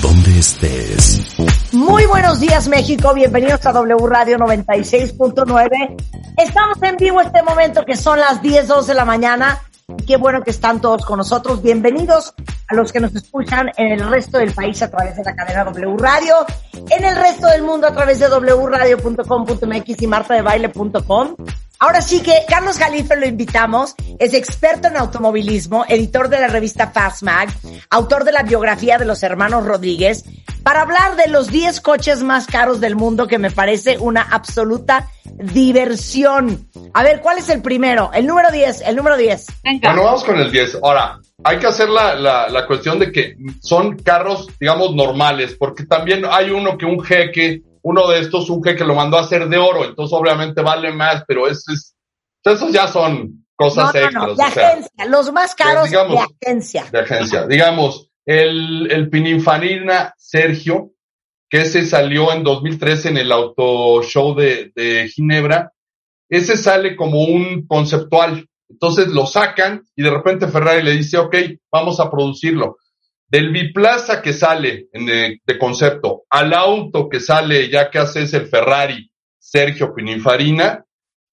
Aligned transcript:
donde 0.00 0.38
estés. 0.38 1.36
Muy 1.72 2.04
buenos 2.06 2.40
días 2.40 2.68
México, 2.68 3.12
bienvenidos 3.14 3.64
a 3.66 3.72
W 3.72 4.06
Radio 4.06 4.38
96.9. 4.38 5.96
Estamos 6.36 6.82
en 6.82 6.96
vivo 6.96 7.20
este 7.20 7.42
momento 7.42 7.84
que 7.84 7.96
son 7.96 8.18
las 8.18 8.40
10, 8.42 8.68
12 8.68 8.88
de 8.88 8.94
la 8.94 9.04
mañana. 9.04 9.60
Qué 10.06 10.16
bueno 10.16 10.42
que 10.42 10.50
están 10.50 10.80
todos 10.80 11.04
con 11.04 11.18
nosotros. 11.18 11.62
Bienvenidos 11.62 12.34
a 12.68 12.74
los 12.74 12.92
que 12.92 13.00
nos 13.00 13.14
escuchan 13.14 13.70
en 13.76 13.92
el 13.92 14.08
resto 14.08 14.38
del 14.38 14.52
país 14.52 14.80
a 14.82 14.90
través 14.90 15.16
de 15.16 15.24
la 15.24 15.34
cadena 15.34 15.64
W 15.64 15.96
Radio, 15.98 16.34
en 16.90 17.04
el 17.04 17.16
resto 17.16 17.48
del 17.48 17.62
mundo 17.62 17.86
a 17.86 17.92
través 17.92 18.20
de 18.20 18.28
wradio.com.mx 18.28 20.02
y 20.02 20.06
martadebaile.com. 20.06 21.36
Ahora 21.82 22.02
sí 22.02 22.22
que 22.22 22.44
Carlos 22.46 22.76
Jalife 22.76 23.16
lo 23.16 23.26
invitamos, 23.26 23.94
es 24.18 24.34
experto 24.34 24.88
en 24.88 24.98
automovilismo, 24.98 25.86
editor 25.88 26.28
de 26.28 26.38
la 26.38 26.48
revista 26.48 26.90
Fast 26.90 27.22
Mag, 27.22 27.48
autor 27.88 28.24
de 28.24 28.32
la 28.32 28.42
biografía 28.42 28.98
de 28.98 29.06
los 29.06 29.22
hermanos 29.22 29.64
Rodríguez, 29.64 30.26
para 30.62 30.82
hablar 30.82 31.16
de 31.16 31.28
los 31.28 31.48
10 31.48 31.80
coches 31.80 32.22
más 32.22 32.46
caros 32.46 32.82
del 32.82 32.96
mundo 32.96 33.26
que 33.26 33.38
me 33.38 33.50
parece 33.50 33.96
una 33.96 34.20
absoluta 34.20 35.08
diversión. 35.24 36.68
A 36.92 37.02
ver, 37.02 37.22
¿cuál 37.22 37.38
es 37.38 37.48
el 37.48 37.62
primero? 37.62 38.10
El 38.12 38.26
número 38.26 38.50
10, 38.52 38.82
el 38.82 38.96
número 38.96 39.16
10. 39.16 39.46
Bueno, 39.82 40.04
vamos 40.04 40.22
con 40.22 40.38
el 40.38 40.52
10. 40.52 40.80
Ahora, 40.82 41.18
hay 41.42 41.58
que 41.58 41.66
hacer 41.66 41.88
la, 41.88 42.14
la, 42.14 42.50
la 42.50 42.66
cuestión 42.66 42.98
de 42.98 43.10
que 43.10 43.36
son 43.62 43.96
carros, 43.96 44.48
digamos, 44.60 44.94
normales, 44.94 45.56
porque 45.58 45.86
también 45.86 46.24
hay 46.30 46.50
uno 46.50 46.76
que 46.76 46.84
un 46.84 47.02
jeque 47.02 47.62
uno 47.82 48.08
de 48.08 48.20
estos, 48.20 48.50
un 48.50 48.62
jeque 48.62 48.84
lo 48.84 48.94
mandó 48.94 49.16
a 49.16 49.22
hacer 49.22 49.48
de 49.48 49.56
oro, 49.58 49.84
entonces 49.84 50.16
obviamente 50.18 50.62
vale 50.62 50.92
más, 50.92 51.24
pero 51.26 51.48
es, 51.48 51.64
es 51.68 51.94
esos 52.44 52.72
ya 52.72 52.88
son 52.88 53.44
cosas 53.54 53.94
No, 53.94 54.00
extras. 54.00 54.14
no, 54.14 54.30
de 54.30 54.36
sea, 54.36 54.46
agencia, 54.46 55.06
los 55.06 55.32
más 55.32 55.54
caros 55.54 55.84
digamos, 55.90 56.14
de 56.40 56.48
agencia. 56.48 56.84
de 56.90 56.98
agencia. 57.00 57.46
Digamos, 57.46 58.10
el, 58.24 58.90
el 58.90 59.10
Pininfarina 59.10 60.14
Sergio, 60.16 60.92
que 61.48 61.62
ese 61.62 61.84
salió 61.84 62.32
en 62.32 62.42
2013 62.42 63.10
en 63.10 63.18
el 63.18 63.32
Auto 63.32 64.02
Show 64.02 64.34
de, 64.34 64.72
de 64.74 65.08
Ginebra, 65.08 65.72
ese 66.28 66.56
sale 66.56 66.96
como 66.96 67.24
un 67.24 67.66
conceptual. 67.66 68.46
Entonces 68.68 69.08
lo 69.08 69.26
sacan 69.26 69.84
y 69.96 70.02
de 70.04 70.10
repente 70.10 70.46
Ferrari 70.46 70.82
le 70.82 70.92
dice, 70.92 71.18
ok, 71.18 71.34
vamos 71.72 71.98
a 71.98 72.10
producirlo. 72.10 72.78
Del 73.30 73.50
biplaza 73.50 74.20
que 74.20 74.32
sale 74.32 74.88
en 74.92 75.06
de, 75.06 75.40
de 75.46 75.58
concepto 75.58 76.24
al 76.28 76.52
auto 76.52 77.08
que 77.08 77.20
sale 77.20 77.70
ya 77.70 77.88
que 77.88 77.98
haces 77.98 78.34
el 78.34 78.48
Ferrari 78.48 79.10
Sergio 79.38 79.94
Pininfarina, 79.94 80.84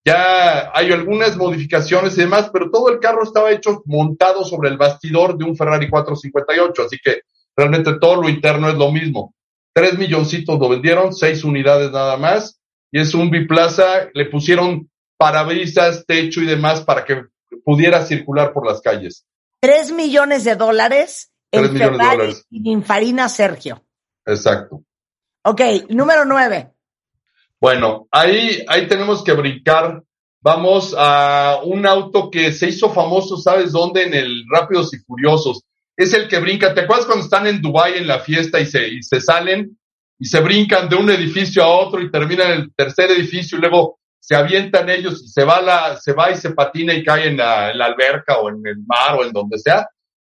ya 0.08 0.72
hay 0.74 0.92
algunas 0.94 1.36
modificaciones 1.36 2.18
y 2.18 2.22
demás, 2.22 2.50
pero 2.54 2.72
todo 2.72 2.90
el 2.90 3.00
carro 3.00 3.24
estaba 3.24 3.52
hecho 3.52 3.82
montado 3.86 4.46
sobre 4.46 4.70
el 4.70 4.78
bastidor 4.78 5.38
de 5.38 5.44
un 5.44 5.58
Ferrari 5.58 5.90
458, 5.90 6.84
así 6.84 6.98
que 7.04 7.22
realmente 7.56 8.00
todo 8.00 8.22
lo 8.22 8.30
interno 8.30 8.70
es 8.70 8.76
lo 8.76 8.90
mismo. 8.90 9.34
Tres 9.74 9.98
milloncitos 9.98 10.58
lo 10.60 10.70
vendieron, 10.70 11.14
seis 11.14 11.44
unidades 11.44 11.92
nada 11.92 12.16
más, 12.16 12.58
y 12.90 13.02
es 13.02 13.14
un 13.14 13.30
biplaza, 13.30 14.08
le 14.14 14.26
pusieron 14.28 14.90
parabrisas, 15.18 16.06
techo 16.06 16.42
y 16.42 16.46
demás 16.46 16.82
para 16.82 17.04
que 17.04 17.24
pudiera 17.66 18.06
circular 18.06 18.54
por 18.54 18.66
las 18.66 18.80
calles. 18.80 19.26
Tres 19.60 19.92
millones 19.92 20.46
de 20.46 20.56
dólares 20.56 21.32
en 21.52 21.62
Tres 21.62 21.72
millones 21.74 22.00
de 22.00 22.06
dólares. 22.06 22.46
Pininfarina 22.50 23.30
Sergio. 23.30 23.84
Exacto. 24.26 24.84
Ok, 25.44 25.62
número 25.90 26.26
9. 26.26 26.74
Bueno, 27.60 28.08
ahí, 28.12 28.64
ahí 28.68 28.88
tenemos 28.88 29.24
que 29.24 29.34
brincar. 29.34 30.04
Vamos 30.42 30.94
a 30.98 31.60
un 31.64 31.86
auto 31.86 32.30
que 32.30 32.52
se 32.52 32.70
hizo 32.70 32.90
famoso, 32.90 33.38
¿sabes 33.38 33.72
dónde? 33.72 34.04
En 34.04 34.14
el 34.14 34.44
Rápidos 34.54 34.94
y 34.94 34.98
Furiosos. 35.00 35.64
Es 35.96 36.14
el 36.14 36.28
que 36.28 36.40
brinca. 36.40 36.74
¿Te 36.74 36.82
acuerdas 36.82 37.06
cuando 37.06 37.24
están 37.24 37.48
en 37.48 37.62
Dubái 37.62 37.98
en 37.98 38.08
la 38.08 38.20
fiesta 38.20 38.60
y 38.60 38.66
se, 38.66 38.88
y 38.88 39.02
se 39.02 39.20
salen 39.20 39.78
y 40.20 40.26
se 40.26 40.40
brincan 40.42 40.90
de 40.90 40.96
un 40.96 41.10
edificio 41.10 41.64
a 41.64 41.68
otro 41.68 42.02
y 42.02 42.12
terminan 42.12 42.52
en 42.52 42.62
el 42.62 42.74
tercer 42.76 43.12
edificio 43.12 43.58
y 43.58 43.62
luego 43.62 44.00
se 44.20 44.36
avientan 44.36 44.90
ellos 44.90 45.24
y 45.24 45.28
se 45.28 45.44
va 45.44 45.62
la, 45.62 45.98
se 45.98 46.14
va 46.14 46.32
y 46.32 46.36
se 46.36 46.52
patina 46.52 46.94
y 46.94 47.04
cae 47.04 47.28
en 47.28 47.38
la, 47.38 47.72
en 47.72 47.78
la 47.78 47.86
alberca 47.86 48.38
o 48.40 48.50
en 48.50 48.62
el 48.66 48.78
mar 48.86 49.16
o 49.18 49.24
en 49.24 49.32
donde 49.32 49.58
sea? 49.58 49.88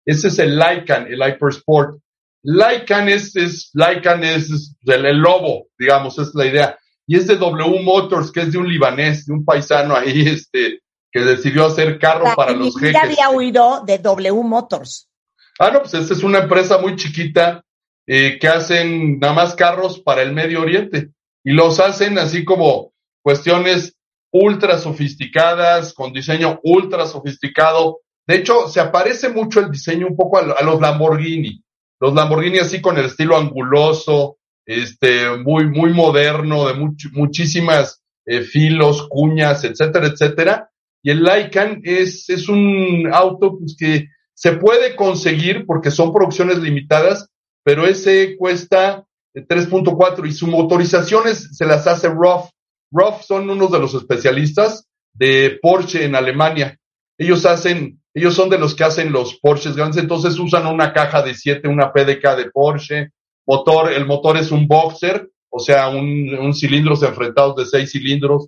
Ese 0.09 0.29
es 0.29 0.39
el 0.39 0.57
Lycan, 0.57 1.07
el 1.07 1.21
Hypersport. 1.21 1.99
Lycan 2.43 3.09
es, 3.09 3.35
es, 3.35 3.69
Lycan 3.73 4.23
es, 4.23 4.49
es 4.49 4.75
el, 4.85 5.05
el 5.05 5.17
lobo, 5.17 5.67
digamos, 5.77 6.17
es 6.17 6.33
la 6.33 6.45
idea 6.45 6.79
y 7.09 7.15
es 7.15 7.25
de 7.25 7.37
W 7.37 7.81
Motors, 7.81 8.31
que 8.31 8.41
es 8.41 8.51
de 8.51 8.59
un 8.59 8.69
libanés, 8.69 9.25
de 9.25 9.33
un 9.33 9.43
paisano 9.43 9.95
ahí, 9.95 10.21
este, 10.27 10.81
que 11.11 11.21
decidió 11.21 11.65
hacer 11.65 11.97
carro 11.97 12.25
para 12.35 12.51
los 12.51 12.79
jeques. 12.79 13.01
había 13.01 13.31
oído 13.31 13.81
de 13.83 13.97
W 13.97 14.43
Motors. 14.43 15.09
Ah, 15.57 15.71
no, 15.71 15.79
pues 15.79 15.95
esta 15.95 16.13
es 16.13 16.21
una 16.21 16.37
empresa 16.37 16.77
muy 16.77 16.95
chiquita 16.95 17.65
eh, 18.05 18.37
que 18.39 18.47
hacen 18.47 19.17
nada 19.17 19.33
más 19.33 19.55
carros 19.55 19.99
para 19.99 20.21
el 20.21 20.33
Medio 20.33 20.61
Oriente 20.61 21.09
y 21.43 21.53
los 21.53 21.79
hacen 21.79 22.19
así 22.19 22.45
como 22.45 22.93
cuestiones 23.23 23.95
ultra 24.31 24.77
sofisticadas, 24.77 25.95
con 25.95 26.13
diseño 26.13 26.59
ultra 26.61 27.07
sofisticado. 27.07 28.01
De 28.29 28.35
hecho, 28.35 28.67
se 28.67 28.79
aparece 28.79 29.29
mucho 29.29 29.59
el 29.59 29.71
diseño 29.71 30.05
un 30.05 30.15
poco 30.15 30.37
a, 30.37 30.43
lo- 30.43 30.55
a 30.55 30.61
los 30.61 30.79
Lamborghini. 30.79 31.63
Los 31.99 32.13
Lamborghini 32.13 32.59
así 32.59 32.79
con 32.79 32.95
el 32.99 33.05
estilo 33.05 33.35
anguloso, 33.35 34.37
este, 34.67 35.35
muy, 35.37 35.65
muy 35.67 35.91
moderno, 35.93 36.67
de 36.67 36.75
much- 36.75 37.11
muchísimas 37.13 38.03
eh, 38.27 38.41
filos, 38.41 39.07
cuñas, 39.09 39.63
etcétera, 39.63 40.05
etcétera. 40.07 40.69
Y 41.01 41.09
el 41.09 41.23
Lycan 41.23 41.81
es, 41.83 42.29
es 42.29 42.47
un 42.49 43.09
auto 43.11 43.57
pues, 43.57 43.75
que 43.75 44.09
se 44.35 44.51
puede 44.53 44.95
conseguir 44.95 45.65
porque 45.65 45.89
son 45.89 46.13
producciones 46.13 46.59
limitadas, 46.59 47.29
pero 47.63 47.87
ese 47.87 48.37
cuesta 48.37 49.05
eh, 49.33 49.43
3.4 49.43 50.27
y 50.27 50.33
su 50.33 50.45
motorización 50.45 51.27
es- 51.27 51.57
se 51.57 51.65
las 51.65 51.87
hace 51.87 52.09
RUF. 52.09 52.47
RUF 52.91 53.23
son 53.23 53.49
unos 53.49 53.71
de 53.71 53.79
los 53.79 53.95
especialistas 53.95 54.87
de 55.13 55.57
Porsche 55.59 56.05
en 56.05 56.13
Alemania. 56.13 56.77
Ellos 57.17 57.45
hacen, 57.47 57.99
ellos 58.19 58.35
son 58.35 58.49
de 58.49 58.59
los 58.59 58.75
que 58.75 58.83
hacen 58.83 59.11
los 59.11 59.39
Porsches 59.39 59.75
grandes, 59.75 60.01
entonces 60.01 60.37
usan 60.37 60.67
una 60.67 60.93
caja 60.93 61.21
de 61.21 61.33
7, 61.33 61.67
una 61.67 61.91
PDK 61.91 62.35
de 62.35 62.51
Porsche, 62.51 63.09
motor, 63.45 63.91
el 63.91 64.05
motor 64.05 64.37
es 64.37 64.51
un 64.51 64.67
boxer, 64.67 65.29
o 65.49 65.59
sea, 65.59 65.89
un, 65.89 66.37
un 66.39 66.53
cilindros 66.53 67.01
enfrentados 67.01 67.55
de 67.55 67.65
6 67.65 67.91
cilindros, 67.91 68.47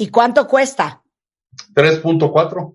¿Y 0.00 0.08
cuánto 0.08 0.48
cuesta? 0.48 1.02
3.4. 1.74 2.74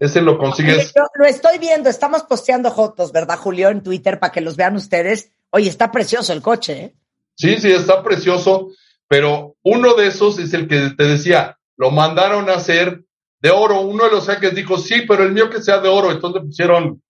Ese 0.00 0.20
lo 0.20 0.36
consigues. 0.36 0.92
Yo 0.92 1.04
lo 1.14 1.24
estoy 1.24 1.60
viendo, 1.60 1.88
estamos 1.88 2.24
posteando 2.24 2.72
fotos, 2.72 3.12
¿verdad, 3.12 3.38
Julio? 3.38 3.68
En 3.68 3.80
Twitter 3.80 4.18
para 4.18 4.32
que 4.32 4.40
los 4.40 4.56
vean 4.56 4.74
ustedes. 4.74 5.30
Oye, 5.50 5.68
está 5.68 5.92
precioso 5.92 6.32
el 6.32 6.42
coche, 6.42 6.72
¿eh? 6.72 6.96
Sí, 7.36 7.58
sí, 7.58 7.70
está 7.70 8.02
precioso, 8.02 8.70
pero 9.06 9.54
uno 9.62 9.94
de 9.94 10.08
esos 10.08 10.40
es 10.40 10.52
el 10.52 10.66
que 10.66 10.90
te 10.96 11.04
decía, 11.04 11.58
lo 11.76 11.92
mandaron 11.92 12.50
a 12.50 12.54
hacer 12.54 13.03
de 13.44 13.50
oro. 13.50 13.82
Uno 13.82 14.04
de 14.04 14.10
los 14.10 14.26
jeques 14.26 14.54
dijo, 14.54 14.78
sí, 14.78 15.02
pero 15.06 15.22
el 15.22 15.32
mío 15.32 15.50
que 15.50 15.60
sea 15.60 15.78
de 15.78 15.88
oro. 15.88 16.10
Entonces 16.10 16.40
le 16.40 16.46
pusieron 16.48 17.02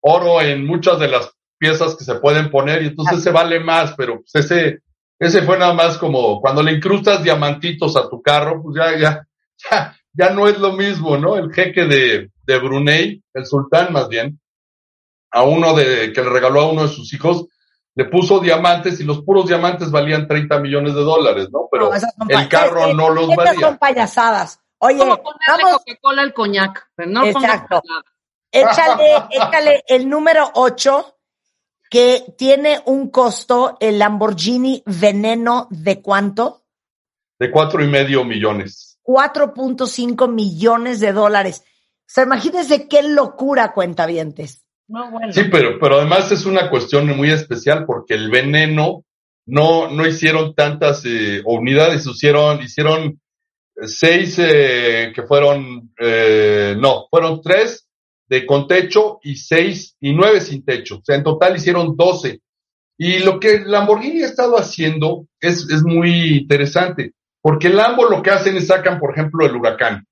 oro 0.00 0.40
en 0.40 0.66
muchas 0.66 0.98
de 0.98 1.08
las 1.08 1.30
piezas 1.58 1.94
que 1.96 2.04
se 2.04 2.14
pueden 2.14 2.50
poner 2.50 2.82
y 2.82 2.86
entonces 2.86 3.22
se 3.22 3.30
vale 3.30 3.60
más, 3.60 3.92
pero 3.94 4.20
pues 4.22 4.34
ese, 4.46 4.78
ese 5.18 5.42
fue 5.42 5.58
nada 5.58 5.74
más 5.74 5.98
como 5.98 6.40
cuando 6.40 6.62
le 6.62 6.72
incrustas 6.72 7.22
diamantitos 7.22 7.94
a 7.94 8.08
tu 8.08 8.22
carro, 8.22 8.62
pues 8.62 8.76
ya, 8.76 8.98
ya, 8.98 9.26
ya, 9.70 9.96
ya 10.14 10.30
no 10.30 10.48
es 10.48 10.58
lo 10.58 10.72
mismo, 10.72 11.18
¿no? 11.18 11.36
El 11.36 11.52
jeque 11.52 11.84
de, 11.84 12.30
de 12.46 12.58
Brunei, 12.58 13.22
el 13.34 13.44
sultán 13.46 13.92
más 13.92 14.08
bien, 14.08 14.40
a 15.30 15.42
uno 15.42 15.74
de, 15.74 16.10
que 16.14 16.22
le 16.22 16.30
regaló 16.30 16.60
a 16.62 16.70
uno 16.72 16.82
de 16.84 16.88
sus 16.88 17.12
hijos, 17.12 17.46
le 17.94 18.06
puso 18.06 18.40
diamantes 18.40 18.98
y 19.00 19.04
los 19.04 19.22
puros 19.22 19.46
diamantes 19.46 19.90
valían 19.90 20.26
30 20.26 20.58
millones 20.60 20.94
de 20.94 21.02
dólares, 21.02 21.48
¿no? 21.52 21.68
Pero 21.70 21.90
No, 21.90 22.38
el 22.40 22.48
carro 22.48 22.80
es 22.80 22.86
que 22.88 22.94
no 22.94 23.10
los 23.10 23.28
Estas 23.30 23.54
son 23.54 23.62
valía. 23.62 23.78
payasadas. 23.78 24.60
Oye, 24.86 24.98
como 24.98 25.22
ponerle 25.22 25.64
vamos, 25.64 25.78
Coca-Cola 25.78 26.22
al 26.22 26.32
coñac, 26.32 26.90
pero 26.94 27.10
no 27.10 27.24
Exacto. 27.24 27.82
échale, 28.50 29.24
échale 29.30 29.84
el 29.88 30.08
número 30.08 30.50
8 30.54 31.16
que 31.90 32.34
tiene 32.36 32.80
un 32.86 33.10
costo, 33.10 33.76
el 33.80 33.98
Lamborghini 33.98 34.82
Veneno, 34.86 35.68
¿de 35.70 36.02
cuánto? 36.02 36.64
De 37.38 37.50
cuatro 37.50 37.82
y 37.84 37.88
medio 37.88 38.24
millones. 38.24 38.98
4.5 39.04 40.28
millones 40.28 41.00
de 41.00 41.12
dólares. 41.12 41.62
O 41.66 42.08
sea, 42.08 42.24
imagínense 42.24 42.88
qué 42.88 43.02
locura, 43.02 43.72
cuentavientes. 43.72 44.64
No, 44.88 45.10
bueno. 45.10 45.32
Sí, 45.32 45.44
pero, 45.50 45.78
pero 45.80 45.96
además 45.96 46.30
es 46.32 46.46
una 46.46 46.70
cuestión 46.70 47.06
muy 47.16 47.30
especial 47.30 47.84
porque 47.86 48.14
el 48.14 48.30
veneno 48.30 49.04
no, 49.44 49.88
no 49.90 50.06
hicieron 50.06 50.54
tantas 50.54 51.04
eh, 51.04 51.42
unidades, 51.44 52.06
hicieron, 52.06 52.62
hicieron 52.62 53.20
seis 53.82 54.38
eh, 54.38 55.12
que 55.14 55.22
fueron, 55.22 55.92
eh, 55.98 56.76
no, 56.78 57.06
fueron 57.10 57.40
tres 57.42 57.88
de 58.28 58.44
con 58.44 58.66
techo 58.66 59.18
y 59.22 59.36
seis 59.36 59.96
y 60.00 60.12
nueve 60.12 60.40
sin 60.40 60.64
techo. 60.64 60.96
O 60.96 61.02
sea, 61.04 61.16
en 61.16 61.22
total 61.22 61.56
hicieron 61.56 61.96
doce. 61.96 62.40
Y 62.98 63.18
lo 63.18 63.38
que 63.38 63.60
Lamborghini 63.60 64.22
ha 64.22 64.26
estado 64.26 64.56
haciendo 64.56 65.26
es, 65.40 65.68
es 65.70 65.82
muy 65.82 66.38
interesante, 66.38 67.12
porque 67.42 67.68
Lambo 67.68 68.08
lo 68.08 68.22
que 68.22 68.30
hacen 68.30 68.56
es 68.56 68.68
sacan, 68.68 68.98
por 68.98 69.12
ejemplo, 69.12 69.44
el 69.44 69.54
huracán. 69.54 70.06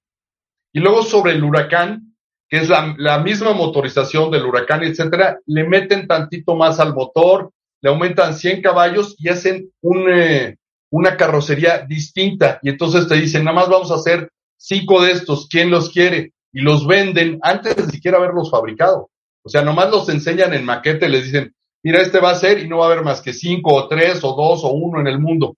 Y 0.73 0.81
luego 0.81 1.03
sobre 1.03 1.33
el 1.33 1.43
huracán, 1.43 2.15
que 2.49 2.59
es 2.59 2.69
la, 2.69 2.95
la 2.99 3.19
misma 3.19 3.53
motorización 3.55 4.31
del 4.31 4.45
huracán, 4.45 4.83
etcétera, 4.83 5.39
le 5.47 5.65
meten 5.65 6.07
tantito 6.07 6.55
más 6.57 6.79
al 6.79 6.95
motor, 6.95 7.53
le 7.81 7.91
aumentan 7.91 8.35
100 8.35 8.61
caballos 8.61 9.17
y 9.19 9.29
hacen 9.29 9.71
un, 9.81 10.07
eh, 10.11 10.57
una 10.95 11.17
carrocería 11.17 11.85
distinta. 11.89 12.61
Y 12.63 12.69
entonces 12.69 13.09
te 13.09 13.17
dicen, 13.17 13.43
nada 13.43 13.57
más 13.57 13.69
vamos 13.69 13.91
a 13.91 13.97
hacer 13.97 14.31
cinco 14.57 15.03
de 15.03 15.11
estos, 15.11 15.49
¿quién 15.49 15.69
los 15.69 15.91
quiere? 15.91 16.35
Y 16.53 16.61
los 16.61 16.87
venden 16.87 17.41
antes 17.43 17.75
de 17.75 17.91
siquiera 17.91 18.19
haberlos 18.19 18.49
fabricado. 18.49 19.11
O 19.43 19.49
sea, 19.49 19.63
nomás 19.63 19.91
los 19.91 20.09
enseñan 20.09 20.55
en 20.55 20.65
maquete, 20.65 21.09
les 21.09 21.25
dicen, 21.25 21.53
mira, 21.83 22.01
este 22.01 22.21
va 22.21 22.31
a 22.31 22.37
ser 22.37 22.61
y 22.61 22.69
no 22.69 22.79
va 22.79 22.85
a 22.87 22.93
haber 22.93 23.03
más 23.03 23.21
que 23.21 23.33
cinco 23.33 23.75
o 23.75 23.89
tres 23.89 24.23
o 24.23 24.37
dos 24.37 24.63
o 24.63 24.69
uno 24.69 25.01
en 25.01 25.09
el 25.09 25.19
mundo. 25.19 25.57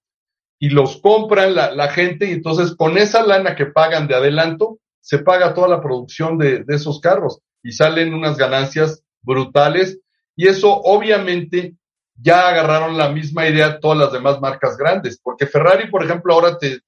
Y 0.58 0.70
los 0.70 1.02
compran 1.02 1.54
la, 1.54 1.70
la 1.70 1.88
gente 1.88 2.30
y 2.30 2.32
entonces 2.32 2.74
con 2.74 2.96
esa 2.96 3.22
lana 3.22 3.54
que 3.54 3.66
pagan 3.66 4.08
de 4.08 4.14
adelanto, 4.14 4.78
se 5.02 5.18
paga 5.18 5.52
toda 5.52 5.68
la 5.68 5.82
producción 5.82 6.38
de, 6.38 6.64
de 6.64 6.76
esos 6.76 6.98
carros 6.98 7.40
y 7.62 7.72
salen 7.72 8.14
unas 8.14 8.38
ganancias 8.38 9.02
brutales. 9.20 10.00
Y 10.34 10.48
eso 10.48 10.80
obviamente 10.82 11.74
ya 12.18 12.48
agarraron 12.48 12.96
la 12.96 13.10
misma 13.10 13.46
idea 13.46 13.78
todas 13.78 13.98
las 13.98 14.12
demás 14.12 14.40
marcas 14.40 14.76
grandes, 14.76 15.18
porque 15.22 15.46
Ferrari, 15.46 15.90
por 15.90 16.04
ejemplo, 16.04 16.34
ahora 16.34 16.58
te, 16.58 16.80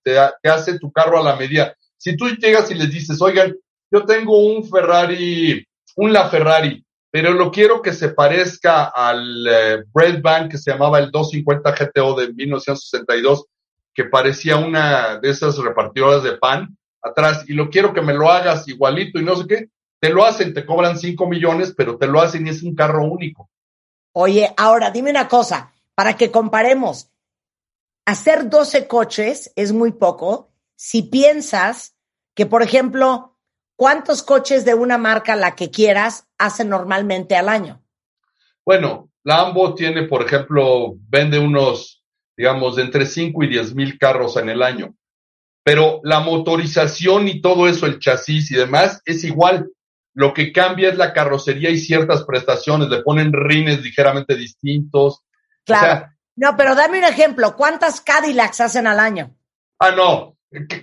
hace 0.48 0.78
tu 0.78 0.90
carro 0.90 1.20
a 1.20 1.24
la 1.24 1.36
medida. 1.36 1.74
Si 1.96 2.16
tú 2.16 2.28
llegas 2.28 2.70
y 2.70 2.74
les 2.74 2.90
dices, 2.90 3.20
oigan, 3.20 3.54
yo 3.90 4.04
tengo 4.04 4.38
un 4.38 4.68
Ferrari, 4.68 5.66
un 5.96 6.12
La 6.12 6.28
Ferrari, 6.28 6.84
pero 7.10 7.32
lo 7.32 7.50
quiero 7.50 7.80
que 7.82 7.92
se 7.92 8.10
parezca 8.10 8.84
al 8.84 9.46
eh, 9.46 9.84
Van 10.22 10.48
que 10.48 10.58
se 10.58 10.70
llamaba 10.70 10.98
el 10.98 11.10
250 11.10 11.72
GTO 11.72 12.14
de 12.14 12.32
1962, 12.32 13.46
que 13.94 14.04
parecía 14.04 14.56
una 14.56 15.18
de 15.18 15.30
esas 15.30 15.56
repartidoras 15.58 16.22
de 16.22 16.36
pan 16.36 16.76
atrás, 17.02 17.44
y 17.48 17.54
lo 17.54 17.70
quiero 17.70 17.92
que 17.92 18.02
me 18.02 18.14
lo 18.14 18.30
hagas 18.30 18.68
igualito 18.68 19.18
y 19.18 19.24
no 19.24 19.36
sé 19.36 19.46
qué, 19.48 19.68
te 20.00 20.10
lo 20.10 20.24
hacen, 20.24 20.54
te 20.54 20.64
cobran 20.64 20.98
5 20.98 21.26
millones, 21.26 21.74
pero 21.76 21.96
te 21.96 22.06
lo 22.06 22.20
hacen 22.20 22.46
y 22.46 22.50
es 22.50 22.62
un 22.62 22.74
carro 22.74 23.04
único. 23.04 23.48
Oye, 24.20 24.52
ahora 24.56 24.90
dime 24.90 25.10
una 25.10 25.28
cosa, 25.28 25.72
para 25.94 26.16
que 26.16 26.32
comparemos, 26.32 27.08
hacer 28.04 28.50
12 28.50 28.88
coches 28.88 29.52
es 29.54 29.72
muy 29.72 29.92
poco 29.92 30.50
si 30.74 31.02
piensas 31.02 31.94
que, 32.34 32.44
por 32.44 32.64
ejemplo, 32.64 33.38
¿cuántos 33.76 34.24
coches 34.24 34.64
de 34.64 34.74
una 34.74 34.98
marca, 34.98 35.36
la 35.36 35.54
que 35.54 35.70
quieras, 35.70 36.26
hacen 36.36 36.68
normalmente 36.68 37.36
al 37.36 37.48
año? 37.48 37.80
Bueno, 38.64 39.08
Lambo 39.22 39.76
tiene, 39.76 40.02
por 40.08 40.26
ejemplo, 40.26 40.96
vende 41.08 41.38
unos, 41.38 42.02
digamos, 42.36 42.74
de 42.74 42.82
entre 42.82 43.06
5 43.06 43.44
y 43.44 43.46
10 43.46 43.76
mil 43.76 43.98
carros 44.00 44.36
en 44.36 44.48
el 44.48 44.64
año. 44.64 44.96
Pero 45.62 46.00
la 46.02 46.18
motorización 46.18 47.28
y 47.28 47.40
todo 47.40 47.68
eso, 47.68 47.86
el 47.86 48.00
chasis 48.00 48.50
y 48.50 48.56
demás, 48.56 49.00
es 49.04 49.22
igual. 49.22 49.70
Lo 50.18 50.34
que 50.34 50.52
cambia 50.52 50.88
es 50.88 50.96
la 50.96 51.12
carrocería 51.12 51.70
y 51.70 51.78
ciertas 51.78 52.24
prestaciones, 52.24 52.88
le 52.88 53.02
ponen 53.02 53.32
rines 53.32 53.80
ligeramente 53.80 54.34
distintos. 54.34 55.22
Claro. 55.64 56.08
no, 56.34 56.56
pero 56.56 56.74
dame 56.74 56.98
un 56.98 57.04
ejemplo, 57.04 57.54
¿cuántas 57.54 58.00
Cadillacs 58.00 58.62
hacen 58.62 58.88
al 58.88 58.98
año? 58.98 59.36
Ah, 59.78 59.92
no, 59.92 60.36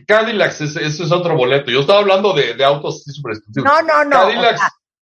Cadillacs, 0.07 0.61
ese, 0.61 0.85
es 0.85 1.11
otro 1.11 1.35
boleto. 1.35 1.69
Yo 1.69 1.81
estaba 1.81 1.99
hablando 1.99 2.31
de, 2.31 2.53
de 2.53 2.63
autos 2.63 3.03
super 3.03 3.33
exclusivos. 3.33 3.69
No, 3.69 3.81
no, 3.81 4.05
no. 4.05 4.21
Cadillacs, 4.21 4.61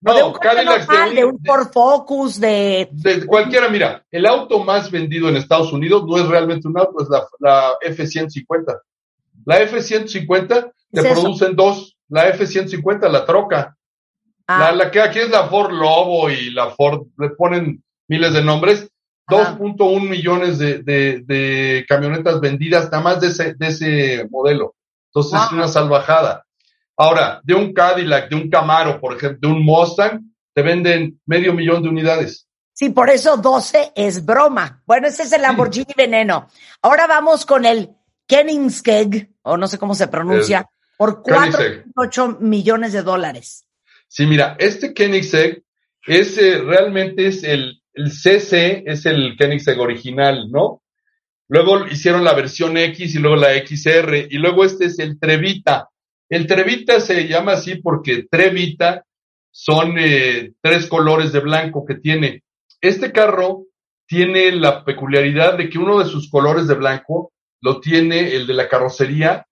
no, 0.01 0.13
de 0.13 0.23
un 0.23 0.33
Cadillacs 0.33 0.87
normal, 0.87 1.15
de, 1.15 1.25
un, 1.25 1.31
de 1.31 1.37
un 1.39 1.43
Ford 1.43 1.71
Focus, 1.73 2.39
de... 2.39 2.89
de... 2.91 3.25
cualquiera, 3.25 3.69
mira, 3.69 4.05
el 4.11 4.27
auto 4.27 4.63
más 4.63 4.91
vendido 4.91 5.29
en 5.29 5.37
Estados 5.37 5.73
Unidos 5.73 6.03
no 6.05 6.17
es 6.19 6.27
realmente 6.27 6.67
un 6.67 6.77
auto, 6.77 7.01
es 7.01 7.09
la, 7.09 7.25
la 7.39 7.73
F-150. 7.81 8.81
La 9.45 9.61
F-150 9.61 10.73
te 10.91 11.01
producen 11.01 11.55
dos, 11.55 11.97
la 12.07 12.27
F-150, 12.27 13.09
la 13.09 13.25
troca, 13.25 13.75
Ah. 14.47 14.71
La, 14.71 14.91
que 14.91 15.01
aquí 15.01 15.19
es 15.19 15.29
la 15.29 15.47
Ford 15.47 15.71
Lobo 15.71 16.29
y 16.29 16.51
la 16.51 16.69
Ford, 16.71 17.07
le 17.17 17.29
ponen 17.29 17.83
miles 18.07 18.33
de 18.33 18.43
nombres. 18.43 18.87
2.1 19.27 20.09
millones 20.09 20.59
de, 20.59 20.79
de, 20.79 21.21
de, 21.25 21.85
camionetas 21.87 22.41
vendidas 22.41 22.85
nada 22.91 23.01
más 23.01 23.21
de 23.21 23.27
ese, 23.27 23.53
de 23.53 23.67
ese 23.67 24.27
modelo. 24.29 24.75
Entonces 25.07 25.39
es 25.45 25.51
una 25.53 25.67
salvajada. 25.67 26.45
Ahora, 26.97 27.39
de 27.43 27.53
un 27.53 27.73
Cadillac, 27.73 28.29
de 28.29 28.35
un 28.35 28.49
Camaro, 28.49 28.99
por 28.99 29.15
ejemplo, 29.15 29.39
de 29.41 29.55
un 29.55 29.63
Mustang, 29.63 30.21
te 30.53 30.61
venden 30.61 31.19
medio 31.25 31.53
millón 31.53 31.81
de 31.81 31.89
unidades. 31.89 32.47
Sí, 32.73 32.89
por 32.89 33.09
eso 33.09 33.37
12 33.37 33.93
es 33.95 34.25
broma. 34.25 34.81
Bueno, 34.85 35.07
ese 35.07 35.23
es 35.23 35.33
el 35.33 35.41
Lamborghini 35.41 35.93
Veneno. 35.95 36.47
Ahora 36.81 37.07
vamos 37.07 37.45
con 37.45 37.65
el 37.65 37.89
Koenigsegg, 38.27 39.35
o 39.43 39.57
no 39.57 39.67
sé 39.67 39.77
cómo 39.77 39.95
se 39.95 40.07
pronuncia, 40.07 40.67
por 40.97 41.21
4.8 41.23 42.39
millones 42.39 42.93
de 42.93 43.01
dólares. 43.01 43.65
Sí, 44.13 44.25
mira, 44.25 44.57
este 44.59 44.93
Koenigsegg 44.93 45.63
es, 46.05 46.37
eh, 46.37 46.57
realmente 46.57 47.27
es 47.27 47.45
el, 47.45 47.81
el 47.93 48.11
CC, 48.11 48.83
es 48.85 49.05
el 49.05 49.37
Koenigsegg 49.37 49.79
original, 49.79 50.51
¿no? 50.51 50.83
Luego 51.47 51.87
hicieron 51.87 52.25
la 52.25 52.33
versión 52.33 52.75
X 52.75 53.15
y 53.15 53.19
luego 53.19 53.37
la 53.37 53.53
XR, 53.53 54.27
y 54.29 54.37
luego 54.37 54.65
este 54.65 54.87
es 54.87 54.99
el 54.99 55.17
Trevita. 55.17 55.87
El 56.27 56.45
Trevita 56.45 56.99
se 56.99 57.25
llama 57.25 57.53
así 57.53 57.75
porque 57.75 58.25
Trevita 58.29 59.05
son 59.49 59.95
eh, 59.97 60.55
tres 60.59 60.87
colores 60.87 61.31
de 61.31 61.39
blanco 61.39 61.85
que 61.85 61.95
tiene. 61.95 62.43
Este 62.81 63.13
carro 63.13 63.67
tiene 64.07 64.51
la 64.51 64.83
peculiaridad 64.83 65.57
de 65.57 65.69
que 65.69 65.79
uno 65.79 65.99
de 65.99 66.05
sus 66.05 66.29
colores 66.29 66.67
de 66.67 66.75
blanco 66.75 67.31
lo 67.61 67.79
tiene 67.79 68.35
el 68.35 68.45
de 68.45 68.55
la 68.55 68.67
carrocería 68.67 69.47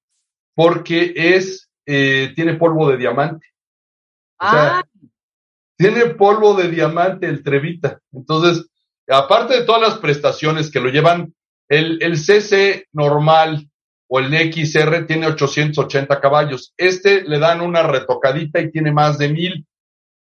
porque 0.53 1.13
es, 1.15 1.69
eh, 1.85 2.33
tiene 2.35 2.55
polvo 2.55 2.89
de 2.89 2.97
diamante. 2.97 3.47
Ah. 4.39 4.83
tiene 5.77 6.05
polvo 6.07 6.53
de 6.53 6.69
diamante 6.69 7.27
el 7.27 7.43
Trevita. 7.43 7.99
Entonces, 8.11 8.67
aparte 9.07 9.59
de 9.59 9.65
todas 9.65 9.81
las 9.81 9.97
prestaciones 9.99 10.71
que 10.71 10.79
lo 10.79 10.89
llevan, 10.89 11.33
el, 11.67 12.01
el 12.01 12.17
CC 12.17 12.87
normal 12.91 13.69
o 14.07 14.19
el 14.19 14.31
XR 14.51 15.05
tiene 15.05 15.27
880 15.27 16.19
caballos. 16.19 16.73
Este 16.77 17.21
le 17.21 17.37
dan 17.37 17.61
una 17.61 17.83
retocadita 17.83 18.59
y 18.59 18.71
tiene 18.71 18.91
más 18.91 19.17
de 19.17 19.29
mil. 19.29 19.67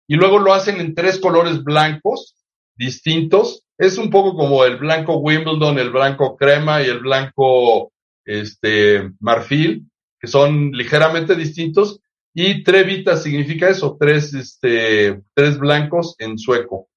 Y 0.07 0.17
luego 0.17 0.39
lo 0.39 0.55
hacen 0.55 0.81
en 0.81 0.95
tres 0.95 1.19
colores 1.19 1.63
blancos 1.63 2.35
distintos. 2.77 3.65
Es 3.77 3.99
un 3.99 4.11
poco 4.11 4.37
como 4.37 4.65
el 4.65 4.77
blanco 4.77 5.19
Wimbledon, 5.19 5.79
el 5.79 5.91
blanco 5.91 6.37
crema 6.37 6.83
y 6.83 6.87
el 6.87 7.01
blanco 7.01 7.93
este 8.25 9.11
marfil, 9.21 9.87
que 10.19 10.29
son 10.29 10.71
ligeramente 10.73 11.35
distintos 11.35 12.01
y 12.35 12.65
Trevita 12.65 13.17
significa 13.17 13.69
eso, 13.69 13.97
tres, 13.99 14.35
este, 14.35 15.23
tres 15.35 15.57
blancos 15.57 16.17
en 16.19 16.37
sueco. 16.37 16.89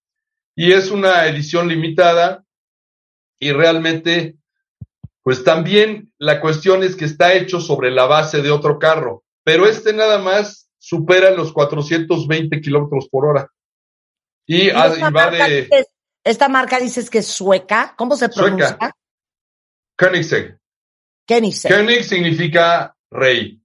Y 0.56 0.72
es 0.72 0.89
una 0.89 1.27
edición 1.27 1.67
limitada 1.67 2.44
y 3.39 3.51
realmente, 3.51 4.36
pues 5.22 5.44
también 5.44 6.12
la 6.17 6.41
cuestión 6.41 6.84
es 6.84 6.96
que 6.96 7.06
está 7.06 7.36
hecho 7.36 7.60
sobre 7.60 7.91
la 7.91 8.06
base 8.06 8.41
de 8.41 8.50
otro 8.50 8.79
carro, 8.79 9.24
pero 9.44 9.67
este 9.67 9.94
nada 9.94 10.17
más 10.17 10.70
supera 10.79 11.29
los 11.29 11.53
420 11.53 12.60
kilómetros 12.60 13.08
por 13.08 13.27
hora. 13.27 13.48
Y, 14.48 14.70
esta, 14.70 15.12
marca 15.12 15.48
dices, 15.48 15.88
esta 16.24 16.50
marca 16.50 16.79
dices 16.79 17.12
que 17.12 17.20
es 17.20 17.27
sueca, 17.27 17.94
¿cómo 17.96 18.15
se 18.15 18.29
pronuncia? 18.29 18.70
Sueca. 18.70 18.91
Koenigsegg. 19.98 20.58
Koenigsegg. 21.27 21.72
Koenig 21.72 22.03
significa 22.03 22.96
rey. 23.12 23.62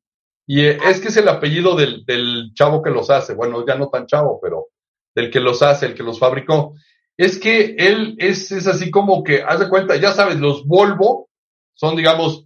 Y 0.52 0.66
eh, 0.66 0.78
es 0.84 1.00
que 1.00 1.08
es 1.08 1.16
el 1.16 1.30
apellido 1.30 1.74
del, 1.74 2.04
del 2.04 2.52
chavo 2.52 2.82
que 2.82 2.90
los 2.90 3.08
hace. 3.08 3.32
Bueno, 3.32 3.64
ya 3.66 3.74
no 3.74 3.88
tan 3.88 4.04
chavo, 4.04 4.38
pero 4.38 4.66
del 5.14 5.30
que 5.30 5.40
los 5.40 5.62
hace, 5.62 5.86
el 5.86 5.94
que 5.94 6.02
los 6.02 6.18
fabricó. 6.18 6.74
Es 7.16 7.38
que 7.38 7.74
él 7.78 8.16
es, 8.18 8.52
es 8.52 8.66
así 8.66 8.90
como 8.90 9.22
que, 9.24 9.42
haz 9.42 9.60
de 9.60 9.70
cuenta, 9.70 9.96
ya 9.96 10.12
sabes, 10.12 10.38
los 10.38 10.66
Volvo 10.66 11.30
son, 11.72 11.96
digamos, 11.96 12.44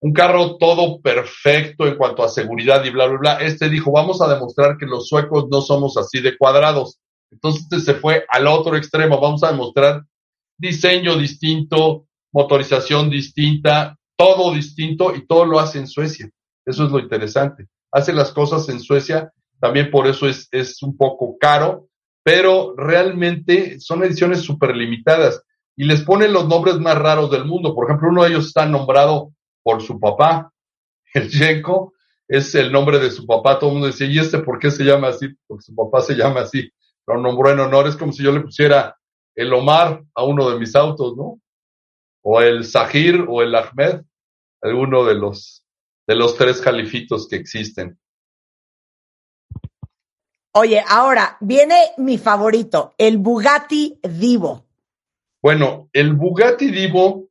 un 0.00 0.12
carro 0.12 0.56
todo 0.56 1.00
perfecto 1.00 1.86
en 1.86 1.94
cuanto 1.94 2.24
a 2.24 2.28
seguridad 2.28 2.84
y 2.84 2.90
bla, 2.90 3.06
bla, 3.06 3.18
bla. 3.18 3.34
Este 3.34 3.68
dijo, 3.68 3.92
vamos 3.92 4.20
a 4.20 4.34
demostrar 4.34 4.76
que 4.76 4.86
los 4.86 5.06
suecos 5.06 5.46
no 5.48 5.60
somos 5.60 5.96
así 5.96 6.20
de 6.20 6.36
cuadrados. 6.36 6.98
Entonces 7.30 7.68
este 7.70 7.78
se 7.78 7.94
fue 7.94 8.24
al 8.30 8.48
otro 8.48 8.76
extremo, 8.76 9.20
vamos 9.20 9.44
a 9.44 9.52
demostrar 9.52 10.02
diseño 10.58 11.16
distinto, 11.16 12.08
motorización 12.32 13.10
distinta, 13.10 13.96
todo 14.16 14.52
distinto 14.52 15.14
y 15.14 15.24
todo 15.24 15.44
lo 15.44 15.60
hace 15.60 15.78
en 15.78 15.86
Suecia. 15.86 16.28
Eso 16.66 16.84
es 16.84 16.90
lo 16.90 16.98
interesante. 16.98 17.68
Hace 17.92 18.12
las 18.12 18.32
cosas 18.32 18.68
en 18.68 18.80
Suecia, 18.80 19.32
también 19.60 19.90
por 19.90 20.06
eso 20.06 20.28
es, 20.28 20.48
es 20.50 20.82
un 20.82 20.96
poco 20.96 21.36
caro, 21.38 21.88
pero 22.22 22.74
realmente 22.76 23.78
son 23.80 24.02
ediciones 24.02 24.40
súper 24.40 24.74
limitadas. 24.76 25.42
y 25.76 25.84
les 25.84 26.02
ponen 26.02 26.32
los 26.32 26.46
nombres 26.46 26.78
más 26.78 26.96
raros 26.96 27.30
del 27.32 27.44
mundo. 27.44 27.74
Por 27.74 27.86
ejemplo, 27.86 28.08
uno 28.08 28.22
de 28.22 28.30
ellos 28.30 28.46
está 28.46 28.64
nombrado 28.64 29.32
por 29.62 29.82
su 29.82 29.98
papá, 29.98 30.52
el 31.14 31.28
Yenko, 31.28 31.94
es 32.28 32.54
el 32.54 32.72
nombre 32.72 32.98
de 32.98 33.10
su 33.10 33.26
papá. 33.26 33.58
Todo 33.58 33.70
el 33.70 33.74
mundo 33.74 33.88
decía, 33.88 34.06
¿y 34.06 34.18
este 34.18 34.38
por 34.38 34.58
qué 34.58 34.70
se 34.70 34.84
llama 34.84 35.08
así? 35.08 35.28
Porque 35.46 35.62
su 35.62 35.74
papá 35.74 36.00
se 36.00 36.14
llama 36.14 36.42
así. 36.42 36.70
Lo 37.06 37.18
nombró 37.18 37.50
en 37.50 37.60
honor. 37.60 37.86
Es 37.86 37.96
como 37.96 38.12
si 38.12 38.22
yo 38.22 38.32
le 38.32 38.40
pusiera 38.40 38.96
el 39.34 39.52
Omar 39.52 40.02
a 40.14 40.24
uno 40.24 40.50
de 40.50 40.58
mis 40.58 40.74
autos, 40.74 41.16
¿no? 41.16 41.40
O 42.22 42.40
el 42.40 42.64
Zahir 42.64 43.26
o 43.28 43.42
el 43.42 43.54
Ahmed, 43.54 44.02
alguno 44.62 45.04
de 45.04 45.14
los, 45.14 45.63
de 46.06 46.14
los 46.14 46.36
tres 46.36 46.60
califitos 46.60 47.28
que 47.28 47.36
existen. 47.36 47.98
Oye, 50.56 50.82
ahora 50.88 51.36
viene 51.40 51.92
mi 51.96 52.16
favorito, 52.16 52.94
el 52.96 53.18
Bugatti 53.18 53.98
Divo. 54.02 54.66
Bueno, 55.42 55.88
el 55.92 56.14
Bugatti 56.14 56.70
Divo, 56.70 57.28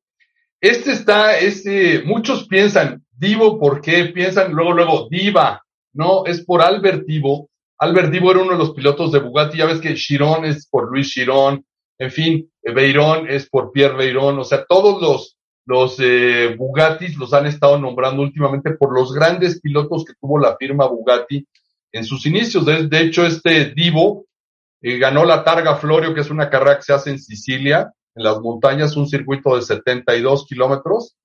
este 0.59 0.91
está, 0.91 1.37
este, 1.39 2.03
muchos 2.03 2.47
piensan, 2.47 3.03
Divo, 3.11 3.59
¿por 3.59 3.79
qué? 3.79 4.05
Piensan 4.05 4.51
luego, 4.51 4.73
luego, 4.73 5.07
Diva. 5.09 5.63
No, 5.93 6.25
es 6.25 6.43
por 6.43 6.61
Albert 6.61 7.05
Divo. 7.05 7.49
Albert 7.77 8.11
Divo 8.11 8.31
era 8.31 8.41
uno 8.41 8.53
de 8.53 8.57
los 8.57 8.73
pilotos 8.73 9.11
de 9.11 9.19
Bugatti. 9.19 9.57
Ya 9.57 9.65
ves 9.65 9.79
que 9.79 9.95
Chiron 9.95 10.45
es 10.45 10.67
por 10.67 10.91
Luis 10.91 11.09
Chiron. 11.09 11.65
En 11.97 12.11
fin, 12.11 12.51
Beirón 12.61 13.29
es 13.29 13.47
por 13.49 13.71
Pierre 13.71 13.95
Beirón. 13.95 14.39
O 14.39 14.43
sea, 14.43 14.65
todos 14.65 15.01
los, 15.01 15.37
los 15.65 15.97
eh, 15.99 16.55
Bugattis 16.57 17.17
los 17.17 17.33
han 17.33 17.45
estado 17.45 17.79
nombrando 17.79 18.21
últimamente 18.21 18.71
por 18.71 18.93
los 18.93 19.13
grandes 19.13 19.61
pilotos 19.61 20.03
que 20.05 20.13
tuvo 20.19 20.37
la 20.37 20.57
firma 20.57 20.87
Bugatti 20.87 21.47
en 21.91 22.03
sus 22.03 22.25
inicios. 22.25 22.65
De, 22.65 22.87
de 22.87 23.01
hecho, 23.01 23.25
este 23.25 23.73
Divo 23.73 24.25
eh, 24.81 24.97
ganó 24.97 25.23
la 25.23 25.43
Targa 25.43 25.75
Florio, 25.75 26.13
que 26.13 26.21
es 26.21 26.29
una 26.29 26.49
carrera 26.49 26.77
que 26.77 26.83
se 26.83 26.93
hace 26.93 27.11
en 27.11 27.19
Sicilia, 27.19 27.93
en 28.15 28.23
las 28.23 28.39
montañas, 28.41 28.97
un 28.97 29.07
circuito 29.07 29.55
de 29.55 29.61
72 29.61 30.45
kilómetros. 30.45 31.15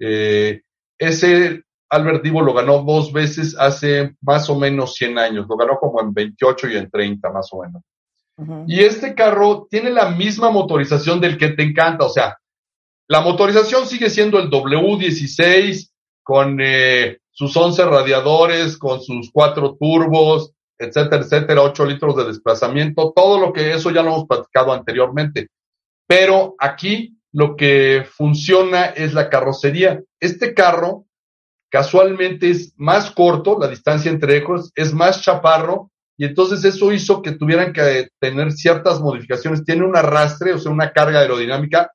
Eh, 0.00 0.62
ese 0.98 1.62
Albert 1.90 2.22
Divo 2.22 2.40
lo 2.40 2.54
ganó 2.54 2.82
dos 2.82 3.12
veces 3.12 3.54
hace 3.58 4.16
más 4.22 4.48
o 4.48 4.58
menos 4.58 4.94
100 4.94 5.18
años. 5.18 5.46
Lo 5.48 5.56
ganó 5.56 5.76
como 5.78 6.00
en 6.00 6.14
28 6.14 6.70
y 6.70 6.76
en 6.78 6.90
30, 6.90 7.30
más 7.30 7.48
o 7.52 7.62
menos. 7.62 7.82
Y 8.66 8.80
este 8.80 9.14
carro 9.14 9.68
tiene 9.70 9.90
la 9.90 10.10
misma 10.10 10.50
motorización 10.50 11.20
del 11.20 11.36
que 11.36 11.50
te 11.50 11.62
encanta. 11.62 12.06
O 12.06 12.08
sea, 12.08 12.38
la 13.08 13.20
motorización 13.20 13.86
sigue 13.86 14.10
siendo 14.10 14.38
el 14.38 14.50
W16 14.50 15.90
con 16.22 16.58
eh, 16.60 17.18
sus 17.30 17.56
11 17.56 17.84
radiadores, 17.86 18.76
con 18.78 19.02
sus 19.02 19.30
cuatro 19.32 19.76
turbos, 19.78 20.52
etcétera, 20.78 21.22
etcétera, 21.22 21.62
8 21.62 21.84
litros 21.86 22.16
de 22.16 22.24
desplazamiento, 22.24 23.12
todo 23.14 23.38
lo 23.38 23.52
que 23.52 23.72
eso 23.72 23.90
ya 23.90 24.02
lo 24.02 24.10
hemos 24.10 24.26
platicado 24.26 24.72
anteriormente. 24.72 25.48
Pero 26.06 26.54
aquí 26.58 27.16
lo 27.32 27.56
que 27.56 28.04
funciona 28.08 28.86
es 28.86 29.14
la 29.14 29.30
carrocería. 29.30 30.02
Este 30.20 30.54
carro 30.54 31.06
casualmente 31.70 32.50
es 32.50 32.74
más 32.76 33.10
corto, 33.10 33.58
la 33.58 33.68
distancia 33.68 34.10
entre 34.10 34.36
ejos, 34.36 34.70
es 34.74 34.92
más 34.92 35.22
chaparro, 35.22 35.90
y 36.18 36.26
entonces 36.26 36.62
eso 36.64 36.92
hizo 36.92 37.22
que 37.22 37.32
tuvieran 37.32 37.72
que 37.72 38.08
tener 38.20 38.52
ciertas 38.52 39.00
modificaciones. 39.00 39.64
Tiene 39.64 39.84
un 39.84 39.96
arrastre, 39.96 40.52
o 40.52 40.58
sea, 40.58 40.70
una 40.70 40.92
carga 40.92 41.20
aerodinámica 41.20 41.90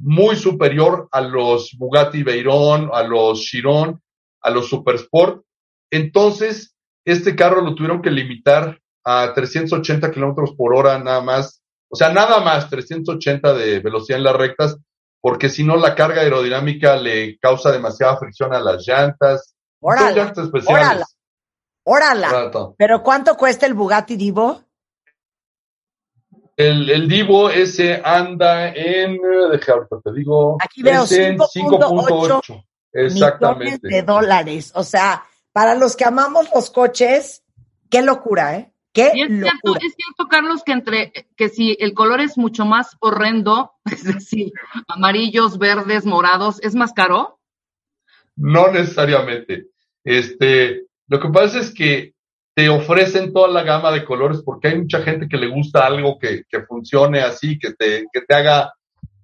muy 0.00 0.36
superior 0.36 1.08
a 1.12 1.20
los 1.20 1.76
Bugatti 1.76 2.22
Veyron, 2.22 2.90
a 2.92 3.02
los 3.02 3.40
Chiron, 3.40 4.02
a 4.40 4.50
los 4.50 4.68
Supersport. 4.68 5.42
Entonces, 5.90 6.74
este 7.04 7.36
carro 7.36 7.60
lo 7.60 7.74
tuvieron 7.74 8.02
que 8.02 8.10
limitar 8.10 8.80
a 9.04 9.32
380 9.34 10.10
kilómetros 10.10 10.54
por 10.56 10.74
hora 10.74 10.98
nada 10.98 11.20
más. 11.20 11.62
O 11.88 11.96
sea, 11.96 12.12
nada 12.12 12.40
más 12.40 12.70
380 12.70 13.52
de 13.54 13.80
velocidad 13.80 14.18
en 14.18 14.24
las 14.24 14.36
rectas, 14.36 14.76
porque 15.20 15.48
si 15.48 15.64
no 15.64 15.76
la 15.76 15.94
carga 15.94 16.22
aerodinámica 16.22 16.96
le 16.96 17.38
causa 17.38 17.72
demasiada 17.72 18.16
fricción 18.16 18.54
a 18.54 18.60
las 18.60 18.86
llantas. 18.86 19.54
Órala, 19.80 20.12
llantas 20.12 20.46
especiales. 20.46 21.06
Órala. 21.84 22.26
Órala. 22.32 22.74
¿Pero 22.78 23.02
cuánto 23.02 23.36
cuesta 23.36 23.66
el 23.66 23.74
Bugatti 23.74 24.16
Divo? 24.16 24.64
El, 26.60 26.90
el 26.90 27.08
Divo 27.08 27.48
ese 27.48 28.02
anda 28.04 28.68
en, 28.68 29.18
deja 29.50 29.72
ahorita 29.72 30.00
te 30.04 30.12
digo, 30.12 30.58
Aquí 30.62 30.82
veo 30.82 31.04
es 31.04 31.12
en 31.12 31.38
5.8. 31.38 32.66
Exactamente. 32.92 33.64
Millones 33.64 33.80
de 33.80 34.02
dólares. 34.02 34.72
O 34.74 34.84
sea, 34.84 35.24
para 35.52 35.74
los 35.74 35.96
que 35.96 36.04
amamos 36.04 36.48
los 36.54 36.70
coches, 36.70 37.42
qué 37.88 38.02
locura, 38.02 38.56
¿eh? 38.56 38.74
Qué 38.92 39.10
y 39.14 39.22
es 39.22 39.30
locura. 39.30 39.52
cierto, 39.62 39.76
es 39.76 39.94
cierto, 39.94 40.28
Carlos, 40.28 40.62
que 40.62 40.72
entre 40.72 41.12
que 41.34 41.48
si 41.48 41.78
el 41.80 41.94
color 41.94 42.20
es 42.20 42.36
mucho 42.36 42.66
más 42.66 42.94
horrendo, 43.00 43.72
es 43.90 44.04
decir, 44.04 44.52
amarillos, 44.86 45.58
verdes, 45.58 46.04
morados, 46.04 46.60
¿es 46.62 46.74
más 46.74 46.92
caro? 46.92 47.40
No 48.36 48.70
necesariamente. 48.70 49.68
Este, 50.04 50.84
lo 51.08 51.20
que 51.20 51.28
pasa 51.30 51.60
es 51.60 51.72
que 51.72 52.14
te 52.60 52.68
ofrecen 52.68 53.32
toda 53.32 53.48
la 53.48 53.62
gama 53.62 53.90
de 53.90 54.04
colores 54.04 54.42
porque 54.44 54.68
hay 54.68 54.76
mucha 54.76 55.00
gente 55.00 55.26
que 55.26 55.38
le 55.38 55.46
gusta 55.46 55.86
algo 55.86 56.18
que, 56.18 56.44
que 56.46 56.60
funcione 56.64 57.20
así, 57.20 57.58
que 57.58 57.72
te, 57.72 58.04
que 58.12 58.20
te 58.20 58.34
haga 58.34 58.74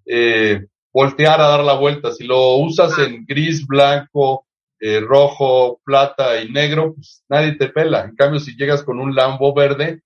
eh, 0.06 0.64
voltear 0.90 1.38
a 1.42 1.48
dar 1.48 1.62
la 1.62 1.74
vuelta. 1.74 2.12
Si 2.12 2.24
lo 2.24 2.54
usas 2.54 2.98
en 2.98 3.26
gris, 3.26 3.66
blanco, 3.66 4.46
eh, 4.80 5.00
rojo, 5.00 5.82
plata 5.84 6.40
y 6.40 6.50
negro, 6.50 6.94
pues 6.94 7.24
nadie 7.28 7.56
te 7.56 7.68
pela. 7.68 8.06
En 8.06 8.16
cambio, 8.16 8.40
si 8.40 8.56
llegas 8.56 8.82
con 8.82 9.00
un 9.00 9.14
Lambo 9.14 9.52
verde, 9.52 10.00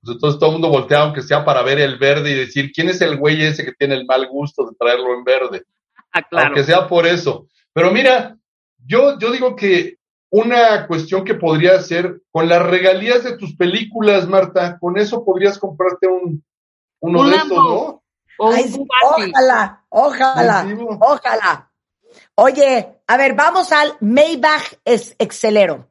pues 0.00 0.14
entonces 0.14 0.38
todo 0.38 0.50
el 0.50 0.60
mundo 0.60 0.68
voltea, 0.68 1.00
aunque 1.00 1.22
sea 1.22 1.44
para 1.44 1.62
ver 1.62 1.80
el 1.80 1.98
verde 1.98 2.30
y 2.30 2.34
decir, 2.34 2.70
¿quién 2.72 2.90
es 2.90 3.00
el 3.00 3.16
güey 3.16 3.42
ese 3.42 3.64
que 3.64 3.72
tiene 3.72 3.96
el 3.96 4.06
mal 4.06 4.28
gusto 4.28 4.64
de 4.64 4.76
traerlo 4.78 5.14
en 5.14 5.24
verde? 5.24 5.64
Ah, 6.12 6.22
claro. 6.22 6.46
Aunque 6.46 6.62
sea 6.62 6.86
por 6.86 7.08
eso. 7.08 7.48
Pero 7.72 7.90
mira, 7.90 8.36
yo, 8.86 9.18
yo 9.18 9.32
digo 9.32 9.56
que 9.56 9.97
una 10.30 10.86
cuestión 10.86 11.24
que 11.24 11.34
podría 11.34 11.80
ser 11.80 12.20
con 12.30 12.48
las 12.48 12.62
regalías 12.62 13.24
de 13.24 13.36
tus 13.36 13.56
películas, 13.56 14.28
Marta, 14.28 14.78
con 14.78 14.98
eso 14.98 15.24
podrías 15.24 15.58
comprarte 15.58 16.06
un, 16.06 16.44
uno 17.00 17.20
Un 17.20 17.30
de 17.30 17.36
estos. 17.36 17.50
¿no? 17.50 18.02
Ay, 18.40 18.64
sí, 18.68 18.86
ojalá, 19.04 19.84
ojalá, 19.88 20.66
ojalá. 21.00 21.70
Oye, 22.36 23.00
a 23.06 23.16
ver, 23.16 23.34
vamos 23.34 23.72
al 23.72 23.94
Maybach 24.00 24.74
es 24.84 25.16
Excelero. 25.18 25.88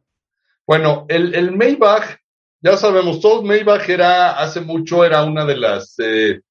Bueno, 0.65 1.05
el, 1.09 1.35
el 1.35 1.51
Maybach, 1.55 2.17
ya 2.61 2.77
sabemos, 2.77 3.19
todos 3.19 3.43
Maybach 3.43 3.87
era, 3.89 4.39
hace 4.39 4.61
mucho 4.61 5.03
era 5.03 5.23
una 5.23 5.45
de 5.45 5.57
las 5.57 5.95
eh, 5.99 6.41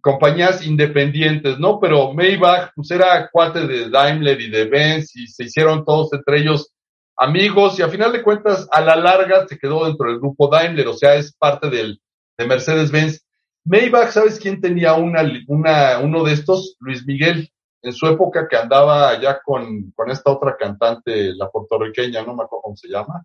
compañías 0.00 0.64
independientes, 0.66 1.58
¿no? 1.58 1.78
Pero 1.78 2.12
Maybach, 2.12 2.72
pues 2.74 2.90
era 2.90 3.28
cuate 3.30 3.66
de 3.66 3.88
Daimler 3.88 4.40
y 4.40 4.50
de 4.50 4.64
Benz 4.64 5.14
y 5.16 5.26
se 5.26 5.44
hicieron 5.44 5.84
todos 5.84 6.12
entre 6.12 6.40
ellos 6.40 6.72
amigos 7.20 7.78
y 7.78 7.82
a 7.82 7.88
final 7.88 8.12
de 8.12 8.22
cuentas, 8.22 8.66
a 8.72 8.80
la 8.80 8.96
larga 8.96 9.46
se 9.46 9.58
quedó 9.58 9.84
dentro 9.84 10.08
del 10.08 10.18
grupo 10.18 10.48
Daimler, 10.48 10.88
o 10.88 10.94
sea, 10.94 11.14
es 11.14 11.34
parte 11.36 11.68
del, 11.68 12.00
de 12.38 12.46
Mercedes-Benz. 12.46 13.24
Maybach, 13.64 14.10
¿sabes 14.10 14.40
quién 14.40 14.60
tenía 14.60 14.94
una, 14.94 15.22
una, 15.46 15.98
uno 15.98 16.24
de 16.24 16.32
estos? 16.32 16.76
Luis 16.80 17.06
Miguel, 17.06 17.50
en 17.82 17.92
su 17.92 18.06
época 18.06 18.48
que 18.48 18.56
andaba 18.56 19.10
allá 19.10 19.40
con, 19.44 19.92
con 19.92 20.10
esta 20.10 20.30
otra 20.32 20.56
cantante, 20.56 21.34
la 21.34 21.50
puertorriqueña, 21.50 22.22
no 22.22 22.34
me 22.34 22.44
acuerdo 22.44 22.62
cómo 22.62 22.76
se 22.76 22.88
llama, 22.88 23.22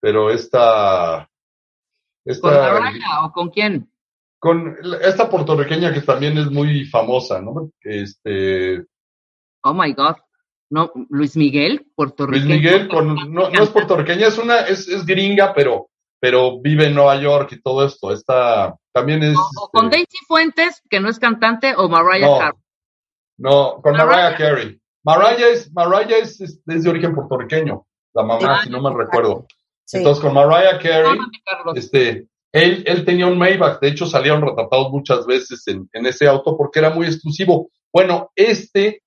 pero 0.00 0.30
esta, 0.30 1.28
esta 2.24 2.72
¿Con 2.72 2.82
Mariah 2.82 3.24
o 3.24 3.32
con 3.32 3.50
quién? 3.50 3.90
con 4.38 4.78
esta 5.02 5.28
puertorriqueña 5.28 5.92
que 5.92 6.00
también 6.00 6.38
es 6.38 6.50
muy 6.50 6.86
famosa, 6.86 7.42
¿no? 7.42 7.70
Este, 7.82 8.82
Oh 9.62 9.74
my 9.74 9.92
God. 9.92 10.16
No, 10.70 10.92
Luis 11.08 11.36
Miguel, 11.36 11.86
Puerto 11.96 12.26
Luis. 12.26 12.44
Miguel, 12.44 12.88
con, 12.88 13.14
no, 13.32 13.50
no 13.50 13.62
es 13.62 13.68
puertorriqueña, 13.70 14.28
es 14.28 14.38
una, 14.38 14.60
es, 14.60 14.86
es 14.88 15.04
gringa, 15.04 15.52
pero, 15.52 15.88
pero 16.20 16.60
vive 16.60 16.86
en 16.86 16.94
Nueva 16.94 17.20
York 17.20 17.50
y 17.52 17.60
todo 17.60 17.84
esto. 17.84 18.12
Esta 18.12 18.76
también 18.92 19.22
es. 19.24 19.36
O, 19.36 19.64
o 19.64 19.68
con 19.70 19.86
este, 19.86 19.96
Daisy 19.96 20.18
Fuentes, 20.28 20.80
que 20.88 21.00
no 21.00 21.08
es 21.08 21.18
cantante, 21.18 21.74
o 21.76 21.88
Mariah 21.88 22.26
No. 22.26 22.38
Carey. 22.38 22.52
no, 23.38 23.80
con 23.82 23.92
Mariah. 23.92 24.06
Mariah 24.06 24.36
Carey. 24.36 24.80
Mariah 25.02 25.48
es, 25.48 25.72
Mariah 25.72 26.18
es, 26.18 26.40
es, 26.40 26.60
es 26.66 26.84
de 26.84 26.90
origen 26.90 27.14
puertorriqueño, 27.14 27.86
la 28.14 28.22
mamá, 28.22 28.58
Sí. 28.60 28.66
si 28.66 28.70
no 28.70 28.80
me 28.82 28.96
recuerdo. 28.96 29.46
Sí. 29.84 29.96
Entonces, 29.98 30.22
con 30.22 30.34
Mariah 30.34 30.78
Carey, 30.78 31.18
este, 31.74 32.28
él, 32.52 32.84
él 32.86 33.04
tenía 33.04 33.26
un 33.26 33.38
Maybach, 33.38 33.80
de 33.80 33.88
hecho 33.88 34.06
salieron 34.06 34.42
retratados 34.42 34.90
muchas 34.92 35.26
veces 35.26 35.66
en, 35.68 35.88
en 35.92 36.06
ese 36.06 36.28
auto 36.28 36.56
porque 36.56 36.78
era 36.80 36.90
muy 36.90 37.06
exclusivo. 37.06 37.70
Bueno, 37.92 38.30
este 38.36 39.02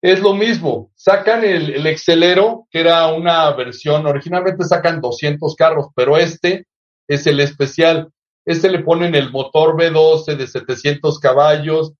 es 0.00 0.20
lo 0.20 0.34
mismo, 0.34 0.92
sacan 0.94 1.44
el, 1.44 1.74
el 1.74 1.86
Excelero, 1.86 2.66
que 2.70 2.80
era 2.80 3.08
una 3.08 3.50
versión, 3.54 4.06
originalmente 4.06 4.64
sacan 4.64 5.00
200 5.00 5.54
carros, 5.56 5.88
pero 5.94 6.16
este 6.16 6.66
es 7.08 7.26
el 7.26 7.40
especial. 7.40 8.12
Este 8.44 8.70
le 8.70 8.80
ponen 8.80 9.14
el 9.14 9.30
motor 9.30 9.76
V12 9.76 10.36
de 10.36 10.46
700 10.46 11.18
caballos, 11.18 11.94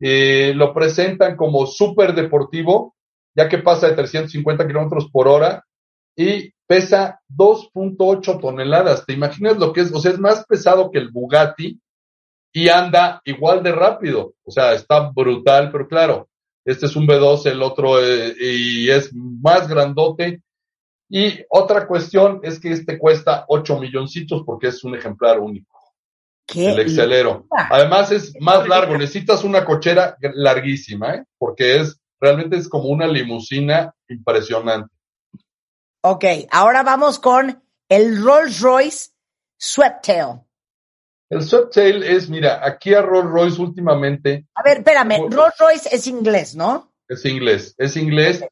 eh, 0.00 0.52
lo 0.54 0.72
presentan 0.72 1.36
como 1.36 1.66
súper 1.66 2.14
deportivo, 2.14 2.94
ya 3.36 3.48
que 3.48 3.58
pasa 3.58 3.88
de 3.88 3.96
350 3.96 4.66
kilómetros 4.66 5.10
por 5.10 5.28
hora 5.28 5.64
y 6.16 6.52
pesa 6.66 7.20
2.8 7.28 8.40
toneladas. 8.40 9.04
¿Te 9.04 9.12
imaginas 9.12 9.58
lo 9.58 9.72
que 9.72 9.82
es? 9.82 9.92
O 9.92 10.00
sea, 10.00 10.12
es 10.12 10.18
más 10.18 10.46
pesado 10.46 10.90
que 10.90 10.98
el 10.98 11.10
Bugatti 11.10 11.78
y 12.52 12.68
anda 12.68 13.20
igual 13.24 13.62
de 13.62 13.72
rápido. 13.72 14.34
O 14.42 14.50
sea, 14.50 14.72
está 14.72 15.10
brutal, 15.10 15.70
pero 15.70 15.86
claro, 15.86 16.29
este 16.64 16.86
es 16.86 16.96
un 16.96 17.06
B2, 17.06 17.46
el 17.46 17.62
otro 17.62 18.02
eh, 18.02 18.34
y 18.38 18.90
es 18.90 19.10
más 19.14 19.68
grandote. 19.68 20.42
Y 21.08 21.40
otra 21.48 21.86
cuestión 21.86 22.40
es 22.42 22.60
que 22.60 22.70
este 22.70 22.98
cuesta 22.98 23.44
8 23.48 23.80
milloncitos 23.80 24.42
porque 24.46 24.68
es 24.68 24.84
un 24.84 24.94
ejemplar 24.94 25.40
único. 25.40 25.76
¿Qué? 26.46 26.70
El 26.70 26.80
Excelero. 26.80 27.46
Además 27.50 28.12
es 28.12 28.32
más 28.40 28.66
largo, 28.68 28.96
necesitas 28.96 29.44
una 29.44 29.64
cochera 29.64 30.16
larguísima, 30.20 31.14
¿eh? 31.14 31.24
porque 31.38 31.80
es 31.80 32.00
realmente 32.20 32.56
es 32.56 32.68
como 32.68 32.88
una 32.88 33.06
limusina 33.06 33.94
impresionante. 34.08 34.94
Ok, 36.02 36.24
ahora 36.50 36.82
vamos 36.82 37.18
con 37.18 37.62
el 37.88 38.22
Rolls 38.22 38.60
Royce 38.60 39.10
Sweptail. 39.56 40.40
El 41.30 41.42
Sweptail 41.42 42.02
es, 42.02 42.28
mira, 42.28 42.60
aquí 42.66 42.92
a 42.92 43.02
Rolls 43.02 43.30
Royce 43.30 43.62
últimamente. 43.62 44.46
A 44.54 44.62
ver, 44.64 44.78
espérame, 44.78 45.30
Rolls 45.30 45.56
Royce 45.58 45.88
es 45.94 46.06
inglés, 46.08 46.56
¿no? 46.56 46.92
Es 47.08 47.24
inglés, 47.24 47.74
es 47.78 47.96
inglés. 47.96 48.44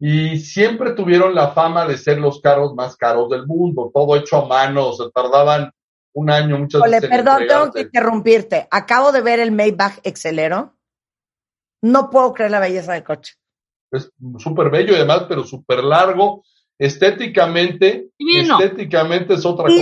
Y 0.00 0.38
siempre 0.40 0.90
tuvieron 0.92 1.34
la 1.34 1.52
fama 1.52 1.86
de 1.86 1.96
ser 1.96 2.18
los 2.18 2.40
carros 2.40 2.74
más 2.74 2.96
caros 2.96 3.30
del 3.30 3.46
mundo, 3.46 3.90
todo 3.94 4.16
hecho 4.16 4.38
a 4.38 4.46
mano, 4.46 4.92
se 4.92 5.04
tardaban 5.14 5.70
un 6.14 6.30
año 6.30 6.58
muchas 6.58 6.82
Ole, 6.82 6.96
veces. 7.00 7.10
en 7.10 7.16
perdón, 7.16 7.46
tengo 7.46 7.72
que 7.72 7.80
interrumpirte. 7.82 8.66
Acabo 8.70 9.12
de 9.12 9.20
ver 9.20 9.38
el 9.38 9.52
Maybach 9.52 9.98
Excelero. 10.02 10.74
No 11.82 12.10
puedo 12.10 12.32
creer 12.34 12.50
la 12.50 12.60
belleza 12.60 12.94
del 12.94 13.04
coche. 13.04 13.34
Es 13.92 14.10
súper 14.38 14.70
bello 14.70 14.92
y 14.92 14.96
además, 14.96 15.26
pero 15.28 15.44
súper 15.44 15.84
largo. 15.84 16.42
Estéticamente, 16.78 18.08
Divino. 18.18 18.58
estéticamente 18.58 19.34
es 19.34 19.44
otra 19.46 19.66
cosa. 19.66 19.76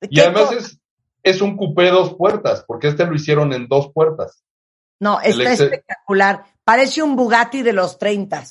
Y 0.00 0.14
¿Qué 0.14 0.22
además 0.22 0.52
es, 0.52 0.80
es 1.22 1.40
un 1.40 1.56
coupé 1.56 1.90
dos 1.90 2.14
puertas, 2.14 2.64
porque 2.66 2.88
este 2.88 3.06
lo 3.06 3.14
hicieron 3.14 3.52
en 3.52 3.68
dos 3.68 3.90
puertas. 3.92 4.42
No, 5.00 5.20
está 5.20 5.52
espectacular. 5.52 6.44
Parece 6.64 7.02
un 7.02 7.16
Bugatti 7.16 7.62
de 7.62 7.72
los 7.72 7.98
30. 7.98 8.42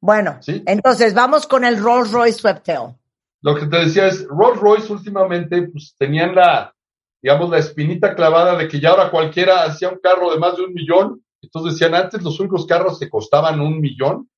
Bueno, 0.00 0.38
Sí. 0.40 0.62
entonces 0.66 1.14
vamos 1.14 1.46
con 1.46 1.64
el 1.64 1.78
Rolls 1.82 2.10
Royce 2.12 2.38
Sweptail. 2.40 2.94
Lo 3.42 3.54
que 3.54 3.66
te 3.66 3.76
decía 3.78 4.06
es, 4.08 4.26
Rolls 4.28 4.60
Royce 4.60 4.92
últimamente 4.92 5.62
pues 5.68 5.94
tenían 5.98 6.34
la, 6.34 6.74
digamos, 7.22 7.50
la 7.50 7.58
espinita 7.58 8.14
clavada 8.14 8.56
de 8.56 8.66
que 8.68 8.80
ya 8.80 8.90
ahora 8.90 9.10
cualquiera 9.10 9.64
hacía 9.64 9.88
un 9.88 9.98
carro 9.98 10.32
de 10.32 10.38
más 10.38 10.56
de 10.56 10.64
un 10.64 10.74
millón. 10.74 11.22
Entonces 11.40 11.74
decían, 11.78 11.94
antes 11.94 12.22
los 12.22 12.38
únicos 12.40 12.66
carros 12.66 12.98
que 12.98 13.08
costaban 13.08 13.60
un 13.60 13.80
millón 13.80 14.28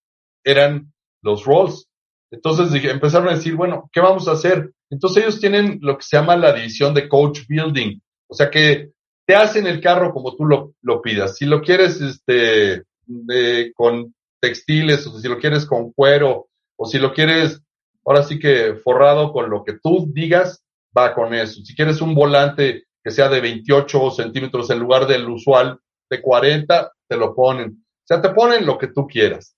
eran 0.45 0.93
los 1.23 1.45
Rolls. 1.45 1.89
Entonces 2.31 2.71
dije- 2.73 2.91
empezaron 2.91 3.29
a 3.29 3.33
decir, 3.35 3.57
bueno, 3.57 3.89
¿qué 3.93 4.01
vamos 4.01 4.29
a 4.29 4.33
hacer? 4.33 4.73
Entonces 4.91 5.23
ellos 5.23 5.41
tienen 5.41 5.79
lo 5.83 5.97
que 5.99 6.05
se 6.05 6.17
llama 6.17 6.37
la 6.37 6.53
división 6.53 6.95
de 6.95 7.09
coach 7.09 7.41
building. 7.49 8.01
O 8.29 8.35
sea 8.35 8.51
que 8.51 8.91
te 9.27 9.35
hacen 9.35 9.67
el 9.67 9.81
carro 9.81 10.13
como 10.13 10.35
tú 10.37 10.45
lo, 10.47 10.75
lo 10.83 11.03
pidas. 11.03 11.37
Si 11.37 11.45
lo 11.47 11.61
quieres 11.61 12.01
este, 12.01 12.85
de- 13.07 13.73
con 13.75 14.15
textiles, 14.41 15.07
o 15.07 15.19
si 15.19 15.29
lo 15.29 15.39
quieres 15.39 15.67
con 15.67 15.93
cuero, 15.93 16.49
o 16.77 16.87
si 16.87 16.99
lo 16.99 17.13
quieres 17.13 17.61
ahora 18.07 18.23
sí 18.23 18.39
que 18.39 18.75
forrado 18.83 19.33
con 19.33 19.51
lo 19.51 19.65
que 19.65 19.75
tú 19.83 20.11
digas, 20.15 20.63
va 20.97 21.15
con 21.15 21.35
eso. 21.35 21.61
Si 21.63 21.75
quieres 21.75 22.01
un 22.01 22.15
volante 22.15 22.85
que 23.05 23.11
sea 23.11 23.29
de 23.29 23.41
28 23.41 24.11
centímetros 24.13 24.71
en 24.71 24.79
lugar 24.79 25.07
del 25.07 25.29
usual 25.29 25.79
de 26.09 26.23
40, 26.23 26.93
te 27.07 27.17
lo 27.17 27.35
ponen. 27.35 27.85
O 27.85 28.07
sea, 28.07 28.23
te 28.23 28.31
ponen 28.31 28.65
lo 28.65 28.79
que 28.79 28.87
tú 28.89 29.07
quieras. 29.07 29.55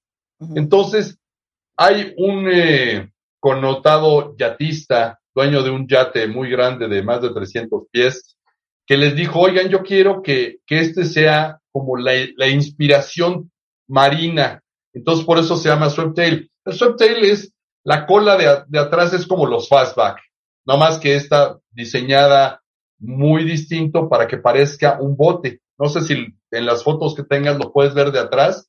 Entonces, 0.57 1.17
hay 1.77 2.15
un 2.17 2.49
eh, 2.51 3.13
connotado 3.39 4.35
yatista, 4.37 5.20
dueño 5.41 5.63
de 5.63 5.71
un 5.71 5.89
yate 5.89 6.29
muy 6.29 6.51
grande 6.51 6.87
de 6.87 7.03
más 7.03 7.23
de 7.23 7.31
300 7.31 7.85
pies, 7.91 8.37
que 8.87 8.99
les 8.99 9.17
dijo, 9.17 9.41
oigan, 9.41 9.69
yo 9.69 9.83
quiero 9.83 10.21
que, 10.21 10.59
que 10.67 10.81
este 10.81 11.05
sea 11.05 11.59
como 11.73 11.97
la, 11.97 12.13
la 12.37 12.49
inspiración 12.49 13.51
marina. 13.89 14.63
Entonces, 14.93 15.25
por 15.25 15.39
eso 15.39 15.57
se 15.57 15.71
llama 15.71 15.89
Sweptail. 15.89 16.51
El 16.67 16.73
Sweptail 16.75 17.25
es, 17.25 17.55
la 17.85 18.07
cola 18.07 18.37
de, 18.37 18.65
de 18.69 18.79
atrás 18.79 19.15
es 19.15 19.27
como 19.27 19.47
los 19.47 19.69
fastback, 19.69 20.19
no 20.67 20.77
más 20.77 20.99
que 20.99 21.17
está 21.17 21.59
diseñada 21.71 22.61
muy 22.99 23.45
distinto 23.45 24.11
para 24.11 24.27
que 24.27 24.37
parezca 24.37 24.99
un 25.01 25.17
bote. 25.17 25.61
No 25.79 25.89
sé 25.89 26.03
si 26.03 26.35
en 26.51 26.67
las 26.67 26.85
fotos 26.85 27.15
que 27.15 27.23
tengas 27.23 27.57
lo 27.57 27.73
puedes 27.73 27.95
ver 27.95 28.13
de 28.13 28.19
atrás. 28.19 28.69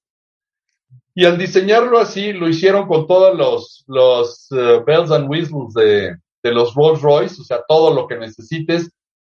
Y 1.13 1.25
al 1.25 1.37
diseñarlo 1.37 1.99
así, 1.99 2.31
lo 2.31 2.47
hicieron 2.47 2.87
con 2.87 3.05
todos 3.07 3.37
los, 3.37 3.83
los 3.87 4.49
eh, 4.51 4.81
bells 4.85 5.11
and 5.11 5.29
whistles 5.29 5.73
de, 5.73 6.15
de 6.43 6.51
los 6.51 6.73
Rolls 6.75 7.01
Royce, 7.01 7.41
o 7.41 7.43
sea, 7.43 7.61
todo 7.67 7.93
lo 7.93 8.07
que 8.07 8.17
necesites, 8.17 8.91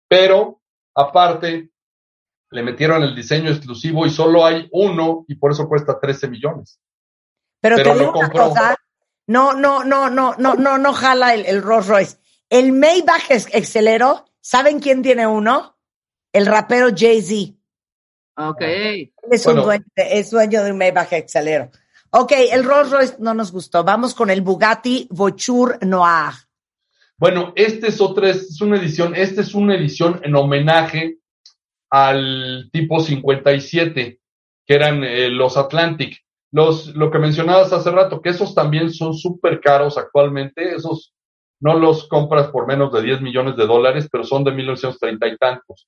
pero 0.08 0.62
aparte 0.96 1.70
le 2.52 2.64
metieron 2.64 3.04
el 3.04 3.16
diseño 3.16 3.50
exclusivo 3.50 4.06
y 4.06 4.10
solo 4.10 4.46
hay 4.46 4.68
uno 4.72 5.26
y 5.28 5.36
por 5.36 5.52
eso 5.52 5.68
cuesta 5.68 6.00
13 6.00 6.28
millones. 6.30 6.80
Pero, 7.62 7.78
Pero 7.78 7.94
te 7.94 8.00
digo 8.00 8.12
una 8.20 8.30
cosa, 8.30 8.76
no, 9.28 9.54
no, 9.54 9.84
no, 9.84 10.10
no, 10.10 10.36
no, 10.38 10.54
no, 10.56 10.78
no 10.78 10.94
jala 10.94 11.34
el, 11.34 11.46
el 11.46 11.62
Rolls 11.62 11.88
Royce. 11.88 12.18
El 12.50 12.72
Maybach 12.72 13.30
ex- 13.30 13.50
Excelero, 13.54 14.26
¿saben 14.40 14.80
quién 14.80 15.02
tiene 15.02 15.26
uno? 15.26 15.76
El 16.32 16.46
rapero 16.46 16.90
Jay-Z. 16.96 17.54
Ok. 18.38 18.62
Él 18.62 19.12
es, 19.32 19.46
un 19.46 19.54
Bueno. 19.54 19.64
dueño, 19.66 19.86
de- 19.96 20.20
es 20.20 20.30
dueño 20.30 20.64
de 20.64 20.72
un 20.72 20.78
Maybach 20.78 21.12
Excelero. 21.14 21.72
Ok, 22.12 22.32
el 22.52 22.64
Rolls 22.64 22.92
Royce 22.92 23.16
no 23.20 23.34
nos 23.34 23.52
gustó. 23.52 23.84
Vamos 23.84 24.14
con 24.14 24.30
el 24.30 24.42
Bugatti 24.42 25.08
Voiture 25.12 25.80
Noir. 25.82 26.34
Bueno, 27.18 27.54
este 27.56 27.88
es 27.88 28.02
otra, 28.02 28.30
es 28.30 28.60
una 28.62 28.78
edición, 28.78 29.16
esta 29.16 29.42
es 29.42 29.56
una 29.56 29.76
edición 29.76 30.20
en 30.24 30.36
homenaje 30.36 31.18
al 31.90 32.70
tipo 32.74 33.00
57, 33.00 34.20
que 34.66 34.74
eran 34.74 35.04
eh, 35.04 35.30
los 35.30 35.56
Atlantic. 35.56 36.20
Los, 36.52 36.88
lo 36.96 37.12
que 37.12 37.20
mencionabas 37.20 37.72
hace 37.72 37.90
rato, 37.92 38.22
que 38.22 38.30
esos 38.30 38.54
también 38.54 38.92
son 38.92 39.14
súper 39.14 39.62
caros 39.62 39.98
actualmente, 39.98 40.76
esos 40.76 41.14
no 41.62 41.80
los 41.80 42.08
compras 42.10 42.50
por 42.50 42.68
menos 42.68 42.92
de 42.92 43.02
10 43.02 43.22
millones 43.22 43.56
de 43.56 43.66
dólares, 43.66 44.10
pero 44.12 44.26
son 44.26 44.44
de 44.44 44.52
1930 44.52 45.28
y 45.28 45.38
tantos. 45.38 45.88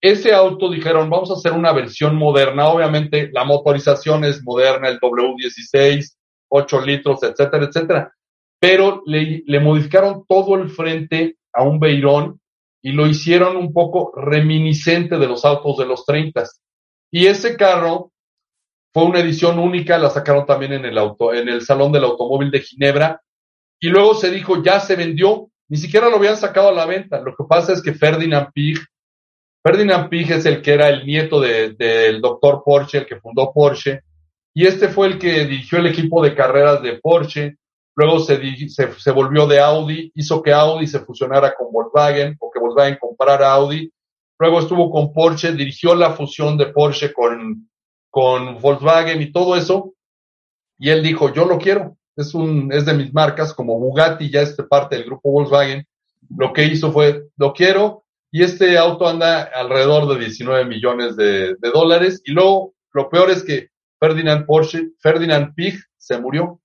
Ese 0.00 0.32
auto 0.32 0.70
dijeron, 0.70 1.10
vamos 1.10 1.30
a 1.30 1.34
hacer 1.34 1.52
una 1.52 1.72
versión 1.72 2.14
moderna, 2.14 2.68
obviamente 2.68 3.28
la 3.32 3.44
motorización 3.44 4.24
es 4.24 4.42
moderna, 4.42 4.88
el 4.88 5.00
W16, 5.00 6.16
8 6.48 6.80
litros, 6.80 7.22
etcétera, 7.22 7.66
etcétera, 7.66 8.14
pero 8.60 9.02
le, 9.06 9.42
le 9.46 9.60
modificaron 9.60 10.24
todo 10.28 10.54
el 10.56 10.68
frente 10.70 11.36
a 11.52 11.62
un 11.62 11.80
Beirón 11.80 12.40
y 12.82 12.92
lo 12.92 13.06
hicieron 13.06 13.56
un 13.56 13.72
poco 13.72 14.12
reminiscente 14.16 15.18
de 15.18 15.26
los 15.26 15.44
autos 15.44 15.78
de 15.78 15.86
los 15.86 16.04
30. 16.06 16.44
Y 17.10 17.26
ese 17.26 17.56
carro 17.56 18.12
fue 18.92 19.04
una 19.04 19.20
edición 19.20 19.58
única, 19.58 19.98
la 19.98 20.10
sacaron 20.10 20.46
también 20.46 20.72
en 20.74 20.84
el 20.84 20.98
auto, 20.98 21.32
en 21.34 21.48
el 21.48 21.62
Salón 21.62 21.92
del 21.92 22.04
Automóvil 22.04 22.50
de 22.50 22.60
Ginebra, 22.60 23.20
y 23.80 23.88
luego 23.88 24.14
se 24.14 24.30
dijo, 24.30 24.62
ya 24.62 24.80
se 24.80 24.96
vendió, 24.96 25.50
ni 25.68 25.76
siquiera 25.78 26.08
lo 26.08 26.16
habían 26.16 26.36
sacado 26.36 26.68
a 26.68 26.72
la 26.72 26.86
venta. 26.86 27.20
Lo 27.20 27.34
que 27.34 27.44
pasa 27.48 27.72
es 27.72 27.82
que 27.82 27.94
Ferdinand 27.94 28.48
Pig, 28.52 28.78
Ferdinand 29.62 30.08
Pig 30.08 30.30
es 30.32 30.44
el 30.46 30.60
que 30.62 30.72
era 30.72 30.88
el 30.88 31.06
nieto 31.06 31.40
de- 31.40 31.70
del 31.74 32.20
doctor 32.20 32.62
Porsche, 32.64 32.98
el 32.98 33.06
que 33.06 33.20
fundó 33.20 33.52
Porsche, 33.52 34.00
y 34.54 34.66
este 34.66 34.88
fue 34.88 35.06
el 35.06 35.18
que 35.18 35.44
dirigió 35.46 35.78
el 35.78 35.86
equipo 35.86 36.22
de 36.22 36.34
carreras 36.34 36.82
de 36.82 36.98
Porsche, 36.98 37.56
luego 37.96 38.20
se, 38.20 38.68
se, 38.68 38.92
se 38.92 39.10
volvió 39.10 39.46
de 39.46 39.60
Audi, 39.60 40.12
hizo 40.14 40.42
que 40.42 40.52
Audi 40.52 40.86
se 40.86 41.00
fusionara 41.00 41.54
con 41.54 41.72
Volkswagen, 41.72 42.36
o 42.40 42.50
que 42.50 42.60
Volkswagen 42.60 42.98
comprara 43.00 43.52
Audi, 43.52 43.92
luego 44.38 44.60
estuvo 44.60 44.90
con 44.90 45.12
Porsche, 45.12 45.52
dirigió 45.52 45.94
la 45.94 46.12
fusión 46.12 46.56
de 46.56 46.66
Porsche 46.66 47.12
con, 47.12 47.68
con 48.08 48.60
Volkswagen 48.60 49.20
y 49.20 49.32
todo 49.32 49.56
eso, 49.56 49.94
y 50.78 50.90
él 50.90 51.02
dijo, 51.02 51.32
yo 51.32 51.44
lo 51.44 51.58
quiero, 51.58 51.96
es, 52.16 52.34
un, 52.34 52.72
es 52.72 52.86
de 52.86 52.94
mis 52.94 53.12
marcas, 53.12 53.52
como 53.52 53.78
Bugatti 53.78 54.30
ya 54.30 54.40
es 54.40 54.54
parte 54.68 54.96
del 54.96 55.04
grupo 55.04 55.30
Volkswagen, 55.30 55.86
lo 56.36 56.52
que 56.52 56.64
hizo 56.64 56.92
fue, 56.92 57.26
lo 57.36 57.52
quiero, 57.52 58.04
y 58.32 58.44
este 58.44 58.78
auto 58.78 59.08
anda 59.08 59.42
alrededor 59.42 60.06
de 60.08 60.24
19 60.24 60.64
millones 60.64 61.16
de, 61.16 61.56
de 61.56 61.70
dólares, 61.70 62.22
y 62.24 62.32
luego 62.32 62.74
lo 62.92 63.08
peor 63.08 63.30
es 63.30 63.42
que 63.42 63.68
Ferdinand 63.98 64.46
Porsche, 64.46 64.90
Ferdinand 65.00 65.54
Pig 65.54 65.78
se 65.96 66.18
murió, 66.18 66.59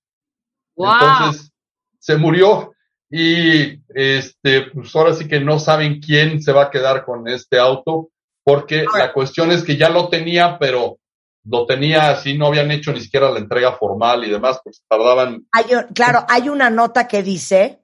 Wow. 0.75 0.93
entonces 1.01 1.51
se 1.99 2.17
murió, 2.17 2.75
y 3.09 3.81
este, 3.89 4.63
pues 4.73 4.95
ahora 4.95 5.13
sí 5.13 5.27
que 5.27 5.39
no 5.39 5.59
saben 5.59 6.01
quién 6.01 6.41
se 6.41 6.51
va 6.51 6.63
a 6.63 6.69
quedar 6.69 7.05
con 7.05 7.27
este 7.27 7.59
auto, 7.59 8.09
porque 8.43 8.85
la 8.97 9.13
cuestión 9.13 9.51
es 9.51 9.63
que 9.63 9.77
ya 9.77 9.89
lo 9.89 10.09
tenía, 10.09 10.57
pero 10.59 10.99
lo 11.45 11.65
tenía 11.65 12.09
así, 12.09 12.37
no 12.37 12.47
habían 12.47 12.71
hecho 12.71 12.91
ni 12.91 13.01
siquiera 13.01 13.31
la 13.31 13.39
entrega 13.39 13.73
formal 13.73 14.23
y 14.25 14.31
demás, 14.31 14.59
pues 14.63 14.83
tardaban. 14.87 15.45
Hay 15.51 15.65
claro, 15.93 16.25
hay 16.27 16.49
una 16.49 16.69
nota 16.69 17.07
que 17.07 17.23
dice 17.23 17.83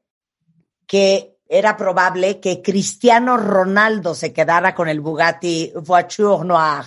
que 0.86 1.38
era 1.47 1.77
probable 1.77 2.39
que 2.39 2.62
Cristiano 2.62 3.38
Ronaldo 3.38 4.15
se 4.15 4.34
quedara 4.34 4.73
con 4.73 4.88
el 4.88 5.01
Bugatti 5.01 5.71
Voiture 5.75 6.45
Noir. 6.45 6.86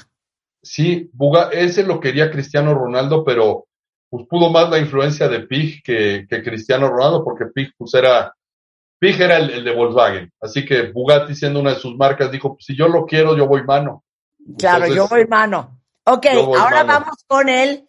Sí, 0.62 1.10
Buga, 1.12 1.50
ese 1.52 1.82
lo 1.82 2.00
quería 2.00 2.30
Cristiano 2.30 2.74
Ronaldo, 2.74 3.22
pero 3.24 3.66
pues 4.14 4.28
pudo 4.28 4.48
más 4.48 4.70
la 4.70 4.78
influencia 4.78 5.26
de 5.26 5.40
Pig 5.40 5.82
que, 5.82 6.24
que 6.30 6.40
Cristiano 6.40 6.88
Ronaldo, 6.88 7.24
porque 7.24 7.46
Pig 7.46 7.72
pues 7.76 7.94
era 7.94 8.32
Pig 8.96 9.20
era 9.20 9.38
el, 9.38 9.50
el, 9.50 9.64
de 9.64 9.74
Volkswagen. 9.74 10.32
Así 10.40 10.64
que 10.64 10.92
Bugatti, 10.92 11.34
siendo 11.34 11.58
una 11.58 11.74
de 11.74 11.80
sus 11.80 11.96
marcas, 11.96 12.30
dijo, 12.30 12.54
pues, 12.54 12.64
si 12.64 12.76
yo 12.76 12.86
lo 12.86 13.06
quiero, 13.06 13.36
yo 13.36 13.48
voy 13.48 13.64
mano. 13.64 14.04
Claro, 14.56 14.86
yo 14.86 15.08
voy 15.08 15.26
mano. 15.26 15.80
Ok, 16.04 16.26
ahora 16.26 16.84
vamos 16.84 17.24
con 17.26 17.48
el 17.48 17.88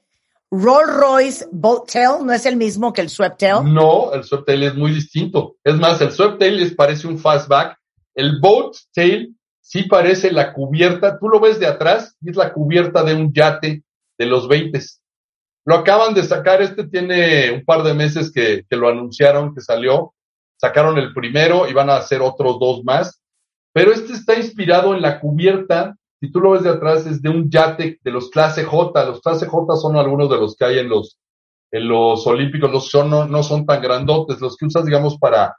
Rolls 0.50 0.96
Royce 0.96 1.46
Boat 1.52 1.92
Tail. 1.92 2.26
¿No 2.26 2.34
es 2.34 2.48
el 2.48 2.56
mismo 2.56 2.92
que 2.92 3.02
el 3.02 3.10
Sweptail? 3.10 3.72
No, 3.72 4.12
el 4.12 4.24
Sweptail 4.24 4.64
es 4.64 4.74
muy 4.74 4.94
distinto. 4.94 5.58
Es 5.64 5.76
más, 5.76 6.02
el 6.02 6.12
Sweptail 6.12 6.58
les 6.58 6.74
parece 6.74 7.06
un 7.06 7.20
fastback. 7.20 7.78
El 8.16 8.40
Boat 8.40 8.74
Tail 8.92 9.38
sí 9.62 9.84
parece 9.84 10.32
la 10.32 10.54
cubierta. 10.54 11.20
Tú 11.20 11.30
lo 11.30 11.40
ves 11.40 11.60
de 11.60 11.68
atrás 11.68 12.18
y 12.20 12.32
es 12.32 12.36
la 12.36 12.52
cubierta 12.52 13.04
de 13.04 13.14
un 13.14 13.32
yate 13.32 13.84
de 14.18 14.26
los 14.26 14.48
20. 14.48 14.80
Lo 15.66 15.76
acaban 15.76 16.14
de 16.14 16.24
sacar. 16.24 16.62
Este 16.62 16.88
tiene 16.88 17.52
un 17.52 17.66
par 17.66 17.84
de 17.84 17.94
meses 17.94 18.32
que, 18.32 18.64
que 18.70 18.76
lo 18.76 18.88
anunciaron 18.88 19.54
que 19.54 19.62
salió. 19.62 20.14
Sacaron 20.58 20.98
el 20.98 21.14
primero 21.14 21.68
y 21.68 21.74
van 21.74 21.90
a 21.90 21.98
hacer 21.98 22.22
otros 22.22 22.60
dos 22.60 22.84
más. 22.84 23.22
Pero 23.74 23.92
este 23.92 24.14
está 24.14 24.36
inspirado 24.36 24.96
en 24.96 25.02
la 25.02 25.20
cubierta 25.20 25.96
si 26.26 26.32
tú 26.32 26.40
lo 26.40 26.52
ves 26.52 26.64
de 26.64 26.70
atrás, 26.70 27.06
es 27.06 27.22
de 27.22 27.30
un 27.30 27.50
yate 27.50 28.00
de 28.02 28.12
los 28.12 28.30
clase 28.30 28.64
J. 28.64 29.06
Los 29.06 29.22
clase 29.22 29.46
J 29.46 29.76
son 29.76 29.96
algunos 29.96 30.30
de 30.30 30.38
los 30.38 30.56
que 30.56 30.66
hay 30.66 30.80
en 30.80 30.90
los, 30.90 31.20
en 31.72 31.88
los 31.88 32.26
olímpicos. 32.26 32.72
Los 32.72 32.90
son, 32.90 33.10
no, 33.10 33.28
no 33.28 33.44
son 33.44 33.66
tan 33.66 33.82
grandotes. 33.82 34.40
Los 34.42 34.58
que 34.58 34.66
usas, 34.66 34.86
digamos, 34.86 35.18
para, 35.18 35.56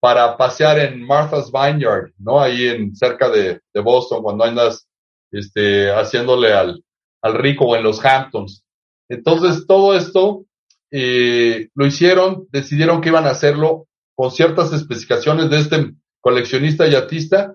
para 0.00 0.36
pasear 0.36 0.78
en 0.78 1.02
Martha's 1.06 1.50
Vineyard, 1.52 2.12
¿no? 2.18 2.40
Ahí 2.40 2.66
en 2.66 2.94
cerca 2.94 3.28
de, 3.28 3.60
de 3.74 3.80
Boston, 3.80 4.22
cuando 4.22 4.44
andas, 4.44 4.88
este, 5.32 5.90
haciéndole 5.90 6.52
al, 6.52 6.82
al 7.20 7.34
rico 7.34 7.66
o 7.66 7.76
en 7.76 7.82
los 7.82 8.02
Hamptons. 8.04 8.64
Entonces, 9.08 9.66
todo 9.66 9.96
esto, 9.96 10.44
eh, 10.90 11.68
lo 11.74 11.86
hicieron, 11.86 12.46
decidieron 12.50 13.00
que 13.00 13.10
iban 13.10 13.26
a 13.26 13.30
hacerlo 13.30 13.86
con 14.14 14.30
ciertas 14.30 14.72
especificaciones 14.72 15.50
de 15.50 15.58
este 15.58 15.94
coleccionista 16.20 16.86
yatista, 16.86 17.54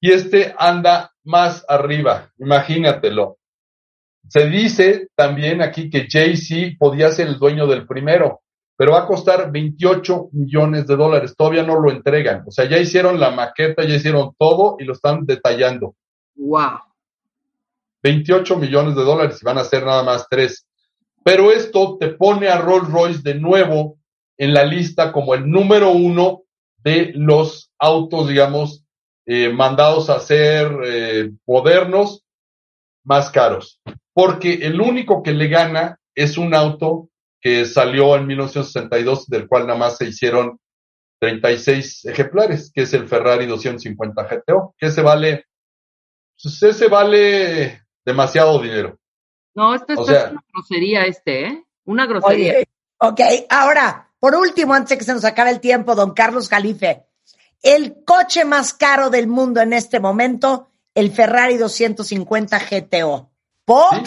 y 0.00 0.12
este 0.12 0.54
anda 0.58 1.12
más 1.24 1.64
arriba, 1.68 2.32
imagínatelo. 2.38 3.38
Se 4.28 4.48
dice 4.48 5.08
también 5.14 5.62
aquí 5.62 5.90
que 5.90 6.08
Jay-Z 6.10 6.76
podía 6.78 7.12
ser 7.12 7.28
el 7.28 7.38
dueño 7.38 7.66
del 7.66 7.86
primero, 7.86 8.40
pero 8.76 8.92
va 8.92 9.00
a 9.00 9.06
costar 9.06 9.52
28 9.52 10.30
millones 10.32 10.86
de 10.88 10.96
dólares. 10.96 11.34
Todavía 11.36 11.62
no 11.62 11.78
lo 11.78 11.90
entregan. 11.90 12.42
O 12.46 12.50
sea, 12.50 12.68
ya 12.68 12.78
hicieron 12.78 13.20
la 13.20 13.30
maqueta, 13.30 13.84
ya 13.84 13.94
hicieron 13.94 14.34
todo 14.36 14.76
y 14.80 14.84
lo 14.84 14.94
están 14.94 15.24
detallando. 15.24 15.94
Wow. 16.34 16.80
28 18.02 18.56
millones 18.56 18.96
de 18.96 19.04
dólares 19.04 19.38
y 19.40 19.44
van 19.44 19.58
a 19.58 19.64
ser 19.64 19.84
nada 19.84 20.02
más 20.02 20.26
tres. 20.28 20.66
Pero 21.24 21.52
esto 21.52 21.96
te 21.98 22.08
pone 22.08 22.48
a 22.48 22.58
Rolls 22.58 22.88
Royce 22.88 23.22
de 23.22 23.34
nuevo 23.34 23.98
en 24.36 24.54
la 24.54 24.64
lista 24.64 25.12
como 25.12 25.34
el 25.34 25.48
número 25.48 25.90
uno 25.90 26.42
de 26.78 27.12
los 27.14 27.70
autos, 27.78 28.28
digamos, 28.28 28.84
eh, 29.24 29.50
mandados 29.50 30.10
a 30.10 30.18
ser 30.18 30.72
eh, 30.84 31.30
modernos, 31.46 32.24
más 33.04 33.30
caros. 33.30 33.80
Porque 34.12 34.54
el 34.54 34.80
único 34.80 35.22
que 35.22 35.32
le 35.32 35.48
gana 35.48 35.98
es 36.14 36.38
un 36.38 36.54
auto 36.54 37.08
que 37.40 37.64
salió 37.66 38.16
en 38.16 38.26
1962, 38.26 39.26
del 39.26 39.48
cual 39.48 39.66
nada 39.66 39.78
más 39.78 39.96
se 39.96 40.06
hicieron 40.06 40.58
36 41.20 42.04
ejemplares, 42.06 42.70
que 42.74 42.82
es 42.82 42.94
el 42.94 43.08
Ferrari 43.08 43.46
250 43.46 44.22
GTO, 44.24 44.74
que 44.76 44.86
ese 44.86 45.02
vale, 45.02 45.46
pues 46.40 46.62
ese 46.62 46.88
vale 46.88 47.81
demasiado 48.04 48.60
dinero. 48.60 48.98
No, 49.54 49.74
este, 49.74 49.92
es 49.94 49.98
una 49.98 50.44
grosería 50.52 51.04
este, 51.04 51.46
¿eh? 51.46 51.64
Una 51.84 52.06
grosería. 52.06 52.64
ok, 52.98 53.20
ahora, 53.50 54.10
por 54.18 54.34
último, 54.34 54.74
antes 54.74 54.90
de 54.90 54.98
que 54.98 55.04
se 55.04 55.12
nos 55.12 55.24
acabe 55.24 55.50
el 55.50 55.60
tiempo, 55.60 55.94
don 55.94 56.12
Carlos 56.12 56.48
Calife, 56.48 57.04
el 57.62 58.04
coche 58.04 58.44
más 58.44 58.72
caro 58.72 59.10
del 59.10 59.26
mundo 59.26 59.60
en 59.60 59.72
este 59.72 60.00
momento, 60.00 60.70
el 60.94 61.10
Ferrari 61.12 61.56
250 61.56 62.58
GTO. 62.58 63.30
¿Por? 63.64 64.02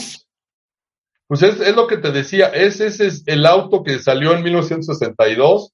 Pues 1.27 1.41
es, 1.41 1.60
es, 1.60 1.75
lo 1.75 1.88
que 1.88 1.97
te 1.97 2.12
decía, 2.12 2.47
ese, 2.47 2.88
ese 2.88 3.08
es 3.08 3.23
el 3.25 3.45
auto 3.45 3.84
que 3.84 3.99
salió 3.99 4.34
en 4.34 4.43
1962 4.43 5.71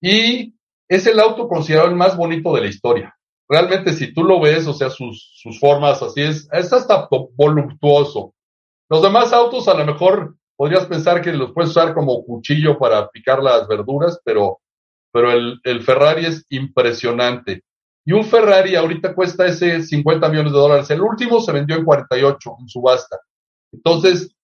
y 0.00 0.54
es 0.88 1.06
el 1.06 1.20
auto 1.20 1.48
considerado 1.48 1.88
el 1.88 1.96
más 1.96 2.16
bonito 2.16 2.54
de 2.54 2.62
la 2.62 2.66
historia. 2.66 3.16
Realmente 3.50 3.92
si 3.92 4.14
tú 4.14 4.22
lo 4.22 4.40
ves, 4.40 4.66
o 4.68 4.72
sea, 4.72 4.90
sus, 4.90 5.32
sus 5.34 5.58
formas 5.58 6.00
así 6.02 6.22
es, 6.22 6.48
es 6.52 6.72
hasta 6.72 7.08
voluptuoso. 7.36 8.32
Los 8.88 9.02
demás 9.02 9.32
autos 9.32 9.66
a 9.66 9.74
lo 9.74 9.84
mejor 9.84 10.36
podrías 10.56 10.86
pensar 10.86 11.20
que 11.20 11.32
los 11.32 11.52
puedes 11.52 11.70
usar 11.70 11.92
como 11.92 12.24
cuchillo 12.24 12.78
para 12.78 13.08
picar 13.08 13.42
las 13.42 13.66
verduras, 13.66 14.20
pero 14.24 14.60
pero 15.12 15.32
el, 15.32 15.60
el 15.64 15.82
Ferrari 15.82 16.26
es 16.26 16.46
impresionante. 16.50 17.64
Y 18.04 18.12
un 18.12 18.24
Ferrari 18.24 18.76
ahorita 18.76 19.14
cuesta 19.14 19.46
ese 19.46 19.82
50 19.82 20.28
millones 20.28 20.52
de 20.52 20.58
dólares. 20.58 20.90
El 20.90 21.02
último 21.02 21.40
se 21.40 21.52
vendió 21.52 21.76
en 21.76 21.84
48 21.84 22.56
en 22.60 22.68
subasta. 22.68 23.18
Entonces, 23.72 24.34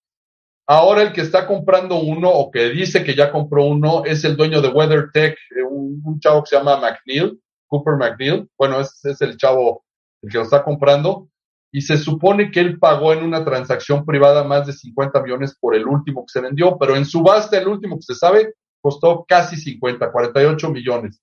ahora 0.67 1.03
el 1.03 1.13
que 1.13 1.23
está 1.23 1.47
comprando 1.47 1.97
uno 1.97 2.31
o 2.31 2.51
que 2.51 2.71
dice 2.71 3.03
que 3.03 3.15
ya 3.15 3.31
compró 3.31 3.65
uno 3.65 4.05
es 4.05 4.25
el 4.25 4.37
dueño 4.37 4.61
de 4.61 4.69
WeatherTech, 4.69 5.35
eh, 5.35 5.63
un, 5.63 6.03
un 6.05 6.21
chavo 6.21 6.43
que 6.43 6.51
se 6.51 6.57
llama 6.57 6.81
McNeil, 6.81 7.41
Cooper 7.67 7.97
McNeil. 7.97 8.49
Bueno, 8.59 8.81
ese 8.81 9.11
es 9.11 9.21
el 9.21 9.37
chavo 9.37 9.85
el 10.23 10.31
que 10.31 10.39
lo 10.39 10.45
está 10.45 10.63
comprando. 10.63 11.29
Y 11.73 11.83
se 11.83 11.99
supone 11.99 12.51
que 12.51 12.61
él 12.61 12.79
pagó 12.79 13.13
en 13.13 13.23
una 13.23 13.45
transacción 13.45 14.05
privada 14.05 14.45
más 14.45 14.67
de 14.67 14.73
50 14.73 15.23
millones 15.23 15.57
por 15.61 15.75
el 15.75 15.87
último 15.87 16.23
que 16.23 16.33
se 16.33 16.41
vendió, 16.41 16.79
pero 16.79 16.97
en 16.97 17.05
subasta 17.05 17.59
el 17.59 17.69
último 17.69 17.97
que 17.97 18.03
se 18.03 18.15
sabe 18.15 18.55
costó 18.81 19.25
casi 19.27 19.57
50, 19.57 20.13
48 20.13 20.71
millones. 20.71 21.21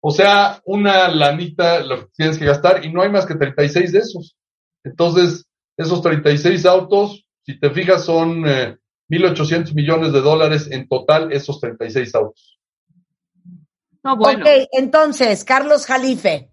O 0.00 0.10
sea, 0.10 0.60
una 0.64 1.08
lanita 1.08 1.80
lo 1.80 1.98
que 1.98 2.12
tienes 2.16 2.38
que 2.38 2.44
gastar 2.44 2.84
y 2.84 2.92
no 2.92 3.02
hay 3.02 3.10
más 3.10 3.26
que 3.26 3.34
36 3.34 3.92
de 3.92 3.98
esos. 3.98 4.36
Entonces, 4.84 5.46
esos 5.76 6.02
36 6.02 6.66
autos, 6.66 7.26
si 7.42 7.58
te 7.58 7.70
fijas, 7.70 8.04
son 8.04 8.46
eh, 8.46 8.76
1.800 9.08 9.74
millones 9.74 10.12
de 10.12 10.20
dólares 10.20 10.68
en 10.70 10.88
total 10.88 11.32
esos 11.32 11.58
36 11.60 12.14
autos. 12.14 12.58
No, 14.04 14.16
bueno. 14.16 14.44
Ok, 14.44 14.68
entonces, 14.72 15.44
Carlos 15.44 15.86
Jalife, 15.86 16.50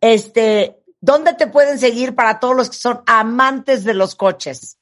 este, 0.00 0.82
¿dónde 1.00 1.34
te 1.34 1.48
pueden 1.48 1.78
seguir 1.78 2.14
para 2.14 2.38
todos 2.38 2.56
los 2.56 2.70
que 2.70 2.76
son 2.76 3.02
amantes 3.06 3.84
de 3.84 3.94
los 3.94 4.14
coches? 4.14 4.78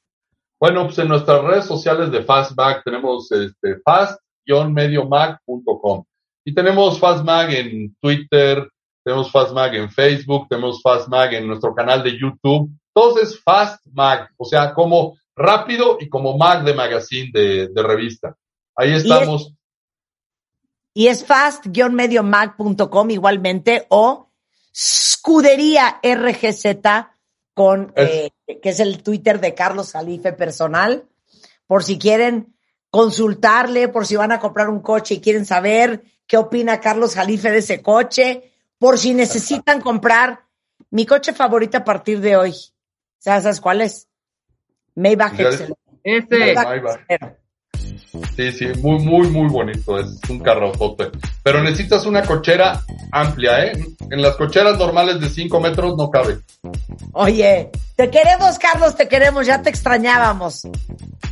Bueno, 0.59 0.85
pues 0.85 0.99
en 0.99 1.09
nuestras 1.09 1.43
redes 1.43 1.65
sociales 1.65 2.11
de 2.11 2.23
Fastback 2.23 2.83
tenemos 2.83 3.31
este, 3.31 3.79
Fast 3.83 4.19
mediomag.com. 4.45 6.03
Y 6.45 6.53
tenemos 6.53 6.99
Fastmag 6.99 7.51
en 7.51 7.95
Twitter, 7.99 8.69
tenemos 9.03 9.31
Fastmag 9.31 9.75
en 9.75 9.89
Facebook, 9.89 10.47
tenemos 10.49 10.81
Fastmag 10.81 11.33
en 11.33 11.47
nuestro 11.47 11.73
canal 11.73 12.03
de 12.03 12.17
YouTube. 12.17 12.69
Todo 12.93 13.19
es 13.19 13.41
Fastmag, 13.41 14.29
o 14.37 14.45
sea, 14.45 14.73
como 14.73 15.17
rápido 15.35 15.97
y 15.99 16.09
como 16.09 16.37
mag 16.37 16.63
de 16.63 16.73
magazine 16.73 17.31
de, 17.33 17.67
de 17.69 17.83
revista. 17.83 18.35
Ahí 18.75 18.93
estamos. 18.93 19.53
Y 20.93 21.07
es, 21.07 21.25
fast-mediomag.com 21.25 23.09
igualmente 23.09 23.85
o 23.89 24.29
Scudería 24.75 25.99
RGZ 26.03 26.65
con, 27.53 27.93
eh, 27.95 28.31
que 28.61 28.69
es 28.69 28.79
el 28.79 29.03
Twitter 29.03 29.39
de 29.39 29.53
Carlos 29.53 29.91
Jalife 29.91 30.33
personal, 30.33 31.05
por 31.67 31.83
si 31.83 31.97
quieren 31.99 32.53
consultarle 32.93 33.87
por 33.87 34.05
si 34.05 34.15
van 34.15 34.31
a 34.31 34.39
comprar 34.39 34.69
un 34.69 34.79
coche 34.79 35.15
y 35.15 35.19
quieren 35.19 35.47
saber 35.47 36.03
qué 36.27 36.37
opina 36.37 36.79
Carlos 36.79 37.15
Jalife 37.15 37.49
de 37.49 37.57
ese 37.57 37.81
coche, 37.81 38.51
por 38.77 38.99
si 38.99 39.15
necesitan 39.15 39.81
comprar 39.81 40.45
mi 40.91 41.07
coche 41.07 41.33
favorito 41.33 41.77
a 41.77 41.83
partir 41.83 42.19
de 42.19 42.37
hoy. 42.37 42.53
¿Sabes 43.17 43.59
cuál 43.61 43.81
es? 43.81 44.07
Maybach 44.93 45.39
Excel. 45.39 45.73
Ese. 46.03 47.37
Sí, 48.35 48.51
sí, 48.51 48.67
muy, 48.81 48.99
muy, 48.99 49.27
muy 49.29 49.49
bonito. 49.49 49.99
Es 49.99 50.19
un 50.29 50.39
carrozote. 50.39 51.09
Pero 51.41 51.63
necesitas 51.63 52.05
una 52.05 52.23
cochera 52.23 52.81
amplia, 53.11 53.65
¿eh? 53.65 53.85
En 54.09 54.21
las 54.21 54.35
cocheras 54.35 54.77
normales 54.77 55.19
de 55.19 55.29
5 55.29 55.59
metros 55.59 55.95
no 55.97 56.09
cabe. 56.09 56.37
Oye, 57.13 57.69
te 57.95 58.09
queremos, 58.09 58.57
Carlos, 58.59 58.95
te 58.95 59.07
queremos, 59.07 59.45
ya 59.45 59.61
te 59.61 59.69
extrañábamos. 59.69 60.67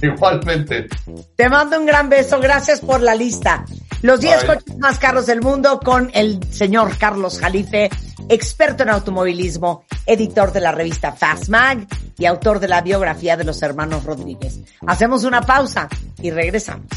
Igualmente. 0.02 0.88
Te 1.36 1.50
mando 1.50 1.80
un 1.80 1.86
gran 1.86 2.10
beso, 2.10 2.40
gracias 2.40 2.82
por 2.82 3.02
la 3.02 3.16
lista. 3.16 3.66
Los 4.02 4.20
10 4.20 4.44
coches 4.46 4.78
más 4.80 4.98
caros 4.98 5.28
del 5.28 5.42
mundo 5.42 5.80
con 5.80 6.10
el 6.14 6.40
señor 6.52 6.98
Carlos 6.98 7.40
Jalife, 7.40 7.90
experto 8.30 8.84
en 8.84 8.90
automovilismo, 8.90 9.86
editor 10.06 10.52
de 10.52 10.62
la 10.62 10.72
revista 10.72 11.12
Fast 11.12 11.50
Mag 11.50 11.86
y 12.18 12.26
autor 12.26 12.60
de 12.60 12.68
la 12.68 12.82
biografía 12.82 13.38
de 13.38 13.44
los 13.44 13.62
hermanos 13.62 14.04
Rodríguez. 14.04 14.60
Hacemos 14.88 15.24
una 15.24 15.42
pausa 15.42 15.88
y 16.22 16.32
regresamos. 16.32 16.88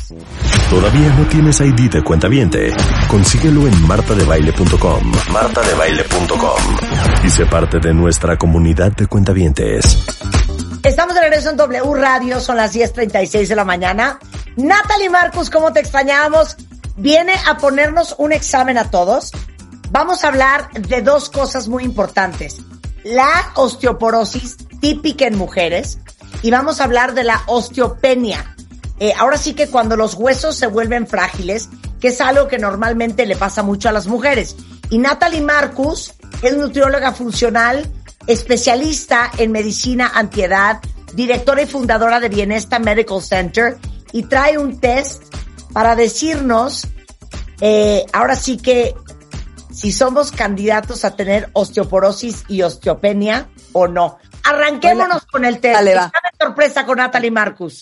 ¿Todavía 0.71 1.15
no 1.19 1.27
tienes 1.29 1.61
ID 1.61 1.91
de 1.91 2.03
cuenta 2.03 2.29
viente? 2.29 2.73
Consíguelo 3.09 3.67
en 3.67 3.87
martadebaile.com. 3.87 5.13
martadebaile.com. 5.31 7.25
Y 7.25 7.31
sé 7.31 7.47
parte 7.47 7.81
de 7.81 7.93
nuestra 7.93 8.37
comunidad 8.37 8.93
de 8.93 9.07
cuentavientes. 9.07 9.54
Estamos 10.83 11.15
de 11.15 11.21
regreso 11.21 11.51
en 11.51 11.57
W 11.57 11.95
Radio, 11.95 12.41
son 12.41 12.57
las 12.57 12.75
10.36 12.75 13.47
de 13.47 13.57
la 13.57 13.65
mañana. 13.65 14.19
Natalie 14.57 15.11
Marcus, 15.11 15.51
¿cómo 15.51 15.73
te 15.73 15.81
extrañábamos? 15.81 16.57
Viene 16.97 17.35
a 17.47 17.57
ponernos 17.57 18.15
un 18.19 18.33
examen 18.33 18.79
a 18.79 18.91
todos 18.91 19.33
vamos 19.95 20.25
a 20.25 20.29
hablar 20.29 20.73
de 20.73 21.03
dos 21.03 21.31
cosas 21.31 21.69
muy 21.69 21.85
importantes. 21.85 22.57
La 23.05 23.53
osteoporosis 23.55 24.57
típica 24.81 25.27
en 25.27 25.39
mujeres 25.39 25.99
y 26.43 26.51
vamos 26.51 26.81
a 26.81 26.85
hablar 26.85 27.15
de 27.15 27.23
la 27.23 27.43
osteopenia. 27.47 28.57
Eh, 28.99 29.13
ahora 29.17 29.37
sí 29.37 29.55
que 29.55 29.69
cuando 29.69 29.97
los 29.97 30.15
huesos 30.15 30.57
se 30.57 30.67
vuelven 30.67 31.07
frágiles, 31.07 31.69
que 32.01 32.09
es 32.09 32.21
algo 32.21 32.49
que 32.49 32.59
normalmente 32.59 33.25
le 33.25 33.37
pasa 33.37 33.63
mucho 33.63 33.89
a 33.89 33.93
las 33.93 34.09
mujeres. 34.09 34.57
Y 34.91 34.99
Natalie 34.99 35.43
Marcus 35.43 36.13
es 36.43 36.57
nutrióloga 36.57 37.13
funcional, 37.13 37.89
especialista 38.27 39.31
en 39.39 39.53
medicina 39.53 40.13
antiedad, 40.15 40.81
directora 41.15 41.63
y 41.63 41.67
fundadora 41.67 42.21
de 42.21 42.29
Bienesta 42.29 42.79
Medical 42.79 43.23
Center 43.23 43.79
y 44.13 44.25
trae 44.25 44.59
un 44.59 44.81
test 44.81 45.23
para 45.73 45.97
decirnos, 45.97 46.87
eh, 47.61 48.05
ahora 48.13 48.37
sí 48.37 48.57
que 48.57 48.95
si 49.73 49.93
somos 49.93 50.31
candidatos 50.31 51.05
a 51.05 51.17
tener 51.17 51.51
osteoporosis 51.53 52.45
y 52.49 52.63
osteopenia 52.63 53.49
o 53.73 53.89
no. 53.89 54.19
Arranquémonos 54.45 55.25
con 55.27 55.45
el 55.45 55.59
test. 55.59 55.75
Dale, 55.75 55.95
va. 55.95 56.05
Examen 56.07 56.35
sorpresa 56.41 56.87
con 56.87 56.99
Natalie 56.99 57.31
Marcus. 57.31 57.81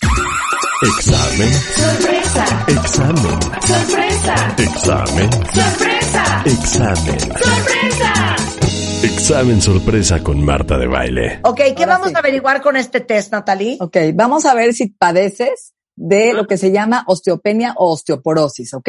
Examen. 0.82 1.52
Sorpresa, 1.52 2.64
Examen. 2.66 3.42
sorpresa, 3.62 4.54
Examen. 4.58 5.32
sorpresa, 5.52 6.42
Examen. 6.44 7.20
sorpresa. 7.20 8.61
Examen 9.02 9.60
sorpresa 9.60 10.22
con 10.22 10.44
Marta 10.44 10.78
de 10.78 10.86
Baile. 10.86 11.40
Ok, 11.42 11.56
¿qué 11.56 11.74
Ahora 11.78 11.94
vamos 11.94 12.08
sí. 12.10 12.14
a 12.14 12.20
averiguar 12.20 12.62
con 12.62 12.76
este 12.76 13.00
test, 13.00 13.32
Natalie? 13.32 13.76
Ok, 13.80 13.96
vamos 14.14 14.44
a 14.46 14.54
ver 14.54 14.74
si 14.74 14.90
padeces 14.90 15.74
de 15.96 16.32
lo 16.32 16.46
que 16.46 16.56
se 16.56 16.70
llama 16.70 17.02
osteopenia 17.08 17.74
o 17.78 17.90
osteoporosis, 17.92 18.74
¿ok? 18.74 18.88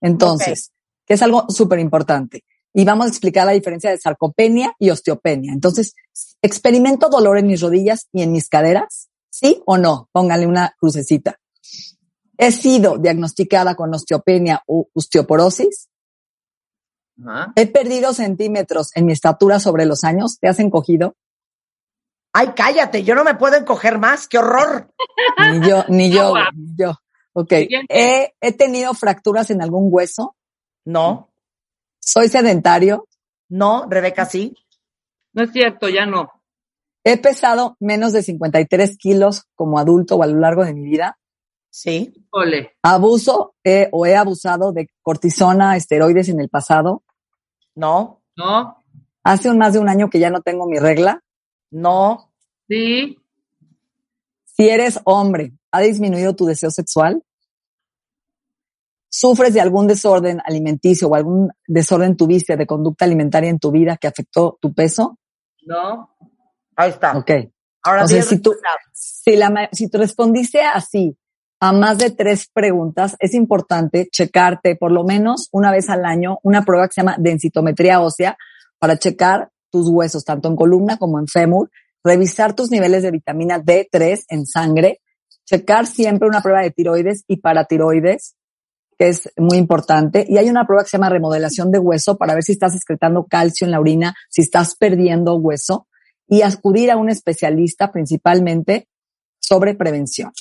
Entonces, 0.00 0.70
que 1.04 1.14
es 1.14 1.22
algo 1.22 1.46
súper 1.48 1.80
importante. 1.80 2.44
Y 2.72 2.84
vamos 2.84 3.06
a 3.06 3.08
explicar 3.08 3.44
la 3.44 3.50
diferencia 3.50 3.90
de 3.90 3.98
sarcopenia 3.98 4.72
y 4.78 4.90
osteopenia. 4.90 5.52
Entonces, 5.52 5.96
¿experimento 6.40 7.08
dolor 7.08 7.36
en 7.36 7.48
mis 7.48 7.60
rodillas 7.60 8.06
y 8.12 8.22
en 8.22 8.30
mis 8.30 8.48
caderas? 8.48 9.08
¿Sí 9.30 9.60
o 9.66 9.78
no? 9.78 10.08
Póngale 10.12 10.46
una 10.46 10.76
crucecita. 10.78 11.40
¿He 12.38 12.52
sido 12.52 12.98
diagnosticada 12.98 13.74
con 13.74 13.92
osteopenia 13.92 14.62
o 14.66 14.88
osteoporosis? 14.94 15.89
Ajá. 17.26 17.52
¿He 17.56 17.66
perdido 17.66 18.12
centímetros 18.12 18.90
en 18.94 19.06
mi 19.06 19.12
estatura 19.12 19.58
sobre 19.60 19.86
los 19.86 20.04
años? 20.04 20.38
¿Te 20.40 20.48
has 20.48 20.58
encogido? 20.60 21.16
Ay, 22.32 22.52
cállate, 22.54 23.02
yo 23.02 23.14
no 23.14 23.24
me 23.24 23.34
puedo 23.34 23.56
encoger 23.56 23.98
más, 23.98 24.28
qué 24.28 24.38
horror. 24.38 24.92
Ni 25.50 25.68
yo, 25.68 25.84
ni 25.88 26.10
yo, 26.10 26.34
ni 26.54 26.76
yo. 26.76 26.94
Ok. 27.32 27.52
He 27.88 28.52
tenido 28.56 28.94
fracturas 28.94 29.50
en 29.50 29.62
algún 29.62 29.88
hueso. 29.90 30.36
No, 30.84 31.30
Soy 32.00 32.28
sedentario. 32.28 33.06
no, 33.48 33.86
Rebeca, 33.88 34.24
sí. 34.24 34.56
No 35.32 35.44
es 35.44 35.52
cierto, 35.52 35.88
ya 35.88 36.06
no. 36.06 36.30
He 37.04 37.16
pesado 37.18 37.76
menos 37.80 38.12
de 38.12 38.22
53 38.22 38.96
kilos 38.98 39.44
como 39.54 39.78
adulto 39.78 40.16
o 40.16 40.22
a 40.22 40.26
lo 40.26 40.38
largo 40.38 40.64
de 40.64 40.74
mi 40.74 40.82
vida. 40.82 41.18
Sí. 41.70 42.26
Ole. 42.30 42.72
Abuso 42.82 43.54
eh, 43.62 43.88
o 43.92 44.06
he 44.06 44.16
abusado 44.16 44.72
de 44.72 44.88
cortisona, 45.02 45.76
esteroides 45.76 46.28
en 46.28 46.40
el 46.40 46.48
pasado. 46.48 47.04
No, 47.74 48.22
¿No? 48.36 48.76
Hace 49.22 49.50
un 49.50 49.58
más 49.58 49.74
de 49.74 49.78
un 49.78 49.88
año 49.88 50.08
que 50.08 50.18
ya 50.18 50.30
no 50.30 50.40
tengo 50.40 50.66
mi 50.66 50.78
regla. 50.78 51.22
no, 51.70 52.32
Sí. 52.68 53.16
Si 54.44 54.68
eres 54.68 55.00
hombre, 55.04 55.52
¿ha 55.72 55.80
disminuido 55.80 56.36
tu 56.36 56.46
deseo 56.46 56.70
sexual? 56.70 57.24
¿Sufres 59.08 59.54
de 59.54 59.60
algún 59.60 59.88
desorden 59.88 60.40
alimenticio 60.44 61.08
o 61.08 61.14
algún 61.14 61.50
desorden 61.66 62.16
tu 62.16 62.26
vista 62.26 62.56
de 62.56 62.66
conducta 62.66 63.04
alimentaria 63.04 63.50
en 63.50 63.58
tu 63.58 63.72
vida 63.72 63.96
que 63.96 64.06
afectó 64.06 64.56
tu 64.60 64.72
peso? 64.72 65.18
¿No? 65.62 66.10
ahí 66.76 66.90
está. 66.90 67.16
Ok. 67.16 67.30
Ahora 67.82 68.06
sí, 68.06 68.20
si 68.22 68.38
tú, 68.38 68.54
si 68.92 69.36
la, 69.36 69.68
si 69.72 69.88
tú 69.88 69.98
respondiste 69.98 70.62
así 70.62 71.16
a 71.60 71.72
más 71.72 71.98
de 71.98 72.10
tres 72.10 72.48
preguntas, 72.52 73.16
es 73.18 73.34
importante 73.34 74.08
checarte 74.10 74.76
por 74.76 74.90
lo 74.90 75.04
menos 75.04 75.48
una 75.52 75.70
vez 75.70 75.90
al 75.90 76.06
año 76.06 76.38
una 76.42 76.64
prueba 76.64 76.88
que 76.88 76.94
se 76.94 77.00
llama 77.02 77.16
densitometría 77.18 78.00
ósea 78.00 78.38
para 78.78 78.98
checar 78.98 79.50
tus 79.70 79.88
huesos, 79.88 80.24
tanto 80.24 80.48
en 80.48 80.56
columna 80.56 80.96
como 80.96 81.20
en 81.20 81.26
fémur, 81.28 81.70
revisar 82.02 82.54
tus 82.54 82.70
niveles 82.70 83.02
de 83.02 83.10
vitamina 83.10 83.62
D3 83.62 84.24
en 84.28 84.46
sangre, 84.46 85.00
checar 85.44 85.86
siempre 85.86 86.26
una 86.26 86.40
prueba 86.40 86.62
de 86.62 86.70
tiroides 86.70 87.24
y 87.28 87.36
paratiroides, 87.36 88.36
que 88.98 89.08
es 89.08 89.30
muy 89.36 89.58
importante. 89.58 90.24
Y 90.28 90.38
hay 90.38 90.48
una 90.48 90.66
prueba 90.66 90.82
que 90.82 90.88
se 90.88 90.96
llama 90.96 91.10
remodelación 91.10 91.70
de 91.70 91.78
hueso 91.78 92.16
para 92.16 92.34
ver 92.34 92.42
si 92.42 92.52
estás 92.52 92.74
excretando 92.74 93.26
calcio 93.26 93.66
en 93.66 93.72
la 93.72 93.80
orina, 93.80 94.14
si 94.30 94.40
estás 94.40 94.76
perdiendo 94.76 95.36
hueso 95.36 95.86
y 96.26 96.40
acudir 96.40 96.90
a 96.90 96.96
un 96.96 97.10
especialista 97.10 97.92
principalmente 97.92 98.88
sobre 99.40 99.74
prevención. 99.74 100.32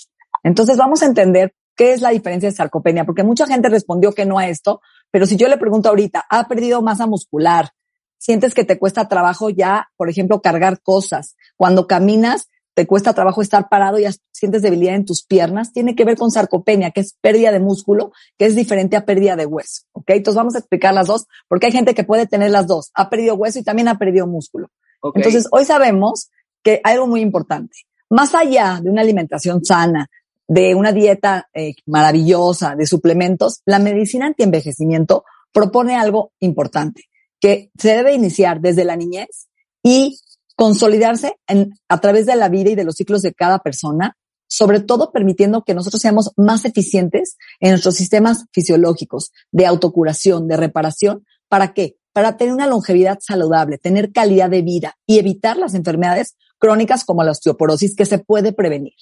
Entonces 0.44 0.78
vamos 0.78 1.02
a 1.02 1.06
entender 1.06 1.54
qué 1.76 1.94
es 1.94 2.02
la 2.02 2.10
diferencia 2.10 2.50
de 2.50 2.56
sarcopenia, 2.56 3.06
porque 3.06 3.24
mucha 3.24 3.48
gente 3.48 3.70
respondió 3.70 4.14
que 4.14 4.26
no 4.26 4.38
a 4.38 4.48
esto, 4.48 4.82
pero 5.12 5.26
si 5.26 5.38
yo 5.38 5.48
le 5.48 5.58
pregunto 5.58 5.90
ahorita, 5.90 6.26
¿ha 6.30 6.48
perdido 6.48 6.82
masa 6.82 7.08
muscular? 7.08 7.70
¿Sientes 8.18 8.54
que 8.54 8.66
te 8.66 8.78
cuesta 8.78 9.08
trabajo 9.08 9.50
ya, 9.50 9.90
por 9.96 10.10
ejemplo, 10.10 10.42
cargar 10.42 10.82
cosas? 10.82 11.38
Cuando 11.56 11.88
caminas, 11.88 12.50
te 12.74 12.86
cuesta 12.86 13.14
trabajo 13.14 13.42
estar 13.42 13.70
parado 13.70 14.00
y 14.00 14.06
sientes 14.32 14.62
debilidad 14.62 14.96
en 14.96 15.06
tus 15.06 15.26
piernas, 15.26 15.74
tiene 15.74 15.96
que 15.96 16.06
ver 16.06 16.18
con 16.18 16.32
sarcopenia, 16.32 16.92
que 16.92 17.02
es 17.02 17.16
pérdida 17.20 17.52
de 17.52 17.60
músculo, 17.60 18.12
que 18.38 18.46
es 18.46 18.56
diferente 18.56 18.96
a 18.96 19.06
pérdida 19.06 19.36
de 19.36 19.46
hueso. 19.46 19.84
¿Ok? 19.94 20.12
Entonces 20.12 20.38
vamos 20.38 20.56
a 20.56 20.60
explicar 20.60 20.94
las 20.94 21.08
dos, 21.08 21.28
porque 21.48 21.68
hay 21.68 21.72
gente 21.72 21.94
que 21.94 22.04
puede 22.04 22.28
tener 22.28 22.52
las 22.52 22.68
dos. 22.68 22.92
Ha 22.94 23.10
perdido 23.10 23.36
hueso 23.36 23.60
y 23.60 23.64
también 23.64 23.88
ha 23.88 23.98
perdido 23.98 24.28
músculo. 24.28 24.70
Entonces, 25.14 25.48
hoy 25.52 25.66
sabemos 25.66 26.30
que 26.64 26.82
hay 26.84 26.96
algo 26.96 27.08
muy 27.08 27.22
importante. 27.22 27.78
Más 28.10 28.34
allá 28.36 28.80
de 28.82 28.90
una 28.90 29.02
alimentación 29.02 29.64
sana, 29.64 30.10
de 30.50 30.74
una 30.74 30.92
dieta 30.92 31.48
eh, 31.54 31.76
maravillosa, 31.86 32.76
de 32.76 32.88
suplementos, 32.88 33.62
la 33.66 33.78
medicina 33.78 34.26
antienvejecimiento 34.26 35.24
propone 35.54 35.96
algo 35.96 36.34
importante, 36.40 37.04
que 37.40 37.70
se 37.78 37.90
debe 37.90 38.16
iniciar 38.16 38.60
desde 38.60 38.84
la 38.84 38.96
niñez 38.96 39.48
y 39.84 40.20
consolidarse 40.56 41.36
en, 41.48 41.76
a 41.88 42.02
través 42.02 42.26
de 42.26 42.36
la 42.36 42.50
vida 42.50 42.72
y 42.72 42.76
de 42.76 42.84
los 42.84 42.96
ciclos 42.96 43.22
de 43.22 43.34
cada 43.34 43.60
persona, 43.60 44.18
sobre 44.48 44.80
todo 44.80 45.12
permitiendo 45.12 45.64
que 45.64 45.76
nosotros 45.76 46.02
seamos 46.02 46.32
más 46.36 46.66
eficientes 46.66 47.38
en 47.60 47.70
nuestros 47.70 47.96
sistemas 47.96 48.46
fisiológicos 48.52 49.32
de 49.52 49.68
autocuración, 49.68 50.48
de 50.48 50.58
reparación. 50.58 51.26
¿Para 51.48 51.74
qué? 51.74 51.98
Para 52.12 52.38
tener 52.38 52.56
una 52.56 52.66
longevidad 52.66 53.20
saludable, 53.22 53.78
tener 53.78 54.12
calidad 54.12 54.50
de 54.50 54.64
vida 54.64 54.98
y 55.06 55.20
evitar 55.20 55.58
las 55.58 55.76
enfermedades 55.76 56.36
crónicas 56.58 57.06
como 57.06 57.24
la 57.24 57.32
osteoporosis 57.32 57.96
que 57.96 58.08
se 58.08 58.18
puede 58.18 58.52
prevenir. 58.52 58.94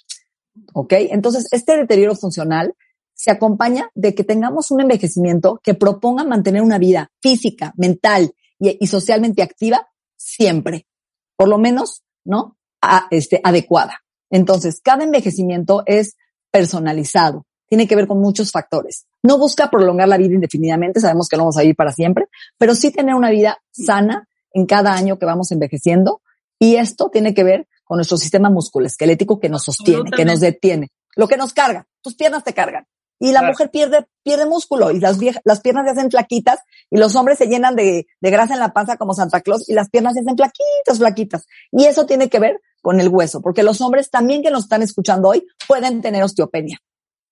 ¿Ok? 0.73 0.93
Entonces, 0.97 1.47
este 1.51 1.77
deterioro 1.77 2.15
funcional 2.15 2.75
se 3.13 3.31
acompaña 3.31 3.89
de 3.95 4.13
que 4.13 4.23
tengamos 4.23 4.69
un 4.71 4.81
envejecimiento 4.81 5.59
que 5.63 5.73
proponga 5.73 6.23
mantener 6.23 6.61
una 6.61 6.77
vida 6.77 7.11
física, 7.21 7.73
mental 7.75 8.33
y, 8.59 8.85
socialmente 8.87 9.41
activa 9.41 9.87
siempre. 10.15 10.85
Por 11.35 11.47
lo 11.47 11.57
menos, 11.57 12.03
¿no? 12.23 12.57
A- 12.81 13.07
este, 13.09 13.41
adecuada. 13.43 14.03
Entonces, 14.29 14.81
cada 14.83 15.03
envejecimiento 15.03 15.83
es 15.85 16.15
personalizado. 16.51 17.45
Tiene 17.67 17.87
que 17.87 17.95
ver 17.95 18.07
con 18.07 18.19
muchos 18.19 18.51
factores. 18.51 19.07
No 19.23 19.37
busca 19.37 19.69
prolongar 19.69 20.07
la 20.07 20.17
vida 20.17 20.35
indefinidamente, 20.35 20.99
sabemos 20.99 21.27
que 21.27 21.37
no 21.37 21.43
vamos 21.43 21.57
a 21.57 21.61
vivir 21.61 21.75
para 21.75 21.91
siempre, 21.91 22.27
pero 22.57 22.75
sí 22.75 22.91
tener 22.91 23.15
una 23.15 23.29
vida 23.31 23.57
sana 23.71 24.27
en 24.53 24.65
cada 24.65 24.93
año 24.93 25.17
que 25.17 25.25
vamos 25.25 25.51
envejeciendo. 25.51 26.21
Y 26.59 26.75
esto 26.75 27.09
tiene 27.09 27.33
que 27.33 27.43
ver 27.43 27.67
con 27.87 27.97
nuestro 27.97 28.17
sistema 28.17 28.49
musculoesquelético 28.49 29.39
que 29.39 29.49
nos 29.49 29.63
sostiene, 29.63 30.11
que 30.11 30.25
nos 30.25 30.39
detiene, 30.39 30.89
lo 31.15 31.27
que 31.27 31.37
nos 31.37 31.53
carga. 31.53 31.87
Tus 32.01 32.15
piernas 32.15 32.43
te 32.43 32.53
cargan. 32.53 32.85
Y 33.19 33.31
la 33.31 33.39
Claro. 33.39 33.53
mujer 33.53 33.71
pierde, 33.71 34.05
pierde 34.23 34.45
músculo 34.45 34.91
y 34.91 34.99
las, 34.99 35.17
viejas, 35.17 35.41
las 35.43 35.61
piernas 35.61 35.85
se 35.85 35.91
hacen 35.91 36.11
flaquitas 36.11 36.59
y 36.91 36.97
los 36.97 37.15
hombres 37.15 37.39
se 37.39 37.47
llenan 37.47 37.75
de, 37.75 38.05
de 38.21 38.29
grasa 38.29 38.53
en 38.53 38.59
la 38.59 38.73
panza 38.73 38.97
como 38.97 39.13
Santa 39.15 39.41
Claus 39.41 39.67
y 39.67 39.73
las 39.73 39.89
piernas 39.89 40.13
se 40.13 40.19
hacen 40.19 40.35
flaquitas, 40.37 40.97
flaquitas. 40.99 41.45
Y 41.71 41.85
eso 41.85 42.05
tiene 42.05 42.29
que 42.29 42.37
ver 42.39 42.61
con 42.83 42.99
el 42.99 43.07
hueso, 43.09 43.41
porque 43.41 43.63
los 43.63 43.81
hombres 43.81 44.11
también 44.11 44.43
que 44.43 44.51
nos 44.51 44.63
están 44.65 44.83
escuchando 44.83 45.29
hoy 45.29 45.47
pueden 45.67 46.01
tener 46.03 46.21
osteopenia. 46.23 46.77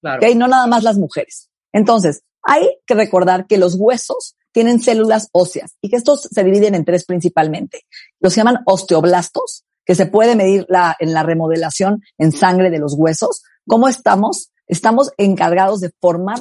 Claro. 0.02 0.26
¿ok? 0.28 0.36
No 0.36 0.48
nada 0.48 0.66
más 0.66 0.82
las 0.84 0.98
mujeres. 0.98 1.50
Entonces, 1.72 2.24
hay 2.42 2.80
que 2.88 2.96
recordar 2.96 3.46
que 3.46 3.58
los 3.60 3.76
huesos 3.76 4.36
tienen 4.52 4.80
células 4.80 5.28
óseas 5.34 5.76
y 5.82 5.90
que 5.90 5.98
estos 5.98 6.30
se 6.32 6.44
dividen 6.44 6.74
en 6.74 6.86
tres 6.86 7.06
principalmente. 7.06 7.82
Los 8.20 8.34
llaman 8.36 8.60
osteoblastos, 8.66 9.65
que 9.86 9.96
se 9.96 10.06
puede 10.06 10.36
medir 10.36 10.66
la, 10.70 10.96
en 11.00 11.14
la 11.14 11.24
remodelación 11.24 12.02
en 12.18 12.32
sangre 12.32 12.70
de 12.70 12.80
los 12.80 12.96
huesos. 12.96 13.44
¿Cómo 13.68 13.88
estamos? 13.88 14.52
Estamos 14.68 15.12
encargados 15.18 15.80
de 15.82 15.92
formar 16.02 16.40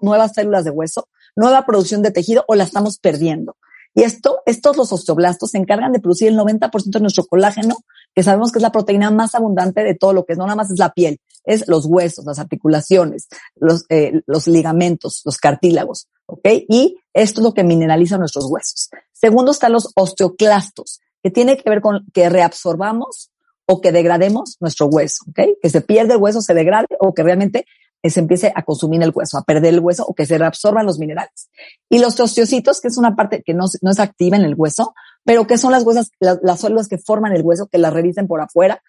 nuevas 0.00 0.32
células 0.34 0.64
de 0.64 0.70
hueso, 0.70 1.08
nueva 1.34 1.66
producción 1.66 2.02
de 2.02 2.12
tejido 2.12 2.44
o 2.46 2.54
la 2.54 2.64
estamos 2.64 2.98
perdiendo. 2.98 3.56
Y 3.94 4.02
esto, 4.02 4.40
estos 4.44 4.76
los 4.76 4.92
osteoblastos 4.92 5.52
se 5.52 5.58
encargan 5.58 5.92
de 5.92 6.00
producir 6.00 6.28
el 6.28 6.36
90% 6.36 6.90
de 6.90 7.00
nuestro 7.00 7.24
colágeno, 7.26 7.76
que 8.12 8.24
sabemos 8.24 8.50
que 8.50 8.58
es 8.58 8.62
la 8.62 8.72
proteína 8.72 9.10
más 9.10 9.36
abundante 9.36 9.84
de 9.84 9.94
todo 9.94 10.12
lo 10.12 10.24
que 10.24 10.32
es, 10.32 10.38
no 10.38 10.46
nada 10.46 10.56
más 10.56 10.70
es 10.70 10.78
la 10.80 10.92
piel, 10.92 11.20
es 11.44 11.68
los 11.68 11.86
huesos, 11.86 12.24
las 12.24 12.40
articulaciones, 12.40 13.28
los, 13.54 13.84
eh, 13.88 14.22
los 14.26 14.48
ligamentos, 14.48 15.22
los 15.24 15.38
cartílagos. 15.38 16.08
¿ok? 16.26 16.46
Y 16.68 16.96
esto 17.12 17.40
es 17.40 17.44
lo 17.44 17.54
que 17.54 17.62
mineraliza 17.62 18.18
nuestros 18.18 18.46
huesos. 18.46 18.90
Segundo 19.12 19.52
están 19.52 19.72
los 19.72 19.90
osteoclastos, 19.94 21.00
que 21.24 21.30
tiene 21.30 21.56
que 21.56 21.68
ver 21.70 21.80
con 21.80 22.04
que 22.12 22.28
reabsorbamos 22.28 23.30
o 23.66 23.80
que 23.80 23.92
degrademos 23.92 24.58
nuestro 24.60 24.86
hueso, 24.88 25.24
¿ok? 25.30 25.56
Que 25.62 25.70
se 25.70 25.80
pierde 25.80 26.12
el 26.12 26.20
hueso, 26.20 26.42
se 26.42 26.52
degrade 26.52 26.86
o 27.00 27.14
que 27.14 27.22
realmente 27.22 27.64
eh, 28.02 28.10
se 28.10 28.20
empiece 28.20 28.52
a 28.54 28.62
consumir 28.62 29.02
el 29.02 29.10
hueso, 29.14 29.38
a 29.38 29.42
perder 29.42 29.72
el 29.72 29.80
hueso 29.80 30.04
o 30.04 30.12
que 30.12 30.26
se 30.26 30.36
reabsorban 30.36 30.84
los 30.84 30.98
minerales. 30.98 31.48
Y 31.88 31.98
los 31.98 32.20
osteocitos, 32.20 32.82
que 32.82 32.88
es 32.88 32.98
una 32.98 33.16
parte 33.16 33.42
que 33.42 33.54
no, 33.54 33.64
no 33.80 33.90
es 33.90 34.00
activa 34.00 34.36
en 34.36 34.44
el 34.44 34.54
hueso, 34.54 34.94
pero 35.24 35.46
que 35.46 35.56
son 35.56 35.72
las 35.72 35.82
huesas, 35.84 36.10
las, 36.20 36.40
las 36.42 36.60
células 36.60 36.88
que 36.88 36.98
forman 36.98 37.32
el 37.32 37.40
hueso, 37.40 37.68
que 37.68 37.78
las 37.78 37.94
revisen 37.94 38.26
por 38.26 38.42
afuera 38.42 38.82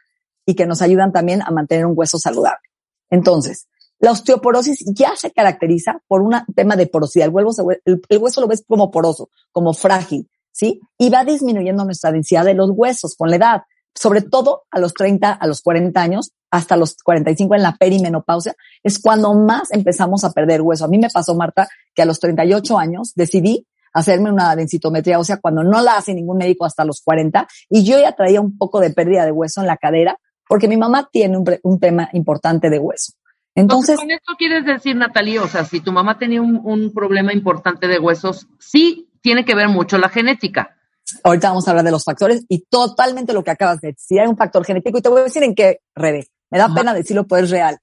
y 0.46 0.56
que 0.56 0.66
nos 0.66 0.82
ayudan 0.82 1.14
también 1.14 1.42
a 1.42 1.52
mantener 1.52 1.86
un 1.86 1.94
hueso 1.96 2.18
saludable. 2.18 2.68
Entonces, 3.10 3.70
la 4.00 4.12
osteoporosis 4.12 4.84
ya 4.88 5.16
se 5.16 5.32
caracteriza 5.32 6.02
por 6.10 6.22
un 6.22 6.36
tema 6.54 6.76
de 6.76 6.88
porosidad. 6.88 7.28
El 7.28 7.34
hueso, 7.34 7.66
el, 7.86 8.02
el 8.10 8.18
hueso 8.18 8.42
lo 8.42 8.48
ves 8.48 8.66
como 8.68 8.92
poroso, 8.92 9.30
como 9.54 9.74
frágil, 9.74 10.30
¿sí? 10.56 10.80
Y 10.98 11.10
va 11.10 11.26
disminuyendo 11.26 11.84
nuestra 11.84 12.12
densidad 12.12 12.46
de 12.46 12.54
los 12.54 12.72
huesos 12.74 13.16
con 13.18 13.30
la 13.30 13.36
edad, 13.36 13.62
sobre 13.94 14.22
todo 14.22 14.64
a 14.72 14.80
los 14.80 14.94
30, 14.94 15.32
a 15.32 15.48
los 15.48 15.62
40 15.62 16.02
años, 16.02 16.32
hasta 16.50 16.78
los 16.78 16.96
45 17.04 17.56
en 17.56 17.62
la 17.62 17.76
perimenopausia, 17.76 18.56
es 18.82 19.00
cuando 19.00 19.34
más 19.34 19.72
empezamos 19.72 20.24
a 20.24 20.32
perder 20.32 20.62
hueso. 20.62 20.86
A 20.86 20.88
mí 20.88 20.98
me 20.98 21.10
pasó, 21.10 21.36
Marta, 21.36 21.68
que 21.94 22.02
a 22.02 22.06
los 22.06 22.20
38 22.20 22.78
años 22.80 23.12
decidí 23.16 23.68
hacerme 23.94 24.32
una 24.32 24.56
densitometría 24.56 25.20
ósea 25.20 25.38
cuando 25.38 25.64
no 25.64 25.82
la 25.82 25.98
hace 25.98 26.14
ningún 26.14 26.38
médico 26.38 26.66
hasta 26.66 26.84
los 26.84 27.02
40 27.02 27.48
y 27.70 27.86
yo 27.86 27.98
ya 28.00 28.12
traía 28.14 28.42
un 28.42 28.58
poco 28.58 28.82
de 28.82 28.90
pérdida 28.90 29.26
de 29.26 29.32
hueso 29.32 29.62
en 29.62 29.68
la 29.68 29.78
cadera 29.78 30.18
porque 30.48 30.68
mi 30.68 30.78
mamá 30.78 31.10
tiene 31.12 31.38
un, 31.38 31.46
un 31.64 31.80
tema 31.80 32.10
importante 32.14 32.70
de 32.70 32.80
hueso. 32.80 33.14
Entonces, 33.56 33.98
con 33.98 34.12
esto 34.12 34.34
quieres 34.38 34.66
decir, 34.66 34.98
Natalie, 34.98 35.40
o 35.40 35.48
sea, 35.48 35.64
si 35.64 35.80
tu 35.80 35.94
mamá 35.94 36.18
tenía 36.18 36.42
un, 36.42 36.60
un, 36.62 36.94
problema 36.94 37.32
importante 37.32 37.88
de 37.88 38.00
huesos, 38.00 38.48
sí 38.60 39.08
tiene 39.26 39.44
que 39.44 39.56
ver 39.56 39.70
mucho 39.70 39.98
la 39.98 40.10
genética. 40.10 40.78
Ahorita 41.24 41.50
vamos 41.50 41.68
a 41.68 41.72
hablar 41.72 41.84
de 41.84 41.90
los 41.90 42.04
factores 42.04 42.46
y 42.48 42.60
totalmente 42.66 43.34
lo 43.34 43.44
que 43.44 43.50
acabas 43.50 43.82
de 43.82 43.94
decir, 43.94 44.20
hay 44.22 44.28
un 44.28 44.38
factor 44.38 44.64
genético 44.64 45.00
y 45.00 45.02
te 45.02 45.10
voy 45.10 45.22
a 45.22 45.24
decir 45.24 45.42
en 45.42 45.56
qué, 45.56 45.80
Rebe, 45.96 46.28
me 46.52 46.60
da 46.60 46.66
Ajá. 46.66 46.76
pena 46.76 46.94
decirlo, 46.94 47.26
pero 47.26 47.44
es 47.44 47.50
real. 47.50 47.80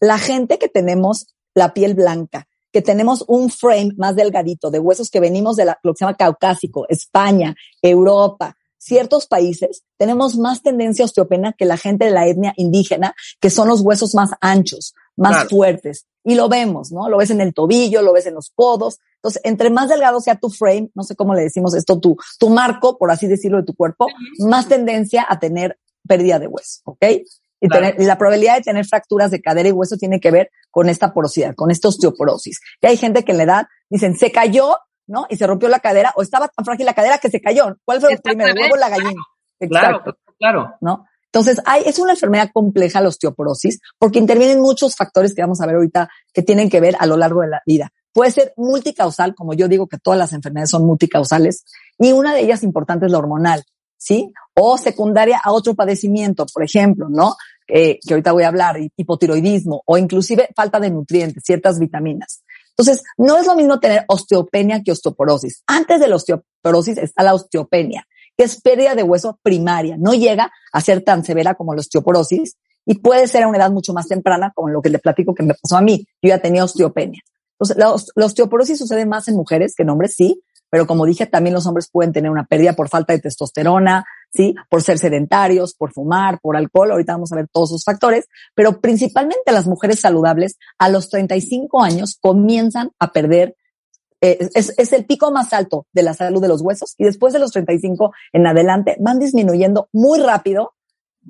La 0.00 0.16
gente 0.16 0.58
que 0.58 0.68
tenemos 0.68 1.26
la 1.54 1.74
piel 1.74 1.92
blanca, 1.92 2.48
que 2.72 2.80
tenemos 2.80 3.26
un 3.28 3.50
frame 3.50 3.90
más 3.98 4.16
delgadito 4.16 4.70
de 4.70 4.78
huesos 4.78 5.10
que 5.10 5.20
venimos 5.20 5.56
de 5.56 5.66
la, 5.66 5.78
lo 5.82 5.92
que 5.92 5.98
se 5.98 6.04
llama 6.06 6.16
caucásico, 6.16 6.86
España, 6.88 7.54
Europa, 7.82 8.56
ciertos 8.78 9.26
países, 9.26 9.82
tenemos 9.98 10.38
más 10.38 10.62
tendencia 10.62 11.04
a 11.04 11.06
osteopenia 11.06 11.52
que 11.52 11.66
la 11.66 11.76
gente 11.76 12.06
de 12.06 12.12
la 12.12 12.26
etnia 12.26 12.54
indígena, 12.56 13.14
que 13.38 13.50
son 13.50 13.68
los 13.68 13.82
huesos 13.82 14.14
más 14.14 14.30
anchos, 14.40 14.94
más 15.14 15.32
claro. 15.32 15.50
fuertes. 15.50 16.06
Y 16.24 16.36
lo 16.36 16.48
vemos, 16.48 16.90
¿no? 16.90 17.08
Lo 17.10 17.18
ves 17.18 17.30
en 17.30 17.40
el 17.40 17.52
tobillo, 17.52 18.00
lo 18.00 18.12
ves 18.12 18.26
en 18.26 18.34
los 18.34 18.50
codos. 18.54 18.98
Entonces, 19.26 19.42
entre 19.44 19.70
más 19.70 19.88
delgado 19.88 20.20
sea 20.20 20.36
tu 20.36 20.50
frame, 20.50 20.90
no 20.94 21.02
sé 21.02 21.16
cómo 21.16 21.34
le 21.34 21.42
decimos 21.42 21.74
esto, 21.74 21.98
tu, 21.98 22.16
tu 22.38 22.48
marco, 22.48 22.96
por 22.96 23.10
así 23.10 23.26
decirlo, 23.26 23.58
de 23.58 23.64
tu 23.64 23.74
cuerpo, 23.74 24.06
más 24.38 24.68
tendencia 24.68 25.26
a 25.28 25.40
tener 25.40 25.78
pérdida 26.06 26.38
de 26.38 26.46
hueso, 26.46 26.82
¿ok? 26.84 27.04
Y, 27.60 27.68
claro. 27.68 27.88
tener, 27.88 28.06
la 28.06 28.18
probabilidad 28.18 28.56
de 28.56 28.62
tener 28.62 28.86
fracturas 28.86 29.32
de 29.32 29.40
cadera 29.42 29.68
y 29.68 29.72
hueso 29.72 29.96
tiene 29.96 30.20
que 30.20 30.30
ver 30.30 30.50
con 30.70 30.88
esta 30.88 31.12
porosidad, 31.12 31.56
con 31.56 31.72
esta 31.72 31.88
osteoporosis. 31.88 32.60
Y 32.80 32.86
hay 32.86 32.96
gente 32.96 33.24
que 33.24 33.32
en 33.32 33.38
la 33.38 33.44
edad 33.44 33.66
dicen, 33.90 34.16
se 34.16 34.30
cayó, 34.30 34.76
¿no? 35.08 35.26
Y 35.28 35.36
se 35.36 35.46
rompió 35.46 35.68
la 35.68 35.80
cadera, 35.80 36.12
o 36.14 36.22
estaba 36.22 36.46
tan 36.48 36.64
frágil 36.64 36.86
la 36.86 36.94
cadera 36.94 37.18
que 37.18 37.30
se 37.30 37.40
cayó. 37.40 37.76
¿Cuál 37.84 38.00
fue 38.00 38.12
el 38.12 38.20
primero? 38.20 38.50
El 38.50 38.58
huevo 38.58 38.74
o 38.74 38.78
la 38.78 38.88
gallina. 38.88 39.22
Claro, 39.58 39.96
Exacto. 39.98 40.18
claro. 40.38 40.74
¿No? 40.80 41.06
Entonces, 41.36 41.60
hay, 41.66 41.82
es 41.84 41.98
una 41.98 42.12
enfermedad 42.12 42.50
compleja 42.52 43.00
la 43.00 43.08
osteoporosis 43.08 43.80
porque 43.98 44.18
intervienen 44.18 44.60
muchos 44.60 44.96
factores 44.96 45.34
que 45.34 45.42
vamos 45.42 45.60
a 45.60 45.66
ver 45.66 45.74
ahorita 45.74 46.08
que 46.32 46.42
tienen 46.42 46.70
que 46.70 46.80
ver 46.80 46.96
a 46.98 47.06
lo 47.06 47.16
largo 47.16 47.42
de 47.42 47.48
la 47.48 47.62
vida. 47.66 47.92
Puede 48.16 48.30
ser 48.30 48.54
multicausal, 48.56 49.34
como 49.34 49.52
yo 49.52 49.68
digo 49.68 49.88
que 49.88 49.98
todas 49.98 50.18
las 50.18 50.32
enfermedades 50.32 50.70
son 50.70 50.86
multicausales, 50.86 51.66
y 51.98 52.12
una 52.12 52.32
de 52.32 52.40
ellas 52.40 52.62
importante 52.62 53.04
es 53.04 53.12
la 53.12 53.18
hormonal, 53.18 53.62
¿sí? 53.98 54.32
O 54.54 54.78
secundaria 54.78 55.38
a 55.44 55.52
otro 55.52 55.74
padecimiento, 55.74 56.46
por 56.46 56.64
ejemplo, 56.64 57.08
¿no? 57.10 57.36
Eh, 57.68 57.98
que 58.00 58.14
ahorita 58.14 58.32
voy 58.32 58.44
a 58.44 58.48
hablar, 58.48 58.78
hipotiroidismo, 58.96 59.82
o 59.84 59.98
inclusive 59.98 60.48
falta 60.56 60.80
de 60.80 60.88
nutrientes, 60.88 61.42
ciertas 61.44 61.78
vitaminas. 61.78 62.42
Entonces, 62.70 63.02
no 63.18 63.36
es 63.36 63.46
lo 63.46 63.54
mismo 63.54 63.80
tener 63.80 64.06
osteopenia 64.08 64.82
que 64.82 64.92
osteoporosis. 64.92 65.62
Antes 65.66 66.00
de 66.00 66.08
la 66.08 66.16
osteoporosis 66.16 66.96
está 66.96 67.22
la 67.22 67.34
osteopenia 67.34 68.06
que 68.34 68.44
es 68.44 68.62
pérdida 68.62 68.94
de 68.94 69.02
hueso 69.02 69.38
primaria. 69.42 69.96
No 69.98 70.14
llega 70.14 70.50
a 70.72 70.80
ser 70.80 71.02
tan 71.02 71.22
severa 71.22 71.54
como 71.54 71.74
la 71.74 71.80
osteoporosis 71.80 72.56
y 72.86 72.94
puede 72.98 73.28
ser 73.28 73.42
a 73.42 73.48
una 73.48 73.58
edad 73.58 73.70
mucho 73.70 73.92
más 73.92 74.08
temprana, 74.08 74.52
como 74.54 74.70
lo 74.70 74.80
que 74.80 74.88
le 74.88 75.00
platico 75.00 75.34
que 75.34 75.42
me 75.42 75.54
pasó 75.54 75.76
a 75.76 75.82
mí. 75.82 76.06
Yo 76.22 76.28
ya 76.28 76.38
tenía 76.38 76.64
osteopenia. 76.64 77.20
Entonces, 77.58 77.76
la, 77.76 78.24
osteoporosis 78.24 78.78
sucede 78.78 79.06
más 79.06 79.28
en 79.28 79.36
mujeres 79.36 79.74
que 79.76 79.82
en 79.82 79.90
hombres, 79.90 80.14
sí, 80.14 80.42
pero 80.68 80.86
como 80.86 81.06
dije, 81.06 81.26
también 81.26 81.54
los 81.54 81.66
hombres 81.66 81.88
pueden 81.90 82.12
tener 82.12 82.30
una 82.30 82.44
pérdida 82.44 82.74
por 82.74 82.88
falta 82.88 83.12
de 83.12 83.20
testosterona, 83.20 84.04
sí, 84.32 84.54
por 84.68 84.82
ser 84.82 84.98
sedentarios, 84.98 85.74
por 85.74 85.92
fumar, 85.92 86.40
por 86.40 86.56
alcohol. 86.56 86.90
Ahorita 86.90 87.12
vamos 87.12 87.32
a 87.32 87.36
ver 87.36 87.48
todos 87.50 87.70
esos 87.70 87.84
factores, 87.84 88.26
pero 88.54 88.80
principalmente 88.80 89.52
las 89.52 89.66
mujeres 89.66 90.00
saludables 90.00 90.58
a 90.78 90.88
los 90.88 91.08
35 91.08 91.82
años 91.82 92.18
comienzan 92.20 92.90
a 92.98 93.12
perder 93.12 93.56
eh, 94.22 94.48
es, 94.54 94.72
es, 94.78 94.92
el 94.94 95.04
pico 95.04 95.30
más 95.30 95.52
alto 95.52 95.86
de 95.92 96.02
la 96.02 96.14
salud 96.14 96.40
de 96.40 96.48
los 96.48 96.62
huesos 96.62 96.94
y 96.96 97.04
después 97.04 97.34
de 97.34 97.38
los 97.38 97.52
35 97.52 98.12
en 98.32 98.46
adelante 98.46 98.96
van 98.98 99.18
disminuyendo 99.18 99.88
muy 99.92 100.18
rápido, 100.20 100.72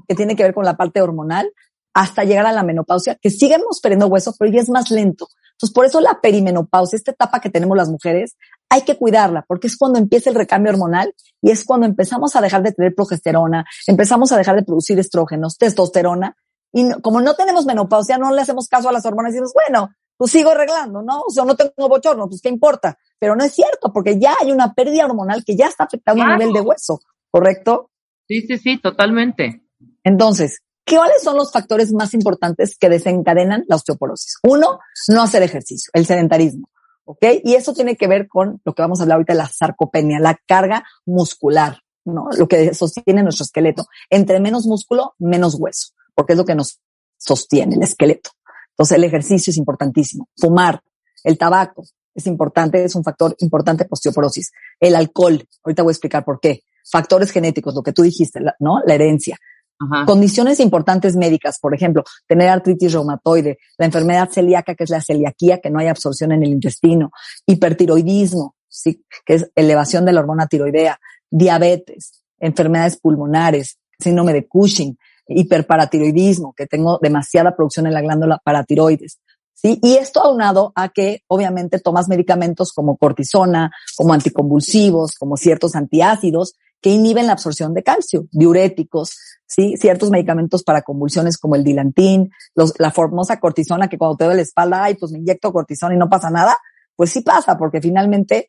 que 0.06 0.14
tiene 0.14 0.36
que 0.36 0.44
ver 0.44 0.54
con 0.54 0.64
la 0.64 0.76
parte 0.76 1.02
hormonal, 1.02 1.52
hasta 1.94 2.24
llegar 2.24 2.46
a 2.46 2.52
la 2.52 2.62
menopausia, 2.62 3.16
que 3.16 3.30
sigamos 3.30 3.80
perdiendo 3.80 4.06
huesos, 4.06 4.36
pero 4.38 4.52
ya 4.52 4.60
es 4.60 4.68
más 4.68 4.90
lento. 4.90 5.28
Entonces, 5.56 5.74
por 5.74 5.86
eso 5.86 6.00
la 6.00 6.20
perimenopausia, 6.20 6.96
esta 6.96 7.12
etapa 7.12 7.40
que 7.40 7.48
tenemos 7.48 7.76
las 7.76 7.88
mujeres, 7.88 8.36
hay 8.68 8.82
que 8.82 8.96
cuidarla, 8.96 9.44
porque 9.48 9.68
es 9.68 9.76
cuando 9.76 9.98
empieza 9.98 10.28
el 10.28 10.36
recambio 10.36 10.72
hormonal 10.72 11.14
y 11.40 11.50
es 11.50 11.64
cuando 11.64 11.86
empezamos 11.86 12.36
a 12.36 12.42
dejar 12.42 12.62
de 12.62 12.72
tener 12.72 12.94
progesterona, 12.94 13.64
empezamos 13.86 14.32
a 14.32 14.36
dejar 14.36 14.56
de 14.56 14.64
producir 14.64 14.98
estrógenos, 14.98 15.56
testosterona, 15.56 16.36
y 16.72 16.84
no, 16.84 17.00
como 17.00 17.22
no 17.22 17.34
tenemos 17.34 17.64
menopausia, 17.64 18.18
no 18.18 18.32
le 18.34 18.42
hacemos 18.42 18.68
caso 18.68 18.90
a 18.90 18.92
las 18.92 19.06
hormonas 19.06 19.30
y 19.30 19.36
decimos, 19.36 19.54
bueno, 19.54 19.88
pues 20.16 20.30
sigo 20.30 20.50
arreglando, 20.50 21.00
¿no? 21.00 21.22
O 21.22 21.30
sea, 21.30 21.44
no 21.44 21.56
tengo 21.56 21.88
bochorno, 21.88 22.28
pues 22.28 22.42
qué 22.42 22.50
importa. 22.50 22.98
Pero 23.18 23.34
no 23.34 23.44
es 23.44 23.52
cierto, 23.54 23.92
porque 23.92 24.18
ya 24.18 24.34
hay 24.40 24.52
una 24.52 24.74
pérdida 24.74 25.06
hormonal 25.06 25.42
que 25.44 25.56
ya 25.56 25.68
está 25.68 25.84
afectando 25.84 26.22
claro. 26.22 26.34
a 26.34 26.38
nivel 26.38 26.52
de 26.52 26.60
hueso, 26.60 27.00
¿correcto? 27.30 27.90
Sí, 28.28 28.42
sí, 28.42 28.58
sí, 28.58 28.78
totalmente. 28.78 29.62
Entonces, 30.04 30.60
¿cuáles 30.88 31.22
son 31.22 31.36
los 31.36 31.52
factores 31.52 31.92
más 31.92 32.14
importantes 32.14 32.76
que 32.78 32.88
desencadenan 32.88 33.64
la 33.68 33.76
osteoporosis? 33.76 34.36
Uno, 34.42 34.78
no 35.08 35.22
hacer 35.22 35.42
ejercicio, 35.42 35.90
el 35.94 36.06
sedentarismo, 36.06 36.68
¿ok? 37.04 37.24
Y 37.44 37.54
eso 37.54 37.72
tiene 37.72 37.96
que 37.96 38.06
ver 38.06 38.28
con 38.28 38.60
lo 38.64 38.74
que 38.74 38.82
vamos 38.82 39.00
a 39.00 39.02
hablar 39.02 39.16
ahorita, 39.16 39.34
la 39.34 39.48
sarcopenia, 39.48 40.18
la 40.20 40.38
carga 40.46 40.84
muscular, 41.04 41.80
¿no? 42.04 42.28
Lo 42.36 42.48
que 42.48 42.74
sostiene 42.74 43.22
nuestro 43.22 43.44
esqueleto. 43.44 43.86
Entre 44.10 44.40
menos 44.40 44.66
músculo, 44.66 45.14
menos 45.18 45.56
hueso, 45.58 45.88
porque 46.14 46.34
es 46.34 46.38
lo 46.38 46.44
que 46.44 46.54
nos 46.54 46.80
sostiene 47.18 47.76
el 47.76 47.82
esqueleto. 47.82 48.30
Entonces 48.70 48.96
el 48.96 49.04
ejercicio 49.04 49.50
es 49.50 49.56
importantísimo. 49.56 50.28
Fumar, 50.36 50.80
el 51.24 51.38
tabaco 51.38 51.84
es 52.14 52.26
importante, 52.26 52.84
es 52.84 52.94
un 52.94 53.04
factor 53.04 53.34
importante 53.40 53.84
para 53.84 53.92
osteoporosis. 53.92 54.52
El 54.80 54.96
alcohol, 54.96 55.46
ahorita 55.64 55.82
voy 55.82 55.90
a 55.90 55.92
explicar 55.92 56.24
por 56.24 56.40
qué. 56.40 56.62
Factores 56.90 57.30
genéticos, 57.30 57.74
lo 57.74 57.82
que 57.82 57.92
tú 57.92 58.02
dijiste, 58.02 58.40
¿no? 58.60 58.80
La 58.86 58.94
herencia. 58.94 59.36
Condiciones 60.06 60.58
importantes 60.60 61.16
médicas, 61.16 61.58
por 61.60 61.74
ejemplo, 61.74 62.02
tener 62.26 62.48
artritis 62.48 62.94
reumatoide, 62.94 63.58
la 63.76 63.86
enfermedad 63.86 64.30
celíaca, 64.30 64.74
que 64.74 64.84
es 64.84 64.90
la 64.90 65.02
celiaquía, 65.02 65.60
que 65.60 65.70
no 65.70 65.78
hay 65.78 65.88
absorción 65.88 66.32
en 66.32 66.42
el 66.44 66.50
intestino, 66.50 67.10
hipertiroidismo, 67.46 68.54
¿sí? 68.68 69.04
que 69.26 69.34
es 69.34 69.50
elevación 69.54 70.06
de 70.06 70.12
la 70.12 70.20
hormona 70.20 70.46
tiroidea, 70.46 70.98
diabetes, 71.30 72.22
enfermedades 72.38 72.98
pulmonares, 72.98 73.78
síndrome 73.98 74.32
de 74.32 74.46
Cushing, 74.46 74.96
hiperparatiroidismo, 75.28 76.54
que 76.56 76.66
tengo 76.66 76.98
demasiada 77.02 77.54
producción 77.54 77.86
en 77.86 77.92
la 77.92 78.00
glándula 78.00 78.40
paratiroides. 78.42 79.18
¿sí? 79.52 79.78
Y 79.82 79.96
esto 79.96 80.22
aunado 80.22 80.72
a 80.74 80.88
que 80.88 81.22
obviamente 81.26 81.80
tomas 81.80 82.08
medicamentos 82.08 82.72
como 82.72 82.96
cortisona, 82.96 83.72
como 83.96 84.14
anticonvulsivos, 84.14 85.16
como 85.16 85.36
ciertos 85.36 85.74
antiácidos 85.74 86.54
que 86.86 86.92
inhiben 86.92 87.26
la 87.26 87.32
absorción 87.32 87.74
de 87.74 87.82
calcio, 87.82 88.28
diuréticos, 88.30 89.18
¿sí? 89.44 89.74
Ciertos 89.76 90.08
medicamentos 90.08 90.62
para 90.62 90.82
convulsiones 90.82 91.36
como 91.36 91.56
el 91.56 91.64
dilantín, 91.64 92.30
los, 92.54 92.78
la 92.78 92.92
famosa 92.92 93.40
cortisona 93.40 93.88
que 93.88 93.98
cuando 93.98 94.16
te 94.16 94.22
duele 94.22 94.36
la 94.36 94.42
espalda, 94.42 94.84
ay, 94.84 94.94
pues 94.94 95.10
me 95.10 95.18
inyecto 95.18 95.52
cortisona 95.52 95.96
y 95.96 95.98
no 95.98 96.08
pasa 96.08 96.30
nada. 96.30 96.56
Pues 96.94 97.10
sí 97.10 97.22
pasa, 97.22 97.58
porque 97.58 97.80
finalmente 97.80 98.46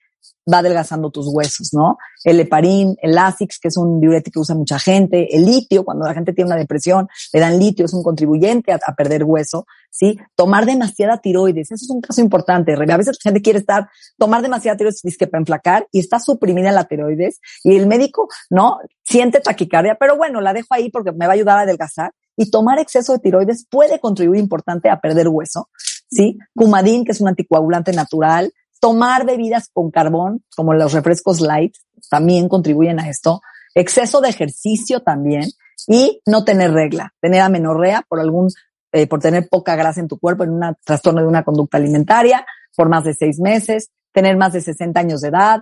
va 0.51 0.59
adelgazando 0.59 1.09
tus 1.11 1.27
huesos, 1.27 1.73
¿no? 1.73 1.97
El 2.23 2.39
heparín, 2.39 2.95
el 3.01 3.15
Lasix, 3.15 3.59
que 3.59 3.67
es 3.67 3.77
un 3.77 3.99
diurético 3.99 4.35
que 4.35 4.39
usa 4.41 4.55
mucha 4.55 4.79
gente, 4.79 5.35
el 5.35 5.45
litio, 5.45 5.83
cuando 5.83 6.05
la 6.05 6.13
gente 6.13 6.33
tiene 6.33 6.49
una 6.49 6.57
depresión, 6.57 7.07
le 7.33 7.39
dan 7.39 7.59
litio, 7.59 7.85
es 7.85 7.93
un 7.93 8.03
contribuyente 8.03 8.71
a, 8.71 8.79
a 8.85 8.95
perder 8.95 9.23
hueso, 9.23 9.65
¿sí? 9.91 10.17
Tomar 10.35 10.65
demasiada 10.65 11.17
tiroides, 11.17 11.71
eso 11.71 11.85
es 11.85 11.89
un 11.89 12.01
caso 12.01 12.21
importante. 12.21 12.73
A 12.73 12.97
veces 12.97 13.17
la 13.17 13.29
gente 13.29 13.41
quiere 13.41 13.59
estar, 13.59 13.89
tomar 14.17 14.41
demasiada 14.41 14.77
tiroides 14.77 15.01
dice 15.01 15.17
que 15.17 15.27
para 15.27 15.41
enflacar 15.41 15.87
y 15.91 15.99
está 15.99 16.19
suprimida 16.19 16.71
la 16.71 16.85
tiroides 16.85 17.39
y 17.63 17.75
el 17.75 17.87
médico, 17.87 18.29
¿no? 18.49 18.79
Siente 19.03 19.39
taquicardia, 19.39 19.97
pero 19.99 20.17
bueno, 20.17 20.41
la 20.41 20.53
dejo 20.53 20.67
ahí 20.71 20.89
porque 20.89 21.11
me 21.11 21.25
va 21.25 21.33
a 21.33 21.35
ayudar 21.35 21.57
a 21.57 21.61
adelgazar 21.61 22.11
y 22.35 22.51
tomar 22.51 22.79
exceso 22.79 23.13
de 23.13 23.19
tiroides 23.19 23.65
puede 23.69 23.99
contribuir 23.99 24.39
importante 24.39 24.89
a 24.89 24.99
perder 24.99 25.27
hueso, 25.27 25.69
¿sí? 26.09 26.37
Cumadín, 26.55 27.03
que 27.03 27.11
es 27.11 27.19
un 27.19 27.27
anticoagulante 27.27 27.91
natural, 27.93 28.53
tomar 28.79 29.25
bebidas 29.25 29.69
con 29.73 29.91
carbón, 29.91 30.43
como 30.55 30.73
los 30.73 30.93
refrescos 30.93 31.41
light, 31.41 31.75
también 32.09 32.49
contribuyen 32.49 32.99
a 32.99 33.09
esto. 33.09 33.41
Exceso 33.75 34.21
de 34.21 34.29
ejercicio 34.29 35.01
también. 35.01 35.49
Y 35.87 36.21
no 36.25 36.43
tener 36.43 36.71
regla, 36.71 37.13
tener 37.21 37.41
amenorrea 37.41 38.03
por 38.09 38.19
algún, 38.19 38.49
eh, 38.91 39.07
por 39.07 39.19
tener 39.19 39.47
poca 39.47 39.75
grasa 39.75 40.01
en 40.01 40.07
tu 40.07 40.17
cuerpo, 40.19 40.43
en 40.43 40.51
un 40.51 40.75
trastorno 40.83 41.21
de 41.21 41.27
una 41.27 41.43
conducta 41.43 41.77
alimentaria, 41.77 42.45
por 42.75 42.89
más 42.89 43.03
de 43.03 43.13
seis 43.13 43.39
meses, 43.39 43.91
tener 44.11 44.35
más 44.35 44.53
de 44.53 44.61
60 44.61 44.99
años 44.99 45.21
de 45.21 45.29
edad, 45.29 45.61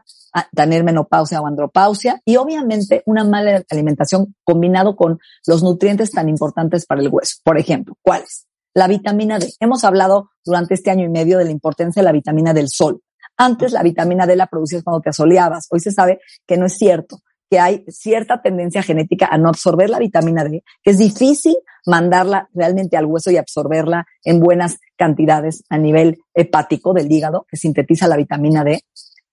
tener 0.53 0.83
menopausia 0.83 1.41
o 1.41 1.47
andropausia 1.47 2.21
y 2.25 2.37
obviamente 2.37 3.03
una 3.05 3.23
mala 3.23 3.63
alimentación 3.69 4.35
combinado 4.43 4.95
con 4.95 5.19
los 5.45 5.63
nutrientes 5.63 6.11
tan 6.11 6.29
importantes 6.29 6.85
para 6.85 7.01
el 7.01 7.09
hueso. 7.09 7.37
Por 7.43 7.57
ejemplo, 7.57 7.97
¿cuáles? 8.01 8.47
La 8.73 8.87
vitamina 8.87 9.39
D. 9.39 9.53
Hemos 9.59 9.83
hablado 9.83 10.31
durante 10.43 10.73
este 10.73 10.91
año 10.91 11.05
y 11.05 11.09
medio 11.09 11.37
de 11.37 11.45
la 11.45 11.51
importancia 11.51 12.01
de 12.01 12.05
la 12.05 12.11
vitamina 12.11 12.53
del 12.53 12.69
sol. 12.69 13.01
Antes 13.37 13.71
la 13.71 13.83
vitamina 13.83 14.25
D 14.25 14.35
la 14.35 14.47
producías 14.47 14.83
cuando 14.83 15.01
te 15.01 15.09
asoleabas. 15.09 15.67
Hoy 15.69 15.79
se 15.79 15.91
sabe 15.91 16.19
que 16.45 16.57
no 16.57 16.65
es 16.65 16.77
cierto, 16.77 17.19
que 17.49 17.59
hay 17.59 17.85
cierta 17.87 18.41
tendencia 18.41 18.81
genética 18.81 19.27
a 19.27 19.37
no 19.37 19.49
absorber 19.49 19.89
la 19.89 19.99
vitamina 19.99 20.43
D, 20.43 20.63
que 20.83 20.91
es 20.91 20.97
difícil 20.97 21.55
mandarla 21.85 22.49
realmente 22.53 22.97
al 22.97 23.05
hueso 23.05 23.31
y 23.31 23.37
absorberla 23.37 24.05
en 24.23 24.39
buenas 24.39 24.77
cantidades 24.97 25.63
a 25.69 25.77
nivel 25.77 26.17
hepático 26.33 26.93
del 26.93 27.11
hígado, 27.11 27.45
que 27.49 27.57
sintetiza 27.57 28.07
la 28.07 28.17
vitamina 28.17 28.63
D. 28.63 28.81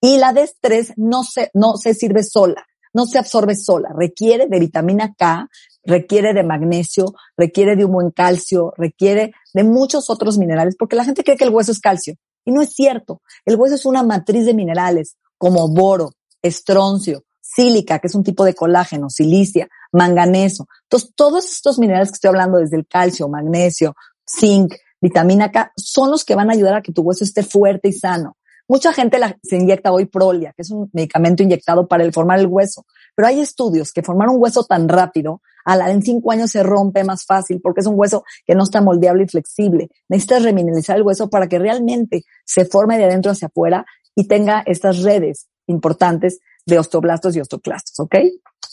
Y 0.00 0.18
la 0.18 0.32
D3 0.32 0.94
no 0.96 1.22
se, 1.24 1.50
no 1.54 1.76
se 1.76 1.94
sirve 1.94 2.24
sola, 2.24 2.66
no 2.92 3.06
se 3.06 3.18
absorbe 3.18 3.54
sola, 3.54 3.90
requiere 3.96 4.46
de 4.48 4.58
vitamina 4.58 5.14
K, 5.16 5.48
requiere 5.84 6.34
de 6.34 6.42
magnesio, 6.42 7.14
requiere 7.36 7.76
de 7.76 7.84
un 7.84 7.92
buen 7.92 8.10
calcio, 8.10 8.72
requiere 8.76 9.32
de 9.54 9.64
muchos 9.64 10.10
otros 10.10 10.38
minerales, 10.38 10.76
porque 10.76 10.96
la 10.96 11.04
gente 11.04 11.24
cree 11.24 11.36
que 11.36 11.44
el 11.44 11.50
hueso 11.50 11.72
es 11.72 11.80
calcio. 11.80 12.14
Y 12.44 12.52
no 12.52 12.62
es 12.62 12.74
cierto. 12.74 13.22
El 13.44 13.56
hueso 13.56 13.74
es 13.74 13.86
una 13.86 14.02
matriz 14.02 14.46
de 14.46 14.54
minerales 14.54 15.16
como 15.38 15.68
boro, 15.68 16.12
estroncio, 16.42 17.24
sílica, 17.40 17.98
que 17.98 18.06
es 18.06 18.14
un 18.14 18.24
tipo 18.24 18.44
de 18.44 18.54
colágeno, 18.54 19.10
silicia, 19.10 19.68
manganeso. 19.92 20.66
Entonces, 20.84 21.12
todos 21.14 21.44
estos 21.44 21.78
minerales 21.78 22.10
que 22.10 22.14
estoy 22.14 22.28
hablando, 22.28 22.58
desde 22.58 22.76
el 22.76 22.86
calcio, 22.86 23.28
magnesio, 23.28 23.94
zinc, 24.26 24.74
vitamina 25.00 25.50
K, 25.50 25.72
son 25.76 26.10
los 26.10 26.24
que 26.24 26.34
van 26.34 26.50
a 26.50 26.54
ayudar 26.54 26.74
a 26.74 26.82
que 26.82 26.92
tu 26.92 27.02
hueso 27.02 27.24
esté 27.24 27.42
fuerte 27.42 27.88
y 27.88 27.92
sano. 27.92 28.36
Mucha 28.68 28.92
gente 28.92 29.18
la- 29.18 29.36
se 29.42 29.56
inyecta 29.56 29.92
hoy 29.92 30.06
Prolia, 30.06 30.52
que 30.56 30.62
es 30.62 30.70
un 30.70 30.88
medicamento 30.92 31.42
inyectado 31.42 31.86
para 31.88 32.04
el 32.04 32.12
formar 32.12 32.38
el 32.38 32.46
hueso. 32.46 32.86
Pero 33.14 33.28
hay 33.28 33.40
estudios 33.40 33.92
que 33.92 34.02
formar 34.02 34.28
un 34.28 34.36
hueso 34.40 34.64
tan 34.64 34.88
rápido, 34.88 35.42
a 35.64 35.76
la, 35.76 35.90
en 35.90 36.02
cinco 36.02 36.32
años 36.32 36.50
se 36.50 36.62
rompe 36.62 37.04
más 37.04 37.24
fácil 37.24 37.60
porque 37.60 37.80
es 37.80 37.86
un 37.86 37.98
hueso 37.98 38.24
que 38.44 38.54
no 38.54 38.64
está 38.64 38.80
moldeable 38.80 39.24
y 39.24 39.28
flexible. 39.28 39.88
Necesitas 40.08 40.42
remineralizar 40.42 40.96
el 40.96 41.02
hueso 41.02 41.28
para 41.28 41.48
que 41.48 41.58
realmente 41.58 42.24
se 42.44 42.64
forme 42.64 42.98
de 42.98 43.04
adentro 43.04 43.32
hacia 43.32 43.48
afuera 43.48 43.84
y 44.14 44.26
tenga 44.28 44.62
estas 44.66 45.02
redes 45.02 45.48
importantes 45.66 46.40
de 46.66 46.78
osteoblastos 46.78 47.36
y 47.36 47.40
osteoclastos, 47.40 47.98
¿ok? 48.00 48.16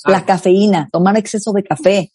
La 0.06 0.26
cafeína, 0.26 0.90
tomar 0.92 1.18
exceso 1.18 1.52
de 1.54 1.64
café 1.64 2.12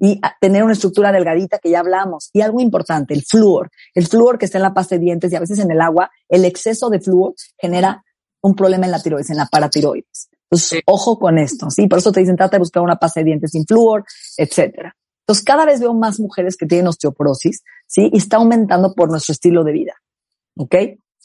y 0.00 0.20
tener 0.40 0.64
una 0.64 0.72
estructura 0.72 1.12
delgadita 1.12 1.58
que 1.58 1.70
ya 1.70 1.80
hablamos. 1.80 2.30
Y 2.32 2.40
algo 2.40 2.60
importante, 2.60 3.12
el 3.12 3.22
flúor. 3.22 3.70
El 3.94 4.06
flúor 4.06 4.38
que 4.38 4.46
está 4.46 4.58
en 4.58 4.62
la 4.62 4.74
pasta 4.74 4.94
de 4.94 5.02
dientes 5.02 5.30
y 5.30 5.36
a 5.36 5.40
veces 5.40 5.58
en 5.58 5.70
el 5.70 5.80
agua, 5.80 6.10
el 6.28 6.44
exceso 6.44 6.88
de 6.88 7.00
flúor 7.00 7.34
genera 7.58 8.02
un 8.40 8.54
problema 8.54 8.86
en 8.86 8.92
la 8.92 9.02
tiroides, 9.02 9.30
en 9.30 9.36
la 9.36 9.46
paratiroides. 9.46 10.30
Entonces, 10.50 10.68
Sí. 10.68 10.80
ojo 10.86 11.18
con 11.18 11.38
esto, 11.38 11.70
¿sí? 11.70 11.86
Por 11.86 11.98
eso 12.00 12.10
te 12.10 12.20
dicen, 12.20 12.36
trata 12.36 12.56
de 12.56 12.60
buscar 12.60 12.82
una 12.82 12.96
pasta 12.96 13.20
de 13.20 13.24
dientes 13.24 13.52
sin 13.52 13.64
flúor, 13.64 14.04
etcétera. 14.36 14.96
Entonces, 15.20 15.44
cada 15.44 15.64
vez 15.64 15.78
veo 15.80 15.94
más 15.94 16.18
mujeres 16.18 16.56
que 16.56 16.66
tienen 16.66 16.88
osteoporosis, 16.88 17.62
¿sí? 17.86 18.10
Y 18.12 18.18
está 18.18 18.38
aumentando 18.38 18.94
por 18.94 19.10
nuestro 19.10 19.32
estilo 19.32 19.62
de 19.62 19.72
vida. 19.72 19.94
¿Ok? 20.56 20.74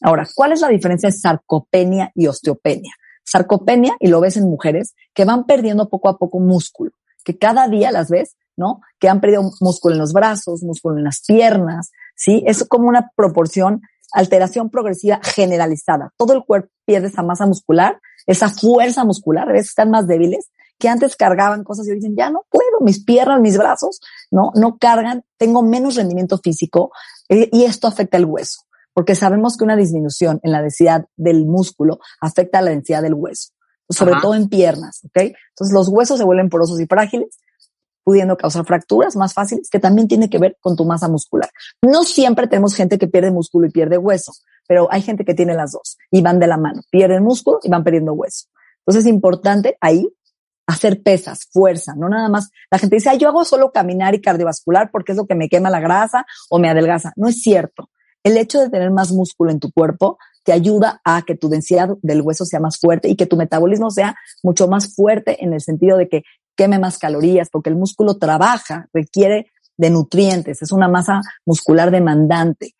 Ahora, 0.01 0.27
¿cuál 0.35 0.51
es 0.51 0.61
la 0.61 0.67
diferencia 0.67 1.09
de 1.09 1.15
sarcopenia 1.15 2.11
y 2.13 2.27
osteopenia? 2.27 2.93
Sarcopenia, 3.23 3.95
y 3.99 4.07
lo 4.07 4.19
ves 4.21 4.37
en 4.37 4.43
mujeres, 4.43 4.93
que 5.13 5.25
van 5.25 5.45
perdiendo 5.45 5.89
poco 5.89 6.09
a 6.09 6.17
poco 6.19 6.39
músculo, 6.39 6.91
que 7.23 7.37
cada 7.39 7.67
día 7.67 7.91
las 7.91 8.09
ves, 8.09 8.35
¿no? 8.55 8.81
Que 8.99 9.09
han 9.09 9.19
perdido 9.21 9.49
músculo 9.59 9.95
en 9.95 9.99
los 10.01 10.13
brazos, 10.13 10.61
músculo 10.61 10.97
en 10.97 11.03
las 11.05 11.21
piernas, 11.25 11.89
¿sí? 12.15 12.43
Es 12.45 12.63
como 12.65 12.87
una 12.87 13.11
proporción, 13.15 13.81
alteración 14.15 14.69
progresiva 14.69 15.19
generalizada. 15.23 16.13
Todo 16.17 16.33
el 16.33 16.43
cuerpo 16.43 16.69
pierde 16.85 17.07
esa 17.07 17.21
masa 17.21 17.45
muscular, 17.45 17.99
esa 18.25 18.49
fuerza 18.49 19.03
muscular, 19.03 19.49
a 19.49 19.53
veces 19.53 19.69
están 19.69 19.91
más 19.91 20.07
débiles, 20.07 20.49
que 20.79 20.89
antes 20.89 21.15
cargaban 21.15 21.63
cosas 21.63 21.87
y 21.87 21.91
hoy 21.91 21.97
dicen, 21.97 22.15
ya 22.17 22.29
no 22.29 22.45
puedo, 22.49 22.81
mis 22.81 23.03
piernas, 23.03 23.39
mis 23.39 23.57
brazos, 23.57 24.01
no, 24.31 24.51
no 24.55 24.77
cargan, 24.77 25.23
tengo 25.37 25.63
menos 25.63 25.95
rendimiento 25.95 26.37
físico 26.37 26.91
eh, 27.29 27.49
y 27.51 27.63
esto 27.63 27.87
afecta 27.87 28.17
el 28.17 28.25
hueso, 28.25 28.61
porque 28.93 29.15
sabemos 29.15 29.57
que 29.57 29.63
una 29.63 29.75
disminución 29.75 30.39
en 30.43 30.51
la 30.51 30.61
densidad 30.61 31.05
del 31.15 31.45
músculo 31.45 31.99
afecta 32.19 32.59
a 32.59 32.61
la 32.61 32.71
densidad 32.71 33.03
del 33.03 33.13
hueso, 33.13 33.51
sobre 33.89 34.13
Ajá. 34.13 34.21
todo 34.21 34.35
en 34.35 34.49
piernas, 34.49 35.01
¿ok? 35.05 35.17
Entonces 35.49 35.73
los 35.73 35.87
huesos 35.87 36.17
se 36.17 36.25
vuelven 36.25 36.49
porosos 36.49 36.79
y 36.79 36.87
frágiles, 36.87 37.37
pudiendo 38.05 38.37
causar 38.37 38.65
fracturas 38.65 39.17
más 39.17 39.33
fáciles, 39.33 39.69
que 39.69 39.79
también 39.79 40.07
tiene 40.07 40.29
que 40.29 40.37
ver 40.37 40.57
con 40.61 40.77
tu 40.77 40.85
masa 40.85 41.09
muscular. 41.09 41.49
No 41.81 42.03
siempre 42.03 42.47
tenemos 42.47 42.75
gente 42.75 42.97
que 42.97 43.07
pierde 43.07 43.31
músculo 43.31 43.67
y 43.67 43.71
pierde 43.71 43.97
hueso, 43.97 44.31
pero 44.67 44.87
hay 44.91 45.01
gente 45.01 45.25
que 45.25 45.33
tiene 45.33 45.55
las 45.55 45.71
dos 45.71 45.97
y 46.11 46.21
van 46.21 46.39
de 46.39 46.47
la 46.47 46.57
mano, 46.57 46.81
pierden 46.91 47.23
músculo 47.23 47.59
y 47.63 47.69
van 47.69 47.83
perdiendo 47.83 48.13
hueso. 48.13 48.45
Entonces 48.79 49.05
es 49.05 49.11
importante 49.11 49.77
ahí 49.81 50.07
hacer 50.67 51.01
pesas, 51.01 51.47
fuerza, 51.51 51.95
no 51.95 52.07
nada 52.07 52.29
más. 52.29 52.51
La 52.71 52.77
gente 52.77 52.95
dice, 52.95 53.09
"Ay, 53.09 53.17
yo 53.17 53.27
hago 53.27 53.43
solo 53.43 53.71
caminar 53.71 54.13
y 54.13 54.21
cardiovascular 54.21 54.91
porque 54.91 55.11
es 55.11 55.17
lo 55.17 55.25
que 55.25 55.35
me 55.35 55.49
quema 55.49 55.69
la 55.69 55.79
grasa 55.79 56.25
o 56.49 56.59
me 56.59 56.69
adelgaza. 56.69 57.11
No 57.15 57.27
es 57.27 57.41
cierto. 57.41 57.89
El 58.23 58.37
hecho 58.37 58.59
de 58.59 58.69
tener 58.69 58.91
más 58.91 59.11
músculo 59.11 59.51
en 59.51 59.59
tu 59.59 59.71
cuerpo 59.71 60.17
te 60.43 60.53
ayuda 60.53 61.01
a 61.03 61.23
que 61.23 61.35
tu 61.35 61.49
densidad 61.49 61.89
del 62.03 62.21
hueso 62.21 62.45
sea 62.45 62.59
más 62.59 62.79
fuerte 62.79 63.09
y 63.09 63.15
que 63.15 63.25
tu 63.25 63.35
metabolismo 63.35 63.89
sea 63.89 64.15
mucho 64.43 64.67
más 64.67 64.95
fuerte 64.95 65.43
en 65.43 65.53
el 65.53 65.61
sentido 65.61 65.97
de 65.97 66.07
que 66.07 66.23
queme 66.55 66.79
más 66.79 66.97
calorías, 66.97 67.49
porque 67.49 67.69
el 67.69 67.75
músculo 67.75 68.17
trabaja, 68.17 68.87
requiere 68.93 69.51
de 69.77 69.89
nutrientes, 69.89 70.61
es 70.61 70.71
una 70.71 70.87
masa 70.87 71.21
muscular 71.45 71.91
demandante. 71.91 72.75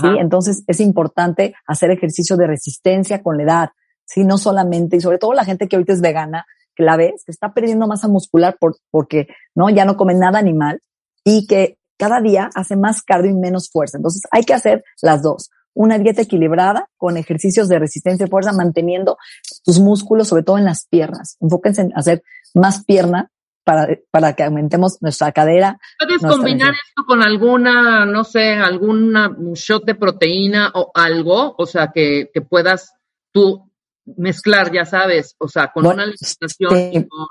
¿sí? 0.00 0.08
Entonces 0.18 0.64
es 0.66 0.80
importante 0.80 1.54
hacer 1.66 1.90
ejercicio 1.90 2.36
de 2.36 2.46
resistencia 2.46 3.22
con 3.22 3.36
la 3.36 3.42
edad, 3.42 3.70
¿sí? 4.04 4.24
No 4.24 4.38
solamente, 4.38 4.96
y 4.96 5.00
sobre 5.00 5.18
todo 5.18 5.34
la 5.34 5.44
gente 5.44 5.68
que 5.68 5.76
ahorita 5.76 5.92
es 5.92 6.00
vegana, 6.00 6.46
que 6.74 6.82
la 6.82 6.96
ves, 6.96 7.22
que 7.24 7.32
está 7.32 7.52
perdiendo 7.52 7.86
masa 7.86 8.08
muscular 8.08 8.56
por, 8.58 8.76
porque, 8.90 9.28
¿no? 9.54 9.68
Ya 9.68 9.84
no 9.84 9.96
come 9.96 10.14
nada 10.14 10.38
animal 10.38 10.80
y 11.24 11.46
que 11.46 11.78
cada 11.98 12.20
día 12.20 12.50
hace 12.54 12.76
más 12.76 13.02
cardio 13.02 13.30
y 13.30 13.34
menos 13.34 13.70
fuerza. 13.70 13.98
Entonces 13.98 14.22
hay 14.30 14.44
que 14.44 14.54
hacer 14.54 14.82
las 15.02 15.22
dos. 15.22 15.50
Una 15.74 15.98
dieta 15.98 16.22
equilibrada 16.22 16.88
con 16.96 17.16
ejercicios 17.16 17.68
de 17.68 17.78
resistencia 17.78 18.26
y 18.26 18.28
fuerza, 18.30 18.52
manteniendo 18.52 19.16
tus 19.64 19.78
músculos, 19.78 20.28
sobre 20.28 20.42
todo 20.42 20.58
en 20.58 20.64
las 20.64 20.86
piernas. 20.86 21.36
Enfóquense 21.40 21.82
en 21.82 21.92
hacer 21.96 22.22
más 22.54 22.84
pierna 22.84 23.30
para, 23.64 23.88
para 24.10 24.34
que 24.34 24.42
aumentemos 24.42 24.98
nuestra 25.00 25.32
cadera. 25.32 25.78
¿Puedes 25.98 26.20
nuestra 26.20 26.36
combinar 26.36 26.70
esto 26.74 27.04
con 27.06 27.22
alguna, 27.22 28.04
no 28.04 28.24
sé, 28.24 28.52
alguna 28.54 29.28
un 29.28 29.54
shot 29.54 29.84
de 29.84 29.94
proteína 29.94 30.72
o 30.74 30.90
algo? 30.94 31.54
O 31.56 31.66
sea, 31.66 31.90
que, 31.94 32.30
que 32.34 32.42
puedas 32.42 32.92
tú 33.30 33.70
mezclar, 34.04 34.72
ya 34.72 34.84
sabes, 34.84 35.36
o 35.38 35.48
sea, 35.48 35.70
con 35.72 35.84
Bueno, 35.84 36.02
una 36.02 36.12
alimentación 36.12 36.76
sí. 36.76 36.90
y, 36.98 37.08
con, 37.08 37.26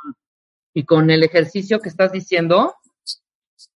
y 0.74 0.86
con 0.86 1.12
el 1.12 1.24
ejercicio 1.24 1.80
que 1.80 1.89
estás 1.89 2.12
diciendo, 2.12 2.76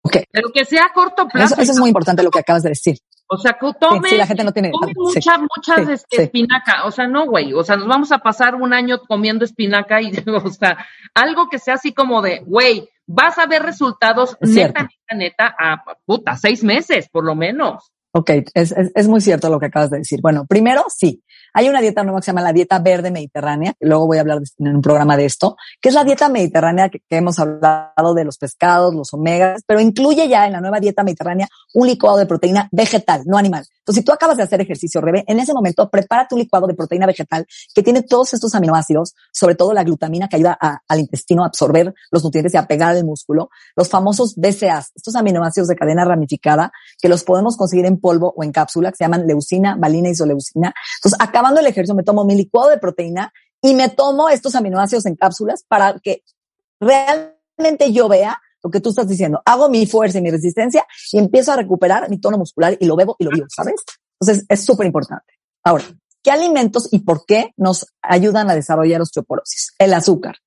Ok. 0.01 0.18
pero 0.32 0.49
que 0.53 0.66
sea 0.66 0.86
a 0.86 0.93
corto 0.93 1.28
plazo. 1.28 1.55
Eso, 1.55 1.61
eso 1.61 1.72
es 1.74 1.80
muy 1.80 1.89
importante 1.89 2.24
lo 2.24 2.32
que 2.32 2.39
acabas 2.39 2.63
de 2.63 2.70
decir. 2.70 2.97
O 3.28 3.38
sea, 3.38 3.53
que 3.53 3.71
tome, 3.80 4.09
sí, 4.09 4.17
la 4.17 4.28
gente 4.28 4.43
no 4.43 4.51
tiene. 4.51 4.71
tome 4.71 4.93
sí. 4.93 4.93
mucha, 4.99 5.38
muchas 5.38 5.89
este, 5.89 6.23
espinaca. 6.23 6.86
O 6.86 6.91
sea, 6.91 7.07
no, 7.07 7.26
güey. 7.26 7.53
O 7.53 7.63
sea, 7.63 7.76
nos 7.76 7.88
vamos 7.88 8.11
a 8.11 8.19
pasar 8.19 8.55
un 8.55 8.73
año 8.73 8.99
comiendo 9.07 9.45
espinaca 9.45 10.01
y, 10.01 10.11
o 10.28 10.49
sea, 10.49 10.86
algo 11.13 11.49
que 11.49 11.59
sea 11.59 11.76
así 11.76 11.93
como 11.93 12.21
de, 12.21 12.41
güey, 12.45 12.88
vas 13.07 13.38
a 13.38 13.47
ver 13.47 13.63
resultados 13.63 14.38
Es 14.41 14.51
neta, 14.51 14.84
neta, 14.84 15.15
neta, 15.15 15.55
a 15.57 15.84
puta, 16.05 16.36
seis 16.36 16.63
meses, 16.63 17.09
por 17.09 17.23
lo 17.23 17.36
menos. 17.36 17.91
Ok, 18.11 18.30
es, 18.53 18.71
es, 18.71 18.91
es 18.95 19.07
muy 19.07 19.21
cierto 19.21 19.49
lo 19.49 19.59
que 19.59 19.65
acabas 19.65 19.89
de 19.89 19.97
decir. 19.97 20.19
Bueno, 20.21 20.45
primero, 20.45 20.86
sí, 20.88 21.23
hay 21.56 21.70
una 21.70 21.80
dieta 21.80 22.03
nueva 22.03 22.20
que 22.20 22.26
se 22.26 22.32
llama 22.32 22.41
la 22.41 22.51
dieta 22.51 22.80
verde 22.80 23.12
mediterránea, 23.12 23.74
que 23.80 23.88
luego 23.88 24.08
voy 24.08 24.18
a 24.18 24.22
hablar 24.22 24.41
en 24.60 24.76
un 24.76 24.82
programa 24.82 25.16
de 25.16 25.24
esto, 25.24 25.56
que 25.82 25.88
es 25.88 25.95
la 25.95 26.03
dieta 26.03 26.28
mediterránea 26.28 26.89
que, 26.89 26.99
que 26.99 27.16
hemos 27.16 27.39
hablado 27.39 28.14
de 28.14 28.26
los 28.26 28.38
pescados, 28.38 28.93
los 28.93 29.14
omegas, 29.14 29.64
pero 29.66 29.80
incluye 29.80 30.28
ya 30.28 30.45
en 30.45 30.51
la 30.51 30.60
nueva 30.60 30.82
dieta 30.82 31.01
mediterránea 31.03 31.47
un 31.74 31.88
licuado 31.88 32.18
de 32.18 32.26
proteína 32.26 32.68
vegetal, 32.74 33.24
no 33.26 33.38
animal. 33.38 33.66
Entonces, 33.86 34.01
si 34.01 34.06
tú 34.06 34.12
acabas 34.12 34.38
de 34.38 34.41
hacer 34.41 34.60
ejercicio, 34.60 34.99
Rebe, 34.99 35.24
en 35.28 35.39
ese 35.39 35.53
momento 35.53 35.88
prepara 35.91 36.28
tu 36.28 36.36
licuado 36.36 36.66
de 36.66 36.74
proteína 36.74 37.06
vegetal 37.06 37.45
que 37.72 37.84
tiene 37.84 38.01
todos 38.01 38.34
estos 38.34 38.56
aminoácidos, 38.56 39.14
sobre 39.32 39.53
todo 39.53 39.74
la 39.74 39.84
glutamina 39.84 40.28
que 40.28 40.38
ayuda 40.38 40.58
al 40.88 40.99
intestino 40.99 41.43
a 41.43 41.47
absorber 41.47 41.93
los 42.10 42.24
nutrientes 42.24 42.56
y 42.56 42.58
a 42.58 42.66
pegar 42.66 42.95
al 42.95 43.06
músculo, 43.06 43.51
los 43.76 43.88
famosos 43.88 44.36
BCAAs, 44.38 44.91
estos 44.95 45.16
aminoácidos 45.16 45.68
de 45.68 45.76
cadena 45.76 46.03
ramificada 46.03 46.72
que 46.99 47.10
los 47.10 47.24
podemos 47.24 47.58
conseguir 47.58 47.86
en 47.86 47.99
polvo 47.99 48.34
o 48.36 48.43
en 48.43 48.51
cápsula, 48.51 48.89
que 48.89 48.97
se 48.97 49.03
llaman 49.03 49.28
leucina, 49.28 49.76
valina 49.78 50.10
y 50.10 50.14
isoleucina. 50.14 50.74
Entonces, 50.97 51.20
acabando 51.46 51.62
el 51.62 51.68
ejercicio, 51.68 51.96
me 51.96 52.04
tomo 52.04 52.26
mi 52.26 52.36
licuado 52.36 52.70
de 52.70 52.78
proteína 52.78 53.32
y 53.62 53.76
me 53.76 53.89
tomo 53.89 54.30
estos 54.30 54.56
aminoácidos 54.56 55.06
en 55.06 55.16
cápsulas 55.16 55.64
para 55.68 56.00
que 56.00 56.24
realmente 56.80 57.91
yo 57.91 58.08
vea 58.08 58.41
lo 58.64 58.72
que 58.72 58.80
tú 58.80 58.89
estás 58.89 59.08
diciendo. 59.08 59.41
Hago 59.46 59.70
mi 59.70 59.86
fuerza 59.86 60.18
y 60.18 60.22
mi 60.22 60.32
resistencia 60.32 60.86
y 61.12 61.20
empiezo 61.20 61.52
a 61.52 61.56
recuperar 61.56 62.10
mi 62.10 62.20
tono 62.20 62.38
muscular 62.38 62.76
y 62.80 62.86
lo 62.86 62.96
bebo 62.96 63.16
y 63.20 63.26
lo 63.26 63.32
vivo, 63.32 63.46
¿sabes? 63.56 63.76
Entonces, 64.20 64.46
es 64.50 64.66
súper 64.66 64.88
importante. 64.88 65.34
Ahora, 65.64 65.86
¿Qué 66.26 66.32
alimentos 66.32 66.89
y 66.91 67.02
por 67.02 67.24
qué 67.28 67.54
nos 67.56 67.86
ayudan 68.02 68.50
a 68.50 68.56
desarrollar 68.56 69.00
osteoporosis? 69.00 69.76
El 69.78 69.93
azúcar. 69.93 70.38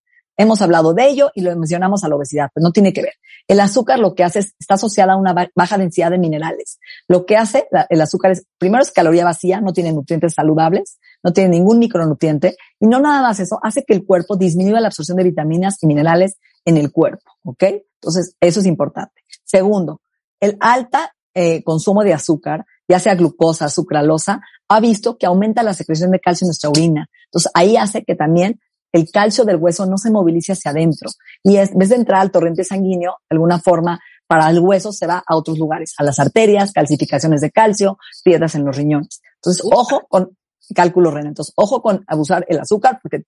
Hemos 0.41 0.63
hablado 0.63 0.95
de 0.95 1.09
ello 1.09 1.33
y 1.35 1.41
lo 1.41 1.55
mencionamos 1.57 2.05
a 2.05 2.09
la 2.09 2.15
obesidad, 2.15 2.49
pero 2.55 2.63
no 2.63 2.71
tiene 2.71 2.93
que 2.93 3.03
ver. 3.03 3.15
El 3.49 3.59
azúcar 3.59 3.99
lo 3.99 4.15
que 4.15 4.23
hace 4.23 4.39
es, 4.39 4.55
está 4.61 4.75
asociada 4.75 5.15
a 5.15 5.17
una 5.17 5.35
baja 5.55 5.77
densidad 5.77 6.13
de 6.13 6.19
minerales. 6.19 6.79
Lo 7.09 7.27
que 7.27 7.37
hace 7.37 7.67
el 7.91 8.01
azúcar 8.01 8.31
es, 8.31 8.45
primero 8.57 8.81
es 8.81 8.93
caloría 8.93 9.25
vacía, 9.25 9.61
no 9.61 9.73
tiene 9.73 9.93
nutrientes 9.93 10.35
saludables, 10.35 10.99
no 11.25 11.33
tiene 11.33 11.51
ningún 11.51 11.81
micronutriente 11.81 12.57
y 12.79 12.87
no 12.87 13.01
nada 13.01 13.21
más 13.21 13.41
eso, 13.41 13.59
hace 13.65 13.83
que 13.85 13.95
el 13.95 14.07
cuerpo 14.07 14.37
disminuya 14.37 14.81
la 14.81 14.87
absorción 14.87 15.17
de 15.17 15.25
vitaminas 15.25 15.83
y 15.83 15.89
minerales 15.89 16.37
en 16.65 16.77
el 16.77 16.93
cuerpo, 16.93 17.33
¿ok? 17.43 17.65
Entonces, 18.01 18.37
eso 18.41 18.61
es 18.61 18.67
importante. 18.67 19.23
Segundo, 19.45 20.03
el 20.39 20.57
alta 20.61 21.17
eh, 21.35 21.65
consumo 21.65 22.05
de 22.05 22.15
azúcar, 22.15 22.65
ya 22.87 23.01
sea 23.01 23.17
glucosa, 23.17 23.69
sucralosa, 23.69 24.41
ha 24.69 24.81
visto 24.81 25.19
que 25.19 25.27
aumenta 25.27 25.65
la 25.65 25.75
secreción 25.75 26.13
de 26.13 26.21
calcio 26.21 26.45
en 26.45 26.49
nuestra 26.49 26.71
orina. 26.71 27.09
Entonces, 27.25 27.51
ahí 27.55 27.77
hace 27.77 28.05
que 28.05 28.15
también 28.15 28.61
el 28.93 29.11
calcio 29.11 29.45
del 29.45 29.57
hueso 29.57 29.87
no 29.87 29.99
se 29.99 30.11
movilice 30.11 30.53
hacia 30.53 30.71
adentro. 30.71 31.11
Y 31.43 31.57
es, 31.57 31.73
en 31.73 31.79
vez 31.79 31.89
de 31.91 31.97
entrar 31.97 32.21
al 32.21 32.31
torrente 32.31 32.65
sanguíneo, 32.65 33.17
de 33.29 33.35
alguna 33.35 33.59
forma, 33.59 34.01
para 34.27 34.49
el 34.51 34.61
hueso 34.61 34.93
se 34.93 35.07
va 35.07 35.23
a 35.27 35.37
otros 35.37 35.59
lugares, 35.59 35.95
a 35.99 36.05
las 36.05 36.19
arterias, 36.19 36.73
calcificaciones 36.73 37.41
de 37.41 37.51
calcio, 37.51 37.99
piedras 38.23 38.55
en 38.55 38.65
los 38.65 38.77
riñones. 38.77 39.23
Entonces, 39.37 39.63
ojo 39.65 40.07
con 40.09 40.37
cálculos 40.75 41.15
renal. 41.15 41.29
Entonces, 41.29 41.55
ojo 41.57 41.83
con 41.83 42.05
abusar 42.07 42.45
el 42.49 42.59
azúcar 42.61 42.99
porque 43.03 43.25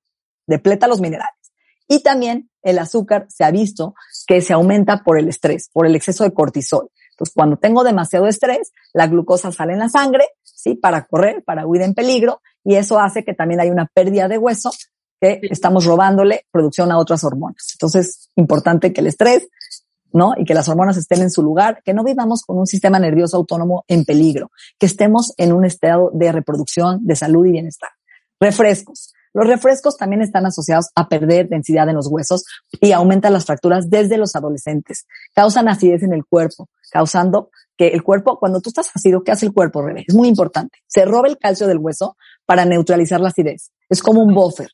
depleta 0.46 0.88
los 0.88 1.00
minerales. 1.00 1.34
Y 1.88 2.02
también 2.02 2.50
el 2.62 2.78
azúcar 2.78 3.26
se 3.28 3.44
ha 3.44 3.50
visto 3.50 3.94
que 4.26 4.42
se 4.42 4.52
aumenta 4.52 5.02
por 5.02 5.18
el 5.18 5.28
estrés, 5.28 5.70
por 5.72 5.86
el 5.86 5.96
exceso 5.96 6.24
de 6.24 6.32
cortisol. 6.32 6.90
Entonces, 7.12 7.34
cuando 7.34 7.56
tengo 7.56 7.82
demasiado 7.82 8.26
estrés, 8.26 8.72
la 8.92 9.06
glucosa 9.06 9.52
sale 9.52 9.72
en 9.72 9.80
la 9.80 9.88
sangre, 9.88 10.28
¿sí? 10.42 10.74
Para 10.74 11.06
correr, 11.06 11.42
para 11.44 11.66
huir 11.66 11.82
en 11.82 11.94
peligro, 11.94 12.40
y 12.62 12.76
eso 12.76 12.98
hace 13.00 13.24
que 13.24 13.34
también 13.34 13.60
haya 13.60 13.72
una 13.72 13.86
pérdida 13.92 14.28
de 14.28 14.38
hueso 14.38 14.70
que 15.20 15.40
estamos 15.42 15.84
robándole 15.84 16.46
producción 16.50 16.90
a 16.90 16.98
otras 16.98 17.22
hormonas. 17.24 17.68
Entonces, 17.74 18.30
importante 18.36 18.92
que 18.92 19.00
el 19.00 19.06
estrés, 19.06 19.48
¿no? 20.12 20.32
Y 20.36 20.44
que 20.44 20.54
las 20.54 20.68
hormonas 20.68 20.96
estén 20.96 21.22
en 21.22 21.30
su 21.30 21.42
lugar, 21.42 21.82
que 21.84 21.94
no 21.94 22.02
vivamos 22.02 22.42
con 22.42 22.58
un 22.58 22.66
sistema 22.66 22.98
nervioso 22.98 23.36
autónomo 23.36 23.84
en 23.86 24.04
peligro, 24.04 24.50
que 24.78 24.86
estemos 24.86 25.32
en 25.36 25.52
un 25.52 25.64
estado 25.64 26.10
de 26.14 26.32
reproducción, 26.32 27.06
de 27.06 27.16
salud 27.16 27.46
y 27.46 27.52
bienestar. 27.52 27.90
Refrescos. 28.40 29.12
Los 29.32 29.46
refrescos 29.46 29.96
también 29.96 30.22
están 30.22 30.44
asociados 30.46 30.88
a 30.96 31.08
perder 31.08 31.48
densidad 31.48 31.88
en 31.88 31.94
los 31.94 32.08
huesos 32.08 32.44
y 32.80 32.90
aumentan 32.90 33.32
las 33.32 33.44
fracturas 33.44 33.88
desde 33.88 34.18
los 34.18 34.34
adolescentes. 34.34 35.06
Causan 35.34 35.68
acidez 35.68 36.02
en 36.02 36.12
el 36.12 36.24
cuerpo, 36.24 36.68
causando 36.90 37.50
que 37.76 37.88
el 37.88 38.02
cuerpo, 38.02 38.38
cuando 38.40 38.60
tú 38.60 38.70
estás 38.70 38.90
ácido, 38.92 39.22
¿qué 39.22 39.30
hace 39.30 39.46
el 39.46 39.52
cuerpo, 39.52 39.82
Rebe? 39.82 40.04
Es 40.06 40.14
muy 40.14 40.26
importante. 40.26 40.78
Se 40.88 41.04
roba 41.04 41.28
el 41.28 41.38
calcio 41.38 41.68
del 41.68 41.78
hueso 41.78 42.16
para 42.44 42.64
neutralizar 42.64 43.20
la 43.20 43.28
acidez. 43.28 43.70
Es 43.88 44.02
como 44.02 44.20
un 44.20 44.34
buffer. 44.34 44.70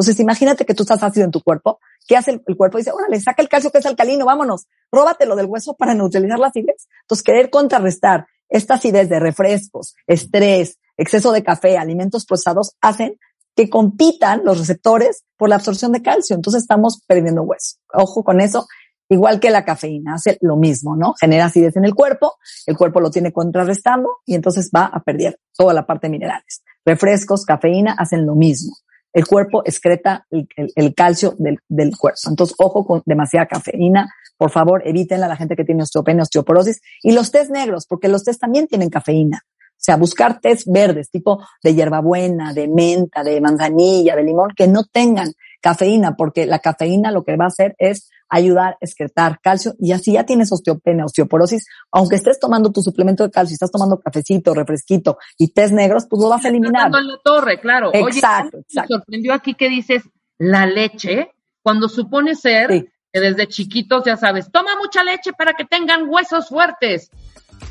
Entonces, 0.00 0.18
imagínate 0.20 0.64
que 0.64 0.72
tú 0.72 0.84
estás 0.84 1.02
ácido 1.02 1.26
en 1.26 1.30
tu 1.30 1.42
cuerpo. 1.42 1.78
¿Qué 2.08 2.16
hace 2.16 2.40
el, 2.46 2.56
cuerpo? 2.56 2.78
Dice, 2.78 2.90
órale, 2.90 3.20
saca 3.20 3.42
el 3.42 3.50
calcio 3.50 3.70
que 3.70 3.78
es 3.78 3.86
alcalino, 3.86 4.24
vámonos, 4.24 4.66
róbatelo 4.90 5.36
del 5.36 5.44
hueso 5.44 5.74
para 5.74 5.92
neutralizar 5.92 6.38
la 6.38 6.46
acidez. 6.46 6.88
Entonces, 7.02 7.22
querer 7.22 7.50
contrarrestar 7.50 8.26
esta 8.48 8.74
acidez 8.74 9.10
de 9.10 9.20
refrescos, 9.20 9.94
estrés, 10.06 10.78
exceso 10.96 11.32
de 11.32 11.42
café, 11.42 11.76
alimentos 11.76 12.24
procesados, 12.24 12.76
hacen 12.80 13.18
que 13.54 13.68
compitan 13.68 14.40
los 14.42 14.58
receptores 14.58 15.24
por 15.36 15.50
la 15.50 15.56
absorción 15.56 15.92
de 15.92 16.00
calcio. 16.00 16.34
Entonces, 16.34 16.62
estamos 16.62 17.02
perdiendo 17.06 17.42
hueso. 17.42 17.76
Ojo 17.92 18.24
con 18.24 18.40
eso. 18.40 18.66
Igual 19.10 19.38
que 19.38 19.50
la 19.50 19.66
cafeína, 19.66 20.14
hace 20.14 20.38
lo 20.40 20.56
mismo, 20.56 20.96
¿no? 20.96 21.12
Genera 21.20 21.44
acidez 21.44 21.76
en 21.76 21.84
el 21.84 21.94
cuerpo, 21.94 22.36
el 22.64 22.78
cuerpo 22.78 23.00
lo 23.00 23.10
tiene 23.10 23.34
contrarrestando 23.34 24.08
y 24.24 24.34
entonces 24.34 24.70
va 24.74 24.86
a 24.86 25.02
perder 25.02 25.38
toda 25.54 25.74
la 25.74 25.84
parte 25.84 26.06
de 26.06 26.12
minerales. 26.12 26.62
Refrescos, 26.86 27.44
cafeína 27.44 27.92
hacen 27.98 28.24
lo 28.24 28.34
mismo 28.34 28.72
el 29.12 29.26
cuerpo 29.26 29.62
excreta 29.64 30.26
el, 30.30 30.94
calcio 30.94 31.34
del, 31.38 31.96
cuerpo. 31.96 32.18
Entonces, 32.28 32.54
ojo 32.58 32.86
con 32.86 33.02
demasiada 33.04 33.46
cafeína. 33.46 34.08
Por 34.36 34.50
favor, 34.50 34.82
evítenla 34.84 35.26
a 35.26 35.28
la 35.28 35.36
gente 35.36 35.56
que 35.56 35.64
tiene 35.64 35.82
osteopenia, 35.82 36.22
osteoporosis. 36.22 36.80
Y 37.02 37.12
los 37.12 37.30
tés 37.30 37.50
negros, 37.50 37.86
porque 37.86 38.08
los 38.08 38.24
tés 38.24 38.38
también 38.38 38.66
tienen 38.66 38.88
cafeína. 38.88 39.42
O 39.44 39.82
sea, 39.82 39.96
buscar 39.96 40.40
tés 40.40 40.64
verdes, 40.66 41.10
tipo 41.10 41.42
de 41.62 41.74
hierbabuena, 41.74 42.52
de 42.52 42.68
menta, 42.68 43.22
de 43.22 43.40
manzanilla, 43.40 44.14
de 44.14 44.24
limón, 44.24 44.50
que 44.54 44.68
no 44.68 44.84
tengan 44.84 45.32
cafeína, 45.60 46.16
porque 46.16 46.46
la 46.46 46.58
cafeína 46.58 47.10
lo 47.12 47.24
que 47.24 47.36
va 47.36 47.44
a 47.44 47.48
hacer 47.48 47.74
es 47.78 48.10
ayudar 48.28 48.74
a 48.74 48.78
excretar 48.80 49.40
calcio 49.42 49.74
y 49.78 49.92
así 49.92 50.12
ya 50.12 50.24
tienes 50.24 50.52
osteopenia, 50.52 51.04
osteoporosis, 51.04 51.66
aunque 51.90 52.16
estés 52.16 52.38
tomando 52.38 52.70
tu 52.72 52.80
suplemento 52.80 53.24
de 53.24 53.30
calcio, 53.30 53.54
estás 53.54 53.72
tomando 53.72 54.00
cafecito, 54.00 54.54
refresquito 54.54 55.18
y 55.36 55.52
test 55.52 55.72
negros, 55.72 56.06
pues 56.08 56.22
lo 56.22 56.28
vas 56.28 56.44
a 56.44 56.48
eliminar. 56.48 56.86
en 56.86 57.08
la 57.08 57.18
torre, 57.22 57.60
claro. 57.60 57.90
Exacto, 57.92 58.58
Oye, 58.58 58.80
Me 58.80 58.86
sorprendió 58.86 59.34
aquí 59.34 59.54
que 59.54 59.68
dices 59.68 60.04
la 60.38 60.66
leche, 60.66 61.32
cuando 61.62 61.88
supone 61.88 62.34
ser 62.34 62.88
que 63.12 63.20
desde 63.20 63.48
chiquitos 63.48 64.04
ya 64.04 64.16
sabes, 64.16 64.50
toma 64.50 64.76
mucha 64.76 65.02
leche 65.04 65.32
para 65.32 65.52
que 65.54 65.64
tengan 65.64 66.08
huesos 66.08 66.48
fuertes. 66.48 67.10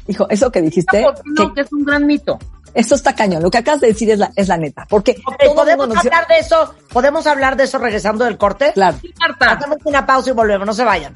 Hijo, 0.08 0.28
eso 0.30 0.52
que 0.52 0.62
dijiste. 0.62 1.06
No, 1.26 1.54
que 1.54 1.62
es 1.62 1.72
un 1.72 1.84
gran 1.84 2.06
mito. 2.06 2.38
Esto 2.74 2.95
está 2.95 3.15
cañón. 3.15 3.41
Lo 3.43 3.51
que 3.51 3.57
acabas 3.57 3.82
de 3.82 3.88
decir 3.88 4.09
es 4.11 4.20
la, 4.20 4.32
es 4.36 4.47
la 4.47 4.57
neta. 4.57 4.86
Porque 4.89 5.15
podemos 5.55 5.97
hablar 5.97 6.28
de 6.28 6.39
eso. 6.39 6.74
Podemos 6.91 7.28
hablar 7.28 7.55
de 7.55 7.63
eso 7.63 7.78
regresando 7.78 8.26
del 8.26 8.38
corte. 8.38 8.72
Claro. 8.74 8.97
Hacemos 9.39 9.78
una 9.84 10.05
pausa 10.05 10.30
y 10.30 10.34
volvemos. 10.34 10.65
No 10.65 10.74
se 10.74 10.84
vayan. 10.84 11.13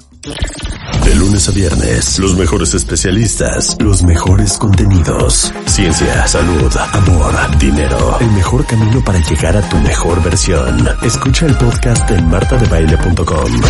De 1.05 1.15
lunes 1.15 1.49
a 1.49 1.51
viernes, 1.51 2.17
los 2.19 2.35
mejores 2.37 2.73
especialistas, 2.73 3.75
los 3.79 4.03
mejores 4.03 4.57
contenidos, 4.57 5.53
ciencia, 5.65 6.25
salud, 6.27 6.71
amor, 6.93 7.57
dinero, 7.57 8.17
el 8.21 8.31
mejor 8.31 8.65
camino 8.65 9.03
para 9.03 9.19
llegar 9.19 9.57
a 9.57 9.61
tu 9.69 9.77
mejor 9.77 10.23
versión. 10.23 10.87
Escucha 11.01 11.45
el 11.45 11.57
podcast 11.57 12.09
en 12.09 12.29
martadebaile.com. 12.29 13.61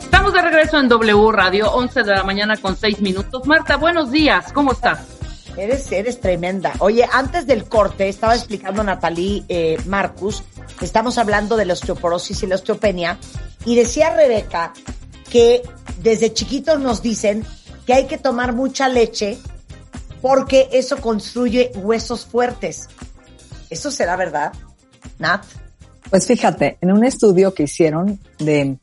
Estamos 0.00 0.32
de 0.32 0.42
regreso 0.42 0.78
en 0.78 0.88
W 0.88 1.32
Radio, 1.32 1.70
11 1.72 2.02
de 2.02 2.14
la 2.14 2.24
mañana 2.24 2.56
con 2.56 2.76
6 2.76 3.00
minutos. 3.00 3.46
Marta, 3.46 3.76
buenos 3.76 4.10
días. 4.10 4.52
¿Cómo 4.52 4.72
estás? 4.72 5.19
Eres, 5.60 5.92
eres 5.92 6.20
tremenda. 6.20 6.72
Oye, 6.78 7.06
antes 7.12 7.46
del 7.46 7.66
corte, 7.66 8.08
estaba 8.08 8.34
explicando 8.34 8.82
Natalie 8.82 9.44
eh, 9.46 9.76
Marcus, 9.84 10.42
estamos 10.80 11.18
hablando 11.18 11.54
de 11.54 11.66
la 11.66 11.74
osteoporosis 11.74 12.42
y 12.42 12.46
la 12.46 12.54
osteopenia, 12.54 13.18
y 13.66 13.76
decía 13.76 14.16
Rebeca 14.16 14.72
que 15.28 15.60
desde 16.02 16.32
chiquitos 16.32 16.80
nos 16.80 17.02
dicen 17.02 17.44
que 17.84 17.92
hay 17.92 18.06
que 18.06 18.16
tomar 18.16 18.54
mucha 18.54 18.88
leche 18.88 19.36
porque 20.22 20.70
eso 20.72 20.96
construye 20.96 21.72
huesos 21.74 22.24
fuertes. 22.24 22.88
¿Eso 23.68 23.90
será 23.90 24.16
verdad, 24.16 24.54
Nat? 25.18 25.44
Pues 26.08 26.26
fíjate, 26.26 26.78
en 26.80 26.90
un 26.90 27.04
estudio 27.04 27.52
que 27.52 27.64
hicieron 27.64 28.18
de, 28.38 28.78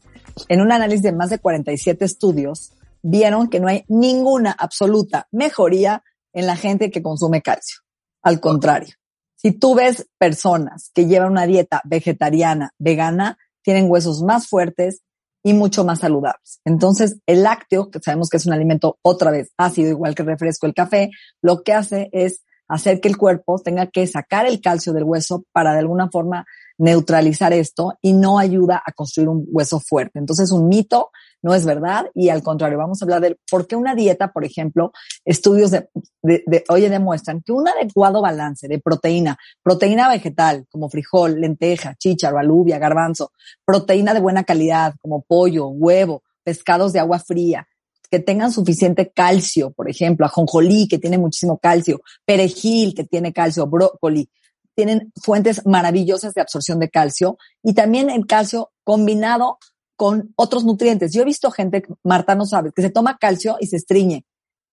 en 0.48 0.62
un 0.62 0.72
análisis 0.72 1.02
de 1.02 1.12
más 1.12 1.32
de 1.32 1.40
47 1.40 2.06
estudios, 2.06 2.74
vieron 3.02 3.50
que 3.50 3.60
no 3.60 3.68
hay 3.68 3.84
ninguna 3.88 4.52
absoluta 4.52 5.28
mejoría 5.32 6.04
en 6.38 6.46
la 6.46 6.56
gente 6.56 6.92
que 6.92 7.02
consume 7.02 7.42
calcio. 7.42 7.80
Al 8.22 8.40
contrario, 8.40 8.94
si 9.36 9.54
tú 9.54 9.74
ves 9.74 10.08
personas 10.20 10.92
que 10.94 11.08
llevan 11.08 11.32
una 11.32 11.48
dieta 11.48 11.82
vegetariana, 11.84 12.74
vegana, 12.78 13.40
tienen 13.64 13.90
huesos 13.90 14.22
más 14.22 14.48
fuertes 14.48 15.02
y 15.44 15.54
mucho 15.54 15.84
más 15.84 16.00
saludables. 16.00 16.62
Entonces, 16.64 17.18
el 17.26 17.42
lácteo, 17.42 17.90
que 17.90 18.00
sabemos 18.00 18.30
que 18.30 18.38
es 18.38 18.46
un 18.46 18.54
alimento 18.54 19.00
otra 19.02 19.32
vez 19.32 19.52
ácido, 19.58 19.90
igual 19.90 20.14
que 20.14 20.22
el 20.22 20.28
refresco, 20.28 20.68
el 20.68 20.76
café, 20.76 21.10
lo 21.42 21.64
que 21.64 21.74
hace 21.74 22.10
es 22.12 22.44
hacer 22.68 23.02
que 23.02 23.08
el 23.08 23.18
cuerpo 23.18 23.58
tenga 23.58 23.88
que 23.88 24.06
sacar 24.06 24.46
el 24.46 24.62
calcio 24.62 24.94
del 24.94 25.06
hueso 25.06 25.44
para 25.52 25.74
de 25.74 25.80
alguna 25.80 26.10
forma 26.12 26.46
neutralizar 26.78 27.52
esto 27.52 27.98
y 28.00 28.14
no 28.14 28.38
ayuda 28.38 28.84
a 28.86 28.92
construir 28.92 29.30
un 29.30 29.44
hueso 29.50 29.80
fuerte. 29.80 30.20
Entonces, 30.20 30.52
un 30.52 30.68
mito 30.68 31.10
no 31.42 31.54
es 31.54 31.66
verdad 31.66 32.08
y 32.14 32.30
al 32.30 32.44
contrario, 32.44 32.78
vamos 32.78 33.02
a 33.02 33.06
hablar 33.06 33.22
de 33.22 33.38
por 33.50 33.68
qué 33.68 33.76
una 33.76 33.96
dieta, 33.96 34.32
por 34.32 34.44
ejemplo, 34.44 34.92
estudios 35.26 35.72
de, 35.72 35.90
de, 36.22 36.64
oye, 36.70 36.90
demuestran 36.90 37.42
que 37.42 37.52
un 37.52 37.68
adecuado 37.68 38.22
balance 38.22 38.68
de 38.68 38.80
proteína, 38.80 39.38
proteína 39.64 40.10
vegetal 40.10 40.66
como 40.70 40.90
frijol, 40.90 41.40
lenteja, 41.40 41.96
chícharo, 41.96 42.40
alubia, 42.40 42.80
garbanzo, 42.80 43.32
proteína 43.66 44.14
de 44.14 44.20
buena 44.20 44.44
calidad 44.44 44.96
como 45.02 45.22
pollo, 45.22 45.68
huevo, 45.68 46.24
pescados 46.44 46.94
de 46.94 47.00
agua 47.00 47.20
fría, 47.20 47.68
que 48.10 48.20
tengan 48.20 48.52
suficiente 48.52 49.12
calcio, 49.12 49.72
por 49.72 49.90
ejemplo, 49.90 50.26
ajonjolí, 50.26 50.88
que 50.88 50.98
tiene 50.98 51.18
muchísimo 51.18 51.58
calcio, 51.58 52.02
perejil, 52.26 52.94
que 52.96 53.04
tiene 53.04 53.34
calcio, 53.34 53.68
brócoli, 53.68 54.30
tienen 54.76 55.12
fuentes 55.22 55.66
maravillosas 55.66 56.34
de 56.34 56.42
absorción 56.42 56.80
de 56.80 56.90
calcio 56.90 57.38
y 57.64 57.74
también 57.74 58.10
el 58.10 58.28
calcio 58.28 58.72
combinado 58.84 59.58
con 59.98 60.32
otros 60.36 60.64
nutrientes. 60.64 61.12
Yo 61.12 61.24
he 61.24 61.26
visto 61.26 61.52
gente, 61.52 61.86
Marta 62.04 62.36
no 62.36 62.45
sabe, 62.45 62.72
que 62.74 62.84
se 62.84 62.91
toma 62.91 63.18
calcio 63.18 63.58
y 63.60 63.68
se 63.68 63.76
estriñe. 63.76 64.26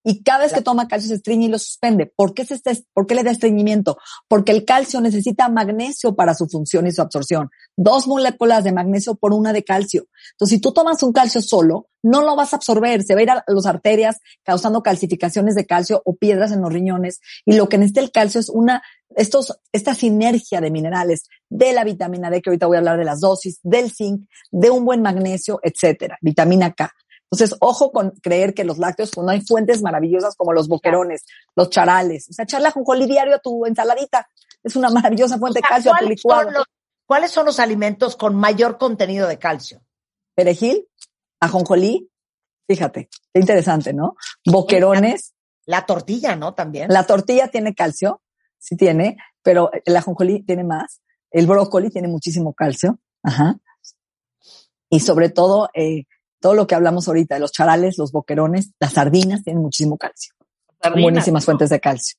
Y 0.05 0.23
cada 0.23 0.41
vez 0.41 0.53
que 0.53 0.61
toma 0.61 0.87
calcio 0.87 1.09
se 1.09 1.15
estreñe 1.15 1.47
y 1.47 1.49
lo 1.49 1.59
suspende. 1.59 2.13
¿Por 2.15 2.35
qué, 2.35 2.45
se 2.45 2.55
está, 2.55 2.73
¿Por 2.93 3.07
qué 3.07 3.15
le 3.15 3.23
da 3.23 3.31
estreñimiento? 3.31 3.97
Porque 4.29 4.53
el 4.53 4.67
calcio 4.67 5.01
necesita 5.01 5.49
magnesio 5.49 6.15
para 6.15 6.35
su 6.35 6.47
función 6.47 6.87
y 6.87 6.93
su 6.93 7.01
absorción. 7.01 7.51
Dos 7.75 8.07
moléculas 8.07 8.65
de 8.65 8.73
magnesio 8.73 9.15
por 9.15 9.33
una 9.33 9.55
de 9.55 9.65
calcio. 9.65 10.07
Entonces, 10.33 10.57
si 10.57 10.61
tú 10.61 10.73
tomas 10.73 11.03
un 11.03 11.13
calcio 11.13 11.41
solo, 11.41 11.89
no 12.03 12.21
lo 12.21 12.37
vas 12.37 12.53
a 12.53 12.57
absorber. 12.57 13.03
Se 13.03 13.15
va 13.15 13.21
a 13.21 13.23
ir 13.23 13.31
a 13.31 13.45
las 13.47 13.67
arterias 13.67 14.19
causando 14.43 14.83
calcificaciones 14.83 15.55
de 15.55 15.65
calcio 15.65 16.03
o 16.05 16.17
piedras 16.17 16.53
en 16.53 16.61
los 16.61 16.71
riñones. 16.71 17.21
Y 17.47 17.57
lo 17.57 17.71
que 17.71 17.79
necesita 17.79 18.03
el 18.03 18.13
calcio 18.13 18.41
es 18.41 18.51
una, 18.51 18.83
estos, 19.17 19.59
esta 19.73 19.95
sinergia 19.95 20.61
de 20.61 20.71
minerales, 20.71 21.29
de 21.49 21.73
la 21.73 21.83
vitamina 21.83 22.29
D, 22.29 22.43
que 22.43 22.51
ahorita 22.51 22.67
voy 22.67 22.77
a 22.77 22.81
hablar 22.81 22.99
de 22.99 23.05
las 23.05 23.21
dosis, 23.21 23.59
del 23.63 23.91
zinc, 23.91 24.29
de 24.51 24.69
un 24.69 24.85
buen 24.85 25.01
magnesio, 25.01 25.61
etcétera. 25.63 26.19
Vitamina 26.21 26.75
K. 26.75 26.93
Entonces, 27.35 27.57
ojo 27.61 27.91
con 27.91 28.11
creer 28.23 28.55
que 28.55 28.63
los 28.63 28.79
lácteos, 28.79 29.11
cuando 29.11 29.33
hay 29.33 29.41
fuentes 29.41 29.83
maravillosas 29.83 30.37
como 30.37 30.53
los 30.53 30.69
boquerones, 30.69 31.25
los 31.57 31.69
charales, 31.69 32.29
o 32.31 32.33
sea, 32.33 32.45
echarle 32.45 32.69
ajonjolí 32.69 33.07
diario 33.07 33.35
a 33.35 33.39
tu 33.41 33.67
ensaladita, 33.67 34.29
es 34.63 34.77
una 34.77 34.89
maravillosa 34.91 35.37
fuente 35.39 35.59
de 35.59 35.63
calcio 35.69 35.93
a 35.93 35.99
tu 35.99 36.09
licuado. 36.09 36.45
Son 36.45 36.55
los, 36.55 36.65
¿Cuáles 37.07 37.33
son 37.33 37.45
los 37.45 37.59
alimentos 37.59 38.15
con 38.15 38.37
mayor 38.37 38.79
contenido 38.79 39.27
de 39.27 39.39
calcio? 39.39 39.83
Perejil, 40.37 40.87
ajonjolí, 41.41 42.09
fíjate, 42.69 43.09
qué 43.33 43.41
interesante, 43.41 43.93
¿no? 43.93 44.15
Boquerones. 44.47 45.35
La 45.67 45.87
tortilla, 45.87 46.37
¿no? 46.37 46.55
También. 46.55 46.89
La 46.89 47.05
tortilla 47.05 47.49
tiene 47.49 47.75
calcio, 47.75 48.23
sí 48.59 48.77
tiene, 48.77 49.17
pero 49.43 49.71
el 49.85 49.97
ajonjolí 49.97 50.45
tiene 50.45 50.63
más. 50.63 51.01
El 51.33 51.49
brócoli 51.49 51.91
tiene 51.91 52.07
muchísimo 52.07 52.55
calcio, 52.55 53.01
ajá. 53.25 53.57
Y 54.89 55.01
sobre 55.01 55.31
todo, 55.31 55.69
eh, 55.75 56.05
todo 56.45 56.53
lo 56.53 56.67
que 56.67 56.75
hablamos 56.75 57.09
ahorita, 57.09 57.39
los 57.39 57.53
charales, 57.53 57.97
los 57.97 58.13
boquerones, 58.13 58.73
las 58.79 58.93
sardinas 58.93 59.43
tienen 59.43 59.63
muchísimo 59.63 59.97
calcio. 59.97 60.35
Sardinas, 60.79 61.03
Buenísimas 61.03 61.43
¿no? 61.43 61.45
fuentes 61.47 61.71
de 61.71 61.81
calcio. 61.81 62.19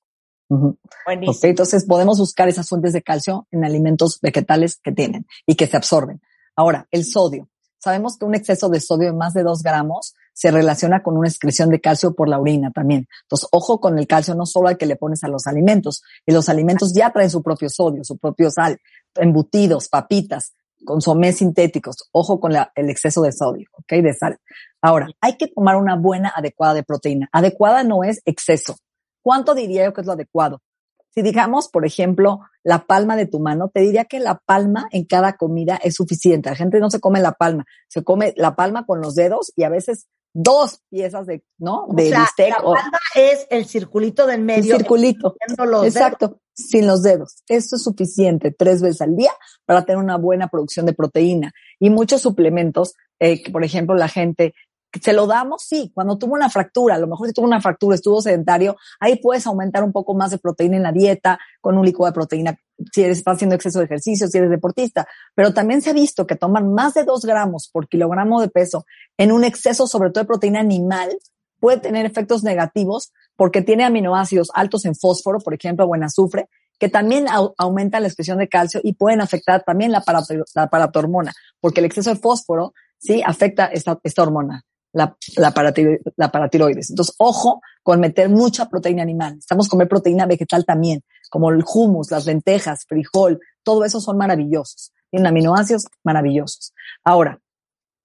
Uh 0.49 0.55
-huh. 0.57 0.77
Buenísimo. 1.05 1.37
Okay, 1.37 1.49
entonces 1.51 1.85
podemos 1.85 2.17
buscar 2.17 2.49
esas 2.49 2.67
fuentes 2.67 2.93
de 2.93 3.03
calcio 3.03 3.45
en 3.51 3.63
alimentos 3.63 4.19
vegetales 4.23 4.79
que 4.83 4.91
tienen 4.91 5.27
y 5.45 5.53
que 5.53 5.67
se 5.67 5.77
absorben. 5.77 6.23
Ahora, 6.55 6.87
el 6.89 7.05
sodio. 7.05 7.49
Sabemos 7.77 8.17
que 8.17 8.25
un 8.25 8.33
exceso 8.33 8.67
de 8.67 8.79
sodio 8.79 9.11
de 9.11 9.13
más 9.15 9.35
de 9.35 9.43
dos 9.43 9.61
gramos 9.61 10.15
se 10.33 10.49
relaciona 10.49 11.03
con 11.03 11.15
una 11.17 11.27
excreción 11.27 11.69
de 11.69 11.79
calcio 11.79 12.15
por 12.15 12.27
la 12.27 12.39
orina 12.39 12.71
también. 12.71 13.07
Entonces, 13.25 13.47
ojo 13.51 13.79
con 13.79 13.99
el 13.99 14.07
calcio, 14.07 14.33
no 14.33 14.47
solo 14.47 14.69
al 14.69 14.77
que 14.79 14.87
le 14.87 14.95
pones 14.95 15.23
a 15.23 15.27
los 15.27 15.45
alimentos. 15.45 16.01
Y 16.25 16.31
los 16.31 16.49
alimentos 16.49 16.95
ya 16.95 17.11
traen 17.11 17.29
su 17.29 17.43
propio 17.43 17.69
sodio, 17.69 18.03
su 18.03 18.17
propio 18.17 18.49
sal, 18.49 18.79
embutidos, 19.13 19.87
papitas, 19.87 20.55
consomés 20.85 21.37
sintéticos. 21.37 22.07
Ojo 22.11 22.39
con 22.39 22.53
el 22.53 22.89
exceso 22.89 23.21
de 23.21 23.31
sodio, 23.31 23.67
¿ok? 23.73 24.01
De 24.01 24.13
sal. 24.13 24.37
Ahora, 24.81 25.07
hay 25.19 25.35
que 25.37 25.47
tomar 25.47 25.75
una 25.75 25.95
buena 25.95 26.31
adecuada 26.35 26.75
de 26.75 26.83
proteína. 26.83 27.27
Adecuada 27.31 27.83
no 27.83 28.03
es 28.03 28.21
exceso. 28.25 28.77
¿Cuánto 29.21 29.55
diría 29.55 29.85
yo 29.85 29.93
que 29.93 30.01
es 30.01 30.07
lo 30.07 30.13
adecuado? 30.13 30.61
Si 31.09 31.21
digamos, 31.21 31.69
por 31.69 31.85
ejemplo, 31.85 32.41
la 32.61 32.85
palma 32.85 33.15
de 33.15 33.25
tu 33.25 33.39
mano, 33.39 33.71
te 33.73 33.79
diría 33.79 34.05
que 34.05 34.19
la 34.19 34.39
palma 34.45 34.87
en 34.91 35.05
cada 35.05 35.37
comida 35.37 35.79
es 35.81 35.95
suficiente. 35.95 36.49
La 36.49 36.55
gente 36.55 36.79
no 36.79 36.89
se 36.89 36.99
come 36.99 37.21
la 37.21 37.31
palma, 37.31 37.65
se 37.87 38.03
come 38.03 38.33
la 38.35 38.55
palma 38.55 38.85
con 38.85 39.01
los 39.01 39.15
dedos 39.15 39.53
y 39.55 39.63
a 39.63 39.69
veces 39.69 40.07
dos 40.35 40.81
piezas 40.89 41.25
de, 41.25 41.43
¿no? 41.57 41.87
De 41.91 42.07
o 42.07 42.09
sea, 42.09 42.19
bistec. 42.19 42.49
La 42.49 42.65
o, 42.65 42.75
es 43.15 43.47
el 43.49 43.65
circulito 43.65 44.27
del 44.27 44.41
medio. 44.41 44.75
El 44.75 44.81
circulito. 44.81 45.35
Los 45.57 45.85
Exacto. 45.85 46.27
Dedos. 46.27 46.41
Sin 46.53 46.87
los 46.87 47.03
dedos. 47.03 47.43
Esto 47.47 47.75
es 47.75 47.83
suficiente 47.83 48.51
tres 48.51 48.81
veces 48.81 49.01
al 49.01 49.15
día 49.15 49.31
para 49.65 49.83
tener 49.83 50.01
una 50.01 50.17
buena 50.17 50.47
producción 50.47 50.85
de 50.85 50.93
proteína. 50.93 51.53
Y 51.79 51.89
muchos 51.89 52.21
suplementos, 52.21 52.93
eh, 53.19 53.41
que 53.41 53.51
por 53.51 53.63
ejemplo 53.63 53.95
la 53.95 54.07
gente 54.07 54.53
¿Se 55.01 55.13
lo 55.13 55.27
damos? 55.27 55.63
Sí, 55.63 55.91
cuando 55.93 56.17
tuvo 56.17 56.35
una 56.35 56.49
fractura, 56.49 56.95
a 56.95 56.99
lo 56.99 57.07
mejor 57.07 57.27
si 57.27 57.33
tuvo 57.33 57.45
una 57.45 57.59
fractura, 57.59 57.95
estuvo 57.95 58.21
sedentario, 58.21 58.77
ahí 58.99 59.17
puedes 59.17 59.45
aumentar 59.45 59.83
un 59.83 59.91
poco 59.91 60.13
más 60.13 60.31
de 60.31 60.37
proteína 60.37 60.77
en 60.77 60.83
la 60.83 60.91
dieta 60.91 61.37
con 61.59 61.77
un 61.77 61.85
licuado 61.85 62.11
de 62.11 62.15
proteína 62.15 62.57
si 62.93 63.03
eres, 63.03 63.19
estás 63.19 63.35
haciendo 63.35 63.55
exceso 63.55 63.79
de 63.79 63.85
ejercicio, 63.85 64.27
si 64.27 64.37
eres 64.37 64.49
deportista. 64.49 65.07
Pero 65.33 65.53
también 65.53 65.81
se 65.81 65.89
ha 65.89 65.93
visto 65.93 66.27
que 66.27 66.35
toman 66.35 66.73
más 66.73 66.93
de 66.93 67.03
dos 67.03 67.25
gramos 67.25 67.69
por 67.71 67.87
kilogramo 67.87 68.41
de 68.41 68.49
peso 68.49 68.85
en 69.17 69.31
un 69.31 69.43
exceso, 69.43 69.87
sobre 69.87 70.09
todo 70.11 70.23
de 70.23 70.27
proteína 70.27 70.59
animal, 70.59 71.17
puede 71.59 71.79
tener 71.79 72.05
efectos 72.05 72.43
negativos 72.43 73.11
porque 73.35 73.61
tiene 73.61 73.85
aminoácidos 73.85 74.49
altos 74.53 74.85
en 74.85 74.95
fósforo, 74.95 75.39
por 75.39 75.53
ejemplo, 75.53 75.85
o 75.85 75.95
en 75.95 76.03
azufre, 76.03 76.47
que 76.79 76.89
también 76.89 77.27
au 77.29 77.53
aumentan 77.57 78.01
la 78.01 78.07
expresión 78.07 78.37
de 78.37 78.49
calcio 78.49 78.81
y 78.83 78.93
pueden 78.93 79.21
afectar 79.21 79.63
también 79.63 79.91
la, 79.91 80.03
la 80.53 80.69
paratormona, 80.69 81.33
porque 81.61 81.79
el 81.79 81.85
exceso 81.85 82.09
de 82.09 82.17
fósforo 82.17 82.73
sí 82.97 83.21
afecta 83.25 83.67
esta 83.67 84.21
hormona 84.21 84.63
la, 84.95 85.15
la, 85.35 85.51
paratiro, 85.51 85.97
la, 86.15 86.31
paratiroides. 86.31 86.89
Entonces, 86.89 87.13
ojo 87.19 87.61
con 87.83 87.99
meter 87.99 88.29
mucha 88.29 88.69
proteína 88.69 89.03
animal. 89.03 89.35
Estamos 89.37 89.67
comer 89.67 89.89
proteína 89.89 90.25
vegetal 90.25 90.65
también, 90.65 91.03
como 91.29 91.51
el 91.51 91.63
hummus, 91.63 92.11
las 92.11 92.25
lentejas, 92.25 92.85
frijol, 92.87 93.39
todo 93.61 93.83
eso 93.83 93.99
son 93.99 94.17
maravillosos. 94.17 94.93
Tienen 95.11 95.27
aminoácidos 95.27 95.85
maravillosos. 96.03 96.73
Ahora, 97.03 97.39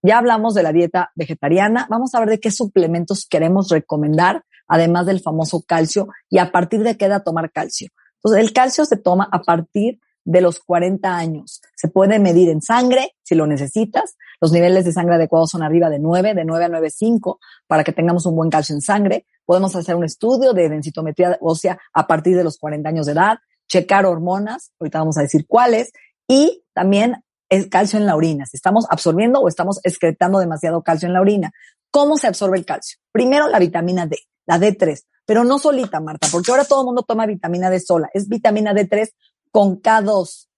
ya 0.03 0.19
hablamos 0.19 0.55
de 0.55 0.65
la 0.65 0.73
dieta 0.73 1.13
vegetariana. 1.15 1.87
Vamos 1.89 2.15
a 2.15 2.21
ver 2.21 2.31
de 2.31 2.41
qué 2.41 2.51
suplementos 2.51 3.27
queremos 3.29 3.69
recomendar, 3.69 4.43
además 4.67 5.07
del 5.07 5.21
famoso 5.21 5.63
calcio, 5.63 6.09
y 6.29 6.39
a 6.39 6.51
partir 6.51 6.83
de 6.83 6.97
qué 6.97 7.05
edad 7.05 7.23
tomar 7.23 7.53
calcio. 7.53 7.89
Entonces, 8.17 8.45
el 8.45 8.53
calcio 8.53 8.85
se 8.85 8.97
toma 8.97 9.29
a 9.31 9.43
partir 9.43 10.01
de 10.31 10.41
los 10.41 10.61
40 10.61 11.17
años. 11.17 11.61
Se 11.75 11.89
puede 11.89 12.21
medir 12.21 12.51
en 12.51 12.63
sangre 12.63 13.17
si 13.23 13.35
lo 13.35 13.49
necesitas. 13.49 14.17
Los 14.41 14.53
niveles 14.53 14.85
de 14.85 14.93
sangre 14.93 15.17
adecuados 15.17 15.51
son 15.51 15.63
arriba 15.65 15.91
de 15.91 15.99
9, 15.99 16.35
de 16.35 16.45
9 16.45 16.65
a 16.65 16.69
9,5 16.69 17.39
para 17.67 17.83
que 17.83 17.93
tengamos 17.93 18.27
un 18.27 18.37
buen 18.37 18.49
calcio 18.49 18.75
en 18.75 18.81
sangre. 18.81 19.27
Podemos 19.45 19.75
hacer 19.75 19.97
un 19.97 20.05
estudio 20.05 20.53
de 20.53 20.69
densitometría 20.69 21.37
ósea 21.41 21.81
a 21.93 22.07
partir 22.07 22.37
de 22.37 22.45
los 22.45 22.59
40 22.59 22.89
años 22.89 23.07
de 23.07 23.13
edad, 23.13 23.39
checar 23.69 24.07
hormonas, 24.07 24.71
ahorita 24.79 25.01
vamos 25.01 25.19
a 25.19 25.23
decir 25.23 25.47
cuáles, 25.49 25.93
y 26.29 26.63
también 26.73 27.25
el 27.49 27.69
calcio 27.69 27.99
en 27.99 28.07
la 28.07 28.15
orina, 28.15 28.47
si 28.47 28.57
estamos 28.57 28.87
absorbiendo 28.89 29.41
o 29.41 29.49
estamos 29.49 29.81
excretando 29.83 30.39
demasiado 30.39 30.83
calcio 30.83 31.09
en 31.09 31.15
la 31.15 31.21
orina. 31.21 31.51
¿Cómo 31.91 32.17
se 32.17 32.29
absorbe 32.29 32.57
el 32.57 32.65
calcio? 32.65 32.99
Primero 33.11 33.49
la 33.49 33.59
vitamina 33.59 34.07
D, 34.07 34.17
la 34.47 34.59
D3, 34.59 35.03
pero 35.27 35.43
no 35.43 35.59
solita, 35.59 35.99
Marta, 36.01 36.29
porque 36.31 36.53
ahora 36.53 36.65
todo 36.65 36.83
el 36.83 36.87
mundo 36.87 37.03
toma 37.03 37.27
vitamina 37.27 37.69
D 37.69 37.81
sola. 37.81 38.09
Es 38.15 38.29
vitamina 38.29 38.73
D3 38.73 39.11
con 39.51 39.81
K2. 39.81 40.49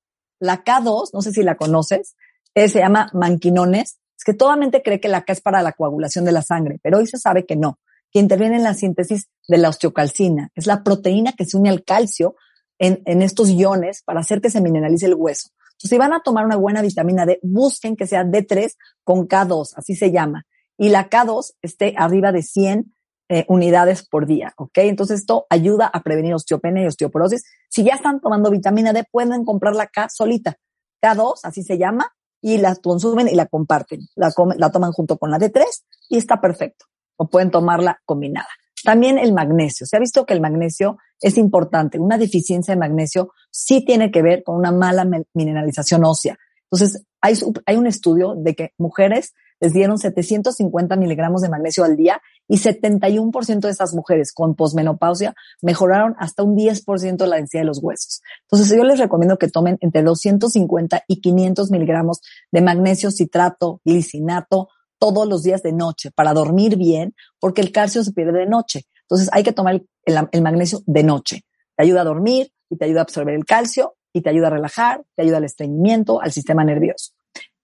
La 0.40 0.64
K2, 0.64 1.11
no 1.12 1.22
sé 1.22 1.32
si 1.32 1.43
la 1.43 1.57
conoces, 1.57 2.16
eh, 2.55 2.68
se 2.68 2.80
llama 2.80 3.11
manquinones. 3.12 3.99
Es 4.16 4.24
que 4.24 4.34
toda 4.34 4.57
mente 4.57 4.82
cree 4.82 5.01
que 5.01 5.09
la 5.09 5.22
K 5.24 5.32
es 5.32 5.40
para 5.40 5.62
la 5.62 5.72
coagulación 5.72 6.24
de 6.24 6.32
la 6.32 6.43
sangre, 6.43 6.78
pero 6.82 6.99
hoy 6.99 7.07
se 7.07 7.18
sabe 7.18 7.45
que 7.45 7.57
no, 7.57 7.78
que 8.11 8.20
interviene 8.20 8.57
en 8.57 8.62
la 8.62 8.74
síntesis 8.74 9.28
de 9.49 9.59
la 9.59 9.68
osteocalcina. 9.68 10.51
Es 10.55 10.66
la 10.66 10.82
proteína 10.82 11.32
que 11.32 11.45
se 11.45 11.57
une 11.57 11.70
al 11.70 11.84
calcio 11.84 12.36
en, 12.78 13.03
en 13.07 13.22
estos 13.22 13.51
iones 13.51 14.03
para 14.05 14.20
hacer 14.20 14.40
que 14.40 14.51
se 14.51 14.61
mineralice 14.61 15.07
el 15.07 15.14
hueso. 15.14 15.49
Si 15.78 15.99
van 15.99 16.12
a 16.12 16.22
tomar 16.22 16.47
una 16.47 16.57
buena 16.57 16.80
vitamina 16.80 17.26
D, 17.26 17.40
busquen 17.43 17.97
que 17.97 18.07
sea 18.07 18.24
D3 18.24 18.74
con 19.03 19.26
K2, 19.26 19.72
así 19.76 19.97
se 19.97 20.12
llama. 20.12 20.47
Y 20.78 20.90
la 20.90 21.11
K2 21.11 21.55
esté 21.61 21.95
arriba 21.97 22.32
de 22.32 22.43
100 22.43 22.95
eh, 23.33 23.47
unidades 23.49 24.07
por 24.07 24.26
día, 24.26 24.53
¿ok? 24.59 24.76
Entonces 24.76 25.20
esto 25.20 25.47
ayuda 25.49 25.87
a 25.87 26.03
prevenir 26.03 26.35
osteopenia 26.35 26.83
y 26.83 26.87
osteoporosis. 26.87 27.45
Si 27.70 27.83
ya 27.83 27.95
están 27.95 28.20
tomando 28.20 28.51
vitamina 28.51 28.93
D, 28.93 29.05
pueden 29.11 29.47
comprarla 29.47 29.87
K 29.87 30.11
solita. 30.11 30.59
K2, 31.03 31.41
así 31.43 31.62
se 31.62 31.78
llama, 31.78 32.12
y 32.43 32.59
la 32.59 32.76
consumen 32.76 33.28
y 33.28 33.35
la 33.35 33.47
comparten. 33.47 34.01
La, 34.16 34.30
la 34.59 34.70
toman 34.70 34.93
junto 34.93 35.16
con 35.16 35.30
la 35.30 35.39
D3 35.39 35.64
y 36.11 36.18
está 36.18 36.43
perfecto. 36.43 36.85
O 37.16 37.26
pueden 37.30 37.51
tomarla 37.51 38.03
combinada. 38.05 38.49
También 38.85 39.16
el 39.16 39.33
magnesio. 39.33 39.87
Se 39.87 39.97
ha 39.97 40.01
visto 40.01 40.26
que 40.26 40.35
el 40.35 40.43
magnesio 40.43 40.99
es 41.18 41.39
importante. 41.39 41.99
Una 41.99 42.18
deficiencia 42.18 42.74
de 42.74 42.80
magnesio 42.80 43.33
sí 43.51 43.83
tiene 43.83 44.11
que 44.11 44.20
ver 44.20 44.43
con 44.43 44.57
una 44.57 44.72
mala 44.72 45.09
mineralización 45.33 46.05
ósea. 46.05 46.37
Entonces, 46.70 47.03
hay, 47.22 47.35
hay 47.64 47.76
un 47.76 47.87
estudio 47.87 48.35
de 48.37 48.55
que 48.55 48.72
mujeres 48.76 49.33
les 49.62 49.72
dieron 49.72 49.96
750 49.96 50.96
miligramos 50.96 51.40
de 51.40 51.48
magnesio 51.48 51.84
al 51.84 51.96
día 51.96 52.20
y 52.48 52.58
71% 52.58 53.60
de 53.60 53.70
esas 53.70 53.94
mujeres 53.94 54.32
con 54.32 54.56
posmenopausia 54.56 55.34
mejoraron 55.62 56.16
hasta 56.18 56.42
un 56.42 56.56
10% 56.56 57.16
de 57.16 57.26
la 57.28 57.36
densidad 57.36 57.62
de 57.62 57.66
los 57.66 57.78
huesos. 57.80 58.22
Entonces 58.50 58.76
yo 58.76 58.82
les 58.82 58.98
recomiendo 58.98 59.38
que 59.38 59.46
tomen 59.46 59.78
entre 59.80 60.02
250 60.02 61.04
y 61.06 61.20
500 61.20 61.70
miligramos 61.70 62.22
de 62.50 62.60
magnesio 62.60 63.12
citrato, 63.12 63.80
glicinato 63.84 64.68
todos 64.98 65.28
los 65.28 65.44
días 65.44 65.62
de 65.62 65.72
noche 65.72 66.10
para 66.10 66.34
dormir 66.34 66.76
bien 66.76 67.14
porque 67.38 67.60
el 67.60 67.70
calcio 67.70 68.02
se 68.02 68.10
pierde 68.10 68.40
de 68.40 68.46
noche. 68.46 68.86
Entonces 69.02 69.28
hay 69.32 69.44
que 69.44 69.52
tomar 69.52 69.80
el, 70.06 70.28
el 70.32 70.42
magnesio 70.42 70.80
de 70.86 71.04
noche. 71.04 71.44
Te 71.76 71.84
ayuda 71.84 72.00
a 72.00 72.04
dormir 72.04 72.52
y 72.68 72.78
te 72.78 72.86
ayuda 72.86 73.02
a 73.02 73.04
absorber 73.04 73.36
el 73.36 73.44
calcio 73.44 73.94
y 74.12 74.22
te 74.22 74.30
ayuda 74.30 74.48
a 74.48 74.50
relajar, 74.50 75.04
te 75.14 75.22
ayuda 75.22 75.36
al 75.36 75.44
estreñimiento, 75.44 76.20
al 76.20 76.32
sistema 76.32 76.64
nervioso. 76.64 77.12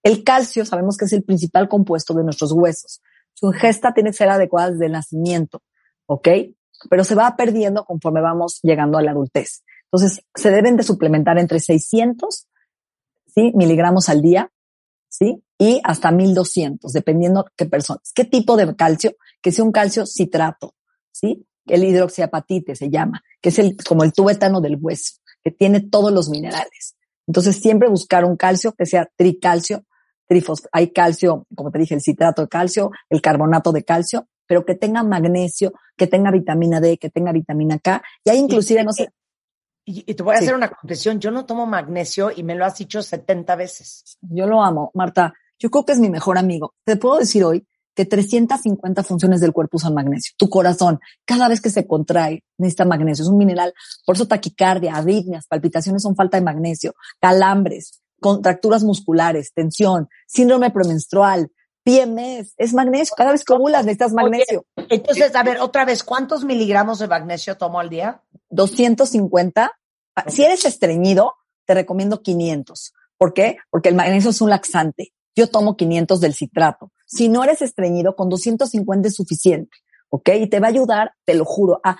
El 0.08 0.24
calcio 0.24 0.64
sabemos 0.64 0.96
que 0.96 1.04
es 1.04 1.12
el 1.12 1.22
principal 1.22 1.68
compuesto 1.68 2.14
de 2.14 2.24
nuestros 2.24 2.52
huesos. 2.52 3.02
Su 3.34 3.48
ingesta 3.52 3.92
tiene 3.92 4.08
que 4.08 4.16
ser 4.16 4.30
adecuada 4.30 4.70
desde 4.70 4.86
el 4.86 4.92
nacimiento, 4.92 5.60
¿ok? 6.06 6.28
Pero 6.88 7.04
se 7.04 7.14
va 7.14 7.36
perdiendo 7.36 7.84
conforme 7.84 8.22
vamos 8.22 8.58
llegando 8.62 8.96
a 8.96 9.02
la 9.02 9.10
adultez. 9.10 9.64
Entonces, 9.84 10.24
se 10.34 10.50
deben 10.50 10.78
de 10.78 10.82
suplementar 10.82 11.38
entre 11.38 11.60
600 11.60 12.46
¿sí? 13.26 13.52
miligramos 13.54 14.08
al 14.08 14.22
día, 14.22 14.50
¿sí? 15.10 15.44
Y 15.58 15.82
hasta 15.84 16.10
1200, 16.10 16.90
dependiendo 16.90 17.44
qué 17.54 17.66
personas. 17.66 18.10
¿Qué 18.14 18.24
tipo 18.24 18.56
de 18.56 18.74
calcio? 18.76 19.14
Que 19.42 19.52
sea 19.52 19.62
un 19.66 19.72
calcio 19.72 20.06
citrato, 20.06 20.74
¿sí? 21.12 21.46
El 21.66 21.84
hidroxiapatite 21.84 22.76
se 22.76 22.88
llama, 22.88 23.22
que 23.42 23.50
es 23.50 23.58
el, 23.58 23.76
como 23.86 24.04
el 24.04 24.14
tuétano 24.14 24.62
del 24.62 24.78
hueso, 24.80 25.16
que 25.44 25.50
tiene 25.50 25.82
todos 25.82 26.12
los 26.12 26.30
minerales. 26.30 26.96
Entonces, 27.26 27.56
siempre 27.56 27.90
buscar 27.90 28.24
un 28.24 28.38
calcio 28.38 28.72
que 28.72 28.86
sea 28.86 29.06
tricalcio, 29.14 29.84
trifos, 30.28 30.62
hay 30.72 30.90
calcio, 30.92 31.46
como 31.56 31.70
te 31.70 31.78
dije, 31.78 31.94
el 31.94 32.00
citrato 32.02 32.42
de 32.42 32.48
calcio, 32.48 32.90
el 33.10 33.20
carbonato 33.20 33.72
de 33.72 33.82
calcio, 33.82 34.28
pero 34.46 34.64
que 34.64 34.74
tenga 34.74 35.02
magnesio, 35.02 35.72
que 35.96 36.06
tenga 36.06 36.30
vitamina 36.30 36.80
D, 36.80 36.98
que 36.98 37.10
tenga 37.10 37.32
vitamina 37.32 37.78
K, 37.78 38.02
y 38.24 38.30
hay 38.30 38.38
inclusive, 38.38 38.84
no 38.84 38.92
sé, 38.92 39.08
Y, 39.84 40.04
y 40.10 40.14
te 40.14 40.22
voy 40.22 40.34
a 40.34 40.38
Sí. 40.38 40.44
hacer 40.44 40.54
una 40.54 40.68
confesión, 40.70 41.18
yo 41.18 41.30
no 41.30 41.46
tomo 41.46 41.64
magnesio 41.66 42.30
y 42.34 42.42
me 42.42 42.54
lo 42.54 42.66
has 42.66 42.76
dicho 42.76 43.02
70 43.02 43.56
veces. 43.56 44.18
yo 44.20 44.46
lo 44.46 44.62
amo, 44.62 44.90
Marta, 44.94 45.32
yo 45.58 45.70
creo 45.70 45.84
que 45.86 45.92
es 45.92 45.98
mi 45.98 46.10
mejor 46.10 46.36
amigo. 46.36 46.74
Te 46.84 46.96
puedo 46.96 47.16
decir 47.18 47.42
hoy 47.42 47.66
que 47.94 48.04
350 48.04 49.02
funciones 49.02 49.40
del 49.40 49.52
cuerpo 49.52 49.78
usan 49.78 49.94
magnesio. 49.94 50.34
Tu 50.36 50.48
corazón, 50.50 51.00
cada 51.24 51.48
vez 51.48 51.60
que 51.62 51.70
se 51.70 51.86
contrae, 51.86 52.44
necesita 52.58 52.84
magnesio. 52.84 53.22
Es 53.24 53.28
un 53.28 53.38
mineral. 53.38 53.72
Por 54.06 54.14
eso 54.14 54.28
taquicardia, 54.28 54.94
arritmias, 54.94 55.46
palpitaciones 55.48 56.02
son 56.02 56.14
falta 56.14 56.36
de 56.36 56.44
magnesio, 56.44 56.94
calambres, 57.20 58.00
contracturas 58.20 58.84
musculares, 58.84 59.52
tensión, 59.54 60.08
síndrome 60.26 60.70
premenstrual, 60.70 61.50
PMS, 61.88 62.52
es 62.58 62.74
magnesio. 62.74 63.14
Cada 63.16 63.32
vez 63.32 63.44
que 63.44 63.54
ovulas 63.54 63.84
necesitas 63.86 64.12
magnesio. 64.12 64.66
Entonces, 64.76 65.34
a 65.34 65.42
ver, 65.42 65.58
otra 65.60 65.84
vez, 65.84 66.02
¿cuántos 66.02 66.44
miligramos 66.44 66.98
de 66.98 67.08
magnesio 67.08 67.56
tomo 67.56 67.80
al 67.80 67.88
día? 67.88 68.22
250. 68.50 69.72
Ah, 70.14 70.24
Si 70.28 70.44
eres 70.44 70.64
estreñido, 70.66 71.32
te 71.64 71.74
recomiendo 71.74 72.22
500. 72.22 72.92
¿Por 73.16 73.32
qué? 73.32 73.56
Porque 73.70 73.88
el 73.88 73.94
magnesio 73.94 74.30
es 74.30 74.40
un 74.40 74.50
laxante. 74.50 75.14
Yo 75.34 75.48
tomo 75.48 75.76
500 75.76 76.20
del 76.20 76.34
citrato. 76.34 76.92
Si 77.06 77.28
no 77.28 77.42
eres 77.42 77.62
estreñido, 77.62 78.16
con 78.16 78.28
250 78.28 79.08
es 79.08 79.14
suficiente. 79.14 79.76
¿Ok? 80.10 80.28
Y 80.40 80.46
te 80.48 80.60
va 80.60 80.66
a 80.66 80.70
ayudar, 80.70 81.12
te 81.24 81.34
lo 81.34 81.44
juro, 81.44 81.80
a 81.84 81.98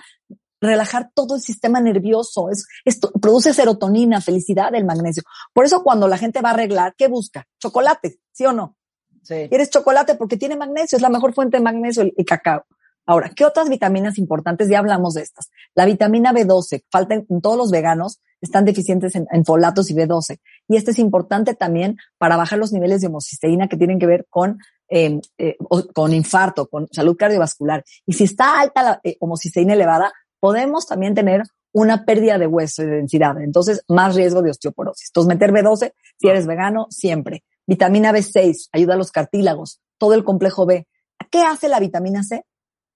relajar 0.61 1.11
todo 1.13 1.35
el 1.35 1.41
sistema 1.41 1.79
nervioso. 1.79 2.49
Es, 2.49 2.65
esto 2.85 3.11
produce 3.21 3.53
serotonina, 3.53 4.21
felicidad, 4.21 4.73
el 4.75 4.85
magnesio. 4.85 5.23
Por 5.53 5.65
eso 5.65 5.83
cuando 5.83 6.07
la 6.07 6.17
gente 6.17 6.41
va 6.41 6.49
a 6.49 6.53
arreglar, 6.53 6.95
¿qué 6.97 7.07
busca? 7.07 7.47
Chocolate, 7.59 8.19
¿sí 8.31 8.45
o 8.45 8.53
no? 8.53 8.75
Sí. 9.23 9.47
Quieres 9.49 9.69
chocolate 9.69 10.15
porque 10.15 10.37
tiene 10.37 10.55
magnesio, 10.55 10.95
es 10.95 11.01
la 11.01 11.09
mejor 11.09 11.33
fuente 11.33 11.57
de 11.57 11.63
magnesio 11.63 12.03
el, 12.03 12.13
el 12.17 12.25
cacao. 12.25 12.65
Ahora, 13.09 13.31
¿qué 13.35 13.43
otras 13.43 13.69
vitaminas 13.69 14.19
importantes? 14.19 14.69
Ya 14.69 14.77
hablamos 14.77 15.15
de 15.15 15.23
estas. 15.23 15.49
La 15.73 15.85
vitamina 15.85 16.31
B12, 16.31 16.83
falta 16.91 17.15
en, 17.15 17.41
todos 17.41 17.57
los 17.57 17.71
veganos, 17.71 18.21
están 18.39 18.65
deficientes 18.65 19.15
en, 19.15 19.25
en 19.31 19.45
folatos 19.45 19.89
y 19.89 19.95
B12. 19.95 20.37
Y 20.67 20.75
este 20.75 20.91
es 20.91 20.99
importante 20.99 21.55
también 21.55 21.97
para 22.19 22.37
bajar 22.37 22.59
los 22.59 22.71
niveles 22.71 23.01
de 23.01 23.07
homocisteína 23.07 23.67
que 23.67 23.77
tienen 23.77 23.97
que 23.97 24.05
ver 24.05 24.27
con, 24.29 24.59
eh, 24.89 25.19
eh, 25.39 25.57
con 25.95 26.13
infarto, 26.13 26.67
con 26.67 26.87
salud 26.91 27.17
cardiovascular. 27.17 27.83
Y 28.05 28.13
si 28.13 28.25
está 28.25 28.59
alta 28.59 28.83
la 28.83 28.99
eh, 29.03 29.17
homocisteína 29.19 29.73
elevada, 29.73 30.13
podemos 30.39 30.87
también 30.87 31.15
tener 31.15 31.43
una 31.71 32.05
pérdida 32.05 32.37
de 32.37 32.47
hueso 32.47 32.83
y 32.83 32.85
de 32.85 32.95
densidad. 32.97 33.39
Entonces, 33.41 33.83
más 33.87 34.15
riesgo 34.15 34.41
de 34.41 34.51
osteoporosis. 34.51 35.09
Entonces, 35.09 35.27
meter 35.27 35.51
B12, 35.51 35.93
si 36.17 36.27
eres 36.27 36.47
vegano, 36.47 36.87
siempre. 36.89 37.43
Vitamina 37.67 38.11
B6, 38.11 38.69
ayuda 38.71 38.95
a 38.95 38.97
los 38.97 39.11
cartílagos, 39.11 39.79
todo 39.97 40.15
el 40.15 40.23
complejo 40.23 40.65
B. 40.65 40.87
¿Qué 41.29 41.41
hace 41.41 41.69
la 41.69 41.79
vitamina 41.79 42.23
C? 42.23 42.43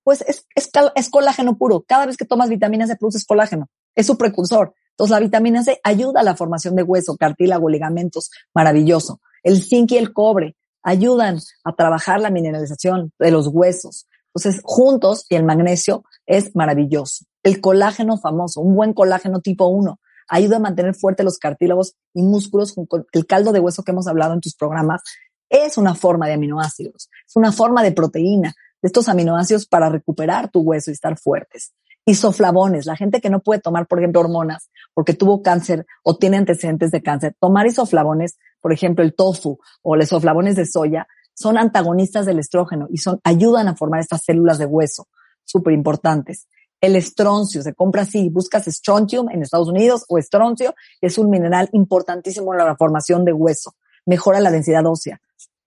Pues 0.04 0.22
es, 0.22 0.48
es, 0.56 1.10
colágeno 1.10 1.58
puro. 1.58 1.84
Cada 1.88 2.06
vez 2.08 2.18
que 2.18 2.26
tomas 2.26 2.50
vitamina 2.50 2.88
C 2.88 2.96
produces 2.96 3.26
colágeno. 3.26 3.70
Es 3.96 4.08
su 4.08 4.18
precursor. 4.18 4.74
Entonces 4.92 5.12
la 5.12 5.20
vitamina 5.20 5.64
C 5.64 5.80
ayuda 5.84 6.22
a 6.22 6.24
la 6.24 6.36
formación 6.36 6.76
de 6.76 6.84
hueso, 6.84 7.16
cartílago, 7.16 7.70
ligamentos. 7.70 8.32
Maravilloso. 8.54 9.22
El 9.44 9.62
zinc 9.62 9.92
y 9.92 9.98
el 9.98 10.12
cobre 10.12 10.56
ayudan 10.82 11.38
a 11.64 11.76
trabajar 11.76 12.20
la 12.20 12.30
mineralización 12.30 13.14
de 13.20 13.32
los 13.32 13.48
huesos. 13.48 14.08
Entonces, 14.34 14.62
juntos 14.64 15.26
y 15.30 15.36
el 15.36 15.44
magnesio 15.44 16.04
es 16.26 16.56
maravilloso. 16.56 17.26
El 17.44 17.62
colágeno 17.62 18.18
famoso, 18.18 18.62
un 18.62 18.76
buen 18.76 18.94
colágeno 18.94 19.42
tipo 19.42 19.68
1, 19.68 20.00
ayuda 20.30 20.58
a 20.58 20.60
mantener 20.60 20.96
fuertes 20.96 21.26
los 21.26 21.38
cartílagos 21.38 21.96
y 22.14 22.24
músculos 22.24 22.74
con 22.74 23.06
el 23.12 23.26
caldo 23.26 23.52
de 23.52 23.60
hueso 23.60 23.84
que 23.84 23.92
hemos 23.92 24.08
hablado 24.08 24.34
en 24.34 24.42
tus 24.42 24.56
programas. 24.56 25.02
Es 25.50 25.78
una 25.78 25.94
forma 25.94 26.28
de 26.28 26.34
aminoácidos, 26.34 27.10
es 27.28 27.36
una 27.36 27.52
forma 27.52 27.84
de 27.84 27.92
proteína, 27.92 28.56
de 28.82 28.88
estos 28.88 29.08
aminoácidos 29.10 29.66
para 29.66 29.90
recuperar 29.90 30.50
tu 30.50 30.62
hueso 30.62 30.90
y 30.90 30.94
estar 30.94 31.18
fuertes. 31.18 31.74
Isoflavones, 32.06 32.86
la 32.86 32.98
gente 32.98 33.22
que 33.22 33.30
no 33.30 33.42
puede 33.42 33.62
tomar, 33.62 33.88
por 33.88 34.00
ejemplo, 34.00 34.22
hormonas 34.22 34.70
porque 34.94 35.14
tuvo 35.14 35.42
cáncer 35.42 35.86
o 36.04 36.18
tiene 36.18 36.38
antecedentes 36.38 36.92
de 36.92 37.02
cáncer, 37.02 37.36
tomar 37.40 37.66
isoflavones, 37.66 38.38
por 38.62 38.74
ejemplo, 38.74 39.04
el 39.04 39.16
tofu 39.16 39.60
o 39.82 39.96
los 39.96 40.06
isoflavones 40.06 40.56
de 40.56 40.66
soya, 40.66 41.08
son 41.34 41.58
antagonistas 41.58 42.26
del 42.26 42.40
estrógeno 42.40 42.88
y 42.90 42.98
son, 42.98 43.20
ayudan 43.24 43.68
a 43.68 43.76
formar 43.76 44.02
estas 44.02 44.24
células 44.24 44.60
de 44.60 44.66
hueso, 44.66 45.08
súper 45.44 45.74
importantes. 45.74 46.48
El 46.84 46.98
estroncio, 46.98 47.62
se 47.62 47.74
compra 47.74 48.02
así, 48.02 48.28
buscas 48.28 48.66
strontium 48.66 49.30
en 49.30 49.42
Estados 49.42 49.70
Unidos 49.70 50.04
o 50.10 50.18
estroncio, 50.18 50.76
es 51.00 51.18
un 51.18 51.30
mineral 51.30 51.70
importantísimo 51.72 52.54
en 52.54 52.58
la 52.58 52.76
formación 52.76 53.24
de 53.24 53.32
hueso, 53.32 53.76
mejora 54.06 54.42
la 54.42 54.52
densidad 54.52 54.86
ósea 54.86 55.22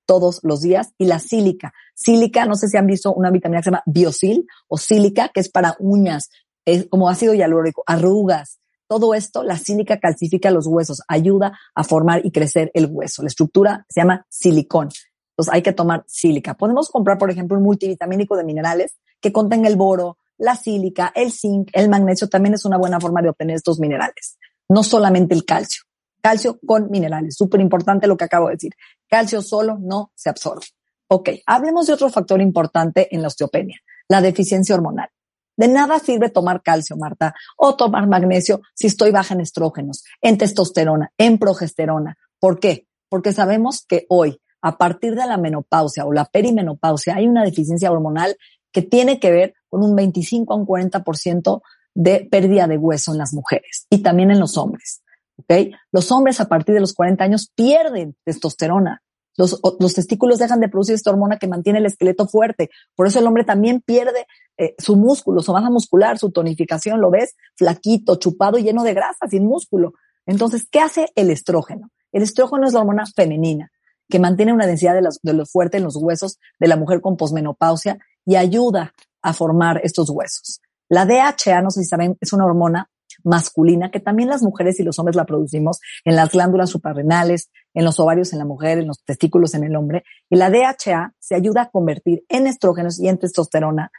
todos 0.05 0.41
los 0.43 0.61
días. 0.61 0.93
Y 0.99 1.07
la 1.07 1.19
sílica, 1.19 1.73
sílica, 1.95 2.45
no 2.45 2.55
sé 2.55 2.69
si 2.69 2.77
han 2.77 2.87
visto 2.87 3.15
una 3.15 3.31
vitamina 3.31 3.61
que 3.61 3.65
se 3.65 3.71
llama 3.71 3.83
biosil 3.87 4.47
o 4.69 4.77
sílica, 4.77 5.31
que 5.31 5.41
es 5.41 5.49
para 5.49 5.75
uñas, 5.79 6.29
es 6.67 6.87
como 6.91 7.09
ácido 7.09 7.33
hialurónico, 7.33 7.83
arrugas, 7.87 8.61
todo 8.87 9.15
esto, 9.15 9.43
la 9.43 9.57
sílica 9.57 9.99
calcifica 9.99 10.51
los 10.51 10.67
huesos, 10.67 11.01
ayuda 11.09 11.59
a 11.75 11.83
formar 11.83 12.27
y 12.27 12.31
crecer 12.31 12.71
el 12.75 12.89
hueso. 12.91 13.23
La 13.23 13.29
estructura 13.29 13.87
se 13.89 14.03
llama 14.03 14.27
silicón. 14.29 14.91
Entonces 15.31 15.55
hay 15.55 15.63
que 15.63 15.73
tomar 15.73 16.05
sílica. 16.07 16.53
Podemos 16.53 16.91
comprar, 16.91 17.17
por 17.17 17.31
ejemplo, 17.31 17.57
un 17.57 17.65
multivitamínico 17.65 18.37
de 18.37 18.45
minerales 18.45 18.99
que 19.23 19.33
contenga 19.33 19.67
el 19.69 19.77
boro, 19.77 20.19
la 20.39 20.57
sílica, 20.57 21.13
el 21.15 21.33
zinc, 21.33 21.71
el 21.73 21.89
magnesio. 21.89 22.29
También 22.29 22.55
es 22.55 22.65
una 22.65 22.79
buena 22.79 23.01
forma 23.01 23.23
de 23.23 23.31
obtener 23.31 23.57
estos 23.57 23.79
minerales. 23.79 24.39
No 24.69 24.83
solamente 24.83 25.35
el 25.35 25.45
calcio. 25.45 25.83
Calcio 26.21 26.59
con 26.67 26.91
minerales. 26.91 27.37
Súper 27.37 27.61
importante 27.61 28.07
lo 28.07 28.17
que 28.17 28.25
acabo 28.25 28.47
de 28.49 28.55
decir. 28.55 28.73
Calcio 29.09 29.43
solo 29.43 29.79
no 29.81 30.11
se 30.15 30.29
absorbe. 30.29 30.67
Ok, 31.09 31.31
hablemos 31.47 31.87
de 31.87 31.93
otro 31.93 32.11
factor 32.11 32.41
importante 32.41 33.15
en 33.15 33.23
la 33.23 33.29
osteopenia, 33.29 33.79
la 34.09 34.21
deficiencia 34.21 34.75
hormonal. 34.75 35.09
De 35.57 35.69
nada 35.69 36.01
sirve 36.01 36.31
tomar 36.31 36.63
calcio, 36.63 36.97
Marta, 36.97 37.35
o 37.57 37.77
tomar 37.77 38.09
magnesio 38.09 38.61
si 38.75 38.89
estoy 38.89 39.13
baja 39.13 39.35
en 39.35 39.41
estrógenos, 39.41 40.05
en 40.21 40.37
testosterona, 40.37 41.13
en 41.17 41.39
progesterona. 41.39 42.19
¿Por 42.41 42.59
qué? 42.59 42.89
Porque 43.09 43.33
sabemos 43.33 43.87
que 43.87 44.05
hoy, 44.09 44.41
a 44.61 44.77
partir 44.77 45.15
de 45.15 45.27
la 45.27 45.39
menopausia 45.39 46.05
o 46.05 46.13
la 46.13 46.25
perimenopausia, 46.25 47.15
hay 47.15 47.29
una 47.29 47.45
deficiencia 47.45 47.91
hormonal 47.91 48.37
que 48.77 48.83
tiene 48.83 49.19
que 49.19 49.31
ver 49.31 49.55
con 49.71 49.83
un 49.83 49.97
25 49.97 50.53
a 50.53 50.57
un 50.57 50.67
40% 50.67 51.63
de 51.95 52.29
pérdida 52.31 52.67
de 52.67 52.77
hueso 52.77 53.13
en 53.13 53.17
las 53.17 53.33
mujeres 53.33 53.87
y 53.89 54.03
también 54.03 54.31
en 54.31 54.39
los 54.39 54.59
hombres. 54.59 55.03
¿ok? 55.39 55.73
Los 55.93 56.13
hombres 56.13 56.43
a 56.43 56.49
partir 56.51 56.75
de 56.75 56.83
los 56.83 56.93
40 56.93 57.25
años 57.25 57.51
pierden 57.55 58.15
testosterona. 58.23 59.03
Los, 59.39 59.63
testículos 59.95 60.39
dejan 60.39 60.61
de 60.61 60.69
producir 60.69 60.95
esta 60.95 61.11
hormona 61.11 61.39
que 61.39 61.49
mantiene 61.49 61.79
el 61.79 61.87
esqueleto 61.87 62.29
fuerte. 62.29 62.69
Por 62.95 63.07
eso 63.07 63.19
el 63.19 63.27
hombre 63.27 63.45
también 63.45 63.81
pierde 63.81 64.27
eh, 64.59 64.75
su 64.77 64.97
músculo, 64.97 65.41
su 65.41 65.55
masa 65.55 65.71
muscular, 65.71 66.19
su 66.19 66.31
tonificación. 66.31 67.01
Lo 67.01 67.11
ves 67.11 67.35
flaquito, 67.55 68.17
chupado 68.17 68.59
lleno 68.59 68.83
de 68.83 68.93
grasa, 68.93 69.27
sin 69.31 69.47
músculo. 69.47 69.95
Entonces, 70.27 70.69
¿qué 70.71 70.81
hace 70.81 71.09
el 71.15 71.31
estrógeno? 71.31 71.91
El 72.13 72.23
estrógeno 72.23 72.67
es 72.67 72.75
la 72.75 72.81
hormona 72.81 73.07
femenina 73.07 73.73
que 74.11 74.19
mantiene 74.19 74.53
una 74.53 74.67
densidad 74.67 74.95
de, 74.95 75.09
de 75.23 75.33
lo 75.33 75.47
fuerte 75.47 75.79
en 75.79 75.85
los 75.85 75.97
huesos 75.97 76.39
de 76.61 76.69
la 76.69 76.77
mujer 76.77 77.01
con 77.01 77.17
posmenopausia 77.17 77.99
y 78.27 78.37
ayuda 78.37 78.93
a 79.23 79.33
formar 79.33 79.81
estos 79.83 80.11
huesos. 80.11 80.61
La 80.89 81.07
DHA, 81.07 81.63
no 81.63 81.71
sé 81.71 81.81
si 81.81 81.87
saben, 81.87 82.17
es 82.21 82.33
una 82.33 82.45
hormona 82.45 82.91
masculina 83.25 83.91
que 83.91 84.01
también 84.01 84.29
las 84.29 84.43
mujeres 84.43 84.79
y 84.79 84.85
los 84.85 84.99
hombres 84.99 85.17
la 85.17 85.25
producimos 85.25 85.81
en 86.05 86.17
las 86.17 86.31
glándulas 86.31 86.71
suprarrenales, 86.71 87.51
en 87.75 87.85
los 87.85 87.99
ovarios 87.99 88.33
en 88.33 88.39
la 88.39 88.45
mujer, 88.45 88.79
en 88.79 88.87
los 88.87 89.03
testículos 89.05 89.55
en 89.55 89.65
el 89.65 89.75
hombre. 89.75 90.05
Y 90.31 90.37
la 90.37 90.51
DHA 90.51 91.15
se 91.19 91.35
ayuda 91.35 91.63
a 91.63 91.71
convertir 91.71 92.25
en 92.29 92.47
estrógenos 92.47 93.01
y 93.01 93.09
en 93.09 93.19
testosterona. 93.19 93.91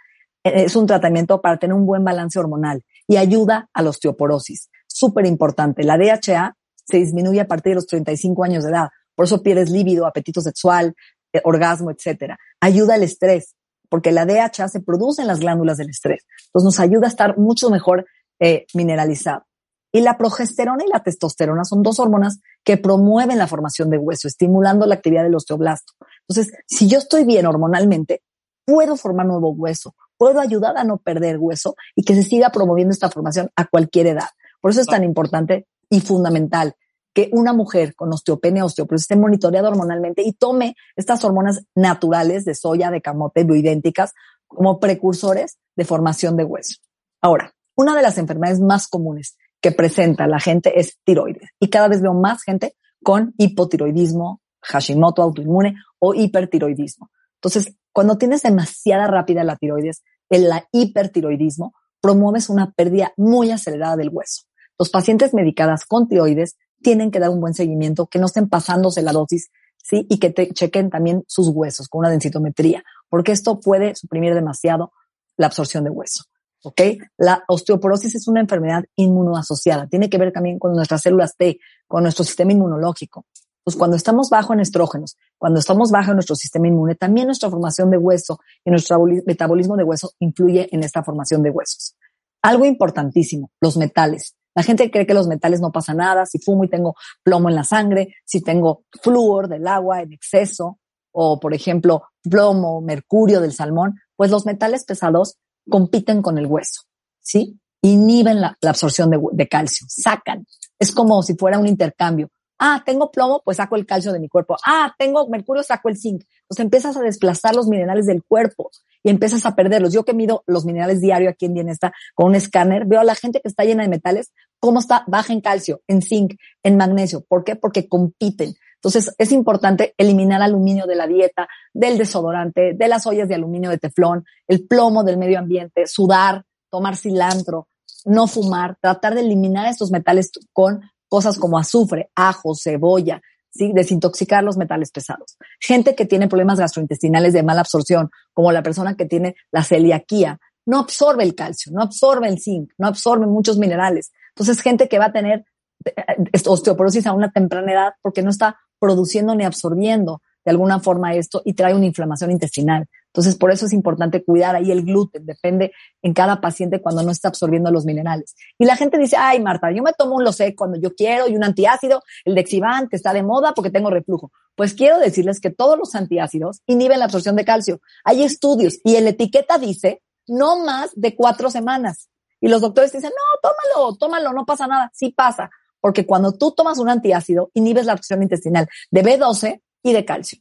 Eh, 0.43 0.63
Es 0.65 0.75
un 0.75 0.88
tratamiento 0.88 1.41
para 1.41 1.57
tener 1.57 1.73
un 1.73 1.86
buen 1.86 2.03
balance 2.03 2.39
hormonal 2.39 2.84
y 3.07 3.17
ayuda 3.17 3.69
a 3.73 3.82
la 3.82 3.89
osteoporosis. 3.89 4.69
Súper 4.88 5.25
importante. 5.25 5.84
La 5.84 5.97
DHA 5.97 6.55
se 6.86 6.97
disminuye 6.97 7.41
a 7.41 7.47
partir 7.47 7.71
de 7.71 7.75
los 7.75 7.88
35 7.88 8.43
años 8.43 8.63
de 8.63 8.69
edad. 8.69 8.89
Por 9.13 9.25
eso 9.25 9.43
pierdes 9.43 9.69
líbido, 9.69 10.05
apetito 10.05 10.41
sexual, 10.41 10.95
eh, 11.34 11.41
orgasmo, 11.43 11.91
etcétera. 11.91 12.38
Ayuda 12.61 12.93
al 12.93 13.03
estrés, 13.03 13.55
porque 13.89 14.11
la 14.11 14.25
DHA 14.25 14.67
se 14.67 14.81
produce 14.81 15.21
en 15.21 15.27
las 15.27 15.39
glándulas 15.39 15.77
del 15.77 15.89
estrés. 15.89 16.25
Entonces 16.47 16.65
nos 16.65 16.79
ayuda 16.79 17.07
a 17.07 17.09
estar 17.09 17.38
mucho 17.38 17.69
mejor 17.69 18.05
eh, 18.39 18.65
mineralizado. 18.73 19.43
Y 19.91 20.01
la 20.01 20.17
progesterona 20.17 20.83
y 20.85 20.89
la 20.89 21.01
testosterona 21.01 21.63
son 21.63 21.81
dos 21.81 21.99
hormonas 21.99 22.39
que 22.63 22.77
promueven 22.77 23.38
la 23.38 23.47
formación 23.47 23.89
de 23.89 23.97
hueso, 23.97 24.27
estimulando 24.27 24.85
la 24.85 24.95
actividad 24.95 25.23
del 25.23 25.35
osteoblasto. 25.35 25.93
Entonces, 26.27 26.53
si 26.67 26.88
yo 26.88 26.97
estoy 26.97 27.23
bien 27.23 27.45
hormonalmente, 27.45 28.21
puedo 28.65 28.97
formar 28.97 29.25
nuevo 29.25 29.51
hueso, 29.51 29.95
puedo 30.17 30.41
ayudar 30.41 30.77
a 30.77 30.83
no 30.83 30.97
perder 30.97 31.38
hueso 31.39 31.75
y 31.95 32.03
que 32.03 32.15
se 32.15 32.23
siga 32.23 32.51
promoviendo 32.51 32.91
esta 32.91 33.09
formación 33.09 33.49
a 33.55 33.65
cualquier 33.65 34.07
edad. 34.07 34.29
Por 34.61 34.71
eso 34.71 34.81
es 34.81 34.88
tan 34.88 35.03
importante 35.03 35.67
y 35.89 36.01
fundamental 36.01 36.75
que 37.18 37.30
una 37.32 37.51
mujer 37.51 37.95
con 37.95 38.13
osteopenia 38.13 38.63
osteoporosis 38.63 39.05
esté 39.05 39.15
monitoreada 39.15 39.70
hormonalmente 39.70 40.22
y 40.22 40.34
tome 40.34 40.76
estas 40.95 41.26
hormonas 41.26 41.65
naturales 41.74 42.45
de 42.45 42.53
soya, 42.53 42.91
de 42.91 43.01
camote, 43.01 43.43
bioidénticas, 43.43 44.13
como 44.45 44.80
precursores 44.80 45.57
de 45.76 45.84
formación 45.84 46.38
de 46.38 46.43
hueso. 46.43 46.76
Ahora, 47.20 47.55
una 47.76 47.95
de 47.95 48.03
las 48.03 48.20
enfermedades 48.20 48.59
más 48.59 48.88
comunes 48.88 49.36
que 49.59 49.72
presenta 49.72 50.28
la 50.28 50.39
gente 50.39 50.80
es 50.80 50.99
tiroides 51.03 51.49
y 51.59 51.72
cada 51.72 51.88
vez 51.88 52.03
veo 52.03 52.13
más 52.13 52.43
gente 52.43 52.76
con 53.01 53.34
hipotiroidismo, 53.39 54.39
Hashimoto 54.61 55.24
autoinmune 55.24 55.74
o 55.97 56.13
hipertiroidismo. 56.13 57.09
Entonces, 57.41 57.74
cuando 57.91 58.20
tienes 58.20 58.43
demasiada 58.43 59.07
rápida 59.07 59.43
la 59.43 59.55
tiroides, 59.55 60.03
el 60.30 60.47
hipertiroidismo, 60.72 61.74
promueves 61.99 62.51
una 62.51 62.74
pérdida 62.74 63.11
muy 63.18 63.49
acelerada 63.49 63.95
del 63.95 64.09
hueso. 64.11 64.43
Los 64.78 64.91
pacientes 64.91 65.34
medicadas 65.34 65.84
con 65.84 66.07
tiroides 66.07 66.57
tienen 66.82 67.11
que 67.11 67.19
dar 67.19 67.30
un 67.30 67.41
buen 67.41 67.53
seguimiento, 67.53 68.07
que 68.07 68.19
no 68.19 68.28
estén 68.28 68.49
pasándose 68.49 69.01
la 69.01 69.11
dosis, 69.11 69.49
¿sí? 69.78 70.05
Y 70.09 70.19
que 70.19 70.30
te 70.30 70.49
chequen 70.51 70.89
también 70.89 71.23
sus 71.28 71.49
huesos 71.49 71.88
con 71.88 71.99
una 71.99 72.09
densitometría, 72.09 72.84
porque 73.09 73.32
esto 73.32 73.59
puede 73.59 73.95
suprimir 73.95 74.34
demasiado 74.34 74.91
la 75.38 75.47
absorción 75.47 75.84
de 75.84 75.89
hueso. 75.89 76.23
¿Ok? 76.63 76.82
La 77.17 77.43
osteoporosis 77.47 78.15
es 78.15 78.28
una 78.28 78.41
enfermedad 78.41 78.84
inmunoasociada. 78.95 79.88
Tiene 79.88 80.09
que 80.09 80.17
ver 80.17 80.34
también 80.34 80.57
con 80.59 80.73
nuestras 80.73 81.01
células 81.01 81.36
T, 81.38 81.59
con 81.88 82.03
nuestro 82.03 82.25
sistema 82.25 82.51
inmunológico. 82.51 83.25
Pues 83.67 83.75
cuando 83.75 83.97
estamos 83.97 84.30
bajo 84.30 84.53
en 84.53 84.61
estrógenos, 84.61 85.17
cuando 85.38 85.59
estamos 85.59 85.91
bajo 85.91 86.11
en 86.11 86.15
nuestro 86.15 86.38
sistema 86.38 86.69
inmune, 86.69 86.95
también 86.95 87.28
nuestra 87.28 87.49
formación 87.49 87.91
de 87.91 87.97
hueso 87.97 88.39
y 88.63 88.71
nuestro 88.71 89.03
metabolismo 89.25 89.75
de 89.75 89.84
hueso 89.84 90.13
influye 90.19 90.69
en 90.71 90.84
esta 90.84 91.03
formación 91.03 91.43
de 91.43 91.49
huesos. 91.49 91.97
Algo 92.41 92.63
importantísimo, 92.63 93.51
los 93.59 93.75
metales. 93.75 94.36
La 94.58 94.64
gente 94.64 94.89
cree 94.89 95.05
que 95.05 95.14
los 95.14 95.28
metales 95.28 95.62
no 95.62 95.72
pasa 95.72 95.93
nada, 95.93 96.26
si 96.26 96.39
fumo 96.39 96.64
y 96.64 96.68
tengo 96.68 96.95
plomo 97.22 97.47
en 97.47 97.53
la 97.53 97.64
sangre, 97.64 98.16
si 98.26 98.41
tengo 98.41 98.86
flúor 99.03 99.47
del 99.47 99.68
agua 99.68 100.01
en 100.01 100.14
exceso, 100.14 100.80
o 101.12 101.39
por 101.39 101.53
ejemplo, 101.53 102.05
plomo, 102.24 102.82
mercurio 102.82 103.39
del 103.39 103.53
salmón, 103.53 103.99
pues 104.16 104.32
los 104.32 104.47
metales 104.47 104.84
pesados 104.84 105.38
compiten 105.70 106.24
con 106.24 106.39
el 106.39 106.47
hueso, 106.47 106.82
¿sí? 107.22 107.60
Inhiben 107.84 108.41
la, 108.41 108.58
absorción 108.64 109.12
de, 109.12 109.47
calcio, 109.47 109.86
sacan. 109.88 110.47
Es 110.80 110.91
como 110.91 111.22
si 111.22 111.36
fuera 111.36 111.60
un 111.60 111.68
intercambio. 111.68 112.32
Ah, 112.58 112.82
tengo 112.84 113.12
plomo, 113.12 113.43
pues 113.45 113.58
saco 113.58 113.76
el 113.76 113.86
calcio 113.86 114.12
de 114.12 114.20
mi 114.20 114.28
cuerpo. 114.28 114.58
Ah, 114.66 114.91
tengo 114.97 115.28
mercurio, 115.30 115.62
saco 115.62 115.89
el 115.89 115.97
zinc. 115.97 116.24
Pues 116.47 116.60
empiezas 116.60 116.97
a 116.97 117.01
desplazar 117.01 117.53
los 117.53 117.68
minerales 117.68 118.08
del 118.08 118.24
cuerpo 118.24 118.72
y 119.03 119.10
empiezas 119.10 119.45
a 119.45 119.55
perderlos. 119.55 119.93
Yo 119.93 120.03
que 120.03 120.14
mido 120.14 120.43
los 120.47 120.66
minerales 120.66 120.99
diario 120.99 121.30
aquí 121.30 121.45
en 121.45 121.53
Bienestar 121.53 121.93
con 122.16 122.28
un 122.28 122.36
escáner, 122.36 122.86
veo 122.86 122.99
a 122.99 123.03
la 123.03 123.16
gente 123.16 123.41
que 123.41 123.47
está 123.47 123.64
llena 123.64 123.84
de 123.84 123.89
metales, 123.89 124.34
cómo 124.60 124.80
está 124.80 125.03
baja 125.08 125.34
en 125.34 125.41
calcio, 125.41 125.82
en 125.88 126.01
zinc, 126.01 126.36
en 126.64 126.78
magnesio. 126.78 127.22
¿Por 127.28 127.43
qué? 127.43 127.55
Porque 127.55 127.88
compiten. 127.88 128.55
Entonces 128.76 129.14
es 129.18 129.32
importante 129.32 129.93
eliminar 129.97 130.41
aluminio 130.41 130.86
de 130.86 130.95
la 130.95 131.08
dieta, 131.08 131.47
del 131.74 131.97
desodorante, 131.97 132.74
de 132.76 132.88
las 132.88 133.08
ollas 133.08 133.28
de 133.28 133.36
aluminio 133.36 133.70
de 133.70 133.80
teflón, 133.80 134.24
el 134.47 134.68
plomo 134.68 135.03
del 135.03 135.18
medio 135.18 135.39
ambiente, 135.39 135.88
sudar, 135.88 136.43
tomar 136.70 136.95
cilantro, 136.95 137.68
no 138.05 138.28
fumar, 138.28 138.78
tratar 138.82 139.16
de 139.16 139.22
eliminar 139.22 139.68
estos 139.68 139.91
metales 139.91 140.32
con 140.53 140.82
cosas 141.08 141.38
como 141.39 141.58
azufre, 141.58 142.12
ajo, 142.16 142.53
cebolla, 142.55 143.22
¿sí? 143.49 143.72
desintoxicar 143.74 144.43
los 144.43 144.58
metales 144.58 144.91
pesados. 144.91 145.38
Gente 145.60 145.95
que 145.95 146.05
tiene 146.05 146.28
problemas 146.28 146.60
gastrointestinales 146.60 147.34
de 147.34 147.43
mala 147.43 147.62
absorción, 147.62 148.10
como 148.34 148.51
la 148.51 148.64
persona 148.64 148.95
que 148.95 149.05
tiene 149.05 149.36
la 149.51 149.64
celiaquía, 149.64 150.39
no 150.66 150.80
absorbe 150.80 151.24
el 151.24 151.34
calcio, 151.34 151.72
no 151.74 151.82
absorbe 151.82 152.28
el 152.28 152.39
zinc, 152.39 152.72
no 152.78 152.88
absorbe 152.88 153.26
muchos 153.26 153.58
minerales. 153.58 154.12
Entonces, 154.38 154.61
gente 154.61 154.88
que 154.88 154.99
va 154.99 155.05
a 155.05 155.11
tener 155.11 155.45
eh, 155.83 156.41
osteoporosis 156.45 157.07
a 157.07 157.13
una 157.13 157.31
temprana 157.31 157.71
edad 157.71 157.93
porque 158.03 158.21
no 158.21 158.29
está 158.29 158.59
produciendo 158.79 159.33
ni 159.33 159.43
absorbiendo 159.43 160.21
de 160.45 160.51
alguna 160.51 160.79
forma 160.79 161.15
esto 161.15 161.41
y 161.43 161.53
trae 161.53 161.73
una 161.73 161.88
inflamación 161.88 162.29
intestinal. 162.29 162.88
Entonces, 163.07 163.35
por 163.35 163.51
eso 163.51 163.65
es 163.65 163.73
importante 163.73 164.23
cuidar 164.23 164.55
ahí 164.55 164.71
el 164.71 164.85
gluten, 164.85 165.25
depende 165.25 165.71
en 166.03 166.13
cada 166.13 166.39
paciente 166.39 166.81
cuando 166.81 167.01
no 167.01 167.09
está 167.09 167.29
absorbiendo 167.29 167.71
los 167.71 167.83
minerales. 167.83 168.35
Y 168.59 168.65
la 168.65 168.75
gente 168.75 168.99
dice, 168.99 169.17
ay, 169.17 169.41
Marta, 169.41 169.71
yo 169.71 169.81
me 169.81 169.91
tomo 169.91 170.15
un 170.15 170.23
Losec 170.23 170.55
cuando 170.55 170.79
yo 170.79 170.93
quiero 170.93 171.27
y 171.27 171.35
un 171.35 171.43
antiácido, 171.43 172.03
el 172.25 172.35
Dexivan, 172.35 172.89
que 172.89 172.95
está 172.95 173.11
de 173.11 173.23
moda 173.23 173.53
porque 173.55 173.71
tengo 173.71 173.89
reflujo. 173.89 174.31
Pues 174.55 174.75
quiero 174.75 174.99
decirles 174.99 175.41
que 175.41 175.49
todos 175.49 175.79
los 175.79 175.95
antiácidos 175.95 176.61
inhiben 176.67 176.99
la 176.99 177.05
absorción 177.05 177.35
de 177.35 177.43
calcio. 177.43 177.81
Hay 178.03 178.21
estudios 178.21 178.79
y 178.83 178.99
la 179.01 179.09
etiqueta 179.09 179.57
dice 179.57 180.03
no 180.27 180.63
más 180.63 180.91
de 180.95 181.15
cuatro 181.15 181.49
semanas. 181.49 182.09
Y 182.39 182.47
los 182.47 182.61
doctores 182.61 182.91
dicen, 182.91 183.11
no, 183.11 183.49
tómalo, 183.49 183.95
tómalo, 183.97 184.33
no 184.33 184.45
pasa 184.45 184.67
nada. 184.67 184.91
Sí 184.93 185.11
pasa, 185.11 185.49
porque 185.79 186.05
cuando 186.05 186.33
tú 186.33 186.51
tomas 186.51 186.77
un 186.79 186.89
antiácido, 186.89 187.51
inhibes 187.53 187.85
la 187.85 187.93
absorción 187.93 188.23
intestinal 188.23 188.67
de 188.91 189.03
B12 189.03 189.61
y 189.83 189.93
de 189.93 190.05
calcio. 190.05 190.39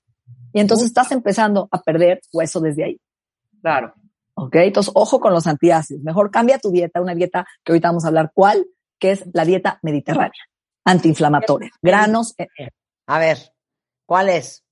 Y 0.52 0.60
entonces 0.60 0.88
estás 0.88 1.12
empezando 1.12 1.68
a 1.70 1.82
perder 1.82 2.20
hueso 2.32 2.60
desde 2.60 2.84
ahí. 2.84 3.00
Claro. 3.60 3.94
Ok, 4.34 4.56
entonces 4.56 4.92
ojo 4.94 5.18
con 5.18 5.32
los 5.32 5.46
antiácidos. 5.46 6.02
Mejor 6.02 6.30
cambia 6.30 6.58
tu 6.58 6.70
dieta, 6.70 7.00
una 7.00 7.14
dieta 7.14 7.46
que 7.64 7.72
ahorita 7.72 7.88
vamos 7.88 8.04
a 8.04 8.08
hablar 8.08 8.32
cuál, 8.34 8.66
que 8.98 9.12
es 9.12 9.24
la 9.32 9.44
dieta 9.44 9.78
mediterránea, 9.82 10.42
antiinflamatoria. 10.84 11.70
Granos. 11.80 12.34
Eh, 12.38 12.48
a 13.06 13.18
ver, 13.18 13.38
¿cuál 14.04 14.28
es? 14.28 14.62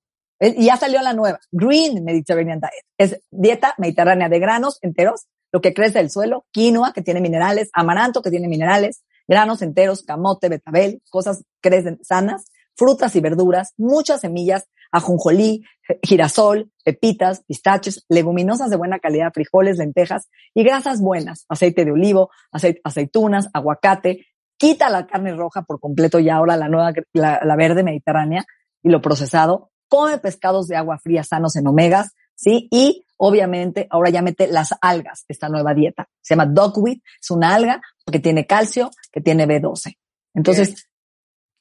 Eh, 0.41 0.55
y 0.59 0.67
ya 0.67 0.77
salió 0.77 1.01
la 1.01 1.13
nueva, 1.13 1.41
Green 1.51 2.05
Mediterranean 2.05 2.61
Diet. 2.61 2.85
Es 2.99 3.23
dieta 3.31 3.75
mediterránea 3.79 4.29
de 4.29 4.39
granos 4.39 4.79
enteros, 4.83 5.27
lo 5.55 5.61
que 5.61 5.73
crece 5.73 6.01
del 6.01 6.11
suelo, 6.11 6.47
quinoa, 6.51 6.93
que 6.93 7.01
tiene 7.01 7.21
minerales, 7.21 7.71
amaranto, 7.75 8.23
que 8.23 8.31
tiene 8.33 8.49
minerales, 8.49 9.05
granos 9.29 9.63
enteros, 9.63 10.03
camote, 10.03 10.49
betabel, 10.49 11.01
cosas 11.11 11.45
crecen 11.61 12.01
sanas, 12.03 12.47
frutas 12.75 13.15
y 13.15 13.21
verduras, 13.21 13.73
muchas 13.77 14.23
semillas, 14.23 14.65
ajonjolí, 14.91 15.63
girasol, 16.03 16.73
pepitas, 16.83 17.45
pistaches, 17.45 18.05
leguminosas 18.09 18.69
de 18.69 18.75
buena 18.77 18.99
calidad, 18.99 19.31
frijoles, 19.33 19.79
lentejas 19.79 20.29
y 20.55 20.65
grasas 20.65 21.01
buenas, 21.01 21.47
aceite 21.49 21.85
de 21.85 21.93
olivo, 21.93 22.31
aceitunas, 22.83 23.49
aguacate. 23.53 24.27
Quita 24.57 24.91
la 24.91 25.07
carne 25.07 25.37
roja 25.37 25.63
por 25.63 25.79
completo 25.79 26.19
y 26.19 26.31
ahora 26.31 26.57
la 26.57 26.69
nueva, 26.69 26.93
la, 27.13 27.57
verde 27.57 27.85
mediterránea 27.85 28.45
y 28.83 28.89
lo 28.89 29.01
procesado. 29.01 29.71
Come 29.89 30.19
pescados 30.19 30.67
de 30.67 30.75
agua 30.75 30.99
fría 30.99 31.23
sanos 31.23 31.55
en 31.55 31.69
omegas, 31.69 32.11
¿sí? 32.35 32.69
Y 32.71 33.05
obviamente 33.17 33.87
ahora 33.91 34.11
ya 34.11 34.23
mete 34.23 34.47
las 34.47 34.75
algas, 34.81 35.25
esta 35.29 35.49
nueva 35.49 35.75
dieta. 35.75 36.09
Se 36.21 36.35
llama 36.35 36.47
dogweed, 36.47 36.99
es 37.21 37.31
una 37.31 37.55
alga 37.55 37.81
que 38.11 38.19
tiene 38.19 38.47
calcio, 38.47 38.91
que 39.13 39.21
tiene 39.21 39.47
B12. 39.47 39.97
Entonces, 40.35 40.89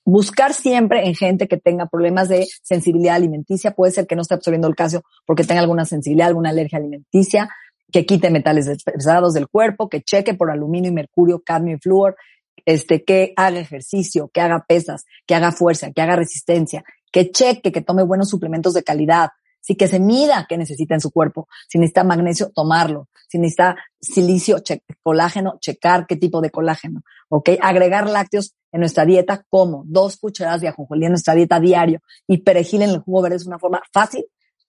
buscar 0.06 0.54
siempre 0.54 1.06
en 1.06 1.16
gente 1.16 1.48
que 1.48 1.58
tenga 1.58 1.86
problemas 1.86 2.30
de 2.30 2.48
sensibilidad 2.62 3.16
alimenticia, 3.16 3.72
puede 3.72 3.92
ser 3.92 4.08
que 4.08 4.16
no 4.16 4.24
esté 4.24 4.36
absorbiendo 4.36 4.68
el 4.68 4.76
calcio 4.76 5.04
porque 5.26 5.44
tenga 5.44 5.62
alguna 5.62 5.86
sensibilidad, 5.86 6.28
alguna 6.28 6.50
alergia 6.50 6.80
alimenticia, 6.80 7.50
que 7.92 8.06
quite 8.06 8.30
metales 8.32 8.84
pesados 8.84 9.34
del 9.34 9.48
cuerpo, 9.48 9.88
que 9.88 10.02
cheque 10.02 10.34
por 10.34 10.52
aluminio 10.52 10.90
y 10.90 10.94
mercurio, 10.94 11.42
cadmio 11.46 11.76
y 11.76 11.80
flúor, 11.80 12.18
este, 12.66 13.04
que 13.04 13.34
haga 13.36 13.60
ejercicio, 13.60 14.30
que 14.34 14.42
haga 14.42 14.66
pesas, 14.68 15.06
que 15.28 15.36
haga 15.36 15.52
fuerza, 15.52 15.92
que 15.92 16.02
haga 16.02 16.16
resistencia, 16.16 16.84
que 17.12 17.30
cheque, 17.30 17.72
que 17.72 17.82
tome 17.82 18.04
buenos 18.04 18.30
suplementos 18.30 18.74
de 18.74 18.84
calidad, 18.84 19.30
sí 19.64 19.76
que 19.76 19.88
se 19.88 19.99
mida 19.99 20.45
qué 20.47 20.57
necesita 20.57 20.93
en 20.93 21.01
su 21.01 21.09
cuerpo. 21.09 21.47
Si 21.70 21.80
necesita 21.80 22.03
magnesio, 22.03 22.51
tomarlo. 22.51 23.07
Si 23.30 23.39
necesita 23.39 23.78
silicio, 23.99 24.57
colágeno, 25.01 25.57
checar 25.59 26.05
qué 26.05 26.18
tipo 26.18 26.41
de 26.41 26.51
colágeno. 26.51 27.01
¿Ok? 27.30 27.51
Agregar 27.61 28.09
lácteos 28.09 28.55
en 28.72 28.82
nuestra 28.82 29.05
dieta 29.05 29.45
como 29.49 29.84
dos 29.88 30.18
cucharadas 30.18 30.61
de 30.61 30.68
ajonjolí 30.68 31.05
en 31.05 31.14
nuestra 31.14 31.34
dieta 31.34 31.59
diario 31.59 32.01
y 32.28 32.39
perejil 32.39 32.82
en 32.82 32.89
el 32.89 32.99
jugo 32.99 33.22
verde 33.22 33.38
es 33.38 33.45
una 33.45 33.57
forma 33.57 33.82
fácil 33.93 34.26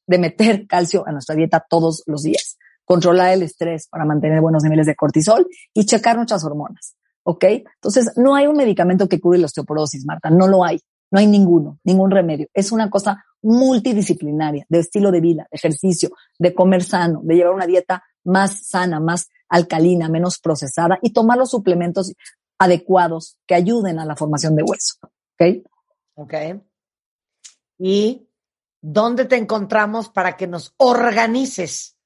de 0.06 0.18
meter 0.18 0.66
calcio 0.68 1.06
a 1.06 1.12
nuestra 1.12 1.34
dieta 1.34 1.64
todos 1.68 2.04
los 2.06 2.22
días. 2.22 2.56
Controlar 2.84 3.32
el 3.32 3.42
estrés 3.42 3.88
para 3.88 4.04
mantener 4.04 4.40
buenos 4.40 4.62
niveles 4.62 4.86
de 4.86 4.94
cortisol 4.94 5.46
y 5.72 5.86
checar 5.86 6.16
nuestras 6.16 6.44
hormonas. 6.44 6.94
¿Ok? 7.24 7.44
Entonces, 7.44 8.12
no 8.16 8.34
hay 8.34 8.46
un 8.46 8.56
medicamento 8.56 9.08
que 9.08 9.18
cure 9.18 9.38
la 9.38 9.46
osteoporosis, 9.46 10.04
Marta. 10.04 10.28
No 10.28 10.46
lo 10.46 10.62
hay. 10.62 10.78
No 11.10 11.18
hay 11.20 11.26
ninguno, 11.26 11.78
ningún 11.84 12.10
remedio. 12.10 12.48
Es 12.52 12.72
una 12.72 12.90
cosa 12.90 13.24
multidisciplinaria, 13.44 14.64
de 14.68 14.78
estilo 14.78 15.12
de 15.12 15.20
vida, 15.20 15.46
de 15.50 15.56
ejercicio, 15.56 16.10
de 16.38 16.54
comer 16.54 16.82
sano, 16.82 17.20
de 17.22 17.34
llevar 17.36 17.54
una 17.54 17.66
dieta 17.66 18.02
más 18.24 18.66
sana, 18.66 19.00
más 19.00 19.28
alcalina, 19.48 20.08
menos 20.08 20.38
procesada 20.38 20.98
y 21.02 21.12
tomar 21.12 21.38
los 21.38 21.50
suplementos 21.50 22.12
adecuados 22.58 23.36
que 23.46 23.54
ayuden 23.54 23.98
a 23.98 24.06
la 24.06 24.16
formación 24.16 24.56
de 24.56 24.62
hueso. 24.62 24.96
¿Ok? 25.02 25.66
Ok. 26.14 26.34
¿Y 27.78 28.28
dónde 28.80 29.26
te 29.26 29.36
encontramos 29.36 30.08
para 30.08 30.36
que 30.36 30.46
nos 30.46 30.72
organices? 30.78 31.96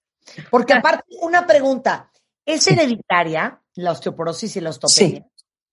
Porque 0.50 0.72
aparte, 0.74 1.04
una 1.22 1.46
pregunta, 1.46 2.10
¿es 2.44 2.66
hereditaria 2.66 3.62
la 3.76 3.92
osteoporosis 3.92 4.56
y 4.56 4.60
la 4.60 4.70
osteopenia? 4.70 5.24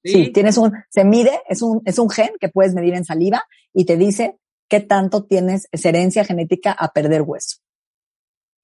Sí. 0.04 0.12
sí. 0.12 0.32
tienes 0.32 0.58
un, 0.58 0.74
se 0.90 1.04
mide, 1.04 1.42
es 1.50 1.64
un, 1.64 1.82
es 1.86 1.98
un 1.98 2.10
gen 2.12 2.34
que 2.40 2.50
puedes 2.50 2.76
medir 2.76 2.94
en 2.94 3.04
saliva 3.04 3.44
y 3.74 3.86
te 3.86 3.98
dice 3.98 4.38
qué 4.70 4.80
tanto 4.80 5.24
tienes 5.24 5.68
herencia 5.72 6.26
genética 6.26 6.72
a 6.72 6.92
perder 6.92 7.22
hueso. 7.22 7.58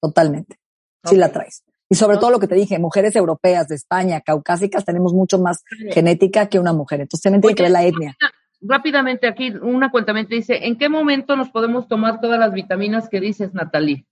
Totalmente. 0.00 0.58
Sí 1.04 1.16
la 1.16 1.30
traes. 1.30 1.64
Y 1.88 1.94
sobre 1.94 2.16
todo 2.16 2.30
lo 2.30 2.40
que 2.40 2.48
te 2.48 2.54
dije, 2.54 2.78
mujeres 2.78 3.14
europeas 3.16 3.68
de 3.68 3.74
España, 3.74 4.22
caucásicas, 4.22 4.84
tenemos 4.84 5.12
mucho 5.12 5.38
más 5.38 5.62
genética 5.90 6.48
que 6.48 6.58
una 6.58 6.72
mujer. 6.72 7.02
Entonces 7.02 7.22
también 7.22 7.42
tiene 7.42 7.54
que 7.54 7.62
ver 7.64 7.72
la 7.72 7.84
etnia. 7.84 8.16
Rápidamente 8.62 9.26
aquí, 9.26 9.50
una 9.50 9.90
cuenta 9.90 10.14
dice, 10.14 10.66
¿en 10.66 10.78
qué 10.78 10.88
momento 10.88 11.36
nos 11.36 11.50
podemos 11.50 11.88
tomar 11.88 12.20
todas 12.20 12.38
las 12.38 12.52
vitaminas 12.52 13.08
que 13.08 13.20
dices, 13.20 13.52
Natalie? 13.52 14.06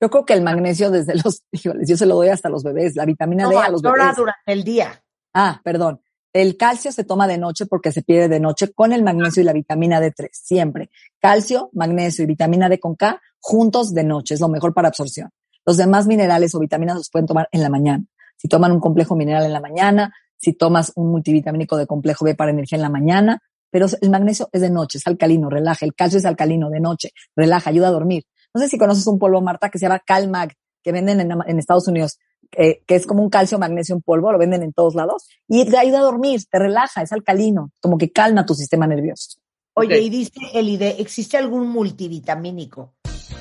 Yo 0.00 0.10
creo 0.10 0.24
que 0.24 0.32
el 0.32 0.42
magnesio 0.42 0.90
desde 0.90 1.14
los, 1.14 1.42
híjoles, 1.52 1.88
yo 1.88 1.96
se 1.96 2.06
lo 2.06 2.16
doy 2.16 2.28
hasta 2.28 2.48
los 2.48 2.64
bebés, 2.64 2.96
la 2.96 3.04
vitamina 3.04 3.44
No, 3.44 3.50
D 3.50 3.56
a 3.58 3.68
los 3.68 3.82
bebés. 3.82 4.16
durante 4.16 4.52
el 4.52 4.64
día. 4.64 5.02
Ah, 5.34 5.60
perdón. 5.62 6.00
El 6.32 6.56
calcio 6.56 6.92
se 6.92 7.04
toma 7.04 7.26
de 7.26 7.38
noche 7.38 7.66
porque 7.66 7.90
se 7.90 8.02
pierde 8.02 8.28
de 8.28 8.40
noche 8.40 8.72
con 8.72 8.92
el 8.92 9.02
magnesio 9.02 9.42
y 9.42 9.46
la 9.46 9.52
vitamina 9.52 10.00
D3, 10.00 10.28
siempre. 10.32 10.90
Calcio, 11.20 11.70
magnesio 11.72 12.24
y 12.24 12.26
vitamina 12.26 12.68
D 12.68 12.78
con 12.78 12.96
K 12.96 13.20
juntos 13.40 13.94
de 13.94 14.04
noche, 14.04 14.34
es 14.34 14.40
lo 14.40 14.48
mejor 14.48 14.74
para 14.74 14.88
absorción. 14.88 15.30
Los 15.64 15.76
demás 15.76 16.06
minerales 16.06 16.54
o 16.54 16.58
vitaminas 16.58 16.96
los 16.96 17.10
pueden 17.10 17.26
tomar 17.26 17.48
en 17.52 17.62
la 17.62 17.70
mañana. 17.70 18.04
Si 18.36 18.48
toman 18.48 18.72
un 18.72 18.80
complejo 18.80 19.16
mineral 19.16 19.44
en 19.44 19.52
la 19.52 19.60
mañana, 19.60 20.12
si 20.36 20.52
tomas 20.52 20.92
un 20.96 21.10
multivitamínico 21.10 21.76
de 21.76 21.86
complejo 21.86 22.24
B 22.24 22.34
para 22.34 22.50
energía 22.50 22.76
en 22.76 22.82
la 22.82 22.90
mañana, 22.90 23.42
pero 23.70 23.86
el 24.00 24.10
magnesio 24.10 24.48
es 24.52 24.60
de 24.60 24.70
noche, 24.70 24.98
es 24.98 25.06
alcalino, 25.06 25.50
relaja. 25.50 25.84
El 25.84 25.94
calcio 25.94 26.18
es 26.18 26.24
alcalino 26.24 26.70
de 26.70 26.80
noche, 26.80 27.10
relaja, 27.36 27.70
ayuda 27.70 27.88
a 27.88 27.90
dormir. 27.90 28.24
No 28.54 28.60
sé 28.60 28.68
si 28.68 28.78
conoces 28.78 29.06
un 29.06 29.18
polvo, 29.18 29.40
Marta, 29.40 29.68
que 29.68 29.78
se 29.78 29.86
llama 29.86 30.00
Calmag, 30.06 30.54
que 30.82 30.92
venden 30.92 31.20
en, 31.20 31.32
en 31.46 31.58
Estados 31.58 31.86
Unidos, 31.88 32.18
eh, 32.56 32.82
que 32.86 32.94
es 32.96 33.06
como 33.06 33.22
un 33.22 33.30
calcio 33.30 33.58
magnesio 33.58 33.94
en 33.94 34.02
polvo, 34.02 34.32
lo 34.32 34.38
venden 34.38 34.62
en 34.62 34.72
todos 34.72 34.94
lados, 34.94 35.26
y 35.48 35.64
te 35.64 35.76
ayuda 35.78 35.98
a 35.98 36.02
dormir, 36.02 36.40
te 36.50 36.58
relaja, 36.58 37.02
es 37.02 37.12
alcalino, 37.12 37.70
como 37.80 37.98
que 37.98 38.10
calma 38.10 38.46
tu 38.46 38.54
sistema 38.54 38.86
nervioso. 38.86 39.38
Oye, 39.74 39.96
Ok. 39.98 40.02
y 40.04 40.10
dice 40.10 40.32
Elide, 40.54 41.00
¿existe 41.00 41.36
algún 41.36 41.68
multivitamínico 41.68 42.94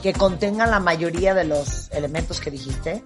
que 0.04 0.14
contenga 0.14 0.68
la 0.68 0.80
mayoría 0.80 1.34
de 1.34 1.46
los 1.46 1.90
elementos 1.92 2.40
que 2.40 2.52
dijiste? 2.52 3.04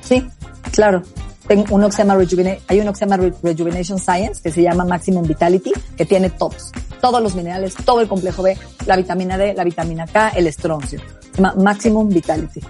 Sí, 0.00 0.26
claro. 0.72 1.02
Tengo 1.46 1.64
uno 1.74 1.86
que 1.88 1.92
se 1.96 1.98
llama 2.04 2.14
Rejuvena- 2.16 2.58
hay 2.68 2.80
uno 2.80 2.92
que 2.92 2.98
se 3.00 3.04
llama 3.04 3.16
Re- 3.16 3.32
Rejuvenation 3.42 3.98
Science, 3.98 4.40
que 4.42 4.50
se 4.50 4.62
llama 4.62 4.84
Maximum 4.84 5.24
Vitality, 5.26 5.72
que 5.96 6.04
tiene 6.06 6.30
todos, 6.30 6.70
todos 7.00 7.20
los 7.22 7.34
minerales, 7.34 7.74
todo 7.84 8.00
el 8.00 8.08
complejo 8.08 8.42
B, 8.42 8.56
la 8.86 8.96
vitamina 8.96 9.36
D, 9.36 9.52
la 9.54 9.64
vitamina 9.64 10.06
K, 10.06 10.30
el 10.30 10.46
estroncio. 10.46 11.00
Se 11.32 11.36
llama 11.42 11.54
Maximum 11.56 12.08
Vitality 12.08 12.60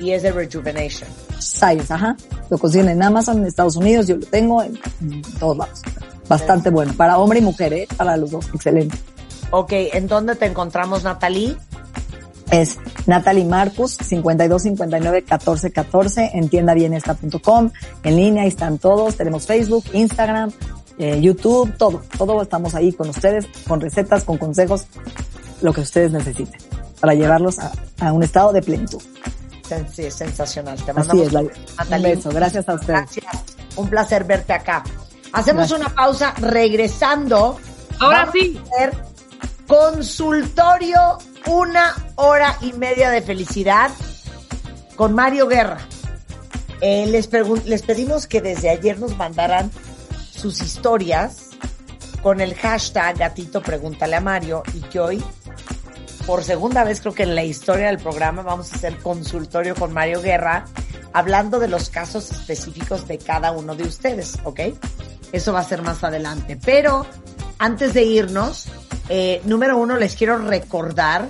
Y 0.00 0.12
es 0.12 0.22
de 0.22 0.32
Rejuvenation. 0.32 1.08
Science, 1.42 1.92
ajá. 1.92 2.16
Lo 2.50 2.58
consiguen 2.58 2.88
en 2.88 3.02
Amazon, 3.02 3.38
en 3.38 3.46
Estados 3.46 3.76
Unidos, 3.76 4.06
yo 4.06 4.16
lo 4.16 4.26
tengo 4.26 4.62
en, 4.62 4.78
en 5.00 5.22
todos 5.38 5.56
lados. 5.56 5.82
Bastante 6.28 6.70
bueno. 6.70 6.92
Para 6.94 7.18
hombre 7.18 7.40
y 7.40 7.42
mujer, 7.42 7.72
¿eh? 7.72 7.88
Para 7.96 8.16
los 8.16 8.30
dos. 8.30 8.48
Excelente. 8.54 8.96
Ok, 9.50 9.72
¿en 9.72 10.06
dónde 10.06 10.34
te 10.34 10.46
encontramos, 10.46 11.04
Natalie? 11.04 11.56
Es 12.50 12.78
Natalie 13.06 13.44
Marcus, 13.44 13.96
5259 13.96 15.22
1414 15.22 16.30
en 16.34 16.48
tiendabienesta.com. 16.48 17.70
En 18.02 18.16
línea, 18.16 18.42
ahí 18.42 18.48
están 18.48 18.78
todos. 18.78 19.16
Tenemos 19.16 19.46
Facebook, 19.46 19.84
Instagram, 19.92 20.52
eh, 20.98 21.20
YouTube, 21.20 21.76
todo. 21.76 22.02
Todo 22.16 22.42
estamos 22.42 22.74
ahí 22.74 22.92
con 22.92 23.08
ustedes, 23.08 23.46
con 23.66 23.80
recetas, 23.80 24.24
con 24.24 24.38
consejos, 24.38 24.86
lo 25.60 25.72
que 25.72 25.80
ustedes 25.80 26.12
necesiten 26.12 26.60
para 27.00 27.14
llevarlos 27.14 27.58
a, 27.58 27.72
a 28.00 28.12
un 28.12 28.22
estado 28.22 28.52
de 28.52 28.62
plenitud. 28.62 29.02
Sensacional. 30.10 30.76
Te 30.76 30.90
Así 30.90 30.92
mandamos 30.94 31.26
es, 31.26 31.32
la, 31.32 31.40
un 31.40 32.02
beso. 32.02 32.30
Gracias 32.30 32.68
a 32.68 32.74
ustedes. 32.74 33.00
Gracias. 33.16 33.42
Un 33.76 33.88
placer 33.88 34.24
verte 34.24 34.52
acá. 34.52 34.84
Hacemos 35.32 35.68
Gracias. 35.68 35.80
una 35.80 35.88
pausa. 35.94 36.34
Regresando. 36.38 37.58
Ahora 38.00 38.18
vamos 38.26 38.34
sí. 38.34 38.60
a 38.60 38.74
hacer 38.74 38.92
consultorio, 39.66 41.18
una 41.46 41.94
hora 42.16 42.56
y 42.60 42.72
media 42.74 43.10
de 43.10 43.22
felicidad 43.22 43.90
con 44.96 45.14
Mario 45.14 45.48
Guerra. 45.48 45.78
Eh, 46.80 47.06
les, 47.06 47.30
les 47.64 47.82
pedimos 47.82 48.26
que 48.26 48.40
desde 48.40 48.68
ayer 48.68 48.98
nos 48.98 49.16
mandaran 49.16 49.70
sus 50.30 50.60
historias 50.60 51.50
con 52.22 52.40
el 52.40 52.54
hashtag 52.54 53.18
gatito 53.18 53.62
pregúntale 53.62 54.16
a 54.16 54.20
Mario 54.20 54.62
y 54.74 54.80
que 54.80 55.00
hoy, 55.00 55.24
por 56.26 56.44
segunda 56.44 56.84
vez 56.84 57.00
creo 57.00 57.14
que 57.14 57.24
en 57.24 57.34
la 57.34 57.44
historia 57.44 57.86
del 57.86 57.98
programa, 57.98 58.42
vamos 58.42 58.72
a 58.72 58.76
hacer 58.76 58.98
consultorio 58.98 59.74
con 59.74 59.92
Mario 59.92 60.20
Guerra 60.20 60.64
hablando 61.12 61.58
de 61.58 61.68
los 61.68 61.88
casos 61.88 62.30
específicos 62.30 63.06
de 63.06 63.18
cada 63.18 63.52
uno 63.52 63.74
de 63.74 63.84
ustedes, 63.84 64.38
¿ok? 64.44 64.60
Eso 65.32 65.52
va 65.52 65.60
a 65.60 65.64
ser 65.64 65.82
más 65.82 66.04
adelante. 66.04 66.58
Pero 66.62 67.06
antes 67.58 67.94
de 67.94 68.04
irnos, 68.04 68.66
eh, 69.08 69.40
número 69.44 69.78
uno, 69.78 69.96
les 69.96 70.14
quiero 70.16 70.38
recordar 70.38 71.28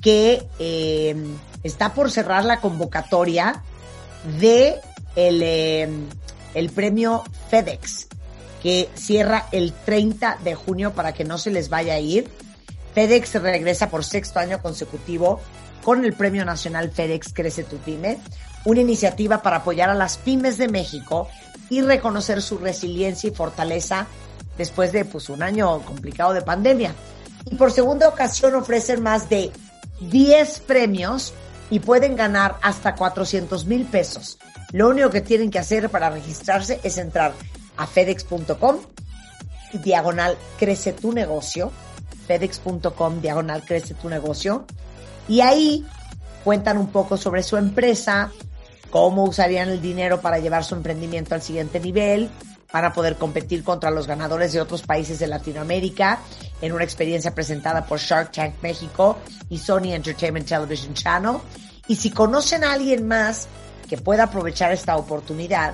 que 0.00 0.46
eh, 0.58 1.16
está 1.62 1.94
por 1.94 2.10
cerrar 2.10 2.44
la 2.44 2.60
convocatoria 2.60 3.62
de 4.38 4.76
el, 5.16 5.40
eh, 5.42 5.88
el 6.54 6.70
premio 6.70 7.24
FedEx, 7.50 8.08
que 8.62 8.88
cierra 8.94 9.46
el 9.52 9.72
30 9.72 10.38
de 10.44 10.54
junio 10.54 10.92
para 10.92 11.12
que 11.12 11.24
no 11.24 11.38
se 11.38 11.50
les 11.50 11.68
vaya 11.68 11.94
a 11.94 12.00
ir. 12.00 12.28
FedEx 12.98 13.34
regresa 13.34 13.90
por 13.90 14.04
sexto 14.04 14.40
año 14.40 14.60
consecutivo 14.60 15.40
con 15.84 16.04
el 16.04 16.14
Premio 16.14 16.44
Nacional 16.44 16.90
FedEx 16.90 17.32
Crece 17.32 17.62
tu 17.62 17.76
Pyme, 17.76 18.18
una 18.64 18.80
iniciativa 18.80 19.40
para 19.40 19.58
apoyar 19.58 19.88
a 19.88 19.94
las 19.94 20.16
pymes 20.16 20.58
de 20.58 20.66
México 20.66 21.28
y 21.70 21.80
reconocer 21.80 22.42
su 22.42 22.58
resiliencia 22.58 23.30
y 23.30 23.32
fortaleza 23.32 24.08
después 24.56 24.90
de 24.90 25.04
pues, 25.04 25.28
un 25.28 25.44
año 25.44 25.80
complicado 25.82 26.32
de 26.32 26.42
pandemia. 26.42 26.92
Y 27.44 27.54
por 27.54 27.70
segunda 27.70 28.08
ocasión 28.08 28.56
ofrecen 28.56 29.00
más 29.00 29.28
de 29.28 29.52
10 30.00 30.58
premios 30.66 31.34
y 31.70 31.78
pueden 31.78 32.16
ganar 32.16 32.56
hasta 32.62 32.96
400 32.96 33.64
mil 33.66 33.84
pesos. 33.84 34.38
Lo 34.72 34.88
único 34.88 35.10
que 35.10 35.20
tienen 35.20 35.52
que 35.52 35.60
hacer 35.60 35.88
para 35.88 36.10
registrarse 36.10 36.80
es 36.82 36.98
entrar 36.98 37.32
a 37.76 37.86
fedex.com 37.86 38.78
diagonal 39.84 40.36
crece 40.58 40.92
tu 40.92 41.12
negocio, 41.12 41.70
fedex.com 42.28 43.20
diagonal 43.20 43.64
crece 43.64 43.94
tu 43.94 44.08
negocio, 44.08 44.66
y 45.26 45.40
ahí 45.40 45.84
cuentan 46.44 46.78
un 46.78 46.88
poco 46.88 47.16
sobre 47.16 47.42
su 47.42 47.56
empresa, 47.56 48.30
cómo 48.90 49.24
usarían 49.24 49.68
el 49.68 49.82
dinero 49.82 50.20
para 50.20 50.38
llevar 50.38 50.64
su 50.64 50.76
emprendimiento 50.76 51.34
al 51.34 51.42
siguiente 51.42 51.80
nivel, 51.80 52.30
para 52.70 52.92
poder 52.92 53.16
competir 53.16 53.64
contra 53.64 53.90
los 53.90 54.06
ganadores 54.06 54.52
de 54.52 54.60
otros 54.60 54.82
países 54.82 55.18
de 55.18 55.26
Latinoamérica 55.26 56.20
en 56.60 56.72
una 56.72 56.84
experiencia 56.84 57.34
presentada 57.34 57.86
por 57.86 57.98
Shark 57.98 58.30
Tank 58.32 58.56
México 58.62 59.18
y 59.48 59.58
Sony 59.58 59.94
Entertainment 59.94 60.46
Television 60.46 60.94
Channel. 60.94 61.38
Y 61.86 61.96
si 61.96 62.10
conocen 62.10 62.64
a 62.64 62.74
alguien 62.74 63.08
más 63.08 63.48
que 63.88 63.96
pueda 63.96 64.24
aprovechar 64.24 64.72
esta 64.72 64.96
oportunidad, 64.96 65.72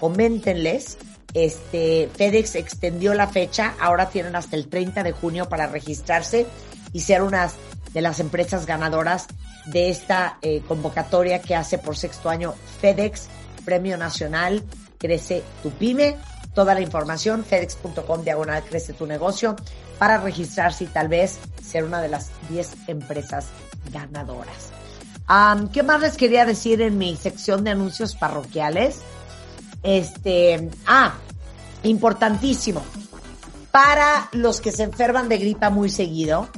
coméntenles. 0.00 0.98
Este, 1.34 2.10
FedEx 2.14 2.56
extendió 2.56 3.14
la 3.14 3.26
fecha, 3.26 3.74
ahora 3.80 4.10
tienen 4.10 4.36
hasta 4.36 4.56
el 4.56 4.68
30 4.68 5.02
de 5.02 5.12
junio 5.12 5.48
para 5.48 5.66
registrarse 5.66 6.46
y 6.92 7.00
ser 7.00 7.22
unas 7.22 7.54
de 7.92 8.02
las 8.02 8.20
empresas 8.20 8.66
ganadoras 8.66 9.26
de 9.66 9.90
esta 9.90 10.38
eh, 10.42 10.62
convocatoria 10.66 11.40
que 11.40 11.54
hace 11.54 11.78
por 11.78 11.96
sexto 11.96 12.28
año 12.28 12.54
FedEx, 12.80 13.28
Premio 13.64 13.96
Nacional 13.96 14.62
Crece 15.02 15.42
tu 15.62 15.70
Pyme. 15.72 16.16
Toda 16.54 16.74
la 16.74 16.80
información, 16.80 17.44
fedex.com 17.44 18.22
diagonal 18.22 18.62
crece 18.62 18.92
tu 18.92 19.06
negocio, 19.06 19.56
para 19.98 20.18
registrarse 20.18 20.84
y 20.84 20.86
tal 20.86 21.08
vez 21.08 21.38
ser 21.62 21.84
una 21.84 22.00
de 22.00 22.08
las 22.08 22.30
10 22.50 22.88
empresas 22.88 23.46
ganadoras. 23.90 24.70
¿Qué 25.72 25.82
más 25.82 26.00
les 26.00 26.16
quería 26.16 26.44
decir 26.44 26.82
en 26.82 26.98
mi 26.98 27.16
sección 27.16 27.64
de 27.64 27.70
anuncios 27.70 28.14
parroquiales? 28.14 29.00
Este, 29.82 30.70
ah, 30.86 31.14
importantísimo. 31.82 32.82
Para 33.70 34.28
los 34.32 34.60
que 34.60 34.70
se 34.70 34.84
enferman 34.84 35.28
de 35.28 35.38
gripa 35.38 35.70
muy 35.70 35.88
seguido, 35.88 36.48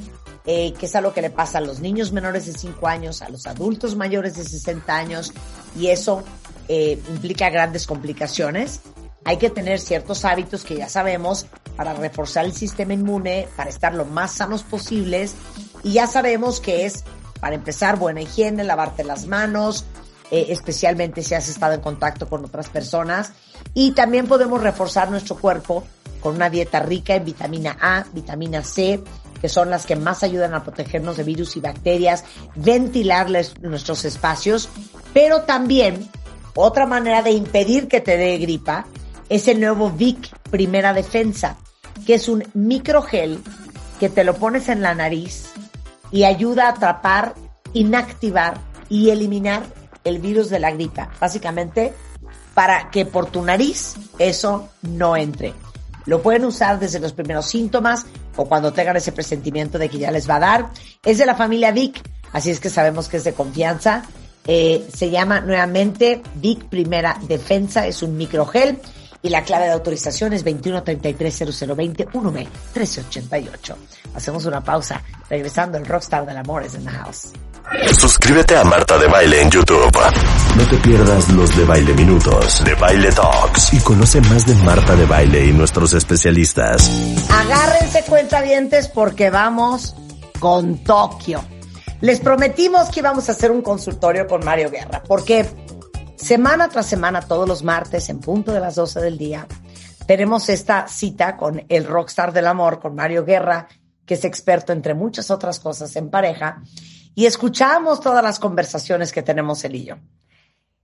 eh, 0.46 0.74
que 0.78 0.86
es 0.86 0.96
algo 0.96 1.14
que 1.14 1.22
le 1.22 1.30
pasa 1.30 1.58
a 1.58 1.60
los 1.60 1.80
niños 1.80 2.12
menores 2.12 2.46
de 2.46 2.52
5 2.52 2.86
años, 2.86 3.22
a 3.22 3.28
los 3.30 3.46
adultos 3.46 3.96
mayores 3.96 4.36
de 4.36 4.44
60 4.44 4.94
años, 4.94 5.32
y 5.78 5.86
eso 5.86 6.22
eh, 6.68 7.00
implica 7.08 7.48
grandes 7.50 7.86
complicaciones. 7.86 8.80
Hay 9.24 9.38
que 9.38 9.48
tener 9.48 9.80
ciertos 9.80 10.24
hábitos 10.26 10.64
que 10.64 10.76
ya 10.76 10.88
sabemos 10.88 11.46
para 11.76 11.94
reforzar 11.94 12.44
el 12.44 12.52
sistema 12.52 12.92
inmune, 12.92 13.48
para 13.56 13.70
estar 13.70 13.94
lo 13.94 14.04
más 14.04 14.32
sanos 14.32 14.64
posibles, 14.64 15.34
y 15.82 15.94
ya 15.94 16.06
sabemos 16.06 16.60
que 16.60 16.84
es, 16.84 17.04
para 17.40 17.54
empezar, 17.54 17.98
buena 17.98 18.20
higiene, 18.20 18.64
lavarte 18.64 19.02
las 19.02 19.26
manos, 19.26 19.86
eh, 20.30 20.46
especialmente 20.48 21.22
si 21.22 21.34
has 21.34 21.48
estado 21.48 21.74
en 21.74 21.80
contacto 21.80 22.28
con 22.28 22.44
otras 22.44 22.68
personas. 22.68 23.32
Y 23.74 23.92
también 23.92 24.26
podemos 24.26 24.62
reforzar 24.62 25.10
nuestro 25.10 25.36
cuerpo 25.36 25.84
con 26.20 26.36
una 26.36 26.50
dieta 26.50 26.80
rica 26.80 27.14
en 27.14 27.24
vitamina 27.24 27.76
A, 27.80 28.04
vitamina 28.12 28.62
C, 28.62 29.02
que 29.40 29.48
son 29.48 29.68
las 29.68 29.84
que 29.84 29.96
más 29.96 30.22
ayudan 30.22 30.54
a 30.54 30.62
protegernos 30.62 31.18
de 31.18 31.22
virus 31.22 31.56
y 31.56 31.60
bacterias, 31.60 32.24
ventilarles 32.54 33.60
nuestros 33.60 34.06
espacios, 34.06 34.70
pero 35.12 35.42
también 35.42 36.08
otra 36.54 36.86
manera 36.86 37.22
de 37.22 37.32
impedir 37.32 37.88
que 37.88 38.00
te 38.00 38.16
dé 38.16 38.38
gripa 38.38 38.86
es 39.28 39.48
el 39.48 39.60
nuevo 39.60 39.90
Vic 39.90 40.34
Primera 40.50 40.94
Defensa, 40.94 41.58
que 42.06 42.14
es 42.14 42.28
un 42.28 42.44
microgel 42.54 43.38
que 44.00 44.08
te 44.08 44.24
lo 44.24 44.34
pones 44.34 44.68
en 44.68 44.80
la 44.80 44.94
nariz 44.94 45.52
y 46.10 46.24
ayuda 46.24 46.66
a 46.66 46.70
atrapar, 46.70 47.34
inactivar 47.72 48.58
y 48.88 49.10
eliminar 49.10 49.62
el 50.04 50.18
virus 50.18 50.50
de 50.50 50.60
la 50.60 50.70
gripa. 50.70 51.10
Básicamente, 51.20 51.92
para 52.54 52.90
que 52.90 53.06
por 53.06 53.26
tu 53.26 53.42
nariz 53.42 53.94
eso 54.18 54.68
no 54.82 55.16
entre. 55.16 55.54
Lo 56.06 56.22
pueden 56.22 56.44
usar 56.44 56.78
desde 56.78 57.00
los 57.00 57.12
primeros 57.12 57.46
síntomas 57.46 58.06
o 58.36 58.46
cuando 58.46 58.72
tengan 58.72 58.96
ese 58.96 59.12
presentimiento 59.12 59.78
de 59.78 59.88
que 59.88 59.98
ya 59.98 60.10
les 60.10 60.28
va 60.28 60.36
a 60.36 60.40
dar. 60.40 60.70
Es 61.02 61.18
de 61.18 61.26
la 61.26 61.34
familia 61.34 61.72
Vic, 61.72 62.02
así 62.32 62.50
es 62.50 62.60
que 62.60 62.68
sabemos 62.68 63.08
que 63.08 63.16
es 63.16 63.24
de 63.24 63.32
confianza 63.32 64.04
Eh, 64.46 64.88
se 64.94 65.10
llama 65.10 65.40
nuevamente 65.40 66.22
Vic 66.34 66.64
Primera 66.68 67.18
Defensa, 67.22 67.86
es 67.86 68.02
un 68.02 68.16
microgel 68.16 68.78
y 69.22 69.30
la 69.30 69.42
clave 69.42 69.64
de 69.66 69.72
autorización 69.72 70.34
es 70.34 70.44
21330020 70.44 72.08
1B 72.12 72.34
1388. 72.34 73.76
Hacemos 74.14 74.44
una 74.44 74.62
pausa. 74.62 75.02
Regresando, 75.30 75.78
el 75.78 75.86
rockstar 75.86 76.26
del 76.26 76.36
amor 76.36 76.62
es 76.62 76.74
en 76.74 76.84
la 76.84 76.92
house. 76.92 77.32
Suscríbete 77.98 78.56
a 78.56 78.64
Marta 78.64 78.98
de 78.98 79.06
Baile 79.06 79.40
en 79.40 79.50
YouTube. 79.50 79.98
No 80.56 80.68
te 80.68 80.76
pierdas 80.76 81.28
los 81.30 81.56
de 81.56 81.64
Baile 81.64 81.94
Minutos, 81.94 82.62
de 82.64 82.74
Baile 82.74 83.10
Talks 83.10 83.72
y 83.72 83.80
conoce 83.80 84.20
más 84.20 84.46
de 84.46 84.54
Marta 84.56 84.94
de 84.94 85.06
Baile 85.06 85.46
y 85.46 85.52
nuestros 85.52 85.92
especialistas. 85.94 86.90
Agárrense 87.30 88.04
cuentavientes 88.04 88.88
porque 88.88 89.30
vamos 89.30 89.94
con 90.38 90.84
Tokio. 90.84 91.42
Les 92.00 92.20
prometimos 92.20 92.90
que 92.90 93.00
íbamos 93.00 93.28
a 93.28 93.32
hacer 93.32 93.50
un 93.50 93.62
consultorio 93.62 94.26
con 94.26 94.44
Mario 94.44 94.70
Guerra, 94.70 95.02
porque 95.06 95.46
semana 96.16 96.68
tras 96.68 96.86
semana, 96.86 97.22
todos 97.22 97.48
los 97.48 97.62
martes, 97.62 98.08
en 98.10 98.20
punto 98.20 98.52
de 98.52 98.60
las 98.60 98.74
12 98.74 99.00
del 99.00 99.16
día, 99.16 99.46
tenemos 100.06 100.48
esta 100.50 100.86
cita 100.86 101.36
con 101.36 101.64
el 101.68 101.86
rockstar 101.86 102.32
del 102.32 102.46
amor, 102.46 102.78
con 102.78 102.94
Mario 102.94 103.24
Guerra, 103.24 103.68
que 104.04 104.14
es 104.14 104.24
experto 104.24 104.72
entre 104.72 104.92
muchas 104.92 105.30
otras 105.30 105.58
cosas 105.60 105.96
en 105.96 106.10
pareja, 106.10 106.62
y 107.14 107.26
escuchamos 107.26 108.00
todas 108.00 108.22
las 108.22 108.38
conversaciones 108.38 109.12
que 109.12 109.22
tenemos 109.22 109.64
él 109.64 109.76
y 109.76 109.84
yo. 109.84 109.96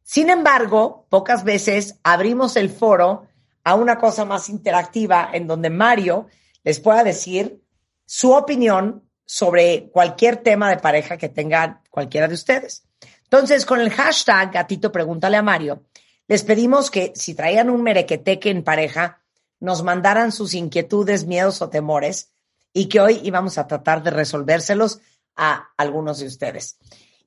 Sin 0.02 0.30
embargo, 0.30 1.06
pocas 1.08 1.44
veces 1.44 1.96
abrimos 2.02 2.56
el 2.56 2.70
foro 2.70 3.26
a 3.64 3.74
una 3.74 3.98
cosa 3.98 4.24
más 4.24 4.48
interactiva 4.48 5.30
en 5.32 5.46
donde 5.46 5.70
Mario 5.70 6.26
les 6.64 6.80
pueda 6.80 7.04
decir 7.04 7.62
su 8.06 8.32
opinión 8.32 9.04
sobre 9.24 9.90
cualquier 9.90 10.38
tema 10.38 10.70
de 10.70 10.78
pareja 10.78 11.16
que 11.16 11.28
tenga 11.28 11.82
cualquiera 11.90 12.26
de 12.26 12.34
ustedes. 12.34 12.84
Entonces, 13.22 13.64
con 13.64 13.80
el 13.80 13.90
hashtag 13.90 14.50
Gatito 14.50 14.90
Pregúntale 14.90 15.36
a 15.36 15.42
Mario, 15.42 15.84
les 16.26 16.42
pedimos 16.42 16.90
que 16.90 17.12
si 17.14 17.34
traían 17.34 17.70
un 17.70 17.82
merequeteque 17.82 18.50
en 18.50 18.64
pareja, 18.64 19.22
nos 19.60 19.82
mandaran 19.82 20.32
sus 20.32 20.54
inquietudes, 20.54 21.26
miedos 21.26 21.62
o 21.62 21.68
temores 21.68 22.32
y 22.72 22.86
que 22.86 23.00
hoy 23.00 23.20
íbamos 23.22 23.58
a 23.58 23.66
tratar 23.66 24.02
de 24.02 24.10
resolvérselos 24.10 25.00
a 25.36 25.70
algunos 25.76 26.20
de 26.20 26.26
ustedes. 26.26 26.78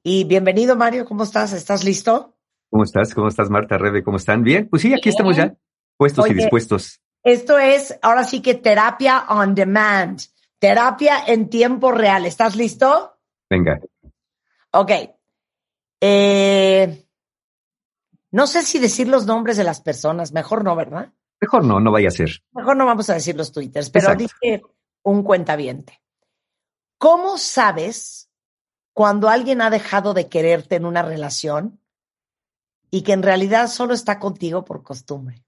Y 0.04 0.26
bienvenido, 0.26 0.76
Mario, 0.76 1.06
¿cómo 1.06 1.24
estás? 1.24 1.54
¿Estás 1.54 1.84
listo? 1.84 2.36
¿Cómo 2.70 2.84
estás? 2.84 3.14
¿Cómo 3.14 3.28
estás, 3.28 3.50
Marta, 3.50 3.78
Rebe? 3.78 4.04
¿Cómo 4.04 4.18
están? 4.18 4.44
Bien, 4.44 4.68
pues 4.68 4.82
sí, 4.82 4.94
aquí 4.94 5.10
estamos 5.10 5.38
ya, 5.38 5.56
puestos 5.98 6.30
y 6.30 6.34
dispuestos. 6.34 7.02
Esto 7.24 7.58
es 7.58 7.98
ahora 8.02 8.24
sí 8.24 8.42
que 8.42 8.56
terapia 8.56 9.26
on 9.30 9.56
demand, 9.56 10.20
terapia 10.60 11.24
en 11.26 11.50
tiempo 11.50 11.92
real. 11.92 12.26
¿Estás 12.26 12.56
listo? 12.56 13.18
Venga. 13.50 13.80
Ok. 14.72 14.92
Eh, 16.02 17.08
no 18.32 18.48
sé 18.48 18.64
si 18.64 18.80
decir 18.80 19.08
los 19.08 19.26
nombres 19.26 19.56
de 19.56 19.64
las 19.64 19.80
personas, 19.80 20.34
mejor 20.34 20.64
no, 20.64 20.76
¿verdad? 20.76 21.14
Mejor 21.40 21.64
no, 21.64 21.80
no 21.80 21.92
vaya 21.92 22.10
a 22.10 22.12
ser. 22.12 22.44
Mejor 22.52 22.76
no 22.76 22.86
vamos 22.86 23.10
a 23.10 23.14
decir 23.14 23.38
los 23.38 23.52
twitters, 23.52 23.90
pero 23.90 24.12
Exacto. 24.12 24.24
dice 24.24 24.62
un 25.04 25.24
cuentaviente. 25.24 26.03
¿Cómo 27.04 27.38
sabes 27.38 28.30
cuando 28.94 29.28
alguien 29.28 29.60
ha 29.60 29.70
dejado 29.70 30.14
de 30.14 30.30
quererte 30.30 30.78
en 30.78 30.86
una 30.86 31.02
relación 31.02 31.82
y 32.90 33.02
que 33.02 33.12
en 33.12 33.24
realidad 33.24 33.68
solo 33.68 33.94
está 33.94 34.20
contigo 34.20 34.64
por 34.64 34.84
costumbre? 34.84 35.44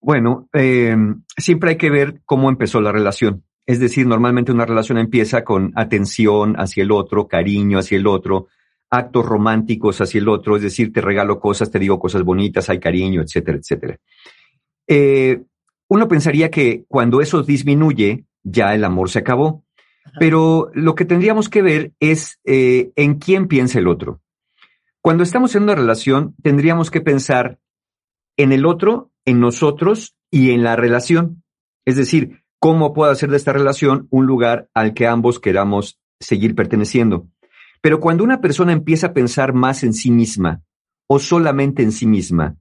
Bueno, 0.00 0.48
eh, 0.52 0.96
siempre 1.36 1.70
hay 1.70 1.76
que 1.76 1.90
ver 1.90 2.22
cómo 2.24 2.48
empezó 2.48 2.80
la 2.80 2.90
relación. 2.90 3.44
Es 3.64 3.78
decir, 3.78 4.04
normalmente 4.04 4.50
una 4.50 4.66
relación 4.66 4.98
empieza 4.98 5.44
con 5.44 5.70
atención 5.76 6.56
hacia 6.58 6.82
el 6.82 6.90
otro, 6.90 7.28
cariño 7.28 7.78
hacia 7.78 7.98
el 7.98 8.08
otro, 8.08 8.48
actos 8.90 9.24
románticos 9.24 10.00
hacia 10.00 10.18
el 10.18 10.28
otro, 10.28 10.56
es 10.56 10.62
decir, 10.62 10.92
te 10.92 11.00
regalo 11.00 11.38
cosas, 11.38 11.70
te 11.70 11.78
digo 11.78 12.00
cosas 12.00 12.24
bonitas, 12.24 12.68
hay 12.68 12.80
cariño, 12.80 13.22
etcétera, 13.22 13.58
etcétera. 13.58 13.96
Eh, 14.88 15.40
uno 15.86 16.08
pensaría 16.08 16.50
que 16.50 16.84
cuando 16.88 17.20
eso 17.20 17.44
disminuye, 17.44 18.26
ya 18.42 18.74
el 18.74 18.84
amor 18.84 19.10
se 19.10 19.20
acabó. 19.20 19.64
Pero 20.18 20.70
lo 20.74 20.94
que 20.94 21.04
tendríamos 21.04 21.48
que 21.48 21.62
ver 21.62 21.92
es 22.00 22.40
eh, 22.44 22.90
en 22.96 23.18
quién 23.18 23.46
piensa 23.48 23.78
el 23.78 23.88
otro. 23.88 24.20
Cuando 25.00 25.22
estamos 25.22 25.54
en 25.54 25.64
una 25.64 25.74
relación, 25.74 26.34
tendríamos 26.42 26.90
que 26.90 27.00
pensar 27.00 27.58
en 28.36 28.52
el 28.52 28.66
otro, 28.66 29.10
en 29.24 29.40
nosotros 29.40 30.16
y 30.30 30.50
en 30.50 30.62
la 30.62 30.76
relación. 30.76 31.42
Es 31.84 31.96
decir, 31.96 32.42
cómo 32.58 32.92
puedo 32.92 33.10
hacer 33.10 33.30
de 33.30 33.36
esta 33.36 33.52
relación 33.52 34.06
un 34.10 34.26
lugar 34.26 34.68
al 34.74 34.94
que 34.94 35.06
ambos 35.06 35.40
queramos 35.40 35.98
seguir 36.20 36.54
perteneciendo. 36.54 37.26
Pero 37.80 37.98
cuando 37.98 38.22
una 38.22 38.40
persona 38.40 38.72
empieza 38.72 39.08
a 39.08 39.12
pensar 39.12 39.52
más 39.52 39.82
en 39.82 39.92
sí 39.92 40.10
misma 40.12 40.62
o 41.08 41.18
solamente 41.18 41.82
en 41.82 41.90
sí 41.90 42.06
misma, 42.06 42.56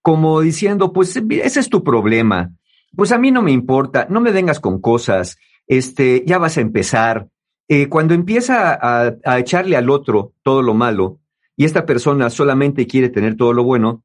como 0.00 0.40
diciendo, 0.40 0.92
pues 0.92 1.16
ese 1.16 1.60
es 1.60 1.68
tu 1.68 1.84
problema, 1.84 2.52
pues 2.96 3.12
a 3.12 3.18
mí 3.18 3.30
no 3.30 3.42
me 3.42 3.52
importa, 3.52 4.06
no 4.10 4.20
me 4.20 4.32
vengas 4.32 4.60
con 4.60 4.80
cosas, 4.80 5.36
este, 5.66 6.22
ya 6.26 6.38
vas 6.38 6.58
a 6.58 6.60
empezar. 6.60 7.28
Eh, 7.68 7.88
cuando 7.88 8.14
empieza 8.14 8.78
a, 8.80 9.38
echarle 9.38 9.76
al 9.76 9.88
otro 9.88 10.32
todo 10.42 10.60
lo 10.62 10.74
malo 10.74 11.18
y 11.56 11.64
esta 11.64 11.86
persona 11.86 12.28
solamente 12.28 12.86
quiere 12.86 13.08
tener 13.08 13.36
todo 13.36 13.52
lo 13.52 13.64
bueno, 13.64 14.04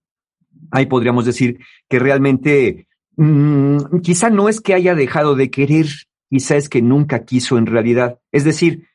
ahí 0.71 0.85
podríamos 0.85 1.25
decir 1.25 1.59
que 1.89 1.99
realmente 1.99 2.87
mm, 3.17 3.99
quizá 4.01 4.29
no 4.29 4.47
es 4.47 4.61
que 4.61 4.73
haya 4.73 4.95
dejado 4.95 5.35
de 5.35 5.49
querer, 5.51 5.87
quizá 6.29 6.55
es 6.55 6.69
que 6.69 6.81
nunca 6.81 7.25
quiso 7.25 7.57
en 7.57 7.65
realidad. 7.65 8.19
Es 8.31 8.45
decir, 8.45 8.88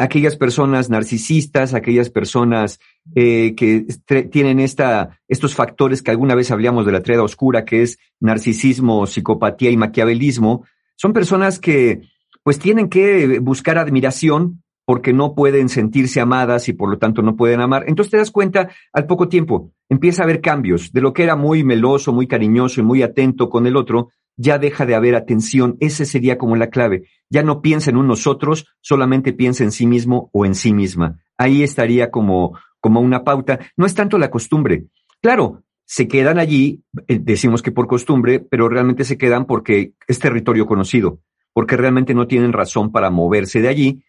aquellas 0.00 0.36
personas 0.36 0.88
narcisistas, 0.88 1.74
aquellas 1.74 2.08
personas 2.08 2.80
eh, 3.14 3.54
que 3.54 3.86
tienen 4.30 4.58
esta, 4.58 5.20
estos 5.28 5.54
factores 5.54 6.00
que 6.00 6.10
alguna 6.10 6.34
vez 6.34 6.50
hablamos 6.50 6.86
de 6.86 6.92
la 6.92 7.02
triada 7.02 7.22
oscura, 7.22 7.66
que 7.66 7.82
es 7.82 7.98
narcisismo, 8.18 9.06
psicopatía 9.06 9.70
y 9.70 9.76
maquiavelismo, 9.76 10.64
son 10.96 11.12
personas 11.12 11.58
que 11.58 12.00
pues 12.42 12.58
tienen 12.58 12.88
que 12.88 13.40
buscar 13.40 13.76
admiración 13.76 14.62
porque 14.86 15.12
no 15.12 15.34
pueden 15.34 15.68
sentirse 15.68 16.18
amadas 16.18 16.68
y 16.70 16.72
por 16.72 16.88
lo 16.88 16.98
tanto 16.98 17.20
no 17.20 17.36
pueden 17.36 17.60
amar. 17.60 17.84
Entonces 17.86 18.10
te 18.10 18.16
das 18.16 18.30
cuenta 18.30 18.70
al 18.94 19.06
poco 19.06 19.28
tiempo, 19.28 19.70
empieza 19.90 20.22
a 20.22 20.24
haber 20.24 20.40
cambios 20.40 20.92
de 20.92 21.02
lo 21.02 21.12
que 21.12 21.24
era 21.24 21.36
muy 21.36 21.62
meloso, 21.62 22.12
muy 22.12 22.26
cariñoso 22.26 22.80
y 22.80 22.84
muy 22.84 23.02
atento 23.02 23.50
con 23.50 23.66
el 23.66 23.76
otro, 23.76 24.08
ya 24.40 24.58
deja 24.58 24.86
de 24.86 24.94
haber 24.94 25.14
atención. 25.14 25.76
Ese 25.80 26.06
sería 26.06 26.38
como 26.38 26.56
la 26.56 26.70
clave. 26.70 27.08
Ya 27.28 27.42
no 27.42 27.60
piensa 27.60 27.90
en 27.90 28.06
nosotros, 28.06 28.66
solamente 28.80 29.34
piensa 29.34 29.64
en 29.64 29.70
sí 29.70 29.86
mismo 29.86 30.30
o 30.32 30.46
en 30.46 30.54
sí 30.54 30.72
misma. 30.72 31.20
Ahí 31.36 31.62
estaría 31.62 32.10
como, 32.10 32.58
como 32.80 33.00
una 33.00 33.22
pauta. 33.22 33.58
No 33.76 33.84
es 33.84 33.94
tanto 33.94 34.16
la 34.16 34.30
costumbre. 34.30 34.86
Claro, 35.20 35.62
se 35.84 36.08
quedan 36.08 36.38
allí, 36.38 36.82
eh, 37.06 37.18
decimos 37.20 37.60
que 37.60 37.70
por 37.70 37.86
costumbre, 37.86 38.40
pero 38.40 38.70
realmente 38.70 39.04
se 39.04 39.18
quedan 39.18 39.44
porque 39.44 39.92
es 40.08 40.18
territorio 40.18 40.66
conocido, 40.66 41.20
porque 41.52 41.76
realmente 41.76 42.14
no 42.14 42.26
tienen 42.26 42.54
razón 42.54 42.92
para 42.92 43.10
moverse 43.10 43.60
de 43.60 43.68
allí. 43.68 44.02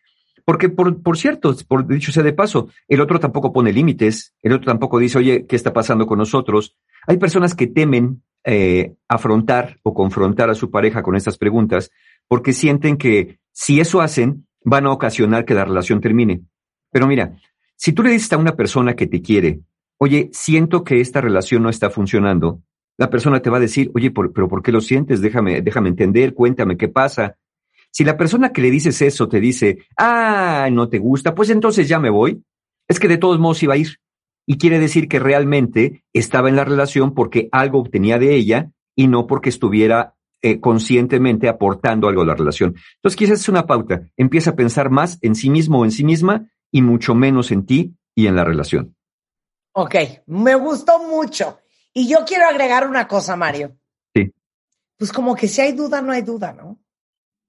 Porque, 0.46 0.70
por, 0.70 1.04
por 1.04 1.18
cierto, 1.18 1.54
por 1.68 1.86
dicho 1.88 2.14
sea 2.14 2.24
de 2.24 2.34
paso, 2.34 2.70
el 2.88 3.02
otro 3.02 3.20
tampoco 3.20 3.52
pone 3.52 3.74
límites, 3.74 4.34
el 4.42 4.54
otro 4.54 4.68
tampoco 4.68 4.98
dice, 4.98 5.18
oye, 5.18 5.46
¿qué 5.46 5.58
está 5.58 5.74
pasando 5.74 6.08
con 6.08 6.18
nosotros? 6.18 6.78
Hay 7.06 7.18
personas 7.18 7.54
que 7.54 7.68
temen 7.68 8.24
eh, 8.44 8.94
afrontar 9.08 9.78
o 9.84 9.94
confrontar 9.94 10.50
a 10.50 10.56
su 10.56 10.72
pareja 10.72 11.04
con 11.04 11.16
estas 11.16 11.38
preguntas 11.38 11.92
porque 12.28 12.54
sienten 12.54 12.98
que 12.98 13.40
si 13.52 13.80
eso 13.80 14.02
hacen, 14.02 14.48
van 14.64 14.86
a 14.86 14.92
ocasionar 14.92 15.46
que 15.46 15.54
la 15.54 15.66
relación 15.66 16.00
termine. 16.02 16.42
Pero 16.92 17.08
mira, 17.08 17.36
si 17.76 17.94
tú 17.94 18.04
le 18.04 18.12
dices 18.12 18.32
a 18.34 18.38
una 18.38 18.56
persona 18.56 18.96
que 18.96 19.08
te 19.08 19.22
quiere, 19.22 19.60
oye, 19.98 20.30
siento 20.34 20.84
que 20.84 21.02
esta 21.02 21.20
relación 21.22 21.64
no 21.64 21.70
está 21.70 21.90
funcionando, 21.90 22.62
la 22.98 23.10
persona 23.10 23.42
te 23.42 23.50
va 23.50 23.58
a 23.58 23.62
decir, 23.62 23.92
oye, 23.96 24.12
por- 24.12 24.32
pero 24.34 24.48
¿por 24.48 24.62
qué 24.62 24.72
lo 24.72 24.82
sientes? 24.82 25.22
Déjame, 25.22 25.62
déjame 25.62 25.90
entender, 25.90 26.34
cuéntame 26.34 26.78
qué 26.78 26.88
pasa. 26.88 27.38
Si 27.92 28.04
la 28.04 28.16
persona 28.18 28.52
que 28.54 28.62
le 28.62 28.72
dices 28.72 29.02
eso 29.02 29.28
te 29.28 29.40
dice, 29.40 29.80
ah, 29.98 30.70
no 30.72 30.88
te 30.88 31.00
gusta, 31.00 31.34
pues 31.36 31.50
entonces 31.50 31.88
ya 31.90 32.00
me 32.00 32.10
voy, 32.10 32.42
es 32.88 33.00
que 33.00 33.08
de 33.08 33.18
todos 33.18 33.40
modos 33.40 33.62
iba 33.64 33.74
a 33.74 33.78
ir. 33.78 33.98
Y 34.52 34.58
quiere 34.58 34.80
decir 34.80 35.08
que 35.08 35.18
realmente 35.18 36.04
estaba 36.12 36.50
en 36.50 36.58
la 36.58 36.66
relación 36.66 37.14
porque 37.14 37.48
algo 37.54 37.80
obtenía 37.80 38.20
de 38.20 38.36
ella 38.36 38.70
y 38.98 39.08
no 39.08 39.26
porque 39.26 39.48
estuviera 39.48 40.16
eh, 40.42 40.60
conscientemente 40.60 41.48
aportando 41.48 42.10
algo 42.10 42.24
a 42.24 42.26
la 42.26 42.36
relación. 42.36 42.76
Entonces 42.96 43.16
quizás 43.16 43.40
es 43.40 43.48
una 43.48 43.66
pauta. 43.66 44.10
Empieza 44.18 44.50
a 44.50 44.56
pensar 44.58 44.90
más 44.90 45.20
en 45.22 45.36
sí 45.36 45.50
mismo 45.50 45.80
o 45.80 45.86
en 45.86 45.92
sí 45.92 46.04
misma 46.04 46.52
y 46.70 46.82
mucho 46.82 47.16
menos 47.16 47.50
en 47.52 47.66
ti 47.66 47.96
y 48.14 48.28
en 48.28 48.36
la 48.36 48.44
relación. 48.44 48.94
Ok, 49.72 49.96
me 50.26 50.56
gustó 50.56 51.00
mucho. 51.02 51.60
Y 51.94 52.10
yo 52.10 52.26
quiero 52.28 52.46
agregar 52.46 52.90
una 52.90 53.08
cosa, 53.08 53.38
Mario. 53.38 53.78
Sí. 54.14 54.34
Pues 54.98 55.14
como 55.14 55.34
que 55.34 55.48
si 55.48 55.62
hay 55.62 55.72
duda, 55.72 56.02
no 56.02 56.12
hay 56.12 56.24
duda, 56.24 56.52
¿no? 56.52 56.78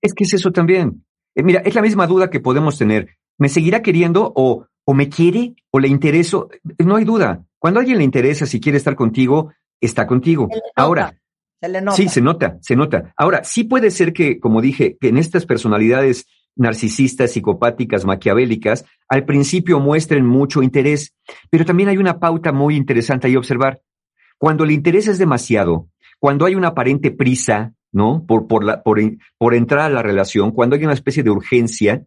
Es 0.00 0.14
que 0.14 0.22
es 0.22 0.34
eso 0.34 0.52
también. 0.52 1.04
Eh, 1.34 1.42
mira, 1.42 1.62
es 1.62 1.74
la 1.74 1.82
misma 1.82 2.06
duda 2.06 2.30
que 2.30 2.38
podemos 2.38 2.78
tener. 2.78 3.18
¿Me 3.38 3.48
seguirá 3.48 3.82
queriendo 3.82 4.32
o, 4.36 4.68
o 4.84 4.94
me 4.94 5.08
quiere 5.08 5.54
o 5.70 5.78
le 5.78 5.88
intereso? 5.88 6.48
No 6.78 6.96
hay 6.96 7.04
duda. 7.04 7.44
Cuando 7.58 7.78
a 7.78 7.82
alguien 7.82 7.98
le 7.98 8.04
interesa, 8.04 8.46
si 8.46 8.60
quiere 8.60 8.78
estar 8.78 8.94
contigo, 8.96 9.52
está 9.80 10.06
contigo. 10.06 10.48
Se 10.50 10.56
le 10.56 10.60
nota, 10.60 10.82
Ahora, 10.82 11.18
se 11.60 11.68
le 11.68 11.80
nota. 11.80 11.96
Sí, 11.96 12.08
se 12.08 12.20
nota, 12.20 12.58
se 12.60 12.76
nota. 12.76 13.14
Ahora, 13.16 13.44
sí 13.44 13.64
puede 13.64 13.90
ser 13.90 14.12
que, 14.12 14.40
como 14.40 14.60
dije, 14.60 14.96
que 15.00 15.08
en 15.08 15.18
estas 15.18 15.46
personalidades 15.46 16.26
narcisistas, 16.56 17.32
psicopáticas, 17.32 18.04
maquiavélicas, 18.04 18.84
al 19.08 19.24
principio 19.24 19.80
muestren 19.80 20.26
mucho 20.26 20.62
interés, 20.62 21.14
pero 21.50 21.64
también 21.64 21.88
hay 21.88 21.98
una 21.98 22.18
pauta 22.18 22.52
muy 22.52 22.76
interesante 22.76 23.26
ahí 23.26 23.36
observar. 23.36 23.80
Cuando 24.38 24.64
el 24.64 24.72
interés 24.72 25.06
es 25.06 25.18
demasiado, 25.18 25.88
cuando 26.18 26.46
hay 26.46 26.54
una 26.54 26.68
aparente 26.68 27.10
prisa, 27.10 27.74
¿no? 27.92 28.24
Por, 28.26 28.46
por, 28.46 28.64
la, 28.64 28.82
por, 28.82 29.00
por 29.38 29.54
entrar 29.54 29.80
a 29.80 29.94
la 29.94 30.02
relación, 30.02 30.50
cuando 30.50 30.76
hay 30.76 30.84
una 30.84 30.94
especie 30.94 31.22
de 31.22 31.30
urgencia, 31.30 32.04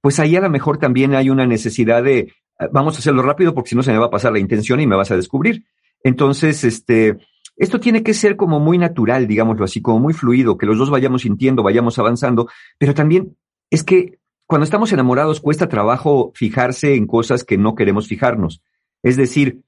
pues 0.00 0.18
ahí 0.20 0.36
a 0.36 0.40
lo 0.40 0.50
mejor 0.50 0.78
también 0.78 1.14
hay 1.14 1.30
una 1.30 1.46
necesidad 1.46 2.02
de, 2.02 2.32
vamos 2.72 2.96
a 2.96 2.98
hacerlo 2.98 3.22
rápido 3.22 3.54
porque 3.54 3.70
si 3.70 3.76
no 3.76 3.82
se 3.82 3.92
me 3.92 3.98
va 3.98 4.06
a 4.06 4.10
pasar 4.10 4.32
la 4.32 4.38
intención 4.38 4.80
y 4.80 4.86
me 4.86 4.96
vas 4.96 5.10
a 5.10 5.16
descubrir. 5.16 5.64
Entonces, 6.02 6.62
este, 6.64 7.16
esto 7.56 7.80
tiene 7.80 8.02
que 8.02 8.14
ser 8.14 8.36
como 8.36 8.60
muy 8.60 8.78
natural, 8.78 9.26
digámoslo 9.26 9.64
así, 9.64 9.80
como 9.80 9.98
muy 9.98 10.12
fluido, 10.12 10.58
que 10.58 10.66
los 10.66 10.78
dos 10.78 10.90
vayamos 10.90 11.22
sintiendo, 11.22 11.62
vayamos 11.62 11.98
avanzando, 11.98 12.48
pero 12.78 12.94
también 12.94 13.36
es 13.70 13.82
que 13.82 14.18
cuando 14.46 14.64
estamos 14.64 14.92
enamorados 14.92 15.40
cuesta 15.40 15.68
trabajo 15.68 16.32
fijarse 16.34 16.94
en 16.94 17.06
cosas 17.06 17.44
que 17.44 17.58
no 17.58 17.74
queremos 17.74 18.06
fijarnos. 18.06 18.62
Es 19.02 19.16
decir, 19.16 19.62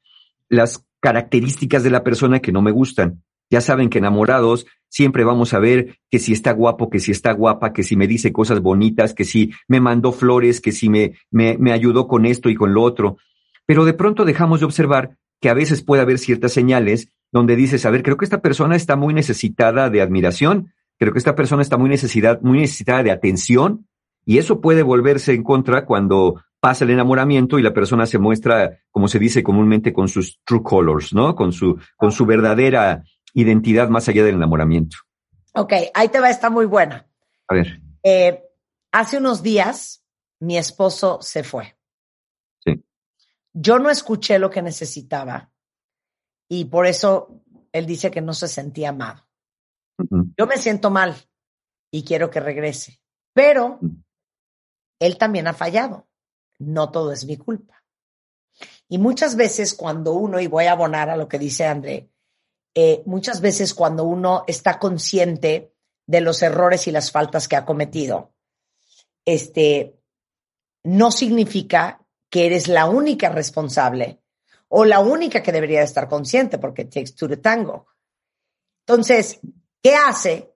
las 0.48 0.84
características 1.00 1.82
de 1.82 1.90
la 1.90 2.04
persona 2.04 2.40
que 2.40 2.52
no 2.52 2.62
me 2.62 2.70
gustan. 2.70 3.22
Ya 3.50 3.60
saben 3.60 3.88
que 3.88 3.98
enamorados 3.98 4.66
siempre 4.88 5.24
vamos 5.24 5.54
a 5.54 5.58
ver 5.58 5.98
que 6.10 6.18
si 6.18 6.32
está 6.32 6.52
guapo, 6.52 6.90
que 6.90 6.98
si 6.98 7.12
está 7.12 7.32
guapa, 7.32 7.72
que 7.72 7.82
si 7.82 7.96
me 7.96 8.06
dice 8.06 8.32
cosas 8.32 8.60
bonitas, 8.60 9.14
que 9.14 9.24
si 9.24 9.52
me 9.68 9.80
mandó 9.80 10.12
flores, 10.12 10.60
que 10.60 10.72
si 10.72 10.88
me, 10.88 11.14
me, 11.30 11.56
me 11.58 11.72
ayudó 11.72 12.08
con 12.08 12.26
esto 12.26 12.48
y 12.48 12.54
con 12.54 12.74
lo 12.74 12.82
otro. 12.82 13.18
Pero 13.66 13.84
de 13.84 13.94
pronto 13.94 14.24
dejamos 14.24 14.60
de 14.60 14.66
observar 14.66 15.16
que 15.40 15.50
a 15.50 15.54
veces 15.54 15.82
puede 15.82 16.02
haber 16.02 16.18
ciertas 16.18 16.52
señales 16.52 17.10
donde 17.30 17.56
dices, 17.56 17.84
a 17.84 17.90
ver, 17.90 18.02
creo 18.02 18.16
que 18.16 18.24
esta 18.24 18.40
persona 18.40 18.76
está 18.76 18.96
muy 18.96 19.12
necesitada 19.12 19.90
de 19.90 20.00
admiración, 20.00 20.72
creo 20.98 21.12
que 21.12 21.18
esta 21.18 21.34
persona 21.34 21.62
está 21.62 21.76
muy, 21.76 21.88
necesidad, 21.88 22.40
muy 22.40 22.58
necesitada 22.58 23.02
de 23.02 23.10
atención, 23.10 23.86
y 24.24 24.38
eso 24.38 24.60
puede 24.60 24.82
volverse 24.82 25.32
en 25.32 25.42
contra 25.42 25.84
cuando 25.84 26.42
pasa 26.60 26.84
el 26.84 26.90
enamoramiento 26.90 27.58
y 27.58 27.62
la 27.62 27.72
persona 27.72 28.06
se 28.06 28.18
muestra, 28.18 28.78
como 28.90 29.08
se 29.08 29.18
dice 29.18 29.42
comúnmente, 29.42 29.92
con 29.92 30.08
sus 30.08 30.40
true 30.44 30.62
colors, 30.62 31.14
¿no? 31.14 31.34
Con 31.34 31.52
su, 31.52 31.78
con 31.96 32.12
su 32.12 32.26
verdadera 32.26 33.04
identidad 33.40 33.88
más 33.88 34.08
allá 34.08 34.24
del 34.24 34.34
enamoramiento. 34.34 34.96
Ok, 35.54 35.72
ahí 35.94 36.08
te 36.08 36.20
va, 36.20 36.28
está 36.28 36.50
muy 36.50 36.66
buena. 36.66 37.06
A 37.46 37.54
ver. 37.54 37.80
Eh, 38.02 38.42
hace 38.92 39.18
unos 39.18 39.42
días 39.42 40.04
mi 40.40 40.58
esposo 40.58 41.18
se 41.22 41.44
fue. 41.44 41.76
Sí. 42.64 42.82
Yo 43.52 43.78
no 43.78 43.90
escuché 43.90 44.38
lo 44.38 44.50
que 44.50 44.62
necesitaba 44.62 45.52
y 46.48 46.64
por 46.64 46.86
eso 46.86 47.42
él 47.72 47.86
dice 47.86 48.10
que 48.10 48.20
no 48.20 48.34
se 48.34 48.48
sentía 48.48 48.90
amado. 48.90 49.26
Yo 50.36 50.46
me 50.46 50.56
siento 50.58 50.90
mal 50.90 51.16
y 51.90 52.04
quiero 52.04 52.30
que 52.30 52.38
regrese, 52.40 53.00
pero 53.32 53.80
él 55.00 55.18
también 55.18 55.48
ha 55.48 55.54
fallado. 55.54 56.08
No 56.58 56.90
todo 56.90 57.12
es 57.12 57.24
mi 57.24 57.36
culpa. 57.36 57.84
Y 58.88 58.98
muchas 58.98 59.36
veces 59.36 59.74
cuando 59.74 60.12
uno, 60.14 60.40
y 60.40 60.46
voy 60.46 60.64
a 60.64 60.72
abonar 60.72 61.10
a 61.10 61.16
lo 61.16 61.28
que 61.28 61.38
dice 61.38 61.66
André, 61.66 62.10
eh, 62.80 63.02
muchas 63.06 63.40
veces 63.40 63.74
cuando 63.74 64.04
uno 64.04 64.44
está 64.46 64.78
consciente 64.78 65.72
de 66.06 66.20
los 66.20 66.42
errores 66.42 66.86
y 66.86 66.92
las 66.92 67.10
faltas 67.10 67.48
que 67.48 67.56
ha 67.56 67.64
cometido, 67.64 68.34
este, 69.24 69.98
no 70.84 71.10
significa 71.10 72.06
que 72.30 72.46
eres 72.46 72.68
la 72.68 72.86
única 72.86 73.30
responsable 73.30 74.20
o 74.68 74.84
la 74.84 75.00
única 75.00 75.42
que 75.42 75.50
debería 75.50 75.82
estar 75.82 76.08
consciente, 76.08 76.58
porque 76.58 76.84
takes 76.84 77.14
two 77.16 77.28
to 77.28 77.40
tango. 77.40 77.88
Entonces, 78.86 79.40
¿qué 79.82 79.96
hace 79.96 80.54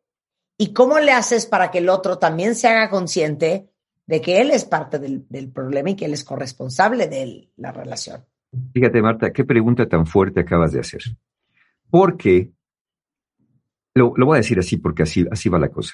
y 0.57 0.73
cómo 0.73 1.01
le 1.01 1.11
haces 1.11 1.47
para 1.47 1.73
que 1.73 1.79
el 1.79 1.89
otro 1.89 2.21
también 2.21 2.55
se 2.55 2.69
haga 2.69 2.89
consciente 2.89 3.69
de 4.07 4.21
que 4.21 4.41
él 4.41 4.53
es 4.53 4.65
parte 4.65 5.01
del, 5.01 5.27
del 5.29 5.51
problema 5.51 5.91
y 5.91 5.97
que 5.97 6.05
él 6.05 6.15
es 6.15 6.23
corresponsable 6.23 7.09
de 7.09 7.51
la 7.57 7.73
relación? 7.73 8.25
Fíjate, 8.73 9.03
Marta, 9.03 9.33
qué 9.33 9.45
pregunta 9.45 9.89
tan 9.89 10.07
fuerte 10.07 10.39
acabas 10.39 10.71
de 10.71 10.79
hacer. 10.79 11.03
Porque, 11.93 12.51
lo, 13.95 14.15
voy 14.15 14.37
a 14.37 14.39
decir 14.39 14.59
así 14.59 14.79
porque 14.79 15.03
así, 15.03 15.27
así 15.31 15.51
va 15.51 15.59
la 15.59 15.69
cosa. 15.69 15.93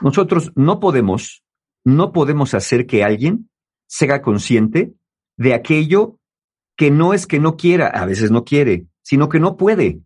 Nosotros 0.00 0.50
no 0.56 0.80
podemos, 0.80 1.44
no 1.84 2.10
podemos 2.10 2.52
hacer 2.52 2.84
que 2.84 3.04
alguien 3.04 3.48
se 3.86 4.06
haga 4.06 4.22
consciente 4.22 4.92
de 5.36 5.54
aquello 5.54 6.18
que 6.76 6.90
no 6.90 7.14
es 7.14 7.28
que 7.28 7.38
no 7.38 7.56
quiera, 7.56 7.86
a 7.86 8.06
veces 8.06 8.32
no 8.32 8.42
quiere, 8.42 8.86
sino 9.02 9.28
que 9.28 9.38
no 9.38 9.56
puede. 9.56 10.00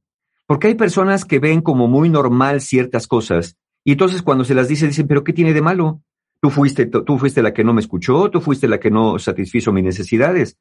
Porque 0.44 0.66
hay 0.66 0.74
personas 0.74 1.24
que 1.24 1.38
ven 1.38 1.62
como 1.62 1.88
muy 1.88 2.10
normal 2.10 2.60
ciertas 2.60 3.06
cosas 3.06 3.56
y 3.82 3.92
entonces 3.92 4.20
cuando 4.20 4.44
se 4.44 4.55
las 4.55 4.68
dice 4.68 4.86
dicen, 4.86 5.09
pero 5.09 5.24
¿qué 5.24 5.32
tiene 5.32 5.55
de 5.55 5.62
malo? 5.62 6.02
Tú 6.38 6.51
fuiste, 6.51 6.84
tú 6.84 7.16
fuiste 7.16 7.42
la 7.42 7.55
que 7.55 7.64
no 7.64 7.72
me 7.72 7.80
escuchó, 7.80 8.30
tú 8.30 8.42
fuiste 8.42 8.68
la 8.68 8.78
que 8.78 8.90
no 8.90 9.18
satisfizo 9.18 9.72
mis 9.72 9.84
necesidades. 9.84 10.59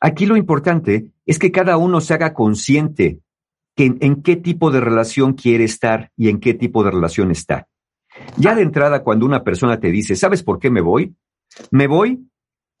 Aquí 0.00 0.24
lo 0.24 0.36
importante 0.36 1.10
es 1.26 1.40
que 1.40 1.50
cada 1.50 1.76
uno 1.78 2.00
se 2.00 2.14
haga 2.14 2.32
consciente 2.32 3.18
que 3.78 3.96
en, 4.00 4.22
qué 4.22 4.34
tipo 4.34 4.72
de 4.72 4.80
relación 4.80 5.34
quiere 5.34 5.62
estar 5.62 6.10
y 6.16 6.30
en 6.30 6.40
qué 6.40 6.52
tipo 6.52 6.82
de 6.82 6.90
relación 6.90 7.30
está. 7.30 7.68
Ya 8.36 8.56
de 8.56 8.62
entrada, 8.62 9.04
cuando 9.04 9.24
una 9.24 9.44
persona 9.44 9.78
te 9.78 9.92
dice, 9.92 10.16
¿sabes 10.16 10.42
por 10.42 10.58
qué 10.58 10.68
me 10.68 10.80
voy? 10.80 11.14
Me 11.70 11.86
voy 11.86 12.26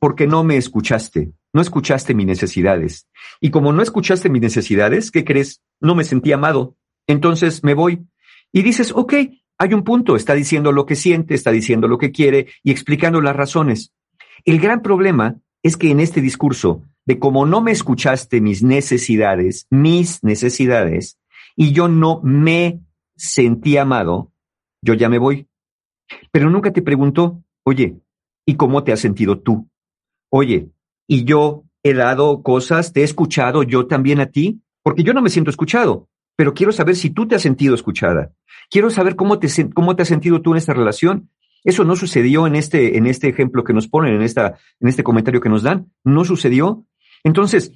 porque 0.00 0.26
no 0.26 0.42
me 0.42 0.56
escuchaste, 0.56 1.30
no 1.52 1.62
escuchaste 1.62 2.16
mis 2.16 2.26
necesidades. 2.26 3.06
Y 3.40 3.50
como 3.50 3.72
no 3.72 3.80
escuchaste 3.80 4.28
mis 4.28 4.42
necesidades, 4.42 5.12
¿qué 5.12 5.24
crees? 5.24 5.62
No 5.80 5.94
me 5.94 6.02
sentí 6.02 6.32
amado. 6.32 6.74
Entonces 7.06 7.62
me 7.62 7.74
voy. 7.74 8.04
Y 8.50 8.62
dices, 8.62 8.90
ok, 8.92 9.14
hay 9.56 9.74
un 9.74 9.84
punto, 9.84 10.16
está 10.16 10.34
diciendo 10.34 10.72
lo 10.72 10.84
que 10.84 10.96
siente, 10.96 11.34
está 11.34 11.52
diciendo 11.52 11.86
lo 11.86 11.98
que 11.98 12.10
quiere 12.10 12.48
y 12.64 12.72
explicando 12.72 13.20
las 13.20 13.36
razones. 13.36 13.92
El 14.44 14.58
gran 14.58 14.82
problema 14.82 15.36
es 15.62 15.76
que 15.76 15.92
en 15.92 16.00
este 16.00 16.20
discurso 16.20 16.82
de 17.08 17.18
como 17.18 17.46
no 17.46 17.62
me 17.62 17.72
escuchaste 17.72 18.42
mis 18.42 18.62
necesidades, 18.62 19.66
mis 19.70 20.22
necesidades, 20.22 21.18
y 21.56 21.72
yo 21.72 21.88
no 21.88 22.20
me 22.22 22.80
sentí 23.16 23.78
amado, 23.78 24.30
yo 24.82 24.92
ya 24.92 25.08
me 25.08 25.16
voy. 25.16 25.48
Pero 26.30 26.50
nunca 26.50 26.70
te 26.70 26.82
preguntó, 26.82 27.42
oye, 27.64 27.96
¿y 28.44 28.56
cómo 28.56 28.84
te 28.84 28.92
has 28.92 29.00
sentido 29.00 29.38
tú? 29.40 29.70
Oye, 30.28 30.68
¿y 31.06 31.24
yo 31.24 31.64
he 31.82 31.94
dado 31.94 32.42
cosas, 32.42 32.92
te 32.92 33.00
he 33.00 33.04
escuchado 33.04 33.62
yo 33.62 33.86
también 33.86 34.20
a 34.20 34.26
ti? 34.26 34.60
Porque 34.82 35.02
yo 35.02 35.14
no 35.14 35.22
me 35.22 35.30
siento 35.30 35.48
escuchado, 35.50 36.10
pero 36.36 36.52
quiero 36.52 36.72
saber 36.72 36.94
si 36.94 37.08
tú 37.08 37.26
te 37.26 37.36
has 37.36 37.42
sentido 37.42 37.74
escuchada. 37.74 38.32
Quiero 38.70 38.90
saber 38.90 39.16
cómo 39.16 39.38
te, 39.38 39.48
cómo 39.72 39.96
te 39.96 40.02
has 40.02 40.08
sentido 40.08 40.42
tú 40.42 40.52
en 40.52 40.58
esta 40.58 40.74
relación. 40.74 41.30
Eso 41.64 41.84
no 41.84 41.96
sucedió 41.96 42.46
en 42.46 42.54
este, 42.54 42.98
en 42.98 43.06
este 43.06 43.28
ejemplo 43.28 43.64
que 43.64 43.72
nos 43.72 43.88
ponen, 43.88 44.12
en, 44.12 44.22
esta, 44.22 44.58
en 44.78 44.88
este 44.88 45.02
comentario 45.02 45.40
que 45.40 45.48
nos 45.48 45.62
dan. 45.62 45.90
No 46.04 46.26
sucedió. 46.26 46.84
Entonces, 47.24 47.72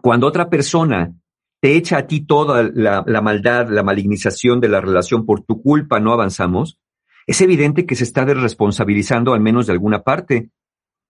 cuando 0.00 0.26
otra 0.26 0.48
persona 0.48 1.12
te 1.60 1.76
echa 1.76 1.98
a 1.98 2.06
ti 2.06 2.20
toda 2.20 2.62
la, 2.62 3.02
la, 3.06 3.20
maldad, 3.20 3.68
la 3.68 3.82
malignización 3.82 4.60
de 4.60 4.68
la 4.68 4.80
relación 4.80 5.26
por 5.26 5.42
tu 5.42 5.60
culpa, 5.60 5.98
no 5.98 6.12
avanzamos, 6.12 6.78
es 7.26 7.40
evidente 7.40 7.84
que 7.84 7.94
se 7.94 8.04
está 8.04 8.24
desresponsabilizando 8.24 9.34
al 9.34 9.40
menos 9.40 9.66
de 9.66 9.72
alguna 9.72 10.02
parte. 10.02 10.50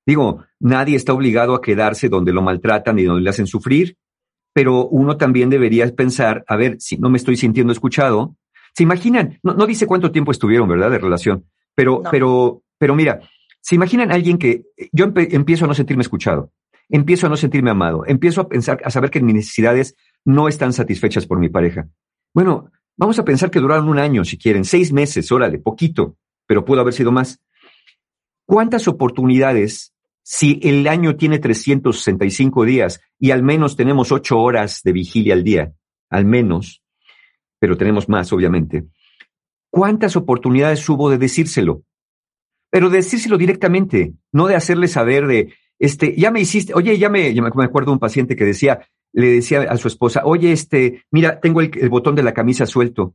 Digo, 0.07 0.45
nadie 0.59 0.97
está 0.97 1.13
obligado 1.13 1.55
a 1.55 1.61
quedarse 1.61 2.09
donde 2.09 2.33
lo 2.33 2.43
maltratan 2.43 2.99
y 2.99 3.05
donde 3.05 3.23
le 3.23 3.31
hacen 3.31 3.47
sufrir, 3.47 3.97
pero 4.53 4.89
uno 4.89 5.17
también 5.17 5.51
debería 5.51 5.87
pensar, 5.95 6.45
a 6.49 6.57
ver, 6.57 6.81
si 6.81 6.97
no 6.97 7.11
me 7.11 7.19
estoy 7.19 7.37
sintiendo 7.37 7.73
escuchado, 7.73 8.37
¿se 8.75 8.83
imaginan? 8.83 9.39
No, 9.43 9.55
no 9.55 9.67
dice 9.67 9.87
cuánto 9.87 10.11
tiempo 10.11 10.33
estuvieron, 10.33 10.69
¿verdad?, 10.69 10.91
de 10.91 10.99
relación, 10.99 11.45
pero, 11.75 12.01
no. 12.03 12.11
pero, 12.11 12.63
pero 12.79 12.95
mira, 12.97 13.21
¿se 13.61 13.75
imaginan 13.75 14.11
a 14.11 14.15
alguien 14.15 14.39
que 14.39 14.65
yo 14.91 15.05
empe 15.05 15.35
empiezo 15.37 15.67
a 15.67 15.69
no 15.69 15.75
sentirme 15.75 16.03
escuchado? 16.03 16.51
Empiezo 16.89 17.27
a 17.27 17.31
no 17.31 17.37
sentirme 17.37 17.71
amado, 17.71 18.05
empiezo 18.07 18.41
a 18.41 18.49
pensar, 18.49 18.81
a 18.85 18.91
saber 18.91 19.11
que 19.11 19.21
mis 19.21 19.35
necesidades 19.35 19.95
no 20.25 20.49
están 20.49 20.73
satisfechas 20.73 21.27
por 21.27 21.39
mi 21.39 21.49
pareja. 21.49 21.89
Bueno, 22.35 22.71
vamos 22.97 23.19
a 23.19 23.25
pensar 23.25 23.51
que 23.51 23.61
duraron 23.61 23.89
un 23.89 23.99
año, 23.99 24.25
si 24.25 24.39
quieren, 24.39 24.65
seis 24.65 24.93
meses, 24.93 25.31
órale, 25.31 25.59
poquito, 25.59 26.17
pero 26.47 26.65
pudo 26.65 26.81
haber 26.81 26.95
sido 26.95 27.13
más. 27.13 27.41
¿Cuántas 28.47 28.89
oportunidades, 28.89 29.93
si 30.23 30.61
el 30.63 30.87
año 30.89 31.17
tiene 31.17 31.39
365 31.39 32.65
días 32.65 33.01
y 33.19 33.31
al 33.31 33.43
menos 33.43 33.77
tenemos 33.77 34.11
ocho 34.11 34.39
horas 34.39 34.81
de 34.83 34.93
vigilia 34.93 35.35
al 35.35 35.45
día, 35.45 35.73
al 36.11 36.25
menos, 36.25 36.83
pero 37.59 37.77
tenemos 37.77 38.09
más, 38.09 38.33
obviamente, 38.33 38.87
¿cuántas 39.71 40.17
oportunidades 40.17 40.89
hubo 40.89 41.11
de 41.11 41.19
decírselo? 41.19 41.83
Pero 42.71 42.91
de 42.91 42.99
decírselo 42.99 43.37
directamente, 43.37 44.15
no 44.33 44.47
de 44.47 44.55
hacerle 44.55 44.89
saber 44.89 45.27
de, 45.27 45.55
este, 45.79 46.15
ya 46.17 46.31
me 46.31 46.41
hiciste, 46.41 46.75
oye, 46.75 46.99
ya 46.99 47.09
me, 47.09 47.33
me 47.33 47.65
acuerdo 47.65 47.93
un 47.93 47.99
paciente 47.99 48.37
que 48.37 48.45
decía, 48.45 48.89
le 49.13 49.31
decía 49.31 49.63
a 49.63 49.77
su 49.77 49.89
esposa, 49.89 50.23
oye, 50.25 50.53
este, 50.53 51.05
mira, 51.11 51.41
tengo 51.41 51.61
el, 51.61 51.89
botón 51.89 52.15
de 52.15 52.23
la 52.23 52.35
camisa 52.35 52.67
suelto. 52.67 53.15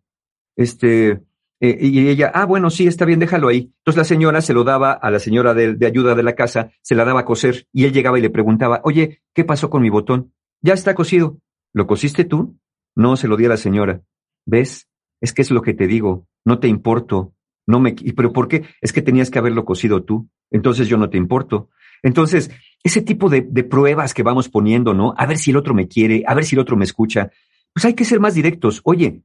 Este, 0.55 1.21
eh, 1.59 1.77
y 1.79 2.07
ella, 2.07 2.31
ah, 2.33 2.45
bueno, 2.45 2.69
sí, 2.69 2.87
está 2.87 3.05
bien, 3.05 3.19
déjalo 3.19 3.49
ahí. 3.49 3.71
Entonces 3.77 3.97
la 3.97 4.03
señora 4.03 4.41
se 4.41 4.53
lo 4.53 4.63
daba 4.63 4.91
a 4.93 5.11
la 5.11 5.19
señora 5.19 5.53
de, 5.53 5.75
de, 5.75 5.85
ayuda 5.85 6.15
de 6.15 6.23
la 6.23 6.35
casa, 6.35 6.71
se 6.81 6.95
la 6.95 7.05
daba 7.05 7.21
a 7.21 7.25
coser, 7.25 7.67
y 7.71 7.85
él 7.85 7.93
llegaba 7.93 8.17
y 8.17 8.21
le 8.21 8.29
preguntaba, 8.29 8.81
oye, 8.83 9.21
¿qué 9.33 9.43
pasó 9.43 9.69
con 9.69 9.81
mi 9.81 9.89
botón? 9.89 10.33
Ya 10.61 10.73
está 10.73 10.95
cosido. 10.95 11.39
¿Lo 11.73 11.87
cosiste 11.87 12.23
tú? 12.23 12.57
No, 12.95 13.17
se 13.17 13.27
lo 13.27 13.35
di 13.35 13.45
a 13.45 13.49
la 13.49 13.57
señora. 13.57 14.01
¿Ves? 14.45 14.87
Es 15.21 15.33
que 15.33 15.41
es 15.41 15.51
lo 15.51 15.61
que 15.61 15.73
te 15.73 15.87
digo, 15.87 16.27
no 16.45 16.59
te 16.59 16.67
importo, 16.67 17.33
No 17.65 17.79
me, 17.79 17.95
pero 18.15 18.33
¿por 18.33 18.47
qué? 18.47 18.65
Es 18.81 18.91
que 18.91 19.01
tenías 19.01 19.29
que 19.29 19.39
haberlo 19.39 19.65
cosido 19.65 20.03
tú. 20.03 20.29
Entonces 20.51 20.87
yo 20.87 20.97
no 20.97 21.09
te 21.09 21.17
importo. 21.17 21.69
Entonces, 22.03 22.51
ese 22.83 23.01
tipo 23.01 23.29
de, 23.29 23.41
pruebas 23.63 24.13
que 24.13 24.23
vamos 24.23 24.49
poniendo, 24.49 24.93
¿no? 24.93 25.13
A 25.17 25.25
ver 25.25 25.37
si 25.37 25.51
el 25.51 25.57
otro 25.57 25.73
me 25.73 25.87
quiere, 25.87 26.23
a 26.27 26.33
ver 26.35 26.43
si 26.43 26.55
el 26.55 26.59
otro 26.59 26.75
me 26.75 26.83
escucha. 26.83 27.31
Pues 27.73 27.85
hay 27.85 27.93
que 27.93 28.05
ser 28.05 28.19
más 28.19 28.35
directos. 28.35 28.81
Oye, 28.83 29.21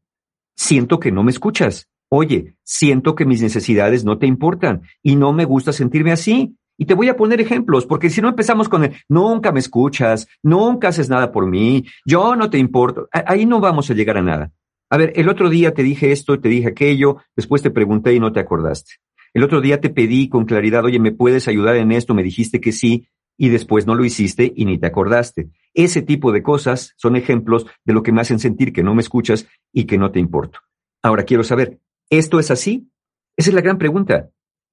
siento 0.57 1.01
que 1.01 1.13
no 1.13 1.23
me 1.25 1.33
escuchas. 1.33 1.89
Oye, 2.09 2.55
siento 2.63 3.15
que 3.15 3.27
mis 3.27 3.43
necesidades 3.43 4.05
no 4.05 4.17
te 4.17 4.27
importan 4.27 4.83
y 5.03 5.17
no 5.17 5.33
me 5.33 5.45
gusta 5.45 5.73
sentirme 5.73 6.13
así. 6.13 6.57
Y 6.81 6.87
te 6.87 6.95
voy 6.95 7.09
a 7.09 7.17
poner 7.17 7.41
ejemplos, 7.41 7.87
porque 7.87 8.09
si 8.09 8.23
no 8.23 8.29
empezamos 8.29 8.69
con 8.69 8.85
el, 8.85 8.95
nunca 9.09 9.51
me 9.51 9.59
escuchas, 9.59 10.29
nunca 10.45 10.89
haces 10.89 11.09
nada 11.09 11.33
por 11.33 11.45
mí, 11.45 11.85
yo 12.07 12.37
no 12.37 12.51
te 12.51 12.59
importo, 12.59 13.09
ahí 13.11 13.47
no 13.47 13.59
vamos 13.59 13.91
a 13.91 13.95
llegar 13.95 14.17
a 14.17 14.23
nada. 14.23 14.53
A 14.89 14.97
ver, 14.97 15.13
el 15.17 15.29
otro 15.29 15.51
día 15.51 15.75
te 15.75 15.83
dije 15.83 16.13
esto, 16.13 16.39
te 16.39 16.49
dije 16.49 16.69
aquello, 16.69 17.17
después 17.35 17.63
te 17.63 17.71
pregunté 17.71 18.15
y 18.15 18.21
no 18.21 18.33
te 18.33 18.39
acordaste. 18.39 18.93
El 19.39 19.45
otro 19.45 19.61
día 19.61 19.81
te 19.81 19.89
pedí 19.89 20.29
con 20.29 20.47
claridad, 20.47 20.85
oye, 20.85 20.99
¿me 20.99 21.13
puedes 21.13 21.47
ayudar 21.47 21.77
en 21.77 21.93
esto? 21.93 22.13
Me 22.13 22.25
dijiste 22.25 22.61
que 22.61 22.73
sí 22.73 23.07
y 23.37 23.51
después 23.51 23.87
no 23.87 23.95
lo 23.95 24.05
hiciste 24.05 24.53
y 24.57 24.65
ni 24.65 24.79
te 24.79 24.89
acordaste. 24.89 25.49
Ese 25.75 26.03
tipo 26.03 26.33
de 26.33 26.43
cosas 26.43 26.93
son 26.97 27.15
ejemplos 27.15 27.65
de 27.85 27.93
lo 27.93 28.03
que 28.03 28.11
me 28.11 28.21
hacen 28.21 28.41
sentir 28.41 28.73
que 28.73 28.83
no 28.83 28.97
me 28.97 29.01
escuchas 29.01 29.47
y 29.73 29.85
que 29.85 29.97
no 29.97 30.11
te 30.11 30.19
importo. 30.19 30.59
Ahora 31.05 31.23
quiero 31.23 31.45
saber, 31.45 31.79
¿esto 32.11 32.41
es 32.41 32.51
así? 32.51 32.91
Esa 33.37 33.51
es 33.51 33.55
la 33.55 33.61
gran 33.61 33.79
pregunta. 33.79 34.29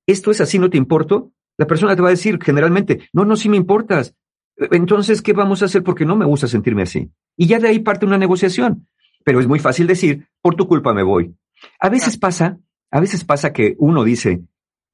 ¿Esto 0.07 0.31
es 0.31 0.41
así, 0.41 0.57
no 0.57 0.71
te 0.71 0.79
importo? 0.79 1.31
La 1.59 1.67
persona 1.67 1.95
te 1.95 2.01
va 2.01 2.07
a 2.07 2.17
decir 2.17 2.39
generalmente, 2.41 3.07
no, 3.13 3.23
no, 3.23 3.35
sí 3.35 3.49
me 3.49 3.57
importas. 3.57 4.15
Entonces, 4.57 5.21
¿qué 5.21 5.33
vamos 5.33 5.61
a 5.61 5.65
hacer? 5.65 5.83
Porque 5.83 6.05
no 6.05 6.15
me 6.15 6.25
gusta 6.25 6.47
sentirme 6.47 6.81
así. 6.81 7.11
Y 7.37 7.45
ya 7.45 7.59
de 7.59 7.67
ahí 7.67 7.77
parte 7.77 8.07
una 8.07 8.17
negociación. 8.17 8.87
Pero 9.23 9.39
es 9.39 9.45
muy 9.45 9.59
fácil 9.59 9.85
decir, 9.85 10.27
por 10.41 10.55
tu 10.55 10.67
culpa 10.67 10.91
me 10.91 11.03
voy. 11.03 11.35
A 11.79 11.89
veces 11.89 12.17
pasa, 12.17 12.57
a 12.89 12.99
veces 12.99 13.23
pasa 13.23 13.53
que 13.53 13.75
uno 13.77 14.03
dice, 14.03 14.41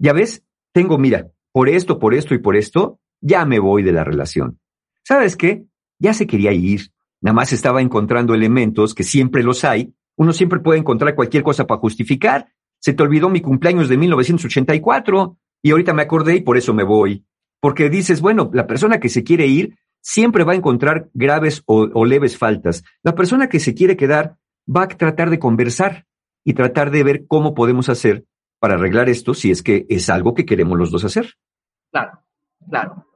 ya 0.02 0.14
ves, 0.14 0.44
tengo, 0.74 0.98
mira, 0.98 1.28
por 1.52 1.70
esto, 1.70 2.00
por 2.00 2.16
esto 2.16 2.34
y 2.34 2.40
por 2.40 2.56
esto, 2.56 3.00
ya 3.22 3.46
me 3.46 3.60
voy 3.60 3.84
de 3.84 3.92
la 3.92 4.04
relación. 4.04 4.60
¿Sabes 5.04 5.38
qué? 5.38 5.66
Ya 6.00 6.14
se 6.14 6.26
quería 6.26 6.52
ir. 6.54 6.92
Nada 7.22 7.36
más 7.36 7.54
estaba 7.54 7.82
encontrando 7.82 8.34
elementos 8.34 8.96
que 8.96 9.04
siempre 9.04 9.44
los 9.44 9.64
hay. 9.64 9.94
Uno 10.16 10.34
siempre 10.34 10.60
puede 10.60 10.80
encontrar 10.80 11.14
cualquier 11.14 11.44
cosa 11.44 11.68
para 11.68 11.80
justificar. 11.80 12.48
Se 12.80 12.94
te 12.94 13.04
olvidó 13.04 13.30
mi 13.30 13.42
cumpleaños 13.42 13.90
de 13.90 13.98
1984 13.98 15.38
y 15.62 15.70
ahorita 15.70 15.94
me 15.94 16.02
acordé 16.02 16.38
y 16.38 16.42
por 16.42 16.58
eso 16.58 16.74
me 16.74 16.84
voy. 16.84 17.24
Porque 17.60 17.92
dices, 17.92 18.22
bueno, 18.22 18.50
la 18.54 18.66
persona 18.66 19.00
que 19.00 19.10
se 19.10 19.24
quiere 19.24 19.46
ir 19.46 19.78
siempre 20.02 20.44
va 20.44 20.54
a 20.54 20.56
encontrar 20.56 21.12
graves 21.14 21.62
o, 21.68 21.88
o 21.94 22.06
leves 22.06 22.40
faltas. 22.40 22.84
La 23.04 23.14
persona 23.14 23.50
que 23.50 23.60
se 23.60 23.76
quiere 23.76 23.96
quedar 23.96 24.38
va 24.68 24.84
a 24.84 24.88
tratar 24.88 25.30
de 25.30 25.38
conversar 25.38 26.08
y 26.44 26.56
tratar 26.56 26.90
de 26.90 27.04
ver 27.04 27.28
cómo 27.28 27.54
podemos 27.54 27.88
hacer 27.88 28.26
para 28.62 28.76
arreglar 28.76 29.10
esto 29.10 29.34
si 29.34 29.50
es 29.50 29.64
que 29.64 29.88
es 29.90 30.08
algo 30.12 30.36
que 30.36 30.46
queremos 30.46 30.78
los 30.78 30.92
dos 30.92 31.04
hacer. 31.04 31.34
Claro, 31.92 32.20
claro. 32.70 33.08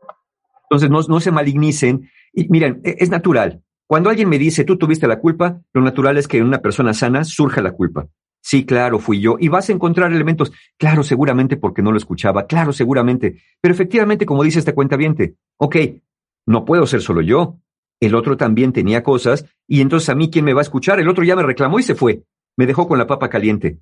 Entonces, 0.64 0.90
no, 0.90 1.00
no 1.08 1.20
se 1.20 1.32
malignicen. 1.32 2.10
Y 2.34 2.50
miren, 2.50 2.82
e- 2.84 2.96
es 2.98 3.12
natural. 3.12 3.62
Cuando 3.86 4.10
alguien 4.10 4.28
me 4.28 4.40
dice, 4.40 4.64
tú 4.64 4.76
tuviste 4.76 5.08
la 5.08 5.20
culpa, 5.20 5.62
lo 5.72 5.82
natural 5.84 6.18
es 6.18 6.28
que 6.28 6.40
en 6.40 6.46
una 6.46 6.58
persona 6.58 6.96
sana 6.96 7.24
surja 7.24 7.62
la 7.62 7.72
culpa. 7.74 8.08
Sí, 8.42 8.66
claro, 8.66 8.98
fui 8.98 9.22
yo. 9.22 9.36
Y 9.40 9.48
vas 9.48 9.70
a 9.70 9.74
encontrar 9.74 10.12
elementos. 10.12 10.52
Claro, 10.80 11.04
seguramente 11.04 11.58
porque 11.58 11.84
no 11.84 11.92
lo 11.92 11.98
escuchaba. 11.98 12.48
Claro, 12.48 12.74
seguramente. 12.74 13.44
Pero 13.62 13.72
efectivamente, 13.74 14.26
como 14.26 14.44
dice 14.44 14.58
este 14.58 14.74
cuentaviente, 14.74 15.36
ok, 15.58 15.76
no 16.48 16.66
puedo 16.66 16.88
ser 16.88 17.02
solo 17.02 17.22
yo. 17.22 17.60
El 18.00 18.16
otro 18.16 18.36
también 18.36 18.74
tenía 18.74 19.04
cosas. 19.04 19.46
Y 19.68 19.82
entonces 19.82 20.10
a 20.10 20.16
mí, 20.16 20.32
¿quién 20.32 20.46
me 20.46 20.54
va 20.54 20.62
a 20.62 20.64
escuchar? 20.64 21.00
El 21.00 21.08
otro 21.08 21.24
ya 21.24 21.36
me 21.36 21.44
reclamó 21.44 21.78
y 21.78 21.84
se 21.84 21.94
fue. 21.94 22.24
Me 22.58 22.66
dejó 22.66 22.88
con 22.88 22.98
la 22.98 23.06
papa 23.06 23.30
caliente. 23.30 23.78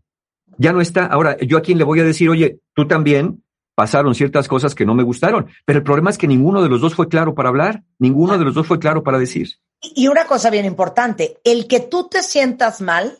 Ya 0.57 0.73
no 0.73 0.81
está. 0.81 1.05
Ahora, 1.05 1.37
¿yo 1.39 1.57
a 1.57 1.61
quién 1.61 1.77
le 1.77 1.83
voy 1.83 1.99
a 1.99 2.03
decir, 2.03 2.29
oye, 2.29 2.59
tú 2.73 2.87
también 2.87 3.43
pasaron 3.75 4.13
ciertas 4.13 4.47
cosas 4.47 4.75
que 4.75 4.85
no 4.85 4.95
me 4.95 5.03
gustaron? 5.03 5.47
Pero 5.65 5.79
el 5.79 5.83
problema 5.83 6.09
es 6.09 6.17
que 6.17 6.27
ninguno 6.27 6.61
de 6.61 6.69
los 6.69 6.81
dos 6.81 6.95
fue 6.95 7.07
claro 7.07 7.33
para 7.33 7.49
hablar. 7.49 7.83
Ninguno 7.99 8.37
de 8.37 8.45
los 8.45 8.53
dos 8.53 8.67
fue 8.67 8.79
claro 8.79 9.03
para 9.03 9.19
decir. 9.19 9.49
Y 9.81 10.07
una 10.07 10.25
cosa 10.25 10.49
bien 10.49 10.65
importante, 10.65 11.39
el 11.43 11.67
que 11.67 11.79
tú 11.79 12.07
te 12.09 12.21
sientas 12.21 12.81
mal 12.81 13.19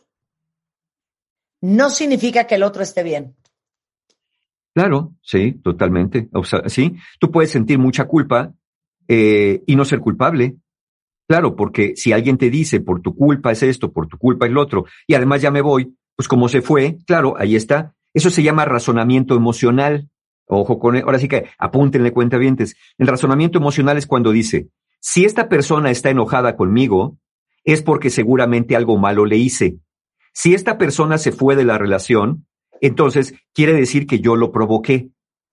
no 1.62 1.90
significa 1.90 2.46
que 2.46 2.56
el 2.56 2.64
otro 2.64 2.84
esté 2.84 3.04
bien. 3.04 3.36
Claro, 4.74 5.14
sí, 5.22 5.54
totalmente. 5.64 6.30
O 6.34 6.44
sea, 6.44 6.68
sí, 6.68 6.96
tú 7.20 7.32
puedes 7.32 7.52
sentir 7.52 7.78
mucha 7.78 8.06
culpa 8.06 8.54
eh, 9.08 9.62
y 9.66 9.76
no 9.76 9.86
ser 9.86 10.00
culpable. 10.00 10.56
Claro, 11.28 11.56
porque 11.56 11.94
si 11.96 12.12
alguien 12.12 12.38
te 12.38 12.50
dice 12.50 12.82
por 12.82 13.02
tu 13.02 13.16
culpa 13.16 13.52
es 13.52 13.64
esto, 13.64 13.92
por 13.92 14.08
tu 14.08 14.18
culpa 14.18 14.46
es 14.46 14.52
lo 14.52 14.62
otro, 14.62 14.86
y 15.08 15.14
además 15.14 15.42
ya 15.42 15.52
me 15.52 15.62
voy, 15.62 15.96
pues 16.16 16.28
como 16.28 16.50
se 16.50 16.62
fue, 16.62 16.98
claro, 17.06 17.36
ahí 17.38 17.56
está. 17.56 17.94
Eso 18.14 18.30
se 18.30 18.44
llama 18.44 18.66
razonamiento 18.66 19.36
emocional. 19.36 20.10
Ojo 20.48 20.78
con, 20.80 20.96
ahora 20.98 21.20
sí 21.20 21.28
que 21.28 21.46
apúntenle 21.58 22.12
cuentavientes. 22.12 22.76
El 22.98 23.08
razonamiento 23.08 23.58
emocional 23.58 23.98
es 23.98 24.06
cuando 24.06 24.32
dice, 24.32 24.70
si 25.00 25.26
esta 25.26 25.50
persona 25.50 25.90
está 25.90 26.10
enojada 26.10 26.56
conmigo, 26.56 27.18
es 27.64 27.82
porque 27.82 28.10
seguramente 28.10 28.76
algo 28.76 28.98
malo 28.98 29.26
le 29.26 29.38
hice. 29.38 29.78
Si 30.34 30.54
esta 30.54 30.78
persona 30.78 31.18
se 31.18 31.32
fue 31.32 31.56
de 31.56 31.64
la 31.64 31.78
relación, 31.78 32.46
entonces 32.82 33.34
quiere 33.54 33.74
decir 33.74 34.06
que 34.06 34.20
yo 34.20 34.36
lo 34.36 34.52
provoqué. 34.52 35.10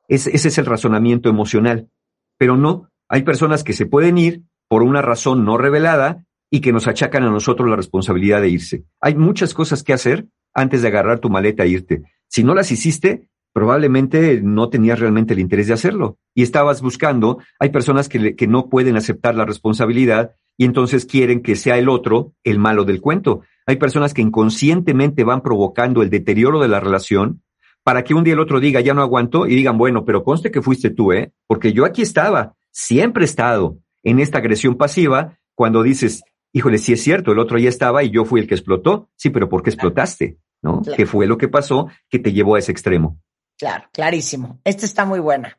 Es- 0.08 0.26
ese 0.26 0.48
es 0.48 0.58
el 0.58 0.66
razonamiento 0.66 1.28
emocional. 1.28 1.88
Pero 2.36 2.56
no, 2.56 2.88
hay 3.08 3.22
personas 3.22 3.62
que 3.64 3.72
se 3.72 3.86
pueden 3.86 4.18
ir 4.18 4.42
por 4.68 4.82
una 4.82 5.02
razón 5.02 5.44
no 5.44 5.56
revelada 5.56 6.24
y 6.50 6.60
que 6.60 6.72
nos 6.72 6.88
achacan 6.88 7.22
a 7.22 7.30
nosotros 7.30 7.68
la 7.68 7.76
responsabilidad 7.76 8.40
de 8.40 8.48
irse. 8.48 8.84
Hay 9.00 9.14
muchas 9.14 9.54
cosas 9.54 9.82
que 9.82 9.92
hacer 9.92 10.26
antes 10.54 10.82
de 10.82 10.88
agarrar 10.88 11.20
tu 11.20 11.30
maleta 11.30 11.64
e 11.64 11.68
irte. 11.68 12.02
Si 12.28 12.44
no 12.44 12.54
las 12.54 12.70
hiciste, 12.70 13.28
probablemente 13.52 14.40
no 14.42 14.68
tenías 14.68 14.98
realmente 14.98 15.34
el 15.34 15.40
interés 15.40 15.66
de 15.66 15.74
hacerlo 15.74 16.18
y 16.34 16.42
estabas 16.42 16.82
buscando, 16.82 17.38
hay 17.58 17.70
personas 17.70 18.08
que, 18.08 18.36
que 18.36 18.46
no 18.46 18.68
pueden 18.68 18.96
aceptar 18.96 19.34
la 19.34 19.44
responsabilidad 19.44 20.32
y 20.56 20.64
entonces 20.64 21.06
quieren 21.06 21.42
que 21.42 21.56
sea 21.56 21.78
el 21.78 21.88
otro 21.88 22.32
el 22.44 22.58
malo 22.58 22.84
del 22.84 23.00
cuento. 23.00 23.42
Hay 23.66 23.76
personas 23.76 24.14
que 24.14 24.22
inconscientemente 24.22 25.24
van 25.24 25.42
provocando 25.42 26.02
el 26.02 26.10
deterioro 26.10 26.60
de 26.60 26.68
la 26.68 26.80
relación 26.80 27.42
para 27.82 28.04
que 28.04 28.14
un 28.14 28.24
día 28.24 28.34
el 28.34 28.40
otro 28.40 28.60
diga, 28.60 28.80
ya 28.80 28.94
no 28.94 29.02
aguanto, 29.02 29.46
y 29.46 29.54
digan, 29.54 29.78
bueno, 29.78 30.04
pero 30.04 30.22
conste 30.22 30.50
que 30.50 30.62
fuiste 30.62 30.90
tú, 30.90 31.12
¿eh? 31.12 31.32
Porque 31.46 31.72
yo 31.72 31.84
aquí 31.84 32.02
estaba, 32.02 32.54
siempre 32.70 33.22
he 33.22 33.24
estado 33.24 33.78
en 34.02 34.20
esta 34.20 34.38
agresión 34.38 34.76
pasiva 34.76 35.38
cuando 35.54 35.82
dices, 35.82 36.22
híjole, 36.52 36.78
sí 36.78 36.92
es 36.92 37.02
cierto, 37.02 37.32
el 37.32 37.38
otro 37.38 37.58
ya 37.58 37.68
estaba 37.68 38.02
y 38.02 38.10
yo 38.10 38.24
fui 38.24 38.40
el 38.40 38.46
que 38.46 38.54
explotó. 38.54 39.10
Sí, 39.16 39.30
pero 39.30 39.48
¿por 39.48 39.62
qué 39.62 39.70
explotaste? 39.70 40.38
¿No? 40.62 40.82
Claro. 40.82 40.96
¿Qué 40.96 41.06
fue 41.06 41.26
lo 41.26 41.38
que 41.38 41.48
pasó 41.48 41.88
que 42.08 42.18
te 42.18 42.32
llevó 42.32 42.54
a 42.56 42.58
ese 42.58 42.72
extremo? 42.72 43.18
Claro, 43.58 43.88
clarísimo. 43.92 44.60
Esta 44.64 44.86
está 44.86 45.04
muy 45.04 45.20
buena. 45.20 45.58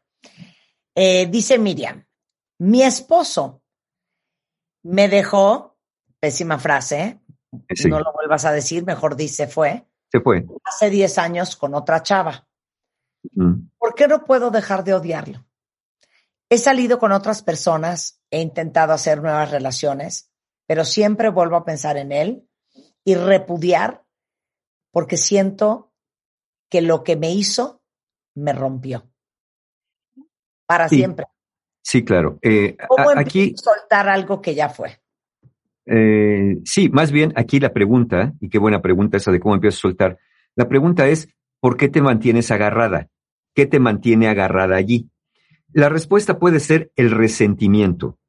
Eh, 0.95 1.27
dice 1.27 1.57
Miriam, 1.57 2.05
mi 2.59 2.84
esposo 2.84 3.61
me 4.84 5.07
dejó, 5.07 5.77
pésima 6.19 6.59
frase. 6.59 7.22
Sí, 7.69 7.89
no 7.89 7.99
lo 7.99 8.13
vuelvas 8.13 8.45
a 8.45 8.51
decir, 8.51 8.85
mejor 8.85 9.15
dice 9.15 9.47
fue, 9.47 9.85
se 10.09 10.22
fue. 10.22 10.45
hace 10.63 10.89
10 10.89 11.18
años 11.18 11.55
con 11.55 11.73
otra 11.76 12.01
chava. 12.01 12.47
Mm. 13.34 13.69
¿Por 13.77 13.93
qué 13.95 14.07
no 14.07 14.26
puedo 14.26 14.51
dejar 14.51 14.84
de 14.84 14.93
odiarlo? 14.93 15.45
He 16.49 16.57
salido 16.57 16.99
con 16.99 17.11
otras 17.11 17.43
personas, 17.43 18.22
he 18.30 18.41
intentado 18.41 18.93
hacer 18.93 19.22
nuevas 19.22 19.51
relaciones, 19.51 20.31
pero 20.72 20.85
siempre 20.85 21.27
vuelvo 21.27 21.57
a 21.57 21.65
pensar 21.65 21.98
en 21.98 22.14
él 22.14 22.48
y 23.03 23.15
repudiar 23.15 24.06
porque 24.93 25.18
siento 25.18 25.91
que 26.69 26.81
lo 26.81 27.03
que 27.03 27.18
me 27.18 27.34
hizo 27.34 27.81
me 28.35 28.53
rompió. 28.53 29.11
Para 30.65 30.88
Sí. 30.88 30.95
siempre. 30.95 31.26
Sí, 31.81 32.06
claro. 32.06 32.39
Eh, 32.41 32.77
¿Cómo 32.88 33.11
empiezo 33.11 33.19
aquí, 33.19 33.53
a 33.53 33.61
soltar 33.61 34.07
algo 34.07 34.41
que 34.41 34.56
ya 34.56 34.69
fue? 34.69 35.02
eh, 35.88 36.60
sí, 36.64 36.88
más 36.88 37.11
bien 37.11 37.34
aquí 37.35 37.60
la 37.60 37.73
pregunta, 37.73 38.31
y 38.39 38.48
qué 38.48 38.57
buena 38.57 38.81
pregunta 38.81 39.18
esa 39.18 39.34
de 39.34 39.41
cómo 39.41 39.56
empiezas 39.56 39.80
a 39.80 39.81
soltar. 39.81 40.19
La 40.56 40.69
pregunta 40.69 41.06
es, 41.10 41.27
¿por 41.60 41.76
qué 41.76 41.89
te 41.89 42.02
mantienes 42.02 42.49
agarrada? 42.49 43.10
¿Qué 43.53 43.65
te 43.65 43.81
mantiene 43.81 44.30
agarrada 44.30 44.77
allí? 44.77 45.10
La 45.73 45.89
respuesta 45.89 46.39
puede 46.39 46.61
ser 46.61 46.93
el 46.95 47.11
resentimiento. 47.11 48.19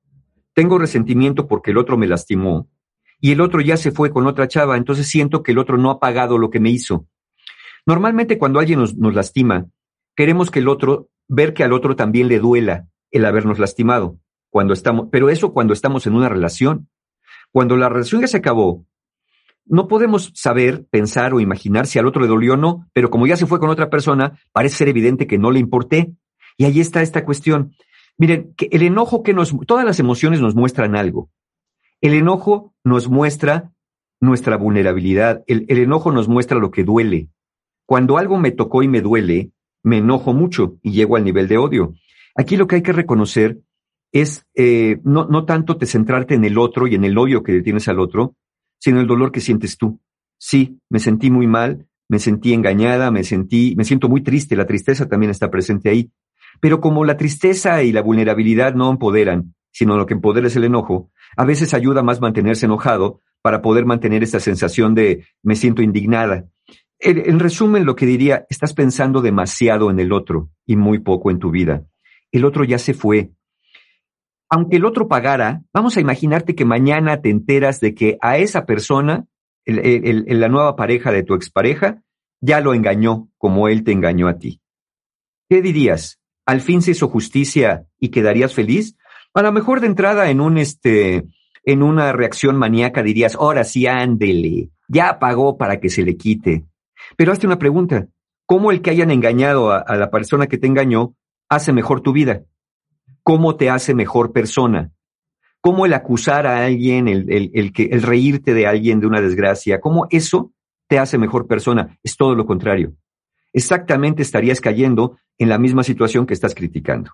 Tengo 0.55 0.79
resentimiento 0.79 1.49
porque 1.49 1.70
el 1.70 1.79
otro 1.79 1.97
me 1.97 2.07
lastimó 2.07 2.69
y 3.20 3.33
el 3.33 3.41
otro 3.41 3.61
ya 3.61 3.77
se 3.77 3.93
fue 3.93 4.11
con 4.11 4.27
otra 4.27 4.49
chava, 4.49 4.77
entonces 4.77 5.09
siento 5.09 5.43
que 5.43 5.53
el 5.53 5.59
otro 5.59 5.79
no 5.79 5.91
ha 5.91 6.01
pagado 6.01 6.39
lo 6.39 6.51
que 6.51 6.61
me 6.61 6.70
hizo. 6.70 7.07
Normalmente 7.87 8.39
cuando 8.39 8.59
alguien 8.59 8.81
nos, 8.81 8.97
nos 8.97 9.15
lastima, 9.15 9.66
queremos 10.16 10.51
que 10.51 10.59
el 10.59 10.69
otro, 10.69 11.09
ver 11.29 11.55
que 11.55 11.65
al 11.65 11.73
otro 11.73 11.97
también 11.97 12.29
le 12.29 12.39
duela 12.39 12.89
el 13.11 13.24
habernos 13.24 13.59
lastimado, 13.59 14.19
cuando 14.51 14.74
estamos, 14.74 15.09
pero 15.11 15.31
eso 15.31 15.53
cuando 15.53 15.73
estamos 15.73 16.07
en 16.07 16.15
una 16.15 16.29
relación. 16.29 16.89
Cuando 17.53 17.77
la 17.77 17.89
relación 17.89 18.20
ya 18.20 18.27
se 18.27 18.39
acabó, 18.39 18.87
no 19.65 19.89
podemos 19.89 20.33
saber, 20.35 20.87
pensar 20.91 21.33
o 21.33 21.41
imaginar 21.41 21.87
si 21.87 21.99
al 21.99 22.07
otro 22.07 22.23
le 22.23 22.29
dolió 22.29 22.55
o 22.55 22.57
no, 22.57 22.89
pero 22.93 23.11
como 23.11 23.27
ya 23.27 23.37
se 23.37 23.47
fue 23.47 23.61
con 23.61 23.70
otra 23.70 23.89
persona, 23.89 24.39
parece 24.53 24.77
ser 24.77 24.89
evidente 24.89 25.27
que 25.27 25.39
no 25.39 25.51
le 25.51 25.61
importé. 25.61 26.12
Y 26.57 26.65
ahí 26.65 26.81
está 26.81 27.01
esta 27.03 27.24
cuestión. 27.24 27.74
Miren, 28.18 28.55
que 28.56 28.68
el 28.70 28.82
enojo 28.82 29.22
que 29.22 29.34
nos, 29.34 29.55
todas 29.66 29.84
las 29.84 29.98
emociones 30.01 30.40
nos 30.40 30.55
muestran 30.55 30.97
algo. 30.97 31.30
El 32.01 32.14
enojo 32.14 32.74
nos 32.84 33.09
muestra 33.09 33.72
nuestra 34.20 34.56
vulnerabilidad. 34.56 35.43
El, 35.47 35.66
el 35.68 35.78
enojo 35.78 36.12
nos 36.12 36.28
muestra 36.28 36.59
lo 36.59 36.70
que 36.70 36.84
duele. 36.84 37.28
Cuando 37.86 38.18
algo 38.18 38.39
me 38.39 38.52
tocó 38.52 38.82
y 38.82 38.89
me 38.89 39.01
duele, 39.01 39.52
me 39.82 39.98
enojo 39.98 40.32
mucho 40.32 40.78
y 40.82 40.93
llego 40.93 41.16
al 41.16 41.24
nivel 41.24 41.48
de 41.48 41.59
odio. 41.59 41.94
Aquí 42.34 42.56
lo 42.56 42.66
que 42.66 42.76
hay 42.76 42.82
que 42.82 42.93
reconocer 42.93 43.59
es 44.12 44.47
eh, 44.55 45.01
no, 45.05 45.26
no 45.26 45.44
tanto 45.44 45.76
te 45.76 45.86
centrarte 45.86 46.34
en 46.34 46.44
el 46.44 46.59
otro 46.59 46.86
y 46.86 46.94
en 46.94 47.05
el 47.05 47.16
odio 47.16 47.43
que 47.43 47.62
tienes 47.62 47.89
al 47.89 47.98
otro, 47.98 48.36
sino 48.78 49.01
el 49.01 49.06
dolor 49.06 49.32
que 49.32 49.40
sientes 49.40 49.76
tú. 49.76 50.01
Sí, 50.39 50.78
me 50.90 50.98
sentí 50.98 51.30
muy 51.30 51.47
mal, 51.47 51.86
me 52.09 52.18
sentí 52.18 52.52
engañada, 52.52 53.10
me 53.10 53.24
sentí, 53.24 53.74
me 53.76 53.84
siento 53.84 54.09
muy 54.09 54.22
triste, 54.22 54.56
la 54.56 54.66
tristeza 54.66 55.09
también 55.09 55.30
está 55.30 55.51
presente 55.51 55.89
ahí. 55.89 56.10
Pero 56.62 56.80
como 56.80 57.05
la 57.05 57.16
tristeza 57.16 57.82
y 57.82 57.90
la 57.90 58.02
vulnerabilidad 58.02 58.74
no 58.74 58.89
empoderan, 58.89 59.56
sino 59.72 59.97
lo 59.97 60.06
que 60.06 60.14
empodera 60.14 60.47
es 60.47 60.55
el 60.55 60.62
enojo, 60.62 61.10
a 61.36 61.44
veces 61.44 61.74
ayuda 61.74 62.05
más 62.05 62.20
mantenerse 62.20 62.66
enojado 62.66 63.20
para 63.43 63.62
poder 63.62 63.84
mantener 63.84 64.22
esta 64.22 64.39
sensación 64.39 64.94
de 64.94 65.26
me 65.43 65.56
siento 65.56 65.82
indignada. 65.82 66.47
En, 67.01 67.18
en 67.18 67.40
resumen, 67.40 67.84
lo 67.84 67.97
que 67.97 68.06
diría, 68.06 68.47
estás 68.48 68.74
pensando 68.74 69.22
demasiado 69.22 69.90
en 69.90 69.98
el 69.98 70.12
otro 70.12 70.51
y 70.64 70.76
muy 70.76 71.01
poco 71.01 71.32
en 71.32 71.40
tu 71.40 71.51
vida. 71.51 71.82
El 72.30 72.44
otro 72.44 72.62
ya 72.62 72.78
se 72.78 72.94
fue, 72.94 73.32
aunque 74.55 74.76
el 74.76 74.84
otro 74.84 75.09
pagara, 75.09 75.62
vamos 75.72 75.97
a 75.97 76.01
imaginarte 76.02 76.55
que 76.55 76.66
mañana 76.66 77.22
te 77.22 77.30
enteras 77.30 77.80
de 77.80 77.94
que 77.94 78.18
a 78.20 78.36
esa 78.36 78.66
persona, 78.66 79.26
la 79.64 80.48
nueva 80.48 80.76
pareja 80.76 81.10
de 81.10 81.22
tu 81.22 81.34
expareja, 81.34 82.02
ya 82.43 82.60
lo 82.60 82.74
engañó 82.74 83.30
como 83.39 83.68
él 83.68 83.82
te 83.82 83.93
engañó 83.93 84.28
a 84.28 84.36
ti. 84.36 84.60
¿Qué 85.48 85.62
dirías? 85.62 86.22
¿Al 86.47 86.60
fin 86.60 86.82
se 86.82 86.93
hizo 86.93 87.09
justicia 87.09 87.86
y 87.98 88.09
quedarías 88.09 88.55
feliz? 88.55 88.97
A 89.35 89.43
lo 89.43 89.52
mejor 89.52 89.81
de 89.81 89.86
entrada 89.86 90.31
en 90.31 90.40
un 90.40 90.59
este, 90.59 91.24
en 91.64 91.82
una 91.82 92.12
reacción 92.12 92.56
maníaca 92.56 93.02
dirías, 93.02 93.35
ahora 93.36 93.64
sí, 93.64 93.86
ándele, 93.86 94.70
ya 94.89 95.19
pagó 95.19 95.56
para 95.56 95.81
que 95.81 95.89
se 95.89 96.02
le 96.02 96.16
quite. 96.16 96.64
Pero 97.16 97.32
hazte 97.32 97.47
una 97.47 97.59
pregunta, 97.59 98.09
¿cómo 98.47 98.70
el 98.70 98.82
que 98.82 98.90
hayan 98.90 99.10
engañado 99.10 99.70
a, 99.70 99.78
a 99.78 99.97
la 99.97 100.10
persona 100.10 100.47
que 100.47 100.59
te 100.59 100.66
engañó 100.66 101.14
hace 101.48 101.73
mejor 101.73 102.01
tu 102.01 102.12
vida? 102.12 102.43
cómo 103.23 103.56
te 103.56 103.70
hace 103.70 103.94
mejor 103.94 104.32
persona. 104.32 104.90
Cómo 105.60 105.86
el 105.86 105.94
acusar 105.94 106.47
a 106.47 106.64
alguien, 106.64 107.06
el, 107.06 107.32
el, 107.32 107.51
el, 107.55 107.73
que, 107.73 107.85
el 107.85 108.02
reírte 108.02 108.52
de 108.52 108.66
alguien 108.66 109.01
de 109.01 109.06
una 109.06 109.20
desgracia, 109.20 109.81
cómo 109.81 110.06
eso 110.10 110.52
te 110.89 110.98
hace 110.98 111.19
mejor 111.19 111.47
persona. 111.47 111.98
Es 112.02 112.16
todo 112.16 112.35
lo 112.35 112.47
contrario. 112.47 112.94
Exactamente 113.53 114.23
estarías 114.23 114.61
cayendo 114.61 115.19
en 115.39 115.49
la 115.49 115.59
misma 115.59 115.83
situación 115.83 116.27
que 116.27 116.35
estás 116.35 116.55
criticando. 116.55 117.12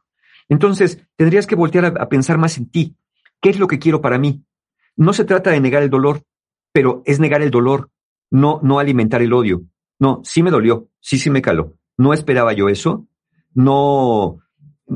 Entonces, 0.49 1.05
tendrías 1.17 1.47
que 1.47 1.57
voltear 1.57 1.87
a, 1.87 2.09
pensar 2.09 2.39
más 2.39 2.57
en 2.59 2.71
ti. 2.71 2.97
¿Qué 3.41 3.51
es 3.51 3.59
lo 3.59 3.67
que 3.67 3.79
quiero 3.79 4.01
para 4.01 4.19
mí? 4.19 4.45
No 4.97 5.13
se 5.13 5.25
trata 5.25 5.51
de 5.51 5.61
negar 5.61 5.83
el 5.83 5.91
dolor, 5.91 6.23
pero 6.73 7.03
es 7.05 7.21
negar 7.21 7.43
el 7.43 7.51
dolor, 7.51 7.91
no, 8.31 8.61
no 8.63 8.79
alimentar 8.79 9.23
el 9.23 9.33
odio. 9.33 9.63
No, 9.99 10.21
sí 10.25 10.43
me 10.43 10.51
dolió, 10.51 10.89
sí, 11.01 11.19
sí 11.19 11.31
me 11.31 11.43
caló. 11.43 11.75
No 11.97 12.13
esperaba 12.13 12.53
yo 12.53 12.69
eso, 12.69 13.07
no, 13.55 14.39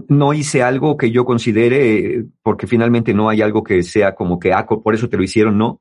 no 0.08 0.32
hice 0.32 0.62
algo 0.62 0.96
que 0.96 1.10
yo 1.10 1.24
considere, 1.24 2.24
porque 2.42 2.66
finalmente 2.66 3.12
no 3.12 3.28
hay 3.28 3.42
algo 3.42 3.62
que 3.62 3.82
sea 3.82 4.14
como 4.14 4.38
que, 4.38 4.52
ah, 4.52 4.66
por 4.66 4.94
eso 4.94 5.08
te 5.08 5.16
lo 5.16 5.22
hicieron, 5.22 5.58
no. 5.58 5.80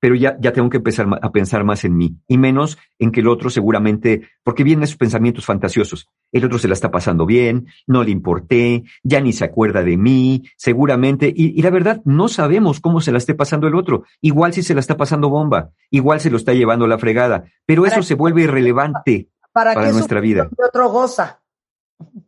Pero 0.00 0.14
ya, 0.14 0.36
ya 0.40 0.52
tengo 0.52 0.70
que 0.70 0.78
empezar 0.78 1.06
a 1.20 1.30
pensar 1.30 1.62
más 1.62 1.84
en 1.84 1.96
mí 1.96 2.16
y 2.26 2.38
menos 2.38 2.78
en 2.98 3.12
que 3.12 3.20
el 3.20 3.28
otro 3.28 3.50
seguramente, 3.50 4.28
porque 4.42 4.64
vienen 4.64 4.84
esos 4.84 4.96
pensamientos 4.96 5.44
fantasiosos. 5.44 6.08
El 6.32 6.44
otro 6.44 6.58
se 6.58 6.68
la 6.68 6.74
está 6.74 6.90
pasando 6.90 7.26
bien, 7.26 7.66
no 7.86 8.02
le 8.02 8.10
importé, 8.10 8.84
ya 9.02 9.20
ni 9.20 9.32
se 9.32 9.44
acuerda 9.44 9.82
de 9.82 9.96
mí, 9.96 10.42
seguramente. 10.56 11.32
Y, 11.34 11.58
y 11.58 11.62
la 11.62 11.70
verdad, 11.70 12.00
no 12.04 12.28
sabemos 12.28 12.80
cómo 12.80 13.00
se 13.00 13.12
la 13.12 13.18
esté 13.18 13.34
pasando 13.34 13.68
el 13.68 13.74
otro. 13.74 14.04
Igual 14.20 14.52
si 14.54 14.62
se 14.62 14.74
la 14.74 14.80
está 14.80 14.96
pasando 14.96 15.28
bomba, 15.28 15.70
igual 15.90 16.20
se 16.20 16.30
lo 16.30 16.36
está 16.36 16.54
llevando 16.54 16.86
la 16.86 16.98
fregada, 16.98 17.44
pero 17.66 17.86
eso 17.86 18.02
se 18.02 18.14
vuelve 18.14 18.42
irrelevante 18.42 19.28
para, 19.52 19.74
para 19.74 19.92
nuestra 19.92 20.20
vida. 20.20 20.48
Otro 20.56 20.88
goza. 20.88 21.42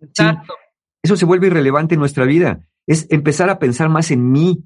Exacto. 0.03 0.55
Sí. 0.55 0.62
Eso 1.03 1.16
se 1.16 1.24
vuelve 1.24 1.49
irrelevante 1.49 1.94
en 1.94 2.01
nuestra 2.01 2.24
vida. 2.24 2.61
Es 2.86 3.07
empezar 3.11 3.51
a 3.51 3.59
pensar 3.59 3.89
más 3.89 4.11
en 4.11 4.31
mí. 4.31 4.65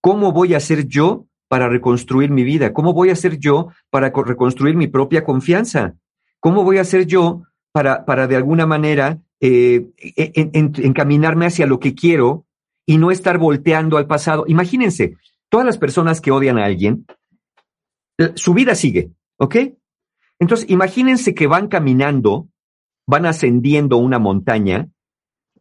¿Cómo 0.00 0.32
voy 0.32 0.54
a 0.54 0.58
hacer 0.58 0.86
yo 0.86 1.26
para 1.48 1.68
reconstruir 1.68 2.30
mi 2.30 2.44
vida? 2.44 2.72
¿Cómo 2.72 2.92
voy 2.92 3.10
a 3.10 3.14
hacer 3.14 3.38
yo 3.38 3.68
para 3.90 4.10
reconstruir 4.10 4.76
mi 4.76 4.86
propia 4.86 5.24
confianza? 5.24 5.94
¿Cómo 6.40 6.64
voy 6.64 6.78
a 6.78 6.82
hacer 6.82 7.06
yo 7.06 7.42
para, 7.72 8.04
para 8.04 8.26
de 8.26 8.36
alguna 8.36 8.66
manera 8.66 9.20
eh, 9.40 9.86
en, 9.96 10.50
en, 10.52 10.72
encaminarme 10.76 11.46
hacia 11.46 11.66
lo 11.66 11.80
que 11.80 11.94
quiero 11.94 12.46
y 12.86 12.98
no 12.98 13.10
estar 13.10 13.38
volteando 13.38 13.96
al 13.96 14.06
pasado? 14.06 14.44
Imagínense, 14.48 15.16
todas 15.48 15.66
las 15.66 15.78
personas 15.78 16.20
que 16.20 16.30
odian 16.30 16.58
a 16.58 16.64
alguien, 16.64 17.06
su 18.34 18.54
vida 18.54 18.74
sigue, 18.74 19.10
¿ok? 19.38 19.56
Entonces, 20.38 20.68
imagínense 20.70 21.34
que 21.34 21.46
van 21.46 21.68
caminando, 21.68 22.48
van 23.06 23.26
ascendiendo 23.26 23.98
una 23.98 24.18
montaña 24.18 24.90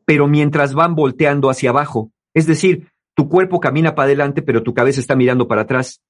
pero 0.05 0.27
mientras 0.27 0.73
van 0.73 0.95
volteando 0.95 1.49
hacia 1.49 1.71
abajo. 1.71 2.11
Es 2.33 2.45
decir, 2.45 2.91
tu 3.15 3.29
cuerpo 3.29 3.59
camina 3.59 3.95
para 3.95 4.07
adelante, 4.07 4.41
pero 4.41 4.61
tu 4.61 4.73
cabeza 4.73 4.99
está 4.99 5.15
mirando 5.15 5.47
para 5.47 5.61
atrás. 5.61 6.01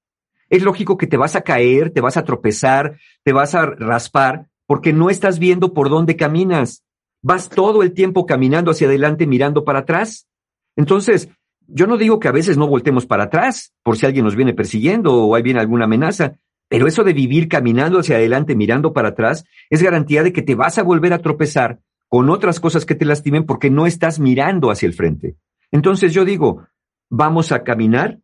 Es 0.48 0.62
lógico 0.62 0.96
que 0.96 1.06
te 1.06 1.16
vas 1.16 1.34
a 1.36 1.40
caer, 1.40 1.90
te 1.90 2.00
vas 2.00 2.16
a 2.16 2.24
tropezar, 2.24 2.98
te 3.24 3.32
vas 3.32 3.54
a 3.54 3.66
raspar, 3.66 4.48
porque 4.66 4.92
no 4.92 5.08
estás 5.10 5.38
viendo 5.38 5.72
por 5.72 5.88
dónde 5.88 6.16
caminas. 6.16 6.84
Vas 7.22 7.48
todo 7.48 7.82
el 7.82 7.92
tiempo 7.92 8.26
caminando 8.26 8.70
hacia 8.70 8.88
adelante, 8.88 9.26
mirando 9.26 9.64
para 9.64 9.80
atrás. 9.80 10.28
Entonces, 10.76 11.28
yo 11.68 11.86
no 11.86 11.96
digo 11.96 12.20
que 12.20 12.28
a 12.28 12.32
veces 12.32 12.56
no 12.56 12.68
voltemos 12.68 13.06
para 13.06 13.24
atrás, 13.24 13.72
por 13.82 13.96
si 13.96 14.06
alguien 14.06 14.24
nos 14.24 14.36
viene 14.36 14.54
persiguiendo 14.54 15.14
o 15.14 15.34
hay 15.34 15.42
viene 15.42 15.60
alguna 15.60 15.86
amenaza, 15.86 16.36
pero 16.68 16.86
eso 16.86 17.04
de 17.04 17.12
vivir 17.12 17.48
caminando 17.48 17.98
hacia 17.98 18.16
adelante, 18.16 18.56
mirando 18.56 18.92
para 18.92 19.08
atrás, 19.08 19.44
es 19.70 19.82
garantía 19.82 20.22
de 20.22 20.32
que 20.32 20.42
te 20.42 20.54
vas 20.54 20.78
a 20.78 20.82
volver 20.82 21.12
a 21.12 21.18
tropezar 21.18 21.80
con 22.08 22.30
otras 22.30 22.60
cosas 22.60 22.84
que 22.84 22.94
te 22.94 23.04
lastimen 23.04 23.46
porque 23.46 23.70
no 23.70 23.86
estás 23.86 24.18
mirando 24.20 24.70
hacia 24.70 24.86
el 24.86 24.94
frente. 24.94 25.36
Entonces 25.72 26.12
yo 26.12 26.24
digo, 26.24 26.66
¿vamos 27.10 27.52
a 27.52 27.62
caminar 27.62 28.20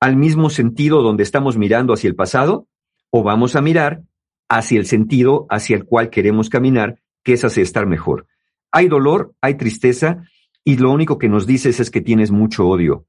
al 0.00 0.16
mismo 0.16 0.50
sentido 0.50 1.02
donde 1.02 1.22
estamos 1.22 1.56
mirando 1.56 1.92
hacia 1.92 2.08
el 2.08 2.14
pasado 2.14 2.68
o 3.10 3.22
vamos 3.22 3.56
a 3.56 3.60
mirar 3.60 4.02
hacia 4.48 4.78
el 4.78 4.86
sentido 4.86 5.46
hacia 5.50 5.76
el 5.76 5.84
cual 5.84 6.10
queremos 6.10 6.48
caminar, 6.48 7.00
que 7.22 7.34
es 7.34 7.44
hacia 7.44 7.62
estar 7.62 7.86
mejor? 7.86 8.26
Hay 8.70 8.88
dolor, 8.88 9.34
hay 9.40 9.54
tristeza 9.54 10.24
y 10.64 10.76
lo 10.76 10.90
único 10.90 11.18
que 11.18 11.28
nos 11.28 11.46
dices 11.46 11.80
es 11.80 11.90
que 11.90 12.00
tienes 12.00 12.30
mucho 12.30 12.66
odio. 12.66 13.06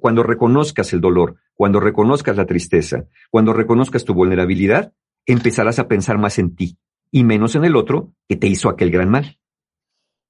Cuando 0.00 0.22
reconozcas 0.22 0.92
el 0.92 1.00
dolor, 1.00 1.36
cuando 1.54 1.78
reconozcas 1.80 2.36
la 2.36 2.46
tristeza, 2.46 3.04
cuando 3.30 3.52
reconozcas 3.52 4.04
tu 4.04 4.14
vulnerabilidad, 4.14 4.92
empezarás 5.26 5.78
a 5.78 5.88
pensar 5.88 6.18
más 6.18 6.38
en 6.38 6.56
ti, 6.56 6.78
y 7.10 7.24
menos 7.24 7.54
en 7.54 7.64
el 7.64 7.76
otro 7.76 8.14
que 8.28 8.36
te 8.36 8.46
hizo 8.46 8.68
aquel 8.68 8.90
gran 8.90 9.10
mal. 9.10 9.38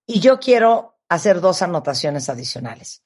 Y 0.07 0.21
yo 0.21 0.41
quiero 0.41 0.99
hacer 1.09 1.41
dos 1.41 1.63
anotaciones 1.63 2.29
adicionales. 2.29 3.05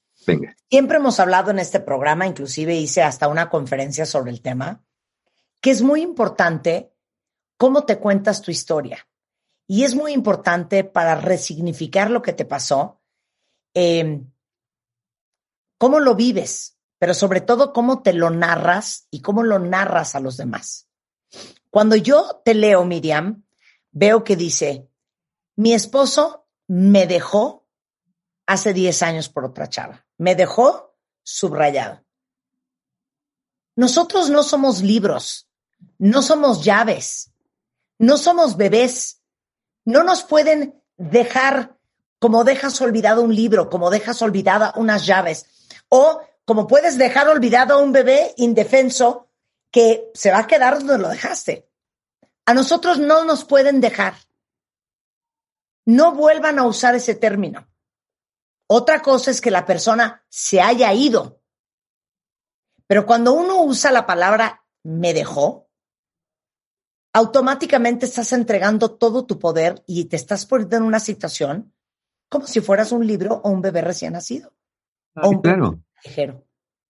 Siempre 0.68 0.96
hemos 0.96 1.20
hablado 1.20 1.50
en 1.50 1.58
este 1.58 1.80
programa, 1.80 2.26
inclusive 2.26 2.74
hice 2.74 3.02
hasta 3.02 3.28
una 3.28 3.48
conferencia 3.48 4.06
sobre 4.06 4.30
el 4.30 4.42
tema, 4.42 4.84
que 5.60 5.70
es 5.70 5.82
muy 5.82 6.02
importante 6.02 6.92
cómo 7.56 7.84
te 7.84 7.98
cuentas 7.98 8.42
tu 8.42 8.50
historia. 8.50 9.06
Y 9.68 9.84
es 9.84 9.94
muy 9.94 10.12
importante 10.12 10.84
para 10.84 11.16
resignificar 11.16 12.10
lo 12.10 12.22
que 12.22 12.32
te 12.32 12.44
pasó, 12.44 13.00
eh, 13.74 14.22
cómo 15.78 16.00
lo 16.00 16.14
vives, 16.14 16.78
pero 16.98 17.14
sobre 17.14 17.40
todo 17.40 17.72
cómo 17.72 18.02
te 18.02 18.12
lo 18.12 18.30
narras 18.30 19.08
y 19.10 19.20
cómo 19.22 19.42
lo 19.42 19.58
narras 19.58 20.14
a 20.14 20.20
los 20.20 20.36
demás. 20.36 20.88
Cuando 21.70 21.96
yo 21.96 22.40
te 22.44 22.54
leo, 22.54 22.84
Miriam, 22.84 23.44
veo 23.90 24.24
que 24.24 24.36
dice, 24.36 24.88
mi 25.56 25.74
esposo 25.74 26.46
me 26.68 27.06
dejó 27.06 27.65
hace 28.46 28.72
10 28.72 29.02
años 29.02 29.28
por 29.28 29.44
otra 29.44 29.68
chava. 29.68 30.06
Me 30.18 30.34
dejó 30.34 30.96
subrayado. 31.22 32.02
Nosotros 33.74 34.30
no 34.30 34.42
somos 34.42 34.80
libros, 34.80 35.48
no 35.98 36.22
somos 36.22 36.64
llaves, 36.64 37.32
no 37.98 38.16
somos 38.16 38.56
bebés. 38.56 39.22
No 39.84 40.02
nos 40.02 40.24
pueden 40.24 40.82
dejar 40.96 41.76
como 42.18 42.44
dejas 42.44 42.80
olvidado 42.80 43.22
un 43.22 43.34
libro, 43.34 43.68
como 43.68 43.90
dejas 43.90 44.22
olvidada 44.22 44.72
unas 44.76 45.06
llaves, 45.06 45.46
o 45.88 46.20
como 46.44 46.66
puedes 46.66 46.96
dejar 46.96 47.28
olvidado 47.28 47.74
a 47.74 47.78
un 47.78 47.92
bebé 47.92 48.34
indefenso 48.38 49.28
que 49.70 50.10
se 50.14 50.30
va 50.30 50.40
a 50.40 50.46
quedar 50.46 50.78
donde 50.78 50.98
lo 50.98 51.08
dejaste. 51.08 51.68
A 52.46 52.54
nosotros 52.54 52.98
no 52.98 53.24
nos 53.24 53.44
pueden 53.44 53.80
dejar. 53.80 54.14
No 55.84 56.14
vuelvan 56.14 56.58
a 56.58 56.64
usar 56.64 56.94
ese 56.94 57.14
término. 57.14 57.68
Otra 58.68 59.00
cosa 59.02 59.30
es 59.30 59.40
que 59.40 59.50
la 59.50 59.64
persona 59.64 60.24
se 60.28 60.60
haya 60.60 60.92
ido. 60.92 61.40
Pero 62.86 63.06
cuando 63.06 63.32
uno 63.32 63.62
usa 63.62 63.90
la 63.92 64.06
palabra 64.06 64.64
me 64.82 65.14
dejó, 65.14 65.68
automáticamente 67.12 68.06
estás 68.06 68.32
entregando 68.32 68.96
todo 68.96 69.24
tu 69.24 69.38
poder 69.38 69.82
y 69.86 70.04
te 70.06 70.16
estás 70.16 70.46
poniendo 70.46 70.76
en 70.76 70.82
una 70.82 71.00
situación 71.00 71.72
como 72.28 72.46
si 72.46 72.60
fueras 72.60 72.92
un 72.92 73.06
libro 73.06 73.40
o 73.44 73.50
un 73.50 73.62
bebé 73.62 73.80
recién 73.80 74.12
nacido. 74.12 74.52
o 75.14 75.30
un 75.30 75.40
claro. 75.40 75.80
Ligero. 76.04 76.44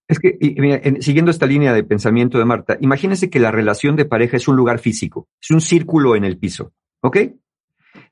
Es 0.09 0.19
que, 0.19 0.36
y, 0.40 0.61
mira, 0.61 0.81
en, 0.82 1.03
siguiendo 1.03 1.31
esta 1.31 1.47
línea 1.47 1.73
de 1.73 1.85
pensamiento 1.85 2.39
de 2.39 2.44
Marta, 2.44 2.77
imagínense 2.81 3.28
que 3.28 3.40
la 3.40 3.51
relación 3.51 3.97
de 3.97 4.05
pareja 4.05 4.36
es 4.36 4.47
un 4.47 4.57
lugar 4.57 4.78
físico, 4.78 5.28
es 5.40 5.51
un 5.51 5.61
círculo 5.61 6.16
en 6.16 6.24
el 6.24 6.39
piso, 6.39 6.73
¿Ok? 7.03 7.19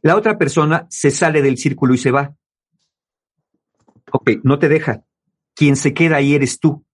La 0.03 0.17
otra 0.17 0.39
persona 0.39 0.87
se 0.91 1.11
sale 1.11 1.43
del 1.43 1.59
círculo 1.59 1.95
y 1.95 1.99
se 1.99 2.11
va. 2.11 2.35
Ok, 4.17 4.31
no 4.45 4.61
te 4.61 4.69
deja. 4.69 5.03
Quien 5.57 5.75
se 5.75 5.93
queda 5.93 6.19
ahí 6.19 6.37
eres 6.37 6.61
tú. 6.61 6.85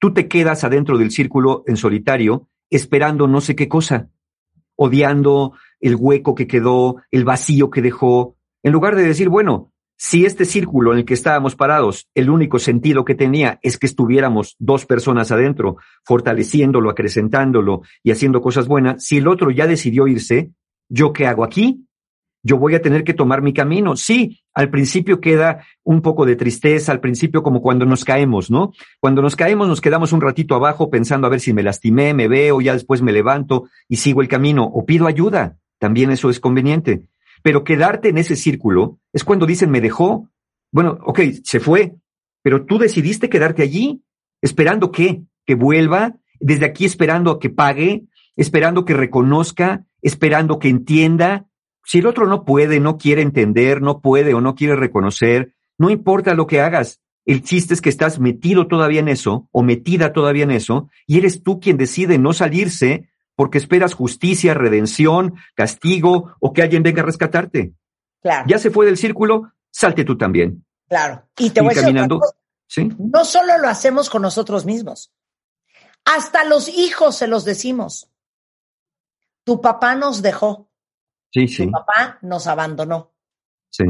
Tú 0.00 0.12
te 0.12 0.26
quedas 0.26 0.64
adentro 0.64 0.98
del 0.98 1.12
círculo 1.12 1.62
en 1.68 1.76
solitario, 1.76 2.48
esperando 2.70 3.28
no 3.28 3.40
sé 3.40 3.54
qué 3.54 3.68
cosa, 3.68 4.10
odiando 4.74 5.52
el 5.78 5.94
hueco 5.94 6.34
que 6.34 6.48
quedó, 6.48 6.96
el 7.12 7.24
vacío 7.24 7.70
que 7.70 7.82
dejó, 7.82 8.36
en 8.64 8.72
lugar 8.72 8.96
de 8.96 9.04
decir, 9.04 9.28
bueno, 9.28 9.72
si 9.96 10.26
este 10.26 10.44
círculo 10.44 10.92
en 10.92 10.98
el 10.98 11.04
que 11.04 11.14
estábamos 11.14 11.54
parados, 11.54 12.08
el 12.16 12.30
único 12.30 12.58
sentido 12.58 13.04
que 13.04 13.14
tenía 13.14 13.60
es 13.62 13.78
que 13.78 13.86
estuviéramos 13.86 14.56
dos 14.58 14.86
personas 14.86 15.30
adentro, 15.30 15.76
fortaleciéndolo, 16.04 16.90
acrecentándolo 16.90 17.82
y 18.02 18.10
haciendo 18.10 18.40
cosas 18.40 18.66
buenas, 18.66 19.04
si 19.04 19.18
el 19.18 19.28
otro 19.28 19.52
ya 19.52 19.68
decidió 19.68 20.08
irse, 20.08 20.50
¿yo 20.88 21.12
qué 21.12 21.28
hago 21.28 21.44
aquí? 21.44 21.86
Yo 22.46 22.58
voy 22.58 22.76
a 22.76 22.80
tener 22.80 23.02
que 23.02 23.12
tomar 23.12 23.42
mi 23.42 23.52
camino. 23.52 23.96
Sí, 23.96 24.40
al 24.54 24.70
principio 24.70 25.20
queda 25.20 25.64
un 25.82 26.00
poco 26.00 26.24
de 26.24 26.36
tristeza, 26.36 26.92
al 26.92 27.00
principio 27.00 27.42
como 27.42 27.60
cuando 27.60 27.84
nos 27.86 28.04
caemos, 28.04 28.52
¿no? 28.52 28.72
Cuando 29.00 29.20
nos 29.20 29.34
caemos 29.34 29.66
nos 29.66 29.80
quedamos 29.80 30.12
un 30.12 30.20
ratito 30.20 30.54
abajo 30.54 30.88
pensando 30.88 31.26
a 31.26 31.30
ver 31.30 31.40
si 31.40 31.52
me 31.52 31.64
lastimé, 31.64 32.14
me 32.14 32.28
veo, 32.28 32.60
ya 32.60 32.72
después 32.72 33.02
me 33.02 33.12
levanto 33.12 33.68
y 33.88 33.96
sigo 33.96 34.22
el 34.22 34.28
camino 34.28 34.62
o 34.64 34.86
pido 34.86 35.08
ayuda. 35.08 35.56
También 35.80 36.12
eso 36.12 36.30
es 36.30 36.38
conveniente. 36.38 37.08
Pero 37.42 37.64
quedarte 37.64 38.10
en 38.10 38.18
ese 38.18 38.36
círculo 38.36 39.00
es 39.12 39.24
cuando 39.24 39.44
dicen 39.44 39.70
me 39.70 39.80
dejó. 39.80 40.30
Bueno, 40.70 40.98
ok, 41.04 41.20
se 41.42 41.58
fue, 41.58 41.96
pero 42.42 42.64
tú 42.64 42.78
decidiste 42.78 43.28
quedarte 43.28 43.64
allí, 43.64 44.04
esperando 44.40 44.92
que, 44.92 45.22
que 45.44 45.56
vuelva, 45.56 46.14
desde 46.38 46.66
aquí 46.66 46.84
esperando 46.84 47.32
a 47.32 47.40
que 47.40 47.50
pague, 47.50 48.04
esperando 48.36 48.84
que 48.84 48.94
reconozca, 48.94 49.84
esperando 50.00 50.60
que 50.60 50.68
entienda. 50.68 51.46
Si 51.86 51.98
el 51.98 52.06
otro 52.06 52.26
no 52.26 52.44
puede, 52.44 52.80
no 52.80 52.98
quiere 52.98 53.22
entender, 53.22 53.80
no 53.80 54.00
puede 54.00 54.34
o 54.34 54.40
no 54.40 54.56
quiere 54.56 54.74
reconocer, 54.74 55.54
no 55.78 55.88
importa 55.88 56.34
lo 56.34 56.48
que 56.48 56.60
hagas. 56.60 57.00
El 57.24 57.42
chiste 57.42 57.74
es 57.74 57.80
que 57.80 57.88
estás 57.88 58.18
metido 58.18 58.66
todavía 58.66 58.98
en 58.98 59.08
eso 59.08 59.48
o 59.52 59.62
metida 59.62 60.12
todavía 60.12 60.42
en 60.42 60.50
eso 60.50 60.90
y 61.06 61.18
eres 61.18 61.44
tú 61.44 61.60
quien 61.60 61.76
decide 61.76 62.18
no 62.18 62.32
salirse 62.32 63.08
porque 63.36 63.58
esperas 63.58 63.94
justicia, 63.94 64.52
redención, 64.52 65.34
castigo 65.54 66.34
o 66.40 66.52
que 66.52 66.62
alguien 66.62 66.82
venga 66.82 67.02
a 67.02 67.06
rescatarte. 67.06 67.74
Claro. 68.20 68.46
Ya 68.48 68.58
se 68.58 68.70
fue 68.70 68.86
del 68.86 68.96
círculo, 68.96 69.52
salte 69.70 70.04
tú 70.04 70.18
también. 70.18 70.64
Claro. 70.88 71.22
Y 71.38 71.50
te 71.50 71.60
voy 71.60 71.72
a 71.72 71.82
decir. 71.82 72.08
¿Sí? 72.66 72.90
No 72.98 73.24
solo 73.24 73.58
lo 73.58 73.68
hacemos 73.68 74.10
con 74.10 74.22
nosotros 74.22 74.64
mismos, 74.64 75.12
hasta 76.04 76.42
los 76.44 76.68
hijos 76.68 77.16
se 77.16 77.28
los 77.28 77.44
decimos. 77.44 78.10
Tu 79.44 79.60
papá 79.60 79.94
nos 79.94 80.20
dejó, 80.22 80.65
Sí, 81.36 81.46
tu 81.46 81.52
sí, 81.64 81.66
papá 81.66 82.18
nos 82.22 82.46
abandonó. 82.46 83.12
sí. 83.70 83.84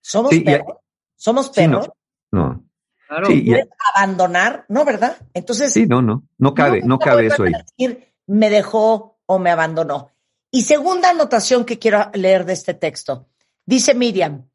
¿Somos 0.00 0.30
Sí, 0.30 0.38
y- 0.38 0.44
perros? 0.44 0.76
¿Somos 1.16 1.46
Sí, 1.46 1.52
perros? 1.54 1.88
no. 2.32 2.40
No. 2.48 2.64
Claro. 3.08 3.26
Sí, 3.26 3.32
y- 3.44 3.50
¿Puedes 3.50 3.68
abandonar? 3.94 4.66
No, 4.68 4.84
¿verdad? 4.84 5.16
Entonces, 5.34 5.72
sí, 5.72 5.86
no, 5.86 6.02
no. 6.02 6.28
No 6.38 6.52
cabe, 6.54 6.80
no 6.82 6.86
nunca 6.88 7.06
cabe 7.06 7.26
eso 7.26 7.42
ahí. 7.44 7.52
decir, 7.52 8.14
me 8.26 8.50
dejó 8.50 9.18
o 9.26 9.38
me 9.38 9.50
abandonó. 9.50 10.10
Y 10.50 10.62
segunda 10.64 11.10
anotación 11.10 11.64
que 11.64 11.78
quiero 11.78 12.10
leer 12.14 12.44
de 12.44 12.52
este 12.52 12.74
texto. 12.74 13.28
Dice 13.66 13.94
Miriam, 13.94 14.48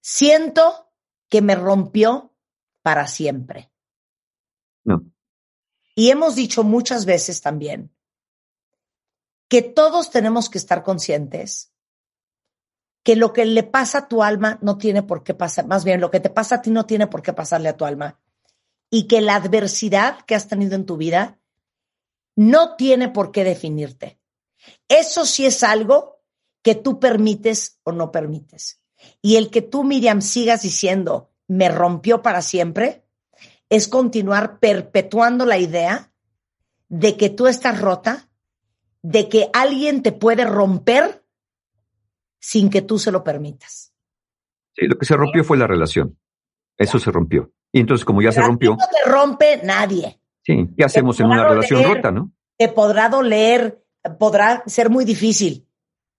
siento 0.00 0.92
que 1.28 1.42
me 1.42 1.54
rompió 1.54 2.34
para 2.82 3.06
siempre. 3.06 3.70
No. 4.84 5.04
Y 5.94 6.10
hemos 6.10 6.34
dicho 6.34 6.64
muchas 6.64 7.04
veces 7.06 7.40
también 7.40 7.91
que 9.52 9.60
todos 9.60 10.08
tenemos 10.08 10.48
que 10.48 10.56
estar 10.56 10.82
conscientes 10.82 11.74
que 13.02 13.16
lo 13.16 13.34
que 13.34 13.44
le 13.44 13.62
pasa 13.62 13.98
a 13.98 14.08
tu 14.08 14.22
alma 14.22 14.58
no 14.62 14.78
tiene 14.78 15.02
por 15.02 15.24
qué 15.24 15.34
pasar, 15.34 15.66
más 15.66 15.84
bien 15.84 16.00
lo 16.00 16.10
que 16.10 16.20
te 16.20 16.30
pasa 16.30 16.54
a 16.54 16.62
ti 16.62 16.70
no 16.70 16.86
tiene 16.86 17.06
por 17.06 17.20
qué 17.20 17.34
pasarle 17.34 17.68
a 17.68 17.76
tu 17.76 17.84
alma. 17.84 18.18
Y 18.88 19.08
que 19.08 19.20
la 19.20 19.34
adversidad 19.34 20.24
que 20.24 20.34
has 20.34 20.48
tenido 20.48 20.74
en 20.74 20.86
tu 20.86 20.96
vida 20.96 21.38
no 22.34 22.76
tiene 22.76 23.10
por 23.10 23.30
qué 23.30 23.44
definirte. 23.44 24.18
Eso 24.88 25.26
sí 25.26 25.44
es 25.44 25.62
algo 25.62 26.22
que 26.62 26.74
tú 26.74 26.98
permites 26.98 27.78
o 27.82 27.92
no 27.92 28.10
permites. 28.10 28.80
Y 29.20 29.36
el 29.36 29.50
que 29.50 29.60
tú, 29.60 29.84
Miriam, 29.84 30.22
sigas 30.22 30.62
diciendo, 30.62 31.30
me 31.46 31.68
rompió 31.68 32.22
para 32.22 32.40
siempre, 32.40 33.04
es 33.68 33.86
continuar 33.86 34.60
perpetuando 34.60 35.44
la 35.44 35.58
idea 35.58 36.10
de 36.88 37.18
que 37.18 37.28
tú 37.28 37.48
estás 37.48 37.78
rota, 37.78 38.30
de 39.02 39.28
que 39.28 39.50
alguien 39.52 40.02
te 40.02 40.12
puede 40.12 40.44
romper 40.44 41.24
sin 42.40 42.70
que 42.70 42.82
tú 42.82 42.98
se 42.98 43.10
lo 43.12 43.22
permitas. 43.24 43.92
Sí, 44.74 44.86
lo 44.86 44.96
que 44.96 45.04
se 45.06 45.16
rompió 45.16 45.44
fue 45.44 45.58
la 45.58 45.66
relación. 45.66 46.18
Eso 46.76 46.98
se 46.98 47.10
rompió. 47.10 47.52
Y 47.72 47.80
entonces, 47.80 48.04
como 48.04 48.22
ya 48.22 48.32
se 48.32 48.36
Pero 48.36 48.48
rompió, 48.48 48.70
No 48.72 48.76
te 49.04 49.10
rompe 49.10 49.60
nadie. 49.64 50.20
sí, 50.44 50.68
¿qué 50.76 50.84
hacemos 50.84 51.18
en 51.20 51.26
una 51.26 51.48
relación 51.48 51.84
rota, 51.84 52.10
no? 52.10 52.32
Te 52.56 52.68
podrá 52.68 53.08
doler, 53.08 53.84
podrá 54.18 54.62
ser 54.66 54.88
muy 54.90 55.04
difícil, 55.04 55.66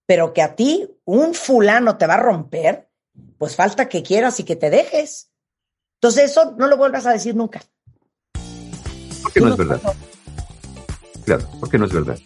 pero 0.06 0.34
que 0.34 0.42
a 0.42 0.56
ti 0.56 0.90
un 1.06 1.34
fulano 1.34 1.98
te 1.98 2.08
va 2.08 2.16
a 2.16 2.22
romper, 2.22 2.90
pues 3.38 3.56
falta 3.56 3.88
que 3.90 4.04
quieras 4.04 4.40
y 4.40 4.44
que 4.44 4.56
te 4.56 4.70
dejes. 4.70 5.32
Entonces 6.02 6.32
eso 6.32 6.56
no 6.58 6.68
lo 6.68 6.78
vuelvas 6.78 7.06
a 7.06 7.14
decir 7.14 7.36
nunca. 7.36 7.62
Porque 9.22 9.40
no 9.40 9.50
es 9.50 9.58
verdad. 9.58 9.82
Claro, 11.26 11.48
porque 11.60 11.78
no 11.78 11.86
es 11.86 11.94
verdad. 11.94 12.18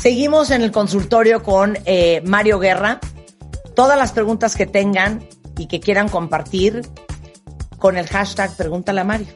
Seguimos 0.00 0.50
en 0.50 0.62
el 0.62 0.70
consultorio 0.70 1.42
con 1.42 1.76
eh, 1.84 2.22
Mario 2.24 2.58
Guerra. 2.58 3.00
Todas 3.74 3.98
las 3.98 4.12
preguntas 4.12 4.54
que 4.54 4.66
tengan 4.66 5.26
y 5.56 5.66
que 5.66 5.80
quieran 5.80 6.08
compartir 6.08 6.82
con 7.78 7.96
el 7.96 8.06
hashtag 8.06 8.56
Pregúntale 8.56 9.00
a 9.00 9.04
Mario. 9.04 9.28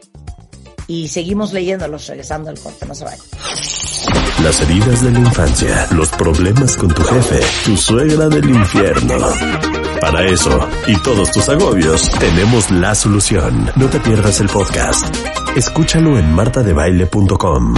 Y 0.87 1.09
seguimos 1.09 1.53
leyéndolos 1.53 2.07
regresando 2.07 2.51
al 2.51 2.59
corte, 2.59 2.87
no 2.87 2.95
se 2.95 3.05
vayan. 3.05 3.25
Las 4.43 4.61
heridas 4.61 5.03
de 5.03 5.11
la 5.13 5.21
infancia, 5.21 5.87
los 5.93 6.11
problemas 6.11 6.77
con 6.77 6.93
tu 6.93 7.03
jefe, 7.03 7.41
tu 7.65 7.77
suegra 7.77 8.29
del 8.29 8.51
infierno. 8.51 9.15
Para 10.01 10.25
eso 10.25 10.69
y 10.87 10.97
todos 11.03 11.31
tus 11.31 11.49
agobios, 11.49 12.11
tenemos 12.19 12.71
la 12.71 12.95
solución. 12.95 13.71
No 13.77 13.89
te 13.89 14.01
pierdas 14.01 14.41
el 14.41 14.49
podcast. 14.49 15.07
Escúchalo 15.57 16.19
en 16.19 16.35
martadebaile.com. 16.35 17.75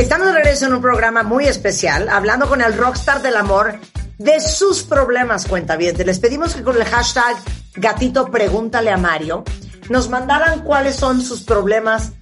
Estamos 0.00 0.28
de 0.28 0.32
regreso 0.32 0.64
en 0.64 0.72
un 0.72 0.80
programa 0.80 1.22
muy 1.22 1.44
especial, 1.44 2.08
hablando 2.08 2.48
con 2.48 2.62
el 2.62 2.74
rockstar 2.76 3.20
del 3.20 3.36
amor 3.36 3.78
de 4.16 4.40
sus 4.40 4.82
problemas, 4.82 5.44
cuenta 5.46 5.76
bien. 5.76 5.94
Les 6.06 6.18
pedimos 6.18 6.54
que 6.54 6.62
con 6.62 6.74
el 6.76 6.84
hashtag 6.86 7.36
gatito 7.74 8.30
pregúntale 8.30 8.90
a 8.90 8.96
Mario 8.96 9.44
nos 9.90 10.08
mandaran 10.08 10.60
cuáles 10.64 10.96
son 10.96 11.20
sus 11.20 11.42
problemas 11.42 12.12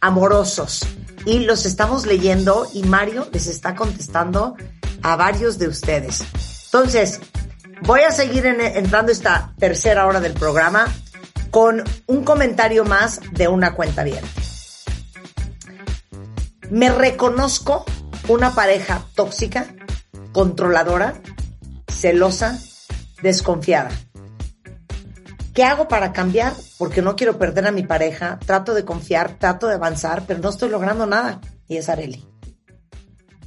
amorosos. 0.00 0.86
Y 1.26 1.40
los 1.40 1.66
estamos 1.66 2.06
leyendo 2.06 2.68
y 2.72 2.84
Mario 2.84 3.26
les 3.32 3.48
está 3.48 3.74
contestando 3.74 4.54
a 5.02 5.16
varios 5.16 5.58
de 5.58 5.66
ustedes. 5.66 6.22
Entonces, 6.66 7.20
voy 7.82 8.02
a 8.02 8.12
seguir 8.12 8.46
en- 8.46 8.60
entrando 8.60 9.10
esta 9.10 9.52
tercera 9.58 10.06
hora 10.06 10.20
del 10.20 10.34
programa 10.34 10.86
con 11.50 11.82
un 12.06 12.24
comentario 12.24 12.84
más 12.84 13.20
de 13.32 13.48
una 13.48 13.74
cuenta 13.74 14.04
bien. 14.04 14.24
Me 16.70 16.90
reconozco 16.90 17.84
una 18.28 18.54
pareja 18.54 19.04
tóxica, 19.14 19.66
controladora, 20.32 21.14
celosa, 21.88 22.58
desconfiada. 23.22 23.90
¿Qué 25.54 25.62
hago 25.62 25.86
para 25.86 26.12
cambiar? 26.12 26.52
Porque 26.78 27.00
no 27.00 27.14
quiero 27.14 27.38
perder 27.38 27.66
a 27.66 27.72
mi 27.72 27.84
pareja, 27.84 28.38
trato 28.44 28.74
de 28.74 28.84
confiar, 28.84 29.38
trato 29.38 29.68
de 29.68 29.74
avanzar, 29.74 30.24
pero 30.26 30.40
no 30.40 30.48
estoy 30.48 30.68
logrando 30.70 31.06
nada. 31.06 31.40
Y 31.68 31.76
es 31.76 31.88
Areli. 31.88 32.24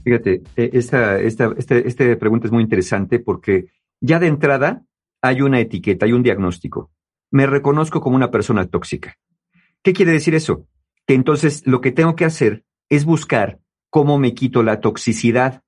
Fíjate, 0.05 0.41
eh, 0.55 0.69
esta, 0.73 1.19
esta, 1.19 1.51
este- 1.57 1.85
esta 1.85 2.03
pregunta 2.17 2.47
es 2.47 2.53
muy 2.53 2.63
interesante 2.63 3.19
porque 3.19 3.65
ya 3.99 4.19
de 4.19 4.27
entrada 4.27 4.83
hay 5.21 5.41
una 5.41 5.59
etiqueta, 5.59 6.05
hay 6.05 6.13
un 6.13 6.23
diagnóstico. 6.23 6.91
Me 7.29 7.45
reconozco 7.45 7.99
como 7.99 8.15
una 8.15 8.31
persona 8.31 8.65
tóxica. 8.67 9.17
¿Qué 9.83 9.91
quiere 9.91 10.13
decir 10.13 10.33
eso? 10.33 10.65
Que 11.05 11.13
entonces 11.13 11.63
lo 11.65 11.81
que 11.81 11.91
tengo 11.91 12.15
que 12.15 12.23
hacer 12.23 12.63
es 12.89 13.05
buscar 13.05 13.59
cómo 13.89 14.17
me 14.17 14.33
quito 14.33 14.63
la 14.63 14.79
toxicidad. 14.79 15.63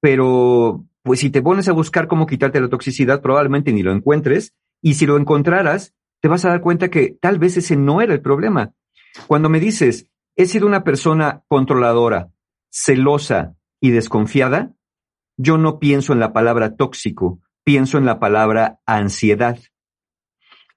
Pero, 0.00 0.84
pues 1.02 1.20
si 1.20 1.30
te 1.30 1.42
pones 1.42 1.68
a 1.68 1.72
buscar 1.72 2.08
cómo 2.08 2.26
quitarte 2.26 2.60
la 2.60 2.68
toxicidad, 2.68 3.22
probablemente 3.22 3.72
ni 3.72 3.82
lo 3.82 3.92
encuentres. 3.92 4.54
Y 4.82 4.94
si 4.94 5.06
lo 5.06 5.16
encontraras, 5.16 5.94
te 6.20 6.28
vas 6.28 6.44
a 6.44 6.50
dar 6.50 6.60
cuenta 6.60 6.90
que 6.90 7.16
tal 7.20 7.38
vez 7.38 7.56
ese 7.56 7.76
no 7.76 8.00
era 8.00 8.12
el 8.12 8.20
problema. 8.20 8.72
Cuando 9.26 9.48
me 9.48 9.60
dices, 9.60 10.08
he 10.36 10.46
sido 10.46 10.66
una 10.66 10.84
persona 10.84 11.42
controladora, 11.48 12.30
celosa 12.70 13.54
y 13.80 13.90
desconfiada, 13.90 14.74
yo 15.36 15.58
no 15.58 15.78
pienso 15.78 16.12
en 16.12 16.20
la 16.20 16.32
palabra 16.32 16.76
tóxico, 16.76 17.40
pienso 17.64 17.98
en 17.98 18.06
la 18.06 18.18
palabra 18.20 18.80
ansiedad. 18.86 19.58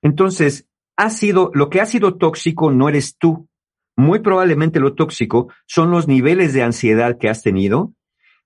Entonces, 0.02 0.68
ha 0.96 1.10
sido, 1.10 1.52
lo 1.54 1.70
que 1.70 1.82
ha 1.82 1.86
sido 1.86 2.18
tóxico 2.18 2.72
no 2.72 2.90
eres 2.90 3.18
tú. 3.18 3.48
Muy 3.98 4.20
probablemente 4.20 4.80
lo 4.80 4.94
tóxico 4.94 5.50
son 5.66 5.92
los 5.92 6.08
niveles 6.08 6.54
de 6.54 6.64
ansiedad 6.64 7.18
que 7.18 7.30
has 7.30 7.42
tenido, 7.42 7.94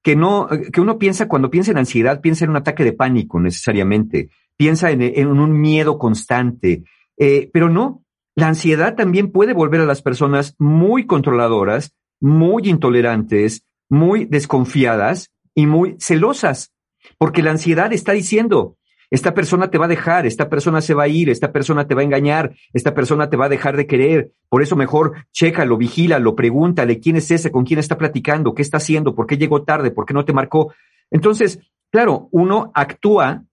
que 0.02 0.16
no, 0.16 0.48
que 0.72 0.82
uno 0.82 0.98
piensa 0.98 1.28
cuando 1.28 1.52
piensa 1.52 1.72
en 1.72 1.78
ansiedad, 1.78 2.22
piensa 2.22 2.46
en 2.46 2.52
un 2.52 2.58
ataque 2.58 2.84
de 2.84 2.94
pánico 2.94 3.40
necesariamente, 3.40 4.30
piensa 4.58 4.92
en, 4.92 5.28
un 5.28 5.60
miedo 5.60 6.00
constante, 6.00 6.84
eh, 7.18 7.50
pero 7.54 7.70
no, 7.70 8.04
la 8.34 8.48
ansiedad 8.48 8.96
también 8.96 9.32
puede 9.32 9.54
volver 9.54 9.82
a 9.82 9.86
las 9.86 10.02
personas 10.02 10.56
muy 10.58 11.06
controladoras, 11.06 11.94
muy 12.22 12.70
intolerantes, 12.70 13.64
muy 13.90 14.26
desconfiadas 14.26 15.32
y 15.54 15.66
muy 15.66 15.98
celosas, 16.00 16.72
porque 17.18 17.44
la 17.44 17.52
ansiedad 17.52 17.92
está 17.92 18.14
diciendo, 18.14 18.78
esta 19.12 19.34
persona 19.34 19.70
te 19.70 19.78
va 19.78 19.86
a 19.86 19.90
dejar, 19.90 20.26
esta 20.26 20.50
persona 20.50 20.82
se 20.82 20.94
va 20.94 21.04
a 21.04 21.08
ir, 21.10 21.30
esta 21.30 21.52
persona 21.52 21.86
te 21.86 21.94
va 21.94 22.02
a 22.02 22.06
engañar, 22.06 22.56
esta 22.72 22.94
persona 22.96 23.30
te 23.30 23.36
va 23.36 23.46
a 23.46 23.50
dejar 23.50 23.76
de 23.76 23.86
querer. 23.86 24.32
Por 24.48 24.64
eso 24.64 24.78
mejor 24.78 25.26
chécalo, 25.34 25.78
vigílalo, 25.78 26.34
pregúntale 26.34 27.00
quién 27.00 27.18
es 27.18 27.30
ese, 27.30 27.52
con 27.52 27.66
quién 27.66 27.80
está 27.80 27.98
platicando, 27.98 28.56
qué 28.56 28.62
está 28.62 28.78
haciendo, 28.78 29.14
por 29.14 29.28
qué 29.28 29.38
llegó 29.38 29.64
tarde, 29.64 29.92
por 29.92 30.06
qué 30.06 30.14
no 30.14 30.24
te 30.24 30.32
marcó. 30.32 30.74
Entonces, 31.12 31.60
claro, 31.92 32.30
uno 32.32 32.72
actúa 32.74 33.44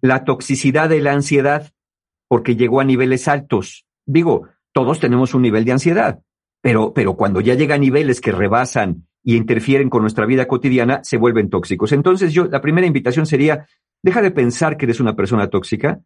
la 0.00 0.24
toxicidad 0.24 0.88
de 0.88 1.00
la 1.00 1.12
ansiedad 1.12 1.72
porque 2.26 2.56
llegó 2.56 2.80
a 2.80 2.84
niveles 2.84 3.28
altos. 3.28 3.86
Digo, 4.06 4.48
todos 4.72 4.98
tenemos 4.98 5.34
un 5.34 5.42
nivel 5.42 5.66
de 5.66 5.72
ansiedad, 5.72 6.20
pero, 6.62 6.94
pero 6.94 7.16
cuando 7.16 7.42
ya 7.42 7.52
llega 7.52 7.74
a 7.74 7.78
niveles 7.78 8.22
que 8.22 8.32
rebasan 8.32 9.06
y 9.22 9.36
interfieren 9.36 9.90
con 9.90 10.00
nuestra 10.00 10.24
vida 10.24 10.48
cotidiana, 10.48 11.04
se 11.04 11.18
vuelven 11.18 11.50
tóxicos. 11.50 11.92
Entonces, 11.92 12.32
yo, 12.32 12.46
la 12.46 12.62
primera 12.62 12.86
invitación 12.86 13.26
sería, 13.26 13.66
Deja 14.02 14.20
de 14.20 14.30
pensar 14.30 14.76
que 14.76 14.86
eres 14.86 15.00
una 15.00 15.14
persona 15.14 15.48
tóxica. 15.48 16.00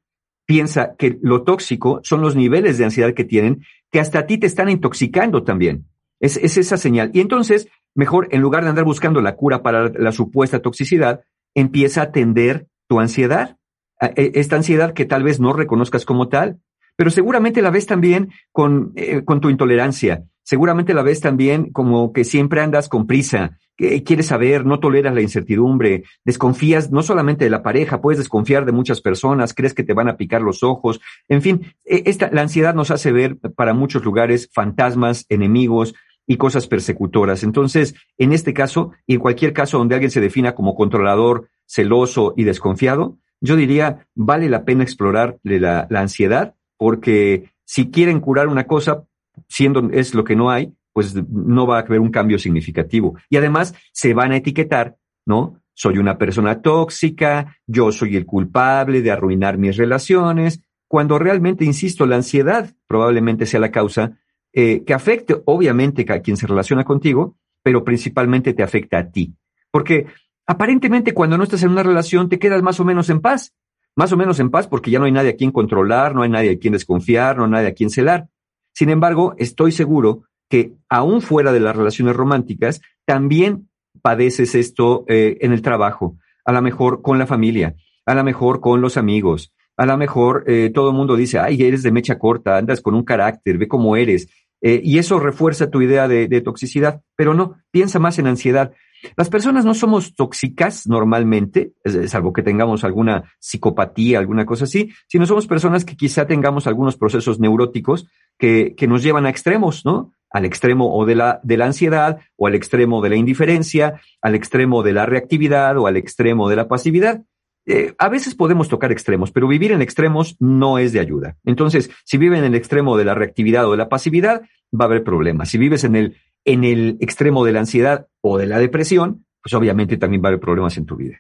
Piensa 0.47 0.94
que 0.97 1.18
lo 1.23 1.43
tóxico 1.43 2.01
son 2.02 2.20
los 2.20 2.36
niveles 2.36 2.78
de 2.78 2.85
ansiedad 2.85 3.14
que 3.14 3.24
tienen, 3.24 3.64
que 3.90 4.01
hasta 4.01 4.20
a 4.20 4.27
ti 4.27 4.39
te 4.39 4.47
están 4.47 4.68
intoxicando 4.68 5.43
también. 5.43 5.86
Es, 6.20 6.36
esa 6.36 6.77
señal. 6.77 7.10
Y 7.14 7.20
entonces, 7.20 7.68
mejor, 7.94 8.28
en 8.31 8.40
lugar 8.43 8.62
de 8.62 8.70
andar 8.70 8.85
buscando 8.85 9.20
la 9.20 9.35
cura 9.35 9.62
para 9.62 9.89
la 9.89 10.12
supuesta 10.12 10.60
toxicidad, 10.60 11.23
empieza 11.55 12.01
a 12.02 12.05
atender 12.05 12.68
tu 12.89 13.01
ansiedad. 13.01 13.56
E, 14.01 14.32
esta 14.35 14.56
ansiedad 14.56 14.93
que 14.93 15.05
tal 15.05 15.23
vez 15.23 15.40
no 15.40 15.52
reconozcas 15.52 16.05
como 16.05 16.28
tal, 16.28 16.60
pero 16.97 17.10
seguramente 17.10 17.62
la 17.62 17.70
ves 17.70 17.86
también 17.86 18.31
con, 18.52 18.93
eh, 18.97 19.24
con 19.24 19.40
tu 19.40 19.51
intolerancia. 19.51 20.24
Seguramente 20.47 20.94
la 20.94 21.02
ves 21.02 21.20
también 21.20 21.73
como 21.73 22.12
que 22.12 22.23
siempre 22.23 22.60
andas 22.60 22.89
con 22.89 23.09
prisa, 23.09 23.59
quieres 23.77 24.27
saber, 24.27 24.64
no 24.64 24.78
toleras 24.78 25.12
la 25.12 25.20
incertidumbre, 25.20 26.05
desconfías 26.24 26.93
no 26.93 27.02
solamente 27.02 27.44
de 27.44 27.51
la 27.51 27.64
pareja, 27.64 28.01
puedes 28.01 28.18
desconfiar 28.18 28.64
de 28.64 28.70
muchas 28.70 29.01
personas, 29.01 29.55
crees 29.55 29.74
que 29.74 29.82
te 29.82 29.93
van 29.93 30.09
a 30.09 30.16
picar 30.16 30.43
los 30.43 30.62
ojos, 30.62 31.01
en 31.28 31.43
fin, 31.43 31.74
e, 31.85 32.05
esta, 32.06 32.31
la 32.31 32.43
ansiedad 32.43 32.77
nos 32.77 32.93
hace 32.93 33.10
ver 33.10 33.39
para 33.56 33.74
muchos 33.74 34.05
lugares 34.05 34.48
fantasmas, 34.52 35.27
enemigos 35.31 35.97
y 36.28 36.36
cosas 36.36 36.68
persecutoras. 36.68 37.43
Entonces, 37.43 37.97
en 38.16 38.32
este 38.32 38.55
caso, 38.55 38.93
y 39.05 39.14
en 39.14 39.20
cualquier 39.20 39.52
caso 39.52 39.78
donde 39.78 39.97
alguien 39.97 40.12
se 40.12 40.20
defina 40.20 40.55
como 40.55 40.77
controlador, 40.77 41.48
celoso 41.66 42.35
y 42.36 42.44
desconfiado, 42.44 43.18
yo 43.40 43.56
diría, 43.56 44.06
vale 44.14 44.48
la 44.48 44.64
pena 44.64 44.85
explorar 44.85 45.39
la, 45.43 45.89
la 45.90 46.01
ansiedad, 46.02 46.55
porque 46.77 47.51
si 47.64 47.90
quieren 47.90 48.20
curar 48.20 48.47
una 48.47 48.68
cosa, 48.68 49.02
siendo 49.48 49.90
es 49.92 50.14
lo 50.14 50.24
que 50.24 50.36
no 50.36 50.50
hay, 50.50 50.72
pues 50.92 51.14
no 51.14 51.66
va 51.66 51.78
a 51.78 51.80
haber 51.80 52.00
un 52.00 52.10
cambio 52.10 52.38
significativo. 52.38 53.16
Y 53.28 53.36
además 53.36 53.74
se 53.92 54.14
van 54.14 54.32
a 54.32 54.36
etiquetar, 54.36 54.96
¿no? 55.26 55.60
Soy 55.74 55.98
una 55.98 56.16
persona 56.16 56.62
tóxica, 56.62 57.56
yo 57.66 57.92
soy 57.92 58.16
el 58.16 58.24
culpable 58.24 59.02
de 59.02 59.10
arruinar 59.10 59.58
mis 59.58 59.76
relaciones, 59.76 60.62
cuando 60.88 61.18
realmente, 61.18 61.64
insisto, 61.64 62.06
la 62.06 62.16
ansiedad 62.16 62.72
probablemente 62.86 63.44
sea 63.46 63.60
la 63.60 63.70
causa 63.70 64.18
eh, 64.52 64.84
que 64.86 64.94
afecte, 64.94 65.36
obviamente, 65.44 66.06
a 66.08 66.20
quien 66.20 66.36
se 66.36 66.46
relaciona 66.46 66.84
contigo, 66.84 67.36
pero 67.62 67.84
principalmente 67.84 68.54
te 68.54 68.62
afecta 68.62 68.98
a 68.98 69.10
ti. 69.10 69.34
Porque 69.70 70.06
aparentemente 70.46 71.12
cuando 71.12 71.36
no 71.36 71.44
estás 71.44 71.62
en 71.62 71.70
una 71.70 71.82
relación 71.82 72.28
te 72.28 72.38
quedas 72.38 72.62
más 72.62 72.78
o 72.80 72.84
menos 72.84 73.10
en 73.10 73.20
paz, 73.20 73.54
más 73.96 74.12
o 74.12 74.16
menos 74.16 74.38
en 74.40 74.50
paz 74.50 74.68
porque 74.68 74.90
ya 74.90 74.98
no 74.98 75.06
hay 75.06 75.12
nadie 75.12 75.30
a 75.30 75.36
quien 75.36 75.50
controlar, 75.50 76.14
no 76.14 76.22
hay 76.22 76.30
nadie 76.30 76.52
a 76.52 76.58
quien 76.58 76.72
desconfiar, 76.72 77.36
no 77.36 77.44
hay 77.44 77.50
nadie 77.50 77.68
a 77.68 77.74
quien 77.74 77.90
celar. 77.90 78.28
Sin 78.77 78.90
embargo, 78.90 79.35
estoy 79.39 79.73
seguro 79.73 80.24
que 80.51 80.74
aún 80.90 81.23
fuera 81.23 81.51
de 81.51 81.61
las 81.61 81.74
relaciones 81.74 82.15
románticas, 82.15 82.82
también 83.07 83.70
padeces 84.03 84.55
esto 84.55 85.07
eh, 85.09 85.39
en 85.40 85.55
el 85.55 85.62
trabajo, 85.62 86.19
a 86.44 86.53
lo 86.53 86.61
mejor 86.61 87.01
con 87.01 87.19
la 87.19 87.27
familia, 87.27 87.74
a 88.05 88.15
lo 88.15 88.23
mejor 88.23 88.61
con 88.61 88.82
los 88.82 88.98
amigos, 88.98 89.55
a 89.78 89.86
lo 89.86 89.97
mejor 89.97 90.44
eh, 90.47 90.70
todo 90.74 90.90
el 90.90 90.97
mundo 90.97 91.16
dice, 91.16 91.39
ay, 91.39 91.62
eres 91.62 91.82
de 91.82 91.90
mecha 91.90 92.19
corta, 92.19 92.59
andas 92.59 92.82
con 92.82 92.94
un 92.94 93.03
carácter, 93.03 93.57
ve 93.57 93.66
cómo 93.66 93.97
eres. 93.97 94.28
Eh, 94.61 94.82
y 94.85 94.98
eso 94.98 95.19
refuerza 95.20 95.70
tu 95.70 95.81
idea 95.81 96.07
de, 96.07 96.28
de, 96.28 96.40
toxicidad, 96.43 97.01
pero 97.16 97.32
no, 97.32 97.57
piensa 97.70 97.98
más 97.98 98.19
en 98.19 98.27
ansiedad. 98.27 98.73
Las 99.16 99.28
personas 99.28 99.64
no 99.64 99.74
somos 99.74 100.14
tóxicas 100.14 100.86
normalmente, 100.86 101.72
salvo 102.06 102.32
que 102.32 102.42
tengamos 102.42 102.84
alguna 102.84 103.24
psicopatía, 103.38 104.18
alguna 104.18 104.46
cosa 104.46 104.64
así, 104.64 104.90
sino 105.06 105.26
somos 105.26 105.46
personas 105.46 105.84
que 105.84 105.96
quizá 105.96 106.26
tengamos 106.26 106.66
algunos 106.66 106.96
procesos 106.96 107.38
neuróticos 107.40 108.06
que, 108.38 108.74
que 108.76 108.86
nos 108.86 109.02
llevan 109.02 109.26
a 109.26 109.30
extremos, 109.30 109.84
¿no? 109.84 110.12
al 110.30 110.44
extremo 110.44 110.94
o 110.94 111.06
de 111.06 111.14
la, 111.14 111.40
de 111.42 111.56
la 111.56 111.66
ansiedad, 111.66 112.18
o 112.36 112.46
al 112.46 112.54
extremo 112.54 113.00
de 113.00 113.10
la 113.10 113.16
indiferencia, 113.16 114.00
al 114.20 114.34
extremo 114.34 114.82
de 114.82 114.92
la 114.92 115.06
reactividad 115.06 115.78
o 115.78 115.86
al 115.86 115.96
extremo 115.96 116.48
de 116.48 116.56
la 116.56 116.68
pasividad. 116.68 117.22
Eh, 117.68 117.94
a 117.98 118.08
veces 118.08 118.34
podemos 118.34 118.68
tocar 118.68 118.92
extremos, 118.92 119.32
pero 119.32 119.48
vivir 119.48 119.72
en 119.72 119.82
extremos 119.82 120.36
no 120.38 120.78
es 120.78 120.92
de 120.92 121.00
ayuda. 121.00 121.36
Entonces, 121.44 121.90
si 122.04 122.16
vives 122.16 122.38
en 122.38 122.44
el 122.44 122.54
extremo 122.54 122.96
de 122.96 123.04
la 123.04 123.14
reactividad 123.14 123.66
o 123.66 123.72
de 123.72 123.76
la 123.76 123.88
pasividad, 123.88 124.42
va 124.72 124.84
a 124.84 124.88
haber 124.88 125.02
problemas. 125.02 125.48
Si 125.48 125.58
vives 125.58 125.82
en 125.84 125.96
el, 125.96 126.16
en 126.47 126.64
el 126.64 126.97
extremo 127.01 127.44
de 127.44 127.52
la 127.52 127.60
ansiedad 127.60 128.06
o 128.23 128.39
de 128.39 128.47
la 128.47 128.59
depresión, 128.59 129.27
pues 129.43 129.52
obviamente 129.52 129.98
también 129.98 130.23
va 130.23 130.28
a 130.28 130.31
haber 130.31 130.40
problemas 130.40 130.77
en 130.78 130.86
tu 130.86 130.97
vida. 130.97 131.18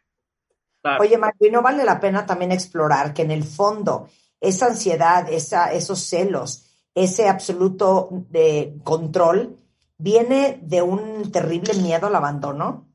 Oye, 1.00 1.18
Martín, 1.18 1.52
¿no 1.52 1.62
vale 1.62 1.84
la 1.84 2.00
pena 2.00 2.24
también 2.24 2.52
explorar 2.52 3.12
que 3.12 3.22
en 3.22 3.32
el 3.32 3.42
fondo 3.42 4.08
esa 4.40 4.66
ansiedad, 4.66 5.26
esa, 5.30 5.72
esos 5.72 5.98
celos, 5.98 6.66
ese 6.94 7.28
absoluto 7.28 8.08
de 8.30 8.74
control 8.84 9.56
viene 9.98 10.60
de 10.62 10.82
un 10.82 11.30
terrible 11.32 11.74
miedo 11.74 12.06
al 12.06 12.14
abandono? 12.14 12.86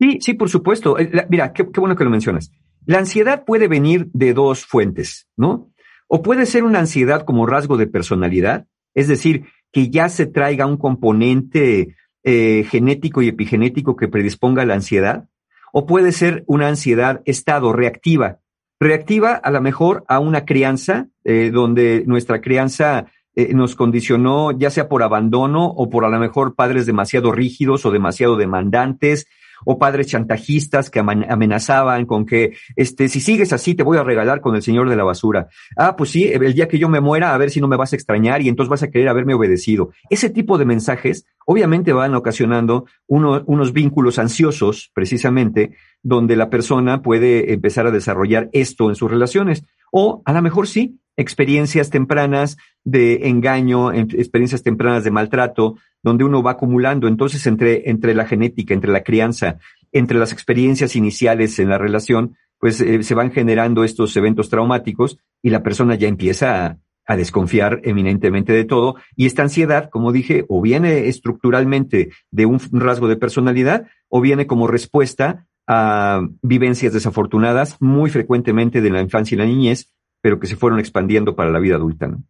Sí, 0.00 0.18
sí, 0.20 0.34
por 0.34 0.48
supuesto. 0.48 0.98
Eh, 0.98 1.26
mira, 1.28 1.52
qué, 1.52 1.62
bueno 1.62 1.94
que 1.94 2.04
lo 2.04 2.10
mencionas. 2.10 2.50
La 2.86 2.98
ansiedad 2.98 3.44
puede 3.44 3.68
venir 3.68 4.08
de 4.12 4.32
dos 4.32 4.64
fuentes, 4.64 5.28
¿no? 5.36 5.70
O 6.08 6.22
puede 6.22 6.46
ser 6.46 6.64
una 6.64 6.80
ansiedad 6.80 7.24
como 7.24 7.46
rasgo 7.46 7.76
de 7.76 7.86
personalidad, 7.86 8.66
es 8.94 9.08
decir, 9.08 9.46
que 9.74 9.90
ya 9.90 10.08
se 10.08 10.26
traiga 10.26 10.66
un 10.66 10.76
componente 10.76 11.96
eh, 12.22 12.64
genético 12.70 13.22
y 13.22 13.28
epigenético 13.28 13.96
que 13.96 14.06
predisponga 14.06 14.62
a 14.62 14.66
la 14.66 14.74
ansiedad, 14.74 15.28
o 15.72 15.84
puede 15.84 16.12
ser 16.12 16.44
una 16.46 16.68
ansiedad 16.68 17.22
estado 17.24 17.72
reactiva, 17.72 18.38
reactiva 18.78 19.34
a 19.34 19.50
lo 19.50 19.60
mejor 19.60 20.04
a 20.06 20.20
una 20.20 20.44
crianza 20.44 21.08
eh, 21.24 21.50
donde 21.52 22.04
nuestra 22.06 22.40
crianza 22.40 23.06
eh, 23.34 23.52
nos 23.52 23.74
condicionó 23.74 24.52
ya 24.52 24.70
sea 24.70 24.88
por 24.88 25.02
abandono 25.02 25.66
o 25.66 25.90
por 25.90 26.04
a 26.04 26.08
lo 26.08 26.20
mejor 26.20 26.54
padres 26.54 26.86
demasiado 26.86 27.32
rígidos 27.32 27.84
o 27.84 27.90
demasiado 27.90 28.36
demandantes 28.36 29.26
o 29.64 29.78
padres 29.78 30.06
chantajistas 30.06 30.90
que 30.90 31.00
amenazaban 31.00 32.06
con 32.06 32.26
que, 32.26 32.56
este, 32.76 33.08
si 33.08 33.20
sigues 33.20 33.52
así, 33.52 33.74
te 33.74 33.82
voy 33.82 33.98
a 33.98 34.04
regalar 34.04 34.40
con 34.40 34.54
el 34.56 34.62
señor 34.62 34.88
de 34.88 34.96
la 34.96 35.04
basura. 35.04 35.48
Ah, 35.76 35.96
pues 35.96 36.10
sí, 36.10 36.24
el 36.24 36.54
día 36.54 36.68
que 36.68 36.78
yo 36.78 36.88
me 36.88 37.00
muera, 37.00 37.34
a 37.34 37.38
ver 37.38 37.50
si 37.50 37.60
no 37.60 37.68
me 37.68 37.76
vas 37.76 37.92
a 37.92 37.96
extrañar 37.96 38.42
y 38.42 38.48
entonces 38.48 38.70
vas 38.70 38.82
a 38.82 38.90
querer 38.90 39.08
haberme 39.08 39.34
obedecido. 39.34 39.90
Ese 40.10 40.30
tipo 40.30 40.58
de 40.58 40.64
mensajes 40.64 41.26
obviamente 41.46 41.92
van 41.92 42.14
ocasionando 42.14 42.86
unos 43.06 43.72
vínculos 43.72 44.18
ansiosos, 44.18 44.90
precisamente, 44.94 45.76
donde 46.02 46.36
la 46.36 46.50
persona 46.50 47.02
puede 47.02 47.52
empezar 47.52 47.86
a 47.86 47.90
desarrollar 47.90 48.48
esto 48.52 48.88
en 48.88 48.94
sus 48.94 49.10
relaciones. 49.10 49.64
O 49.90 50.22
a 50.24 50.32
lo 50.32 50.42
mejor 50.42 50.66
sí, 50.66 50.98
experiencias 51.16 51.90
tempranas 51.90 52.56
de 52.82 53.28
engaño, 53.28 53.92
experiencias 53.92 54.62
tempranas 54.62 55.04
de 55.04 55.10
maltrato, 55.10 55.76
donde 56.02 56.24
uno 56.24 56.42
va 56.42 56.52
acumulando. 56.52 57.08
Entonces, 57.08 57.46
entre, 57.46 57.88
entre 57.90 58.14
la 58.14 58.26
genética, 58.26 58.74
entre 58.74 58.92
la 58.92 59.02
crianza, 59.02 59.58
entre 59.92 60.18
las 60.18 60.32
experiencias 60.32 60.96
iniciales 60.96 61.58
en 61.58 61.68
la 61.68 61.78
relación, 61.78 62.36
pues 62.58 62.80
eh, 62.80 63.02
se 63.02 63.14
van 63.14 63.30
generando 63.32 63.84
estos 63.84 64.16
eventos 64.16 64.48
traumáticos 64.48 65.18
y 65.42 65.50
la 65.50 65.62
persona 65.62 65.94
ya 65.94 66.08
empieza 66.08 66.66
a, 66.66 66.78
a 67.06 67.16
desconfiar 67.16 67.80
eminentemente 67.84 68.52
de 68.52 68.64
todo. 68.64 68.96
Y 69.16 69.26
esta 69.26 69.42
ansiedad, 69.42 69.90
como 69.90 70.12
dije, 70.12 70.44
o 70.48 70.60
viene 70.60 71.08
estructuralmente 71.08 72.10
de 72.30 72.46
un 72.46 72.58
rasgo 72.72 73.08
de 73.08 73.16
personalidad 73.16 73.86
o 74.08 74.20
viene 74.20 74.46
como 74.46 74.66
respuesta 74.66 75.46
a 75.66 76.20
vivencias 76.42 76.92
desafortunadas, 76.92 77.76
muy 77.80 78.10
frecuentemente 78.10 78.80
de 78.80 78.90
la 78.90 79.00
infancia 79.00 79.34
y 79.34 79.38
la 79.38 79.46
niñez, 79.46 79.90
pero 80.24 80.40
que 80.40 80.46
se 80.46 80.56
fueron 80.56 80.80
expandiendo 80.80 81.36
para 81.36 81.50
la 81.50 81.58
vida 81.58 81.76
adulta. 81.76 82.06
¿no? 82.06 82.24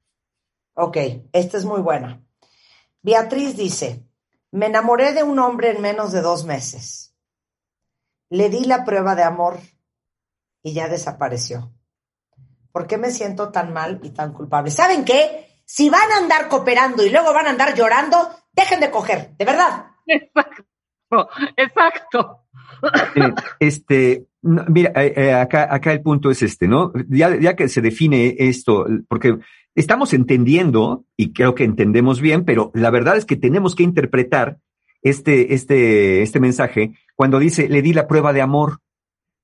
Ok, 0.75 0.97
esta 1.33 1.57
es 1.57 1.65
muy 1.65 1.81
buena. 1.81 2.21
Beatriz 3.03 3.57
dice, 3.57 4.05
me 4.51 4.67
enamoré 4.67 5.13
de 5.13 5.23
un 5.23 5.39
hombre 5.39 5.71
en 5.71 5.81
menos 5.81 6.11
de 6.11 6.21
dos 6.21 6.45
meses. 6.45 7.15
Le 8.31 8.51
di 8.51 8.65
la 8.65 8.85
prueba 8.85 9.15
de 9.15 9.23
amor 9.23 9.61
y 10.65 10.73
ya 10.73 10.89
desapareció. 10.89 11.73
¿Por 12.73 12.89
qué 12.89 12.99
me 12.99 13.13
siento 13.13 13.53
tan 13.53 13.73
mal 13.73 14.01
y 14.03 14.11
tan 14.11 14.33
culpable? 14.33 14.73
¿Saben 14.73 15.05
qué? 15.05 15.63
Si 15.65 15.89
van 15.89 16.11
a 16.11 16.17
andar 16.17 16.49
cooperando 16.49 17.05
y 17.05 17.11
luego 17.11 17.33
van 17.33 17.47
a 17.47 17.51
andar 17.51 17.77
llorando, 17.77 18.29
dejen 18.51 18.81
de 18.81 18.91
coger, 18.91 19.37
de 19.37 19.45
verdad. 19.45 19.87
Exacto, 20.09 20.65
exacto. 21.57 22.45
Eh, 23.15 23.35
este, 23.61 24.27
no, 24.45 24.65
mira, 24.69 24.93
eh, 24.95 25.15
eh, 25.17 25.33
acá, 25.33 25.73
acá 25.75 25.93
el 25.93 26.03
punto 26.03 26.31
es 26.31 26.43
este, 26.43 26.69
¿no? 26.69 26.93
Ya, 27.09 27.35
ya 27.41 27.57
que 27.57 27.69
se 27.69 27.81
define 27.81 28.37
esto, 28.39 28.87
porque 29.09 29.39
estamos 29.75 30.13
entendiendo, 30.13 31.05
y 31.17 31.33
creo 31.33 31.55
que 31.55 31.65
entendemos 31.65 32.21
bien, 32.21 32.45
pero 32.45 32.71
la 32.75 32.91
verdad 32.91 33.17
es 33.17 33.25
que 33.25 33.37
tenemos 33.37 33.75
que 33.75 33.83
interpretar 33.83 34.59
este, 35.03 35.55
este, 35.55 36.23
este 36.23 36.41
mensaje 36.41 36.93
cuando 37.15 37.39
dice, 37.39 37.69
le 37.69 37.83
di 37.83 37.93
la 37.95 38.07
prueba 38.07 38.33
de 38.33 38.43
amor. 38.43 38.81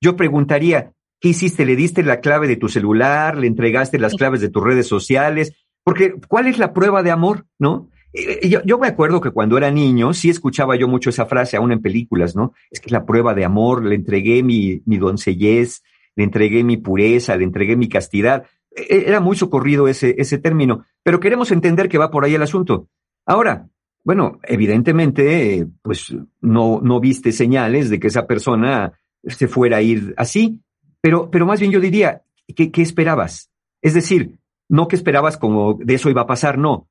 Yo 0.02 0.16
preguntaría, 0.16 0.92
¿qué 1.18 1.30
hiciste? 1.30 1.64
¿Le 1.64 1.76
diste 1.76 2.02
la 2.02 2.20
clave 2.20 2.46
de 2.46 2.56
tu 2.56 2.68
celular? 2.68 3.38
¿Le 3.38 3.46
entregaste 3.46 3.98
las 3.98 4.14
claves 4.14 4.40
de 4.40 4.50
tus 4.50 4.62
redes 4.62 4.86
sociales? 4.86 5.54
Porque, 5.82 6.14
¿cuál 6.28 6.46
es 6.46 6.58
la 6.58 6.72
prueba 6.72 7.02
de 7.02 7.10
amor? 7.10 7.46
¿No? 7.58 7.88
Eh, 8.12 8.48
Yo, 8.64 8.78
me 8.78 8.88
acuerdo 8.88 9.20
que 9.20 9.30
cuando 9.30 9.56
era 9.56 9.70
niño, 9.70 10.12
sí 10.12 10.30
escuchaba 10.30 10.76
yo 10.76 10.88
mucho 10.88 11.10
esa 11.10 11.26
frase, 11.26 11.56
aún 11.56 11.72
en 11.72 11.80
películas, 11.82 12.34
¿no? 12.34 12.52
Es 12.70 12.80
que 12.80 12.86
es 12.86 12.92
la 12.92 13.06
prueba 13.06 13.34
de 13.34 13.44
amor, 13.44 13.84
le 13.84 13.94
entregué 13.94 14.42
mi, 14.42 14.82
mi 14.84 14.98
doncellez, 14.98 15.82
le 16.16 16.24
entregué 16.24 16.64
mi 16.64 16.76
pureza, 16.76 17.36
le 17.36 17.44
entregué 17.44 17.76
mi 17.76 17.88
castidad. 17.88 18.44
E- 18.74 19.04
Era 19.06 19.20
muy 19.20 19.36
socorrido 19.36 19.88
ese, 19.88 20.14
ese 20.18 20.38
término, 20.38 20.84
pero 21.02 21.20
queremos 21.20 21.50
entender 21.52 21.88
que 21.88 21.98
va 21.98 22.10
por 22.10 22.24
ahí 22.24 22.34
el 22.34 22.42
asunto. 22.42 22.88
Ahora, 23.26 23.68
bueno, 24.02 24.40
evidentemente, 24.44 25.54
eh, 25.58 25.66
pues 25.82 26.14
no, 26.40 26.80
no 26.82 27.00
viste 27.00 27.32
señales 27.32 27.90
de 27.90 28.00
que 28.00 28.08
esa 28.08 28.26
persona 28.26 28.92
se 29.24 29.46
fuera 29.48 29.76
a 29.78 29.82
ir 29.82 30.14
así, 30.16 30.60
pero, 31.00 31.30
pero 31.30 31.46
más 31.46 31.60
bien 31.60 31.70
yo 31.72 31.80
diría, 31.80 32.22
¿qué, 32.56 32.70
qué 32.72 32.82
esperabas? 32.82 33.50
Es 33.82 33.94
decir, 33.94 34.38
no 34.68 34.88
que 34.88 34.96
esperabas 34.96 35.36
como 35.36 35.74
de 35.74 35.94
eso 35.94 36.10
iba 36.10 36.22
a 36.22 36.26
pasar, 36.26 36.58
no. 36.58 36.88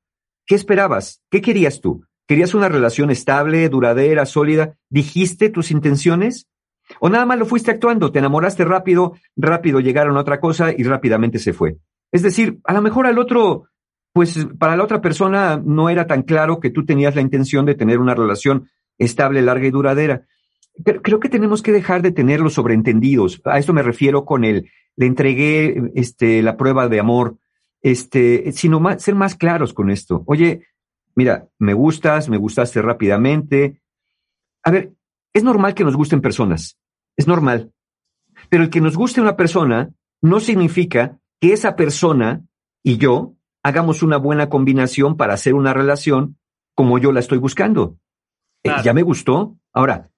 ¿Qué 0.50 0.56
esperabas? 0.56 1.22
¿Qué 1.30 1.40
querías 1.42 1.80
tú? 1.80 2.02
¿Querías 2.26 2.54
una 2.54 2.68
relación 2.68 3.12
estable, 3.12 3.68
duradera, 3.68 4.26
sólida? 4.26 4.74
¿Dijiste 4.88 5.48
tus 5.48 5.70
intenciones? 5.70 6.48
¿O 6.98 7.08
nada 7.08 7.24
más 7.24 7.38
lo 7.38 7.46
fuiste 7.46 7.70
actuando? 7.70 8.10
Te 8.10 8.18
enamoraste 8.18 8.64
rápido, 8.64 9.14
rápido 9.36 9.78
llegaron 9.78 10.16
a 10.16 10.20
otra 10.22 10.40
cosa 10.40 10.72
y 10.76 10.82
rápidamente 10.82 11.38
se 11.38 11.52
fue. 11.52 11.76
Es 12.10 12.24
decir, 12.24 12.58
a 12.64 12.72
lo 12.72 12.82
mejor 12.82 13.06
al 13.06 13.20
otro, 13.20 13.68
pues 14.12 14.48
para 14.58 14.74
la 14.74 14.82
otra 14.82 15.00
persona 15.00 15.62
no 15.64 15.88
era 15.88 16.08
tan 16.08 16.22
claro 16.22 16.58
que 16.58 16.70
tú 16.70 16.84
tenías 16.84 17.14
la 17.14 17.22
intención 17.22 17.64
de 17.64 17.76
tener 17.76 18.00
una 18.00 18.16
relación 18.16 18.68
estable, 18.98 19.42
larga 19.42 19.68
y 19.68 19.70
duradera. 19.70 20.26
Pero 20.84 21.00
creo 21.00 21.20
que 21.20 21.28
tenemos 21.28 21.62
que 21.62 21.70
dejar 21.70 22.02
de 22.02 22.10
tener 22.10 22.40
los 22.40 22.54
sobreentendidos. 22.54 23.40
A 23.44 23.60
esto 23.60 23.72
me 23.72 23.84
refiero 23.84 24.24
con 24.24 24.42
el, 24.42 24.68
le 24.96 25.06
entregué 25.06 25.92
este, 25.94 26.42
la 26.42 26.56
prueba 26.56 26.88
de 26.88 26.98
amor, 26.98 27.36
este, 27.82 28.52
sino 28.52 28.80
más, 28.80 29.02
ser 29.02 29.14
más 29.14 29.34
claros 29.34 29.72
con 29.72 29.90
esto. 29.90 30.22
Oye, 30.26 30.66
mira, 31.14 31.48
me 31.58 31.74
gustas, 31.74 32.28
me 32.28 32.36
gustaste 32.36 32.82
rápidamente. 32.82 33.80
A 34.62 34.70
ver, 34.70 34.92
es 35.32 35.42
normal 35.42 35.74
que 35.74 35.84
nos 35.84 35.96
gusten 35.96 36.20
personas, 36.20 36.78
es 37.16 37.26
normal. 37.26 37.72
Pero 38.48 38.64
el 38.64 38.70
que 38.70 38.80
nos 38.80 38.96
guste 38.96 39.20
una 39.20 39.36
persona 39.36 39.90
no 40.22 40.40
significa 40.40 41.18
que 41.40 41.52
esa 41.52 41.76
persona 41.76 42.42
y 42.82 42.98
yo 42.98 43.34
hagamos 43.62 44.02
una 44.02 44.16
buena 44.16 44.48
combinación 44.48 45.16
para 45.16 45.34
hacer 45.34 45.54
una 45.54 45.72
relación 45.72 46.38
como 46.74 46.98
yo 46.98 47.12
la 47.12 47.20
estoy 47.20 47.38
buscando. 47.38 47.98
Eh, 48.62 48.70
ya 48.82 48.92
me 48.92 49.02
gustó. 49.02 49.56
Ahora, 49.72 50.10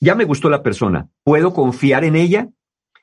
ya 0.00 0.14
me 0.14 0.24
gustó 0.24 0.50
la 0.50 0.62
persona. 0.62 1.08
¿Puedo 1.22 1.54
confiar 1.54 2.04
en 2.04 2.16
ella? 2.16 2.48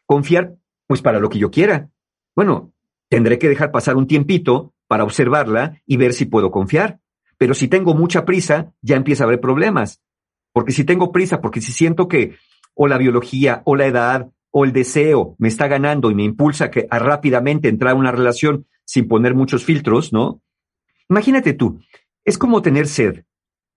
Confiar, 0.06 0.56
pues, 0.88 1.02
para 1.02 1.20
lo 1.20 1.30
que 1.30 1.40
yo 1.40 1.52
quiera. 1.52 1.90
Bueno, 2.36 2.74
tendré 3.12 3.38
que 3.38 3.50
dejar 3.50 3.72
pasar 3.74 3.98
un 3.98 4.08
tiempito 4.08 4.74
para 4.88 5.04
observarla 5.04 5.82
y 5.86 5.98
ver 5.98 6.14
si 6.14 6.24
puedo 6.26 6.50
confiar. 6.50 7.02
Pero 7.38 7.54
si 7.54 7.68
tengo 7.68 7.94
mucha 7.94 8.24
prisa, 8.24 8.72
ya 8.82 8.96
empieza 8.96 9.26
a 9.26 9.28
haber 9.28 9.42
problemas. 9.42 10.02
Porque 10.54 10.72
si 10.72 10.86
tengo 10.86 11.12
prisa, 11.12 11.42
porque 11.42 11.60
si 11.60 11.74
siento 11.74 12.08
que 12.08 12.36
o 12.74 12.88
la 12.88 12.98
biología, 12.98 13.64
o 13.66 13.76
la 13.76 13.86
edad, 13.86 14.30
o 14.50 14.64
el 14.64 14.72
deseo 14.72 15.36
me 15.40 15.50
está 15.50 15.68
ganando 15.68 16.10
y 16.10 16.16
me 16.16 16.24
impulsa 16.24 16.72
que, 16.72 16.88
a 16.90 17.00
rápidamente 17.00 17.68
entrar 17.68 17.92
a 17.92 18.00
una 18.00 18.14
relación 18.14 18.66
sin 18.86 19.10
poner 19.10 19.36
muchos 19.36 19.66
filtros, 19.66 20.14
¿no? 20.14 20.42
Imagínate 21.10 21.52
tú, 21.54 21.82
es 22.24 22.38
como 22.38 22.62
tener 22.62 22.88
sed. 22.88 23.26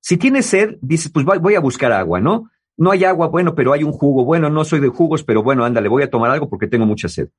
Si 0.00 0.16
tienes 0.16 0.46
sed, 0.46 0.76
dices, 0.80 1.10
pues 1.10 1.26
voy- 1.26 1.56
a 1.56 1.60
buscar 1.60 1.90
agua, 1.90 2.20
¿no? 2.20 2.50
No 2.76 2.92
hay 2.92 3.02
agua, 3.02 3.26
bueno, 3.26 3.56
pero 3.56 3.72
hay 3.72 3.82
un 3.82 3.92
jugo. 3.92 4.24
Bueno, 4.24 4.48
no 4.48 4.64
soy 4.64 4.78
de 4.78 4.88
jugos, 4.88 5.24
pero 5.24 5.42
bueno, 5.42 5.64
ándale, 5.64 5.88
voy 5.88 6.04
a 6.04 6.10
tomar 6.10 6.30
algo 6.30 6.48
porque 6.48 6.68
tengo 6.68 6.86
mucha 6.86 7.08
sed. 7.08 7.30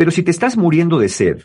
Pero 0.00 0.12
si 0.12 0.22
te 0.22 0.30
estás 0.30 0.56
muriendo 0.56 0.98
de 0.98 1.10
sed, 1.10 1.42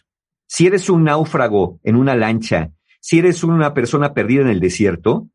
si 0.48 0.66
eres 0.66 0.90
un 0.90 1.04
náufrago 1.04 1.82
en 1.84 1.98
una 1.98 2.16
lancha, 2.16 2.72
si 3.02 3.20
eres 3.20 3.44
una 3.44 3.74
persona 3.74 4.14
perdida 4.14 4.44
en 4.44 4.48
el 4.48 4.62
desierto, 4.62 5.28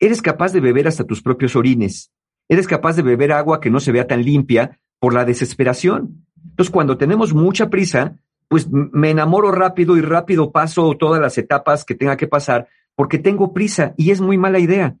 eres 0.00 0.22
capaz 0.22 0.54
de 0.54 0.60
beber 0.60 0.88
hasta 0.88 1.04
tus 1.04 1.20
propios 1.20 1.54
orines. 1.54 2.14
Eres 2.48 2.66
capaz 2.66 2.96
de 2.96 3.02
beber 3.02 3.32
agua 3.32 3.60
que 3.60 3.68
no 3.68 3.78
se 3.78 3.92
vea 3.92 4.06
tan 4.06 4.22
limpia 4.22 4.80
por 4.98 5.12
la 5.12 5.26
desesperación. 5.26 6.24
Entonces, 6.48 6.72
cuando 6.72 6.96
tenemos 6.96 7.34
mucha 7.34 7.68
prisa, 7.68 8.16
pues 8.48 8.70
me 8.70 9.10
enamoro 9.10 9.52
rápido 9.52 9.98
y 9.98 10.00
rápido 10.00 10.50
paso 10.50 10.96
todas 10.96 11.20
las 11.20 11.36
etapas 11.36 11.84
que 11.84 11.94
tenga 11.94 12.16
que 12.16 12.26
pasar 12.26 12.68
porque 12.94 13.18
tengo 13.18 13.52
prisa 13.52 13.92
y 13.98 14.12
es 14.12 14.22
muy 14.22 14.38
mala 14.38 14.60
idea. 14.60 14.96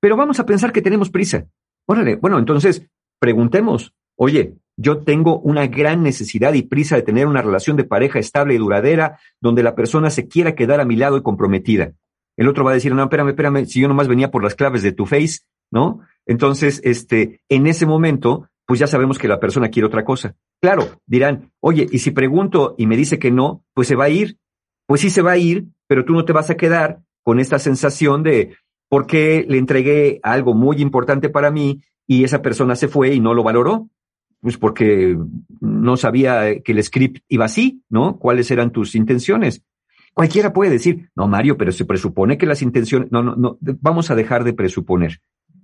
Pero 0.00 0.16
vamos 0.16 0.40
a 0.40 0.46
pensar 0.46 0.72
que 0.72 0.80
tenemos 0.80 1.10
prisa. 1.10 1.48
Órale, 1.84 2.16
bueno, 2.16 2.38
entonces 2.38 2.86
preguntemos, 3.20 3.94
oye, 4.16 4.56
yo 4.78 4.98
tengo 4.98 5.40
una 5.40 5.66
gran 5.66 6.04
necesidad 6.04 6.54
y 6.54 6.62
prisa 6.62 6.94
de 6.94 7.02
tener 7.02 7.26
una 7.26 7.42
relación 7.42 7.76
de 7.76 7.82
pareja 7.82 8.20
estable 8.20 8.54
y 8.54 8.58
duradera 8.58 9.18
donde 9.40 9.64
la 9.64 9.74
persona 9.74 10.08
se 10.08 10.28
quiera 10.28 10.54
quedar 10.54 10.80
a 10.80 10.84
mi 10.84 10.94
lado 10.94 11.16
y 11.16 11.22
comprometida. 11.22 11.92
El 12.36 12.46
otro 12.46 12.64
va 12.64 12.70
a 12.70 12.74
decir, 12.74 12.94
no, 12.94 13.02
espérame, 13.02 13.30
espérame, 13.30 13.66
si 13.66 13.80
yo 13.80 13.88
nomás 13.88 14.06
venía 14.06 14.30
por 14.30 14.44
las 14.44 14.54
claves 14.54 14.82
de 14.84 14.92
tu 14.92 15.04
face, 15.04 15.40
¿no? 15.72 16.00
Entonces, 16.26 16.80
este, 16.84 17.40
en 17.48 17.66
ese 17.66 17.86
momento, 17.86 18.48
pues 18.66 18.78
ya 18.78 18.86
sabemos 18.86 19.18
que 19.18 19.26
la 19.26 19.40
persona 19.40 19.68
quiere 19.68 19.86
otra 19.86 20.04
cosa. 20.04 20.36
Claro, 20.62 21.00
dirán, 21.06 21.50
oye, 21.58 21.88
y 21.90 21.98
si 21.98 22.12
pregunto 22.12 22.76
y 22.78 22.86
me 22.86 22.96
dice 22.96 23.18
que 23.18 23.32
no, 23.32 23.64
pues 23.74 23.88
se 23.88 23.96
va 23.96 24.04
a 24.04 24.10
ir. 24.10 24.38
Pues 24.86 25.00
sí 25.00 25.10
se 25.10 25.22
va 25.22 25.32
a 25.32 25.38
ir, 25.38 25.66
pero 25.88 26.04
tú 26.04 26.12
no 26.12 26.24
te 26.24 26.32
vas 26.32 26.50
a 26.50 26.56
quedar 26.56 27.00
con 27.24 27.40
esta 27.40 27.58
sensación 27.58 28.22
de 28.22 28.56
por 28.88 29.08
qué 29.08 29.44
le 29.48 29.58
entregué 29.58 30.20
algo 30.22 30.54
muy 30.54 30.80
importante 30.80 31.28
para 31.28 31.50
mí 31.50 31.82
y 32.06 32.22
esa 32.22 32.42
persona 32.42 32.76
se 32.76 32.86
fue 32.86 33.12
y 33.12 33.20
no 33.20 33.34
lo 33.34 33.42
valoró. 33.42 33.88
Pues 34.40 34.56
porque 34.56 35.18
no 35.60 35.96
sabía 35.96 36.60
que 36.60 36.72
el 36.72 36.82
script 36.82 37.24
iba 37.28 37.46
así, 37.46 37.82
¿no? 37.88 38.18
¿Cuáles 38.18 38.50
eran 38.50 38.70
tus 38.70 38.94
intenciones? 38.94 39.62
Cualquiera 40.14 40.52
puede 40.52 40.70
decir, 40.70 41.10
no, 41.14 41.28
Mario, 41.28 41.56
pero 41.56 41.72
se 41.72 41.84
presupone 41.84 42.38
que 42.38 42.46
las 42.46 42.62
intenciones, 42.62 43.10
no, 43.12 43.22
no, 43.22 43.36
no, 43.36 43.58
vamos 43.60 44.10
a 44.10 44.14
dejar 44.14 44.44
de 44.44 44.52
presuponer. 44.52 45.20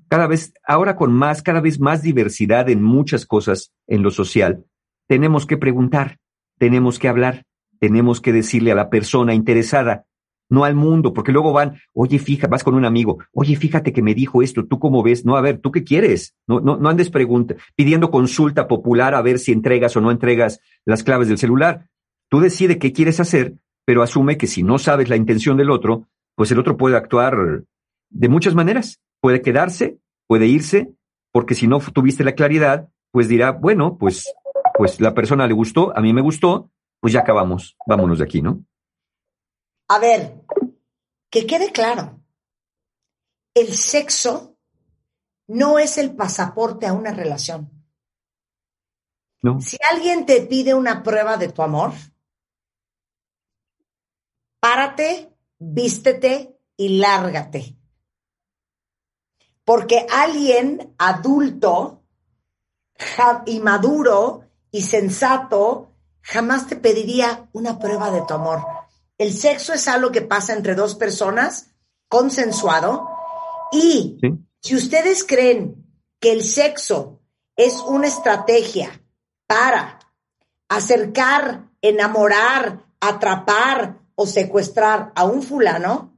Cada 0.08 0.26
vez, 0.26 0.52
ahora 0.66 0.96
con 0.96 1.12
más, 1.12 1.42
cada 1.42 1.60
vez 1.60 1.80
más 1.80 2.02
diversidad 2.02 2.68
en 2.68 2.82
muchas 2.82 3.26
cosas 3.26 3.72
en 3.86 4.02
lo 4.02 4.10
social, 4.10 4.64
tenemos 5.08 5.46
que 5.46 5.56
preguntar, 5.56 6.18
tenemos 6.58 6.98
que 6.98 7.08
hablar, 7.08 7.44
tenemos 7.80 8.20
que 8.20 8.32
decirle 8.32 8.72
a 8.72 8.76
la 8.76 8.90
persona 8.90 9.34
interesada, 9.34 10.04
no 10.48 10.64
al 10.64 10.74
mundo, 10.74 11.12
porque 11.12 11.32
luego 11.32 11.52
van, 11.52 11.76
oye, 11.92 12.18
fija, 12.18 12.46
vas 12.46 12.64
con 12.64 12.74
un 12.74 12.84
amigo, 12.84 13.18
oye, 13.32 13.56
fíjate 13.56 13.92
que 13.92 14.02
me 14.02 14.14
dijo 14.14 14.42
esto, 14.42 14.66
¿tú 14.66 14.78
cómo 14.78 15.02
ves? 15.02 15.24
No, 15.24 15.36
a 15.36 15.40
ver, 15.40 15.58
¿tú 15.58 15.70
qué 15.70 15.84
quieres? 15.84 16.34
No, 16.46 16.60
no, 16.60 16.76
no 16.76 16.88
andes 16.88 17.10
pregunta, 17.10 17.56
pidiendo 17.74 18.10
consulta 18.10 18.68
popular 18.68 19.14
a 19.14 19.22
ver 19.22 19.38
si 19.38 19.52
entregas 19.52 19.96
o 19.96 20.00
no 20.00 20.10
entregas 20.10 20.60
las 20.84 21.02
claves 21.02 21.28
del 21.28 21.38
celular. 21.38 21.88
Tú 22.30 22.40
decide 22.40 22.78
qué 22.78 22.92
quieres 22.92 23.20
hacer, 23.20 23.54
pero 23.84 24.02
asume 24.02 24.36
que 24.36 24.46
si 24.46 24.62
no 24.62 24.78
sabes 24.78 25.08
la 25.08 25.16
intención 25.16 25.56
del 25.56 25.70
otro, 25.70 26.08
pues 26.34 26.50
el 26.50 26.58
otro 26.58 26.76
puede 26.76 26.96
actuar 26.96 27.64
de 28.10 28.28
muchas 28.28 28.54
maneras. 28.54 29.00
Puede 29.20 29.40
quedarse, 29.40 29.98
puede 30.26 30.46
irse, 30.46 30.92
porque 31.32 31.54
si 31.54 31.66
no 31.66 31.78
tuviste 31.80 32.24
la 32.24 32.34
claridad, 32.34 32.88
pues 33.10 33.28
dirá, 33.28 33.52
bueno, 33.52 33.96
pues, 33.98 34.24
pues 34.76 35.00
la 35.00 35.14
persona 35.14 35.46
le 35.46 35.54
gustó, 35.54 35.96
a 35.96 36.00
mí 36.00 36.12
me 36.12 36.20
gustó, 36.20 36.70
pues 37.00 37.12
ya 37.12 37.20
acabamos, 37.20 37.76
vámonos 37.86 38.18
de 38.18 38.24
aquí, 38.24 38.42
¿no? 38.42 38.64
A 39.88 39.98
ver, 39.98 40.42
que 41.30 41.46
quede 41.46 41.72
claro, 41.72 42.20
el 43.54 43.74
sexo 43.74 44.56
no 45.46 45.78
es 45.78 45.98
el 45.98 46.14
pasaporte 46.14 46.86
a 46.86 46.92
una 46.92 47.12
relación. 47.12 47.70
¿No? 49.42 49.60
Si 49.60 49.76
alguien 49.90 50.24
te 50.24 50.40
pide 50.42 50.74
una 50.74 51.02
prueba 51.02 51.36
de 51.36 51.52
tu 51.52 51.62
amor, 51.62 51.92
párate, 54.58 55.36
vístete 55.58 56.58
y 56.76 56.96
lárgate. 56.98 57.76
Porque 59.64 60.06
alguien 60.10 60.94
adulto 60.98 62.02
y 63.46 63.60
maduro 63.60 64.44
y 64.70 64.82
sensato 64.82 65.92
jamás 66.22 66.66
te 66.66 66.76
pediría 66.76 67.48
una 67.52 67.78
prueba 67.78 68.10
de 68.10 68.22
tu 68.22 68.34
amor. 68.34 68.83
El 69.18 69.32
sexo 69.32 69.72
es 69.72 69.86
algo 69.88 70.10
que 70.10 70.22
pasa 70.22 70.52
entre 70.54 70.74
dos 70.74 70.94
personas, 70.94 71.70
consensuado, 72.08 73.08
y 73.72 74.18
Sí. 74.20 74.38
si 74.60 74.74
ustedes 74.76 75.24
creen 75.24 75.84
que 76.20 76.32
el 76.32 76.42
sexo 76.42 77.20
es 77.56 77.80
una 77.80 78.06
estrategia 78.06 79.02
para 79.46 79.98
acercar, 80.68 81.68
enamorar, 81.82 82.84
atrapar 83.00 83.98
o 84.14 84.26
secuestrar 84.26 85.12
a 85.14 85.24
un 85.24 85.42
fulano, 85.42 86.16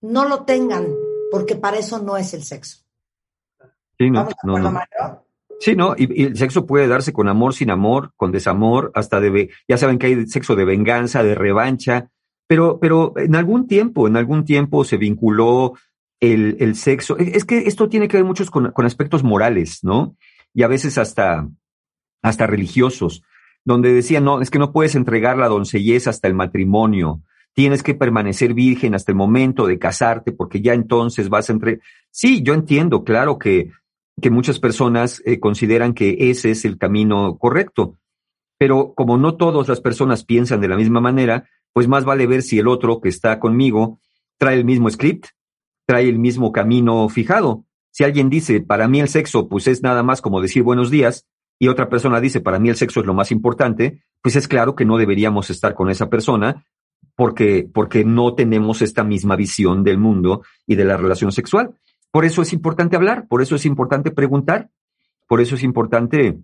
no 0.00 0.26
lo 0.26 0.44
tengan, 0.44 0.86
porque 1.30 1.56
para 1.56 1.78
eso 1.78 1.98
no 1.98 2.16
es 2.16 2.34
el 2.34 2.42
sexo. 2.42 2.78
Sí, 3.98 4.10
no, 4.10 4.28
¿Vamos 4.42 4.62
de 4.62 4.70
no? 5.00 5.26
Sí, 5.58 5.74
¿no? 5.74 5.94
Y, 5.96 6.22
y 6.22 6.26
el 6.26 6.36
sexo 6.36 6.66
puede 6.66 6.86
darse 6.86 7.12
con 7.12 7.28
amor, 7.28 7.54
sin 7.54 7.70
amor, 7.70 8.12
con 8.16 8.30
desamor, 8.30 8.92
hasta 8.94 9.20
de, 9.20 9.50
ya 9.66 9.78
saben 9.78 9.98
que 9.98 10.06
hay 10.06 10.26
sexo 10.26 10.54
de 10.54 10.64
venganza, 10.64 11.22
de 11.22 11.34
revancha, 11.34 12.10
pero, 12.46 12.78
pero 12.80 13.12
en 13.16 13.34
algún 13.34 13.66
tiempo, 13.66 14.06
en 14.06 14.16
algún 14.16 14.44
tiempo 14.44 14.84
se 14.84 14.96
vinculó 14.96 15.74
el, 16.20 16.56
el 16.60 16.74
sexo. 16.76 17.16
Es 17.18 17.28
es 17.28 17.44
que 17.44 17.58
esto 17.58 17.88
tiene 17.88 18.08
que 18.08 18.16
ver 18.16 18.24
muchos 18.24 18.50
con, 18.50 18.70
con 18.72 18.86
aspectos 18.86 19.22
morales, 19.22 19.80
¿no? 19.82 20.16
Y 20.54 20.62
a 20.62 20.68
veces 20.68 20.98
hasta, 20.98 21.48
hasta 22.22 22.46
religiosos, 22.46 23.22
donde 23.64 23.92
decían, 23.92 24.24
no, 24.24 24.40
es 24.40 24.50
que 24.50 24.58
no 24.58 24.72
puedes 24.72 24.94
entregar 24.94 25.36
la 25.36 25.48
doncellez 25.48 26.06
hasta 26.06 26.28
el 26.28 26.34
matrimonio, 26.34 27.20
tienes 27.52 27.82
que 27.82 27.94
permanecer 27.94 28.54
virgen 28.54 28.94
hasta 28.94 29.12
el 29.12 29.16
momento 29.16 29.66
de 29.66 29.78
casarte, 29.78 30.32
porque 30.32 30.60
ya 30.60 30.74
entonces 30.74 31.28
vas 31.28 31.48
a 31.48 31.52
entre... 31.52 31.80
Sí, 32.10 32.42
yo 32.42 32.54
entiendo, 32.54 33.02
claro 33.02 33.38
que, 33.38 33.70
que 34.20 34.30
muchas 34.30 34.60
personas 34.60 35.22
eh, 35.24 35.40
consideran 35.40 35.94
que 35.94 36.16
ese 36.30 36.50
es 36.50 36.64
el 36.64 36.78
camino 36.78 37.38
correcto, 37.38 37.98
pero 38.58 38.94
como 38.94 39.18
no 39.18 39.36
todas 39.36 39.68
las 39.68 39.80
personas 39.80 40.24
piensan 40.24 40.60
de 40.60 40.68
la 40.68 40.76
misma 40.76 41.00
manera, 41.00 41.48
pues 41.76 41.88
más 41.88 42.06
vale 42.06 42.26
ver 42.26 42.40
si 42.40 42.58
el 42.58 42.68
otro 42.68 43.02
que 43.02 43.10
está 43.10 43.38
conmigo 43.38 44.00
trae 44.38 44.54
el 44.54 44.64
mismo 44.64 44.88
script, 44.88 45.26
trae 45.84 46.08
el 46.08 46.18
mismo 46.18 46.50
camino 46.50 47.06
fijado. 47.10 47.66
Si 47.90 48.02
alguien 48.02 48.30
dice, 48.30 48.62
para 48.62 48.88
mí 48.88 48.98
el 48.98 49.10
sexo, 49.10 49.46
pues 49.46 49.66
es 49.66 49.82
nada 49.82 50.02
más 50.02 50.22
como 50.22 50.40
decir 50.40 50.62
buenos 50.62 50.90
días, 50.90 51.26
y 51.58 51.68
otra 51.68 51.90
persona 51.90 52.18
dice, 52.18 52.40
para 52.40 52.58
mí 52.58 52.70
el 52.70 52.76
sexo 52.76 53.00
es 53.00 53.06
lo 53.06 53.12
más 53.12 53.30
importante, 53.30 54.00
pues 54.22 54.36
es 54.36 54.48
claro 54.48 54.74
que 54.74 54.86
no 54.86 54.96
deberíamos 54.96 55.50
estar 55.50 55.74
con 55.74 55.90
esa 55.90 56.08
persona 56.08 56.64
porque, 57.14 57.68
porque 57.70 58.06
no 58.06 58.34
tenemos 58.34 58.80
esta 58.80 59.04
misma 59.04 59.36
visión 59.36 59.84
del 59.84 59.98
mundo 59.98 60.44
y 60.66 60.76
de 60.76 60.84
la 60.86 60.96
relación 60.96 61.30
sexual. 61.30 61.74
Por 62.10 62.24
eso 62.24 62.40
es 62.40 62.54
importante 62.54 62.96
hablar, 62.96 63.28
por 63.28 63.42
eso 63.42 63.54
es 63.54 63.66
importante 63.66 64.10
preguntar, 64.12 64.70
por 65.28 65.42
eso 65.42 65.56
es 65.56 65.62
importante 65.62 66.38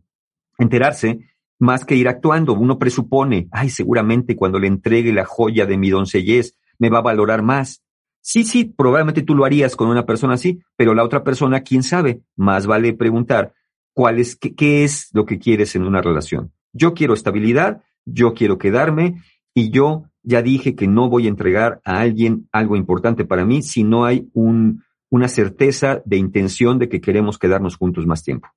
enterarse 0.59 1.21
más 1.59 1.85
que 1.85 1.95
ir 1.95 2.09
actuando. 2.09 2.55
Uno 2.55 2.79
presupone, 2.79 3.49
ay, 3.51 3.69
seguramente 3.71 4.37
cuando 4.37 4.59
le 4.59 4.67
entregue 4.67 5.13
la 5.13 5.25
joya 5.25 5.67
de 5.67 5.79
mi 5.79 5.91
doncellez 5.91 6.57
me 6.79 6.91
va 6.91 6.99
a 6.99 7.03
valorar 7.03 7.43
más. 7.43 7.83
Sí, 8.21 8.45
sí, 8.45 8.65
probablemente 8.65 9.23
tú 9.23 9.35
lo 9.35 9.45
harías 9.45 9.77
con 9.77 9.89
una 9.89 10.07
persona 10.07 10.35
así, 10.35 10.61
pero 10.77 10.95
la 10.95 11.05
otra 11.05 11.25
persona, 11.25 11.63
quién 11.63 11.83
sabe, 11.83 12.23
más 12.37 12.67
vale 12.67 12.93
preguntar 12.95 13.53
cuál 13.93 14.19
es, 14.19 14.37
qué, 14.37 14.55
qué 14.55 14.85
es 14.85 15.11
lo 15.13 15.27
que 15.27 15.39
quieres 15.39 15.75
en 15.75 15.83
una 15.83 16.01
relación. 16.01 16.53
Yo 16.73 16.95
quiero 16.95 17.15
estabilidad, 17.15 17.83
yo 18.05 18.35
quiero 18.35 18.59
quedarme 18.59 19.23
y 19.55 19.71
yo 19.71 20.05
ya 20.23 20.43
dije 20.43 20.75
que 20.75 20.87
no 20.87 21.09
voy 21.09 21.27
a 21.27 21.31
entregar 21.31 21.81
a 21.85 22.01
alguien 22.01 22.49
algo 22.53 22.77
importante 22.77 23.25
para 23.25 23.45
mí 23.45 23.63
si 23.63 23.83
no 23.85 24.05
hay 24.05 24.29
un, 24.33 24.85
una 25.11 25.29
certeza 25.29 26.01
de 26.05 26.17
intención 26.17 26.79
de 26.79 26.89
que 26.89 27.01
queremos 27.01 27.39
quedarnos 27.39 27.77
juntos 27.77 28.07
más 28.07 28.23
tiempo. 28.23 28.49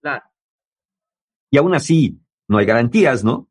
Claro. 0.00 0.24
Y 1.50 1.58
aún 1.58 1.74
así, 1.74 2.20
no 2.48 2.58
hay 2.58 2.66
garantías, 2.66 3.24
¿no? 3.24 3.48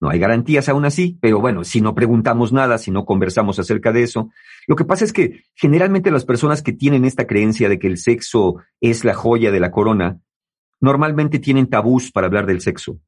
No 0.00 0.10
hay 0.10 0.20
garantías 0.20 0.68
aún 0.68 0.84
así, 0.84 1.18
pero 1.20 1.40
bueno, 1.40 1.64
si 1.64 1.80
no 1.80 1.94
preguntamos 1.94 2.52
nada, 2.52 2.78
si 2.78 2.92
no 2.92 3.04
conversamos 3.04 3.58
acerca 3.58 3.90
de 3.90 4.04
eso, 4.04 4.30
lo 4.68 4.76
que 4.76 4.84
pasa 4.84 5.04
es 5.04 5.12
que 5.12 5.42
generalmente 5.54 6.12
las 6.12 6.24
personas 6.24 6.62
que 6.62 6.72
tienen 6.72 7.04
esta 7.04 7.26
creencia 7.26 7.68
de 7.68 7.80
que 7.80 7.88
el 7.88 7.98
sexo 7.98 8.56
es 8.80 9.04
la 9.04 9.14
joya 9.14 9.50
de 9.50 9.58
la 9.58 9.72
corona, 9.72 10.20
normalmente 10.80 11.40
tienen 11.40 11.66
tabús 11.66 12.12
para 12.12 12.28
hablar 12.28 12.46
del 12.46 12.60
sexo. 12.60 13.00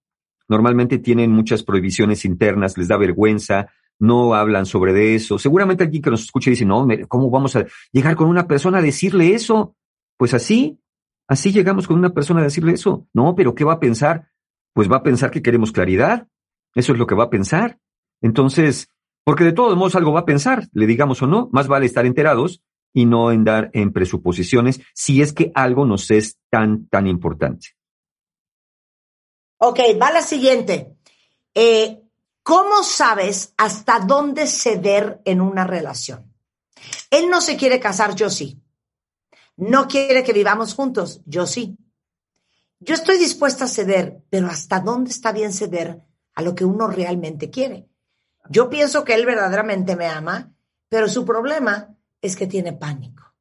Normalmente 0.49 0.99
tienen 0.99 1.31
muchas 1.31 1.63
prohibiciones 1.63 2.25
internas, 2.25 2.77
les 2.77 2.89
da 2.89 2.97
vergüenza, 2.97 3.69
no 4.01 4.35
hablan 4.35 4.67
sobre 4.67 4.93
de 4.93 5.15
eso. 5.15 5.39
Seguramente 5.39 5.85
alguien 5.85 6.03
que 6.03 6.11
nos 6.11 6.23
escuche 6.23 6.51
dice, 6.51 6.65
no, 6.65 6.89
¿cómo 7.07 7.31
vamos 7.31 7.55
a 7.55 7.67
llegar 7.93 8.17
con 8.17 8.29
una 8.29 8.49
persona 8.49 8.79
a 8.79 8.83
decirle 8.83 9.35
eso? 9.35 9.77
Pues 10.17 10.35
así, 10.35 10.81
así 11.31 11.53
llegamos 11.53 11.87
con 11.87 11.97
una 11.97 12.13
persona 12.13 12.41
a 12.41 12.45
decirle 12.45 12.73
eso. 12.73 13.07
No, 13.15 13.37
pero 13.37 13.55
¿qué 13.55 13.65
va 13.65 13.75
a 13.75 13.81
pensar? 13.81 14.29
Pues 14.75 14.91
va 14.91 14.97
a 14.97 15.03
pensar 15.03 15.31
que 15.31 15.43
queremos 15.43 15.71
claridad. 15.71 16.27
Eso 16.75 16.93
es 16.93 16.99
lo 16.99 17.07
que 17.07 17.15
va 17.15 17.25
a 17.25 17.31
pensar. 17.31 17.79
Entonces, 18.21 18.89
porque 19.25 19.45
de 19.45 19.53
todos 19.53 19.77
modos 19.77 19.95
algo 19.95 20.13
va 20.13 20.21
a 20.21 20.25
pensar, 20.25 20.69
le 20.73 20.87
digamos 20.87 21.23
o 21.23 21.29
no, 21.29 21.49
más 21.53 21.69
vale 21.69 21.87
estar 21.87 22.05
enterados 22.05 22.63
y 22.93 23.07
no 23.07 23.29
andar 23.29 23.71
en 23.75 23.93
presuposiciones 23.93 24.81
si 24.93 25.23
es 25.23 25.33
que 25.33 25.53
algo 25.55 25.87
nos 25.87 26.11
es 26.11 26.37
tan, 26.51 26.89
tan 26.89 27.07
importante. 27.07 27.69
Ok, 29.59 29.79
va 30.03 30.11
la 30.11 30.23
siguiente. 30.23 30.97
Eh, 31.55 32.03
¿Cómo 32.43 32.83
sabes 32.83 33.55
hasta 33.57 34.01
dónde 34.01 34.49
ceder 34.49 35.21
en 35.25 35.41
una 35.41 35.65
relación? 35.65 36.35
Él 37.09 37.31
no 37.31 37.41
se 37.41 37.57
quiere 37.57 37.79
casar, 37.79 38.17
yo 38.17 38.31
sí. 38.31 38.61
No 39.61 39.89
quiere 39.89 40.25
que 40.25 40.33
vivamos 40.33 40.75
juntos, 40.75 41.23
yo 41.27 41.47
sí. 41.47 41.77
Yo 42.79 42.95
estoy 42.95 43.19
dispuesta 43.19 43.67
a 43.67 43.69
ceder, 43.69 44.23
pero 44.31 44.47
¿hasta 44.47 44.81
dónde 44.81 45.11
está 45.11 45.33
bien 45.33 45.53
ceder 45.53 46.01
a 46.35 46.41
lo 46.41 46.55
que 46.55 46.65
uno 46.65 46.89
realmente 46.89 47.51
quiere? 47.51 47.87
Yo 48.49 48.71
pienso 48.71 49.05
que 49.05 49.15
él 49.15 49.27
verdaderamente 49.27 49.97
me 49.97 50.07
ama, 50.07 50.51
pero 50.89 51.09
su 51.09 51.27
problema 51.27 51.95
es 52.23 52.37
que 52.37 52.47
tiene 52.47 52.73
pánico. 52.73 53.35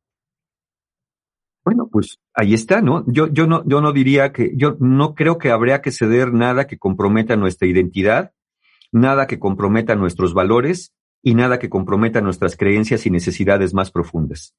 Bueno, 1.64 1.88
pues 1.88 2.20
ahí 2.34 2.54
está, 2.54 2.82
¿no? 2.82 3.06
Yo, 3.08 3.28
yo 3.28 3.48
no, 3.48 3.64
yo 3.66 3.80
no 3.80 3.94
diría 3.94 4.34
que, 4.34 4.52
yo 4.58 4.76
no 4.82 5.16
creo 5.16 5.38
que 5.38 5.52
habría 5.52 5.82
que 5.82 5.91
ceder 5.91 6.34
nada 6.34 6.68
que 6.68 6.78
comprometa 6.78 7.38
nuestra 7.38 7.66
identidad, 7.66 8.34
nada 8.91 9.26
que 9.26 9.40
comprometa 9.40 9.96
nuestros 9.96 10.34
valores 10.34 10.94
y 11.24 11.36
nada 11.36 11.60
que 11.60 11.70
comprometa 11.70 12.20
nuestras 12.20 12.58
creencias 12.58 13.06
y 13.06 13.10
necesidades 13.10 13.74
más 13.74 13.90
profundas. 13.90 14.54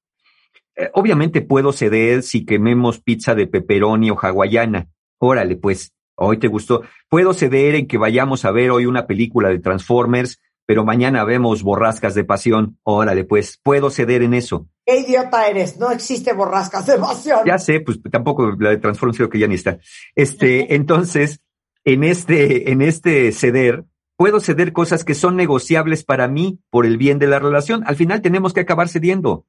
Eh, 0.76 0.90
obviamente 0.94 1.42
puedo 1.42 1.72
ceder 1.72 2.22
si 2.22 2.44
quememos 2.44 3.00
pizza 3.00 3.34
de 3.34 3.46
pepperoni 3.46 4.10
o 4.10 4.18
hawaiana. 4.20 4.88
Órale, 5.18 5.56
pues, 5.56 5.92
hoy 6.16 6.38
te 6.38 6.48
gustó. 6.48 6.82
Puedo 7.08 7.34
ceder 7.34 7.74
en 7.74 7.86
que 7.86 7.98
vayamos 7.98 8.44
a 8.44 8.50
ver 8.50 8.70
hoy 8.70 8.86
una 8.86 9.06
película 9.06 9.48
de 9.48 9.58
Transformers, 9.58 10.40
pero 10.66 10.84
mañana 10.84 11.24
vemos 11.24 11.62
borrascas 11.62 12.14
de 12.14 12.24
pasión. 12.24 12.78
Órale, 12.82 13.24
pues, 13.24 13.58
puedo 13.62 13.90
ceder 13.90 14.22
en 14.22 14.34
eso. 14.34 14.68
¿Qué 14.86 15.00
idiota 15.00 15.48
eres? 15.48 15.78
No 15.78 15.90
existe 15.90 16.32
borrascas 16.32 16.86
de 16.86 16.98
pasión. 16.98 17.40
Ya 17.44 17.58
sé, 17.58 17.80
pues 17.80 18.00
tampoco 18.10 18.56
la 18.58 18.70
de 18.70 18.78
Transformers 18.78 19.18
creo 19.18 19.30
que 19.30 19.38
ya 19.38 19.46
ni 19.46 19.56
está. 19.56 19.78
Este, 20.14 20.74
entonces, 20.74 21.40
en 21.84 22.04
este, 22.04 22.70
en 22.70 22.82
este 22.82 23.32
ceder, 23.32 23.84
puedo 24.16 24.40
ceder 24.40 24.72
cosas 24.72 25.04
que 25.04 25.14
son 25.14 25.36
negociables 25.36 26.04
para 26.04 26.28
mí 26.28 26.60
por 26.70 26.86
el 26.86 26.98
bien 26.98 27.18
de 27.18 27.26
la 27.26 27.38
relación. 27.38 27.82
Al 27.86 27.96
final 27.96 28.20
tenemos 28.20 28.52
que 28.52 28.60
acabar 28.60 28.88
cediendo. 28.88 29.46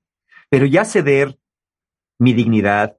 Pero 0.51 0.65
ya 0.65 0.83
ceder 0.83 1.39
mi 2.19 2.33
dignidad, 2.33 2.97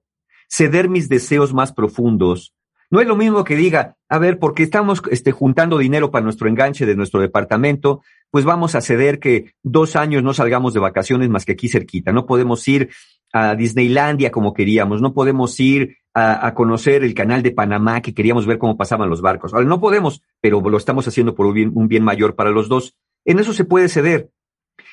ceder 0.49 0.89
mis 0.89 1.11
deseos 1.11 1.53
más 1.53 1.73
profundos, 1.73 2.55
no 2.91 3.01
es 3.01 3.07
lo 3.07 3.15
mismo 3.16 3.45
que 3.45 3.57
diga, 3.57 3.97
a 4.09 4.19
ver, 4.19 4.39
porque 4.39 4.62
estamos 4.62 5.03
este, 5.11 5.33
juntando 5.33 5.79
dinero 5.79 6.11
para 6.11 6.24
nuestro 6.24 6.49
enganche 6.49 6.87
de 6.87 6.95
nuestro 6.95 7.20
departamento, 7.20 8.03
pues 8.31 8.45
vamos 8.45 8.74
a 8.74 8.81
ceder 8.81 9.19
que 9.19 9.55
dos 9.62 9.97
años 9.97 10.23
no 10.23 10.35
salgamos 10.35 10.74
de 10.74 10.81
vacaciones 10.81 11.31
más 11.31 11.47
que 11.47 11.53
aquí 11.53 11.69
cerquita. 11.69 12.12
No 12.12 12.27
podemos 12.27 12.66
ir 12.69 12.91
a 13.33 13.55
Disneylandia 13.55 14.31
como 14.31 14.53
queríamos, 14.53 15.01
no 15.01 15.15
podemos 15.15 15.59
ir 15.61 15.97
a, 16.15 16.53
conocer 16.55 17.03
el 17.05 17.15
canal 17.15 17.43
de 17.43 17.53
Panamá 17.53 18.03
que 18.03 18.12
queríamos 18.12 18.45
ver 18.45 18.59
cómo 18.59 18.77
pasaban 18.77 19.09
los 19.09 19.23
barcos. 19.23 19.55
Ahora, 19.55 19.66
no 19.66 19.81
podemos, 19.81 20.23
pero 20.41 20.61
lo 20.61 20.77
estamos 20.77 21.09
haciendo 21.09 21.35
por 21.35 21.47
un 21.47 21.89
bien 21.89 22.05
mayor 22.05 22.35
para 22.35 22.51
los 22.51 22.69
dos. 22.69 22.95
En 23.24 23.39
eso 23.39 23.55
se 23.55 23.65
puede 23.65 23.89
ceder. 23.89 24.31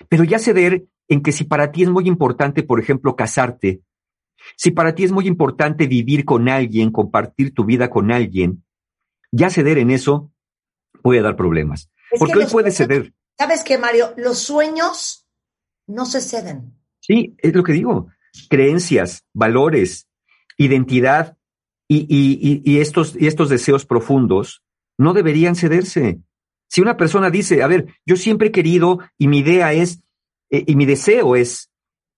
Pero 0.07 0.23
ya 0.23 0.39
ceder 0.39 0.85
en 1.09 1.21
que 1.21 1.31
si 1.31 1.43
para 1.43 1.71
ti 1.71 1.83
es 1.83 1.89
muy 1.89 2.07
importante, 2.07 2.63
por 2.63 2.79
ejemplo, 2.79 3.15
casarte, 3.15 3.81
si 4.55 4.71
para 4.71 4.95
ti 4.95 5.03
es 5.03 5.11
muy 5.11 5.27
importante 5.27 5.85
vivir 5.87 6.23
con 6.23 6.47
alguien, 6.47 6.91
compartir 6.91 7.53
tu 7.53 7.65
vida 7.65 7.89
con 7.89 8.11
alguien, 8.11 8.63
ya 9.31 9.49
ceder 9.49 9.77
en 9.77 9.91
eso 9.91 10.31
puede 11.03 11.21
dar 11.21 11.35
problemas. 11.35 11.89
Es 12.11 12.19
Porque 12.19 12.33
que 12.33 12.39
hoy 12.39 12.45
puede 12.45 12.71
ceder. 12.71 13.13
¿Sabes 13.37 13.63
qué, 13.63 13.77
Mario? 13.77 14.13
Los 14.17 14.39
sueños 14.39 15.27
no 15.87 16.05
se 16.05 16.21
ceden. 16.21 16.73
Sí, 16.99 17.35
es 17.39 17.53
lo 17.53 17.63
que 17.63 17.73
digo. 17.73 18.07
Creencias, 18.49 19.25
valores, 19.33 20.07
identidad 20.57 21.37
y, 21.87 21.99
y- 22.09 22.39
y- 22.41 22.61
y 22.63 22.79
estos, 22.79 23.15
y 23.19 23.27
estos 23.27 23.49
deseos 23.49 23.85
profundos 23.85 24.63
no 24.97 25.13
deberían 25.13 25.55
cederse. 25.55 26.19
Si 26.67 26.81
una 26.81 26.97
persona 26.97 27.29
dice, 27.31 27.63
a 27.63 27.67
ver, 27.67 27.95
yo 28.05 28.15
siempre 28.15 28.49
he 28.49 28.51
querido 28.51 28.99
y 29.17 29.27
mi 29.27 29.39
idea 29.39 29.73
es, 29.73 30.01
eh, 30.49 30.63
y 30.67 30.75
mi 30.75 30.85
deseo 30.85 31.35
es 31.35 31.69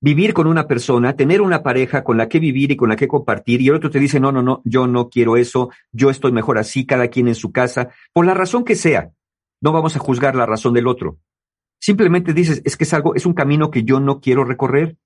vivir 0.01 0.33
con 0.33 0.47
una 0.47 0.67
persona, 0.67 1.15
tener 1.15 1.41
una 1.41 1.61
pareja 1.61 2.03
con 2.03 2.17
la 2.17 2.27
que 2.27 2.39
vivir 2.39 2.71
y 2.71 2.75
con 2.75 2.89
la 2.89 2.95
que 2.95 3.07
compartir, 3.07 3.61
y 3.61 3.67
el 3.67 3.75
otro 3.75 3.91
te 3.91 3.99
dice, 3.99 4.19
no, 4.19 4.31
no, 4.31 4.41
no, 4.41 4.61
yo 4.65 4.87
no 4.87 5.09
quiero 5.09 5.37
eso, 5.37 5.69
yo 5.91 6.09
estoy 6.09 6.31
mejor 6.31 6.57
así, 6.57 6.85
cada 6.85 7.07
quien 7.07 7.27
en 7.27 7.35
su 7.35 7.51
casa, 7.51 7.89
por 8.13 8.25
la 8.25 8.33
razón 8.33 8.63
que 8.65 8.75
sea. 8.75 9.11
No 9.61 9.71
vamos 9.71 9.95
a 9.95 9.99
juzgar 9.99 10.35
la 10.35 10.47
razón 10.47 10.73
del 10.73 10.87
otro. 10.87 11.19
Simplemente 11.79 12.33
dices, 12.33 12.61
es 12.65 12.77
que 12.77 12.83
es 12.83 12.93
algo, 12.93 13.13
es 13.13 13.27
un 13.27 13.33
camino 13.33 13.69
que 13.69 13.83
yo 13.83 13.99
no 13.99 14.19
quiero 14.19 14.43
recorrer. 14.43 14.97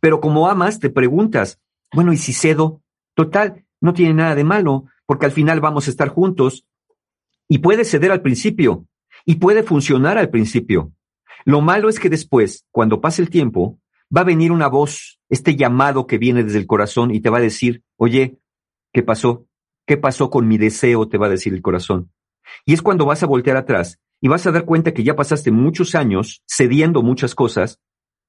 Pero 0.00 0.20
como 0.20 0.48
amas, 0.48 0.78
te 0.78 0.90
preguntas, 0.90 1.60
bueno, 1.92 2.12
¿y 2.12 2.16
si 2.16 2.32
cedo? 2.32 2.82
Total, 3.14 3.64
no 3.80 3.94
tiene 3.94 4.14
nada 4.14 4.34
de 4.34 4.44
malo, 4.44 4.84
porque 5.06 5.26
al 5.26 5.32
final 5.32 5.60
vamos 5.60 5.86
a 5.86 5.90
estar 5.90 6.08
juntos. 6.08 6.66
Y 7.48 7.58
puede 7.58 7.84
ceder 7.84 8.12
al 8.12 8.22
principio, 8.22 8.86
y 9.24 9.36
puede 9.36 9.62
funcionar 9.62 10.18
al 10.18 10.30
principio. 10.30 10.92
Lo 11.46 11.60
malo 11.60 11.88
es 11.88 12.00
que 12.00 12.10
después, 12.10 12.66
cuando 12.72 13.00
pase 13.00 13.22
el 13.22 13.30
tiempo, 13.30 13.78
va 14.14 14.22
a 14.22 14.24
venir 14.24 14.50
una 14.50 14.66
voz, 14.66 15.20
este 15.28 15.54
llamado 15.54 16.08
que 16.08 16.18
viene 16.18 16.42
desde 16.42 16.58
el 16.58 16.66
corazón 16.66 17.14
y 17.14 17.20
te 17.20 17.30
va 17.30 17.38
a 17.38 17.40
decir, 17.40 17.84
oye, 17.96 18.40
¿qué 18.92 19.04
pasó? 19.04 19.46
¿Qué 19.86 19.96
pasó 19.96 20.28
con 20.28 20.48
mi 20.48 20.58
deseo? 20.58 21.08
Te 21.08 21.18
va 21.18 21.26
a 21.26 21.30
decir 21.30 21.54
el 21.54 21.62
corazón. 21.62 22.10
Y 22.64 22.74
es 22.74 22.82
cuando 22.82 23.06
vas 23.06 23.22
a 23.22 23.26
voltear 23.26 23.56
atrás 23.56 24.00
y 24.20 24.26
vas 24.26 24.44
a 24.48 24.50
dar 24.50 24.64
cuenta 24.64 24.92
que 24.92 25.04
ya 25.04 25.14
pasaste 25.14 25.52
muchos 25.52 25.94
años 25.94 26.42
cediendo 26.48 27.04
muchas 27.04 27.36
cosas 27.36 27.80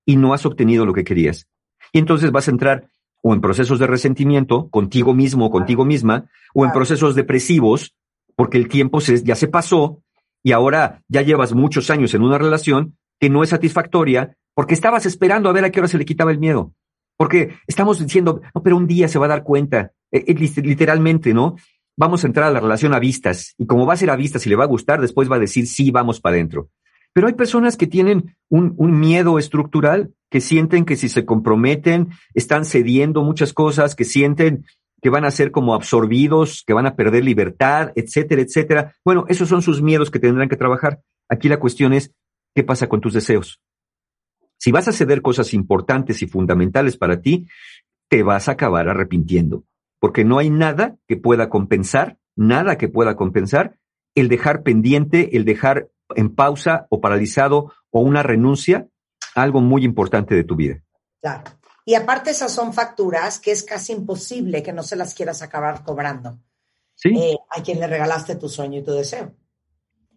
y 0.05 0.15
no 0.17 0.35
has 0.35 0.45
obtenido 0.45 0.85
lo 0.85 0.93
que 0.93 1.03
querías. 1.03 1.47
Y 1.93 1.97
entonces 1.97 2.31
vas 2.31 2.47
a 2.47 2.51
entrar 2.51 2.91
o 3.23 3.33
en 3.33 3.41
procesos 3.41 3.79
de 3.79 3.87
resentimiento 3.87 4.69
contigo 4.69 5.15
mismo 5.15 5.47
o 5.47 5.49
contigo 5.49 5.85
misma, 5.85 6.29
o 6.53 6.65
en 6.65 6.71
procesos 6.71 7.15
depresivos, 7.15 7.95
porque 8.35 8.59
el 8.59 8.67
tiempo 8.67 9.01
se, 9.01 9.23
ya 9.23 9.35
se 9.35 9.47
pasó 9.47 10.03
y 10.43 10.51
ahora 10.51 11.01
ya 11.07 11.23
llevas 11.23 11.55
muchos 11.55 11.89
años 11.89 12.13
en 12.13 12.21
una 12.21 12.37
relación 12.37 12.95
que 13.19 13.29
no 13.29 13.43
es 13.43 13.49
satisfactoria 13.49 14.35
porque 14.53 14.73
estabas 14.73 15.05
esperando 15.05 15.49
a 15.49 15.53
ver 15.53 15.65
a 15.65 15.69
qué 15.69 15.79
hora 15.79 15.87
se 15.87 15.97
le 15.97 16.05
quitaba 16.05 16.31
el 16.31 16.39
miedo. 16.39 16.73
Porque 17.17 17.57
estamos 17.67 17.99
diciendo, 17.99 18.41
no, 18.53 18.63
pero 18.63 18.77
un 18.77 18.87
día 18.87 19.07
se 19.07 19.19
va 19.19 19.25
a 19.25 19.29
dar 19.29 19.43
cuenta, 19.43 19.91
eh, 20.11 20.25
eh, 20.27 20.61
literalmente, 20.63 21.33
¿no? 21.33 21.55
Vamos 21.95 22.23
a 22.23 22.27
entrar 22.27 22.47
a 22.47 22.51
la 22.51 22.59
relación 22.59 22.93
a 22.93 22.99
vistas 22.99 23.55
y 23.57 23.65
como 23.65 23.85
va 23.85 23.93
a 23.93 23.97
ser 23.97 24.09
a 24.09 24.15
vistas 24.15 24.45
y 24.45 24.49
le 24.49 24.55
va 24.55 24.63
a 24.65 24.67
gustar, 24.67 25.01
después 25.01 25.31
va 25.31 25.37
a 25.37 25.39
decir, 25.39 25.67
sí, 25.67 25.91
vamos 25.91 26.21
para 26.21 26.35
adentro. 26.35 26.69
Pero 27.13 27.27
hay 27.27 27.33
personas 27.33 27.77
que 27.77 27.87
tienen 27.87 28.35
un, 28.49 28.75
un, 28.77 28.99
miedo 28.99 29.39
estructural, 29.39 30.13
que 30.29 30.41
sienten 30.41 30.85
que 30.85 30.95
si 30.95 31.09
se 31.09 31.25
comprometen, 31.25 32.09
están 32.35 32.65
cediendo 32.65 33.23
muchas 33.23 33.53
cosas, 33.53 33.95
que 33.95 34.03
sienten 34.03 34.65
que 35.01 35.09
van 35.09 35.25
a 35.25 35.31
ser 35.31 35.51
como 35.51 35.73
absorbidos, 35.73 36.63
que 36.65 36.73
van 36.73 36.87
a 36.87 36.95
perder 36.95 37.23
libertad, 37.23 37.91
etcétera, 37.95 38.41
etcétera. 38.41 38.95
Bueno, 39.05 39.25
esos 39.27 39.49
son 39.49 39.61
sus 39.61 39.81
miedos 39.81 40.11
que 40.11 40.19
tendrán 40.19 40.49
que 40.49 40.57
trabajar. 40.57 41.01
Aquí 41.29 41.49
la 41.49 41.59
cuestión 41.59 41.93
es, 41.93 42.11
¿qué 42.55 42.63
pasa 42.63 42.87
con 42.87 43.01
tus 43.01 43.13
deseos? 43.13 43.61
Si 44.57 44.71
vas 44.71 44.87
a 44.87 44.91
ceder 44.91 45.21
cosas 45.21 45.53
importantes 45.53 46.21
y 46.21 46.27
fundamentales 46.27 46.97
para 46.97 47.21
ti, 47.21 47.47
te 48.09 48.23
vas 48.23 48.47
a 48.49 48.53
acabar 48.53 48.89
arrepintiendo, 48.89 49.63
porque 49.99 50.23
no 50.23 50.39
hay 50.39 50.49
nada 50.49 50.95
que 51.07 51.17
pueda 51.17 51.49
compensar, 51.49 52.17
nada 52.35 52.77
que 52.77 52.87
pueda 52.87 53.15
compensar 53.15 53.77
el 54.15 54.29
dejar 54.29 54.63
pendiente, 54.63 55.37
el 55.37 55.45
dejar 55.45 55.89
en 56.15 56.33
pausa 56.33 56.87
o 56.89 57.01
paralizado 57.01 57.73
o 57.91 57.99
una 58.01 58.23
renuncia 58.23 58.87
a 59.35 59.43
algo 59.43 59.61
muy 59.61 59.83
importante 59.83 60.33
de 60.33 60.43
tu 60.43 60.55
vida. 60.55 60.81
Claro. 61.21 61.43
Y 61.85 61.93
aparte 61.95 62.31
esas 62.31 62.51
son 62.51 62.73
facturas 62.73 63.39
que 63.39 63.51
es 63.51 63.63
casi 63.63 63.93
imposible 63.93 64.63
que 64.63 64.73
no 64.73 64.83
se 64.83 64.95
las 64.95 65.13
quieras 65.13 65.41
acabar 65.41 65.83
cobrando. 65.83 66.39
Sí. 66.95 67.09
Eh, 67.09 67.37
a 67.49 67.61
quien 67.61 67.79
le 67.79 67.87
regalaste 67.87 68.35
tu 68.35 68.49
sueño 68.49 68.79
y 68.79 68.83
tu 68.83 68.91
deseo. 68.91 69.33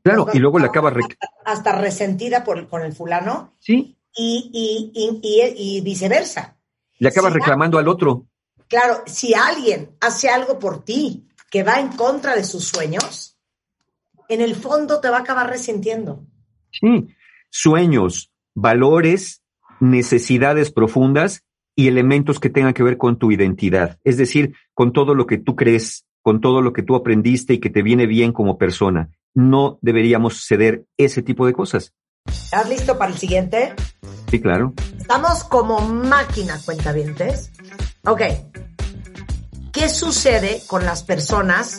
Claro, 0.02 0.26
y 0.32 0.38
luego 0.38 0.58
le 0.58 0.66
acabas... 0.66 0.94
Hasta, 0.96 1.28
hasta, 1.44 1.80
resentida 1.80 2.44
por, 2.44 2.68
con 2.68 2.82
el 2.82 2.92
fulano. 2.92 3.54
Sí. 3.58 3.96
Y, 4.16 4.90
y, 4.94 5.20
y, 5.22 5.76
y 5.76 5.80
viceversa. 5.82 6.56
Le 6.98 7.08
acabas 7.08 7.32
Si 7.32 7.38
reclamando 7.38 7.78
al 7.78 7.88
otro. 7.88 8.26
Claro, 8.68 9.02
si 9.06 9.34
alguien 9.34 9.96
hace 10.00 10.28
algo 10.28 10.58
por 10.58 10.84
ti 10.84 11.28
que 11.50 11.62
va 11.62 11.80
en 11.80 11.88
contra 11.88 12.36
de 12.36 12.44
sus 12.44 12.64
sueños, 12.64 13.36
en 14.28 14.40
el 14.40 14.54
fondo 14.54 15.00
te 15.00 15.10
va 15.10 15.18
a 15.18 15.20
acabar 15.20 15.50
resintiendo. 15.50 16.24
Sí, 16.70 17.08
sueños, 17.50 18.30
valores, 18.54 19.42
necesidades 19.80 20.70
profundas 20.70 21.42
y 21.74 21.88
elementos 21.88 22.38
que 22.38 22.50
tengan 22.50 22.74
que 22.74 22.82
ver 22.82 22.96
con 22.96 23.18
tu 23.18 23.32
identidad, 23.32 23.98
es 24.04 24.16
decir, 24.16 24.54
con 24.74 24.92
todo 24.92 25.14
lo 25.14 25.26
que 25.26 25.38
tú 25.38 25.56
crees, 25.56 26.06
con 26.22 26.40
todo 26.40 26.62
lo 26.62 26.72
que 26.72 26.82
tú 26.82 26.94
aprendiste 26.94 27.54
y 27.54 27.58
que 27.58 27.70
te 27.70 27.82
viene 27.82 28.06
bien 28.06 28.32
como 28.32 28.58
persona. 28.58 29.10
No 29.34 29.78
deberíamos 29.82 30.44
ceder 30.46 30.84
ese 30.96 31.22
tipo 31.22 31.46
de 31.46 31.52
cosas. 31.52 31.92
¿Estás 32.26 32.68
listo 32.68 32.98
para 32.98 33.12
el 33.12 33.18
siguiente? 33.18 33.74
Sí, 34.30 34.40
claro. 34.40 34.74
Estamos 34.98 35.44
como 35.44 35.80
máquina, 35.80 36.58
cuentavientes. 36.64 37.50
Ok. 38.04 38.22
¿Qué 39.72 39.88
sucede 39.88 40.62
con 40.66 40.84
las 40.84 41.02
personas 41.02 41.78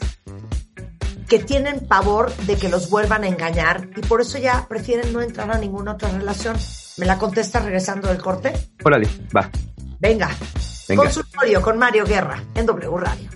que 1.27 1.39
tienen 1.39 1.87
pavor 1.87 2.35
de 2.45 2.57
que 2.57 2.69
los 2.69 2.89
vuelvan 2.89 3.23
a 3.23 3.27
engañar 3.27 3.89
y 3.95 4.01
por 4.01 4.21
eso 4.21 4.37
ya 4.37 4.67
prefieren 4.67 5.13
no 5.13 5.21
entrar 5.21 5.51
a 5.51 5.57
ninguna 5.57 5.93
otra 5.93 6.09
relación? 6.09 6.57
¿Me 6.97 7.05
la 7.05 7.17
contesta 7.17 7.59
regresando 7.59 8.07
del 8.07 8.21
corte? 8.21 8.53
Órale, 8.83 9.07
va. 9.35 9.49
Venga. 9.99 10.29
Venga. 10.87 11.03
Consultorio 11.03 11.61
con 11.61 11.77
Mario 11.77 12.05
Guerra 12.05 12.43
en 12.55 12.65
W 12.65 12.97
Radio. 12.97 13.29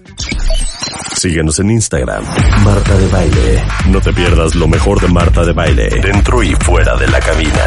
Síguenos 1.18 1.60
en 1.60 1.72
Instagram, 1.72 2.24
Marta 2.64 2.98
de 2.98 3.08
Baile. 3.08 3.64
No 3.90 4.02
te 4.02 4.14
pierdas 4.14 4.56
lo 4.56 4.68
mejor 4.68 5.02
de 5.02 5.08
Marta 5.08 5.44
de 5.44 5.54
Baile, 5.54 5.90
dentro 6.02 6.44
y 6.44 6.54
fuera 6.56 6.96
de 6.98 7.08
la 7.08 7.20
cabina. 7.20 7.66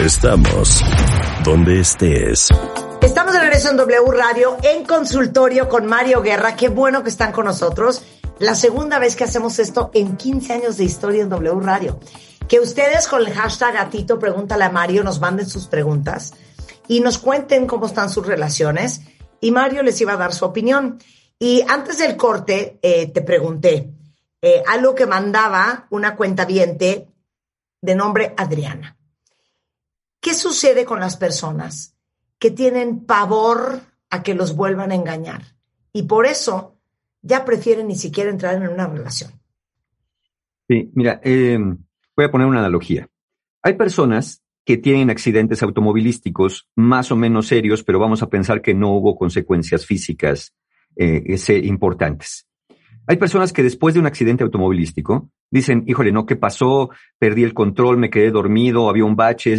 Estamos 0.00 0.84
donde 1.44 1.80
estés. 1.80 2.48
Estamos 3.02 3.32
de 3.32 3.40
regreso 3.40 3.70
en 3.70 3.76
W 3.76 4.10
Radio 4.12 4.56
en 4.62 4.84
consultorio 4.84 5.68
con 5.68 5.86
Mario 5.86 6.22
Guerra. 6.22 6.56
Qué 6.56 6.68
bueno 6.68 7.02
que 7.02 7.10
están 7.10 7.32
con 7.32 7.46
nosotros. 7.46 8.02
La 8.38 8.54
segunda 8.54 8.98
vez 8.98 9.16
que 9.16 9.24
hacemos 9.24 9.58
esto 9.58 9.90
en 9.94 10.16
15 10.16 10.52
años 10.52 10.76
de 10.76 10.84
historia 10.84 11.22
en 11.22 11.28
W 11.28 11.60
Radio. 11.60 11.98
Que 12.48 12.60
ustedes 12.60 13.08
con 13.08 13.20
el 13.20 13.32
hashtag 13.32 13.74
gatito 13.74 14.18
pregúntale 14.18 14.64
a 14.64 14.70
Mario 14.70 15.02
nos 15.02 15.20
manden 15.20 15.48
sus 15.48 15.66
preguntas 15.66 16.34
y 16.86 17.00
nos 17.00 17.18
cuenten 17.18 17.66
cómo 17.66 17.86
están 17.86 18.10
sus 18.10 18.26
relaciones 18.26 19.00
y 19.40 19.50
Mario 19.50 19.82
les 19.82 20.00
iba 20.00 20.12
a 20.12 20.16
dar 20.16 20.32
su 20.32 20.44
opinión. 20.44 20.98
Y 21.38 21.62
antes 21.68 21.98
del 21.98 22.16
corte 22.16 22.78
eh, 22.82 23.08
te 23.08 23.22
pregunté 23.22 23.90
eh, 24.40 24.62
algo 24.66 24.94
que 24.94 25.06
mandaba 25.06 25.86
una 25.90 26.16
cuenta 26.16 26.44
viente 26.44 27.08
de 27.80 27.94
nombre 27.94 28.34
Adriana. 28.36 28.96
¿Qué 30.20 30.34
sucede 30.34 30.84
con 30.84 31.00
las 31.00 31.16
personas 31.16 31.94
que 32.38 32.50
tienen 32.50 33.04
pavor 33.04 33.80
a 34.10 34.22
que 34.22 34.34
los 34.34 34.56
vuelvan 34.56 34.92
a 34.92 34.94
engañar? 34.94 35.42
Y 35.92 36.04
por 36.04 36.26
eso 36.26 36.78
ya 37.22 37.44
prefieren 37.44 37.88
ni 37.88 37.96
siquiera 37.96 38.30
entrar 38.30 38.54
en 38.54 38.68
una 38.68 38.86
relación. 38.86 39.30
Sí, 40.68 40.90
mira, 40.94 41.20
eh, 41.22 41.58
voy 42.16 42.24
a 42.24 42.30
poner 42.30 42.46
una 42.46 42.60
analogía. 42.60 43.08
Hay 43.62 43.74
personas 43.74 44.42
que 44.64 44.76
tienen 44.76 45.10
accidentes 45.10 45.62
automovilísticos 45.62 46.68
más 46.74 47.12
o 47.12 47.16
menos 47.16 47.46
serios, 47.46 47.84
pero 47.84 47.98
vamos 47.98 48.22
a 48.22 48.28
pensar 48.28 48.62
que 48.62 48.74
no 48.74 48.90
hubo 48.90 49.16
consecuencias 49.16 49.86
físicas 49.86 50.54
eh, 50.96 51.36
importantes. 51.64 52.46
Hay 53.08 53.18
personas 53.18 53.52
que 53.52 53.62
después 53.62 53.94
de 53.94 54.00
un 54.00 54.06
accidente 54.06 54.42
automovilístico 54.42 55.30
dicen, 55.50 55.84
híjole, 55.86 56.10
no, 56.10 56.26
¿qué 56.26 56.34
pasó? 56.34 56.90
Perdí 57.18 57.44
el 57.44 57.54
control, 57.54 57.98
me 57.98 58.10
quedé 58.10 58.30
dormido, 58.32 58.88
había 58.88 59.04
un 59.04 59.14
bache, 59.14 59.54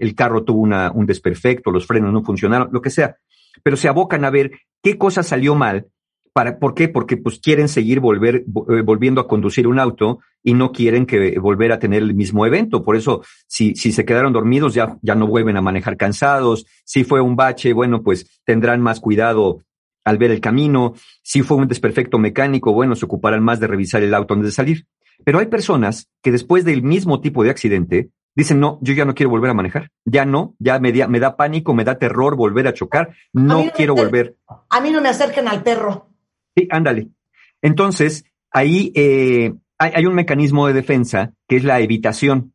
el 0.00 0.14
carro 0.14 0.44
tuvo 0.44 0.60
una, 0.62 0.90
un 0.92 1.04
desperfecto, 1.04 1.70
los 1.70 1.86
frenos 1.86 2.12
no 2.12 2.22
funcionaron, 2.24 2.70
lo 2.72 2.80
que 2.80 2.88
sea. 2.90 3.16
Pero 3.62 3.76
se 3.76 3.88
abocan 3.88 4.24
a 4.24 4.30
ver 4.30 4.52
qué 4.82 4.96
cosa 4.96 5.22
salió 5.22 5.54
mal. 5.54 5.86
Para, 6.32 6.58
¿Por 6.58 6.74
qué? 6.74 6.88
Porque 6.90 7.16
pues 7.16 7.38
quieren 7.38 7.66
seguir 7.66 7.98
volver, 8.00 8.44
vo- 8.44 8.78
eh, 8.78 8.82
volviendo 8.82 9.22
a 9.22 9.26
conducir 9.26 9.66
un 9.66 9.78
auto 9.78 10.18
y 10.42 10.52
no 10.52 10.70
quieren 10.70 11.06
que 11.06 11.38
volver 11.38 11.72
a 11.72 11.78
tener 11.78 12.02
el 12.02 12.14
mismo 12.14 12.44
evento. 12.44 12.84
Por 12.84 12.94
eso, 12.94 13.22
si, 13.46 13.74
si 13.74 13.90
se 13.90 14.04
quedaron 14.04 14.34
dormidos, 14.34 14.74
ya, 14.74 14.98
ya 15.00 15.14
no 15.14 15.26
vuelven 15.26 15.56
a 15.56 15.62
manejar 15.62 15.96
cansados. 15.96 16.66
Si 16.84 17.04
fue 17.04 17.22
un 17.22 17.36
bache, 17.36 17.72
bueno, 17.72 18.02
pues 18.02 18.40
tendrán 18.44 18.82
más 18.82 19.00
cuidado 19.00 19.62
al 20.06 20.16
ver 20.18 20.30
el 20.30 20.40
camino. 20.40 20.94
Si 21.22 21.42
fue 21.42 21.58
un 21.58 21.68
desperfecto 21.68 22.18
mecánico, 22.18 22.72
bueno, 22.72 22.96
se 22.96 23.04
ocuparán 23.04 23.42
más 23.42 23.60
de 23.60 23.66
revisar 23.66 24.02
el 24.02 24.14
auto 24.14 24.32
antes 24.34 24.46
de 24.48 24.52
salir. 24.52 24.86
Pero 25.24 25.38
hay 25.38 25.46
personas 25.46 26.08
que 26.22 26.32
después 26.32 26.64
del 26.64 26.82
mismo 26.82 27.20
tipo 27.20 27.42
de 27.44 27.50
accidente 27.50 28.10
dicen, 28.34 28.60
no, 28.60 28.78
yo 28.82 28.92
ya 28.94 29.04
no 29.04 29.14
quiero 29.14 29.30
volver 29.30 29.50
a 29.50 29.54
manejar. 29.54 29.90
Ya 30.04 30.24
no, 30.24 30.54
ya 30.58 30.78
me, 30.78 30.92
da- 30.92 31.08
me 31.08 31.20
da 31.20 31.36
pánico, 31.36 31.74
me 31.74 31.84
da 31.84 31.98
terror 31.98 32.36
volver 32.36 32.66
a 32.68 32.74
chocar. 32.74 33.14
No 33.32 33.64
quiero 33.74 33.94
volver. 33.94 34.36
A 34.70 34.80
mí 34.80 34.90
no 34.90 35.00
me 35.00 35.08
acerquen 35.08 35.48
al 35.48 35.62
perro. 35.62 36.10
Sí, 36.56 36.68
ándale. 36.70 37.08
Entonces, 37.62 38.24
ahí 38.50 38.92
eh, 38.94 39.54
hay, 39.78 39.92
hay 39.94 40.06
un 40.06 40.14
mecanismo 40.14 40.66
de 40.66 40.74
defensa 40.74 41.32
que 41.48 41.56
es 41.56 41.64
la 41.64 41.80
evitación. 41.80 42.52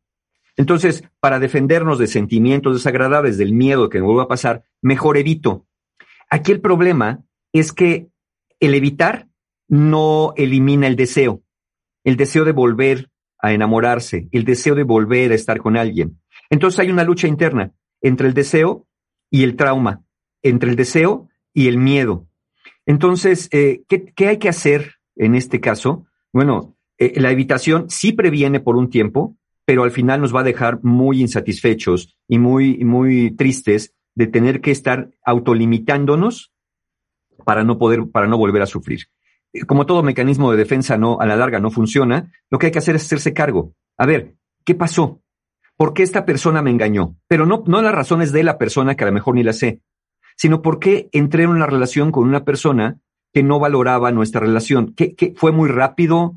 Entonces, 0.56 1.04
para 1.18 1.38
defendernos 1.40 1.98
de 1.98 2.06
sentimientos 2.06 2.74
desagradables, 2.74 3.38
del 3.38 3.52
miedo 3.52 3.88
que 3.88 3.98
me 3.98 4.06
vuelva 4.06 4.24
a 4.24 4.28
pasar, 4.28 4.64
mejor 4.82 5.16
evito. 5.16 5.66
Aquí 6.30 6.52
el 6.52 6.60
problema 6.60 7.20
es 7.52 7.72
que 7.72 8.08
el 8.60 8.74
evitar 8.74 9.28
no 9.68 10.34
elimina 10.36 10.86
el 10.86 10.96
deseo, 10.96 11.42
el 12.04 12.16
deseo 12.16 12.44
de 12.44 12.52
volver 12.52 13.10
a 13.38 13.52
enamorarse, 13.52 14.28
el 14.32 14.44
deseo 14.44 14.74
de 14.74 14.84
volver 14.84 15.32
a 15.32 15.34
estar 15.34 15.58
con 15.58 15.76
alguien. 15.76 16.20
Entonces 16.50 16.80
hay 16.80 16.90
una 16.90 17.04
lucha 17.04 17.26
interna 17.26 17.72
entre 18.00 18.28
el 18.28 18.34
deseo 18.34 18.86
y 19.30 19.42
el 19.44 19.56
trauma, 19.56 20.04
entre 20.42 20.70
el 20.70 20.76
deseo 20.76 21.28
y 21.52 21.68
el 21.68 21.78
miedo. 21.78 22.28
Entonces, 22.86 23.48
eh, 23.52 23.82
¿qué, 23.88 24.28
hay 24.28 24.38
que 24.38 24.48
hacer 24.48 24.96
en 25.16 25.34
este 25.34 25.60
caso? 25.60 26.06
Bueno, 26.32 26.76
eh, 26.98 27.20
la 27.20 27.30
evitación 27.30 27.88
sí 27.88 28.12
previene 28.12 28.60
por 28.60 28.76
un 28.76 28.90
tiempo, 28.90 29.36
pero 29.64 29.84
al 29.84 29.90
final 29.90 30.20
nos 30.20 30.34
va 30.34 30.40
a 30.40 30.44
dejar 30.44 30.82
muy 30.82 31.20
insatisfechos 31.20 32.16
y 32.28 32.38
muy, 32.38 32.84
muy 32.84 33.34
tristes 33.36 33.94
de 34.14 34.26
tener 34.26 34.60
que 34.60 34.70
estar 34.70 35.10
autolimitándonos 35.24 36.51
para 37.44 37.64
no 37.64 37.78
poder, 37.78 38.08
para 38.10 38.26
no 38.26 38.38
volver 38.38 38.62
a 38.62 38.66
sufrir. 38.66 39.06
Como 39.66 39.86
todo 39.86 40.02
mecanismo 40.02 40.50
de 40.50 40.56
defensa 40.56 40.96
no, 40.96 41.20
a 41.20 41.26
la 41.26 41.36
larga 41.36 41.60
no 41.60 41.70
funciona, 41.70 42.32
lo 42.50 42.58
que 42.58 42.66
hay 42.66 42.72
que 42.72 42.78
hacer 42.78 42.96
es 42.96 43.04
hacerse 43.04 43.32
cargo. 43.34 43.74
A 43.98 44.06
ver, 44.06 44.34
¿qué 44.64 44.74
pasó? 44.74 45.22
¿por 45.76 45.94
qué 45.94 46.04
esta 46.04 46.24
persona 46.24 46.62
me 46.62 46.70
engañó? 46.70 47.16
Pero 47.26 47.44
no, 47.44 47.64
no 47.66 47.82
las 47.82 47.92
razones 47.92 48.30
de 48.30 48.44
la 48.44 48.56
persona 48.56 48.94
que 48.94 49.02
a 49.02 49.08
lo 49.08 49.12
mejor 49.12 49.34
ni 49.34 49.42
la 49.42 49.52
sé, 49.52 49.80
sino 50.36 50.62
por 50.62 50.78
qué 50.78 51.08
entré 51.10 51.42
en 51.42 51.50
una 51.50 51.66
relación 51.66 52.12
con 52.12 52.22
una 52.22 52.44
persona 52.44 53.00
que 53.32 53.42
no 53.42 53.58
valoraba 53.58 54.12
nuestra 54.12 54.40
relación. 54.40 54.94
¿Qué, 54.94 55.16
qué 55.16 55.34
fue 55.36 55.50
muy 55.50 55.68
rápido? 55.68 56.36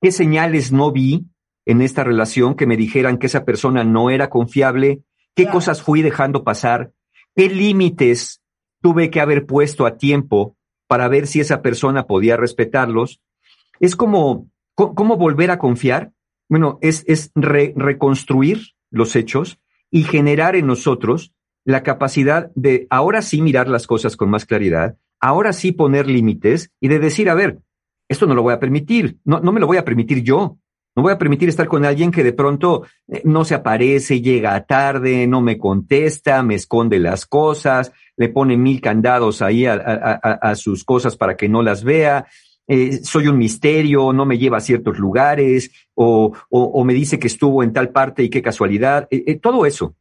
¿Qué 0.00 0.10
señales 0.10 0.72
no 0.72 0.90
vi 0.90 1.26
en 1.66 1.82
esta 1.82 2.02
relación 2.02 2.54
que 2.54 2.66
me 2.66 2.78
dijeran 2.78 3.18
que 3.18 3.26
esa 3.26 3.44
persona 3.44 3.84
no 3.84 4.08
era 4.08 4.30
confiable? 4.30 5.02
¿Qué 5.34 5.42
Claro. 5.44 5.58
cosas 5.58 5.82
fui 5.82 6.00
dejando 6.00 6.42
pasar? 6.42 6.92
¿Qué 7.36 7.48
límites 7.48 8.40
tuve 8.80 9.10
que 9.10 9.20
haber 9.20 9.46
puesto 9.46 9.86
a 9.86 9.96
tiempo 9.96 10.56
para 10.86 11.08
ver 11.08 11.26
si 11.26 11.40
esa 11.40 11.62
persona 11.62 12.06
podía 12.06 12.36
respetarlos? 12.36 13.20
Es 13.80 13.96
como, 13.96 14.48
co- 14.74 14.94
¿cómo 14.94 15.16
volver 15.16 15.50
a 15.50 15.58
confiar? 15.58 16.12
Bueno, 16.48 16.78
es, 16.80 17.04
es 17.06 17.30
re- 17.34 17.74
reconstruir 17.76 18.58
los 18.90 19.14
hechos 19.16 19.60
y 19.90 20.02
generar 20.04 20.56
en 20.56 20.66
nosotros 20.66 21.32
la 21.64 21.82
capacidad 21.82 22.50
de 22.54 22.86
ahora 22.88 23.20
sí 23.22 23.42
mirar 23.42 23.68
las 23.68 23.86
cosas 23.86 24.16
con 24.16 24.30
más 24.30 24.46
claridad, 24.46 24.96
ahora 25.20 25.52
sí 25.52 25.72
poner 25.72 26.06
límites 26.08 26.70
y 26.80 26.88
de 26.88 26.98
decir, 26.98 27.28
a 27.28 27.34
ver, 27.34 27.58
esto 28.08 28.26
no 28.26 28.34
lo 28.34 28.42
voy 28.42 28.54
a 28.54 28.60
permitir, 28.60 29.18
no, 29.24 29.40
no 29.40 29.52
me 29.52 29.60
lo 29.60 29.66
voy 29.66 29.76
a 29.76 29.84
permitir 29.84 30.22
yo. 30.22 30.58
No 30.98 31.02
voy 31.02 31.12
a 31.12 31.18
permitir 31.18 31.48
estar 31.48 31.68
con 31.68 31.84
alguien 31.84 32.10
que 32.10 32.24
de 32.24 32.32
pronto 32.32 32.82
eh, 33.06 33.22
no 33.24 33.44
se 33.44 33.54
aparece, 33.54 34.20
llega 34.20 34.66
tarde, 34.66 35.28
no 35.28 35.40
me 35.40 35.56
contesta, 35.56 36.42
me 36.42 36.56
esconde 36.56 36.98
las 36.98 37.24
cosas, 37.24 37.92
le 38.16 38.30
pone 38.30 38.56
mil 38.56 38.80
candados 38.80 39.40
ahí 39.40 39.64
a, 39.64 40.54
sus 40.56 40.82
cosas 40.82 41.16
para 41.16 41.36
que 41.36 41.48
no 41.48 41.62
las 41.62 41.84
vea. 41.84 42.26
eh, 42.66 42.98
soy 43.04 43.28
un 43.28 43.38
misterio, 43.38 44.12
no 44.12 44.26
me 44.26 44.38
lleva 44.38 44.56
a 44.56 44.60
ciertos 44.60 44.98
lugares, 44.98 45.70
o, 45.94 46.32
me 46.84 46.94
dice 46.94 47.20
que 47.20 47.28
estuvo 47.28 47.62
en 47.62 47.72
tal 47.72 47.90
parte 47.90 48.24
y 48.24 48.28
qué 48.28 48.42
casualidad. 48.42 49.06
eh, 49.08 49.36
todo 49.36 49.66
eso. 49.66 49.94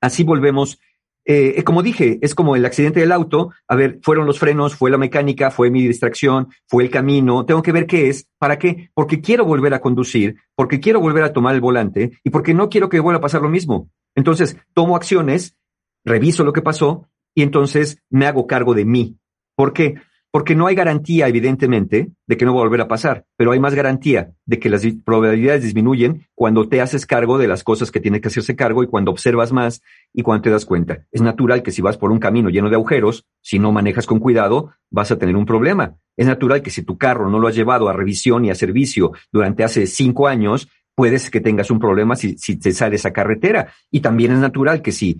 Así 0.00 0.24
volvemos. 0.24 0.80
Eh, 1.30 1.62
como 1.62 1.82
dije, 1.82 2.18
es 2.22 2.34
como 2.34 2.56
el 2.56 2.64
accidente 2.64 3.00
del 3.00 3.12
auto. 3.12 3.52
A 3.68 3.76
ver, 3.76 3.98
fueron 4.00 4.24
los 4.26 4.38
frenos, 4.38 4.74
fue 4.74 4.90
la 4.90 4.96
mecánica, 4.96 5.50
fue 5.50 5.70
mi 5.70 5.86
distracción, 5.86 6.48
fue 6.66 6.84
el 6.84 6.90
camino. 6.90 7.44
Tengo 7.44 7.62
que 7.62 7.70
ver 7.70 7.86
qué 7.86 8.08
es. 8.08 8.26
¿Para 8.38 8.58
qué? 8.58 8.88
Porque 8.94 9.20
quiero 9.20 9.44
volver 9.44 9.74
a 9.74 9.82
conducir, 9.82 10.36
porque 10.54 10.80
quiero 10.80 11.00
volver 11.00 11.24
a 11.24 11.34
tomar 11.34 11.54
el 11.54 11.60
volante 11.60 12.18
y 12.24 12.30
porque 12.30 12.54
no 12.54 12.70
quiero 12.70 12.88
que 12.88 12.98
vuelva 12.98 13.18
a 13.18 13.20
pasar 13.20 13.42
lo 13.42 13.50
mismo. 13.50 13.90
Entonces, 14.14 14.56
tomo 14.72 14.96
acciones, 14.96 15.54
reviso 16.02 16.44
lo 16.44 16.54
que 16.54 16.62
pasó 16.62 17.10
y 17.34 17.42
entonces 17.42 18.02
me 18.08 18.26
hago 18.26 18.46
cargo 18.46 18.72
de 18.72 18.86
mí. 18.86 19.18
¿Por 19.54 19.74
qué? 19.74 19.96
Porque 20.30 20.54
no 20.54 20.66
hay 20.66 20.74
garantía, 20.74 21.26
evidentemente, 21.26 22.10
de 22.26 22.36
que 22.36 22.44
no 22.44 22.54
va 22.54 22.60
a 22.60 22.64
volver 22.64 22.82
a 22.82 22.88
pasar, 22.88 23.24
pero 23.36 23.52
hay 23.52 23.60
más 23.60 23.74
garantía 23.74 24.32
de 24.44 24.58
que 24.58 24.68
las 24.68 24.86
probabilidades 25.04 25.62
disminuyen 25.62 26.26
cuando 26.34 26.68
te 26.68 26.82
haces 26.82 27.06
cargo 27.06 27.38
de 27.38 27.48
las 27.48 27.64
cosas 27.64 27.90
que 27.90 28.00
tiene 28.00 28.20
que 28.20 28.28
hacerse 28.28 28.54
cargo 28.54 28.82
y 28.82 28.88
cuando 28.88 29.10
observas 29.10 29.52
más 29.52 29.80
y 30.12 30.22
cuando 30.22 30.42
te 30.42 30.50
das 30.50 30.66
cuenta. 30.66 31.06
Es 31.12 31.22
natural 31.22 31.62
que 31.62 31.70
si 31.70 31.80
vas 31.80 31.96
por 31.96 32.12
un 32.12 32.18
camino 32.18 32.50
lleno 32.50 32.68
de 32.68 32.76
agujeros, 32.76 33.24
si 33.40 33.58
no 33.58 33.72
manejas 33.72 34.06
con 34.06 34.18
cuidado, 34.18 34.72
vas 34.90 35.10
a 35.10 35.18
tener 35.18 35.34
un 35.34 35.46
problema. 35.46 35.96
Es 36.16 36.26
natural 36.26 36.60
que 36.60 36.70
si 36.70 36.82
tu 36.82 36.98
carro 36.98 37.30
no 37.30 37.38
lo 37.38 37.48
has 37.48 37.54
llevado 37.54 37.88
a 37.88 37.94
revisión 37.94 38.44
y 38.44 38.50
a 38.50 38.54
servicio 38.54 39.12
durante 39.32 39.64
hace 39.64 39.86
cinco 39.86 40.28
años, 40.28 40.68
puedes 40.94 41.30
que 41.30 41.40
tengas 41.40 41.70
un 41.70 41.78
problema 41.78 42.16
si, 42.16 42.36
si 42.36 42.58
te 42.58 42.72
sales 42.72 43.06
a 43.06 43.12
carretera. 43.12 43.72
Y 43.90 44.00
también 44.00 44.32
es 44.32 44.40
natural 44.40 44.82
que 44.82 44.92
si 44.92 45.18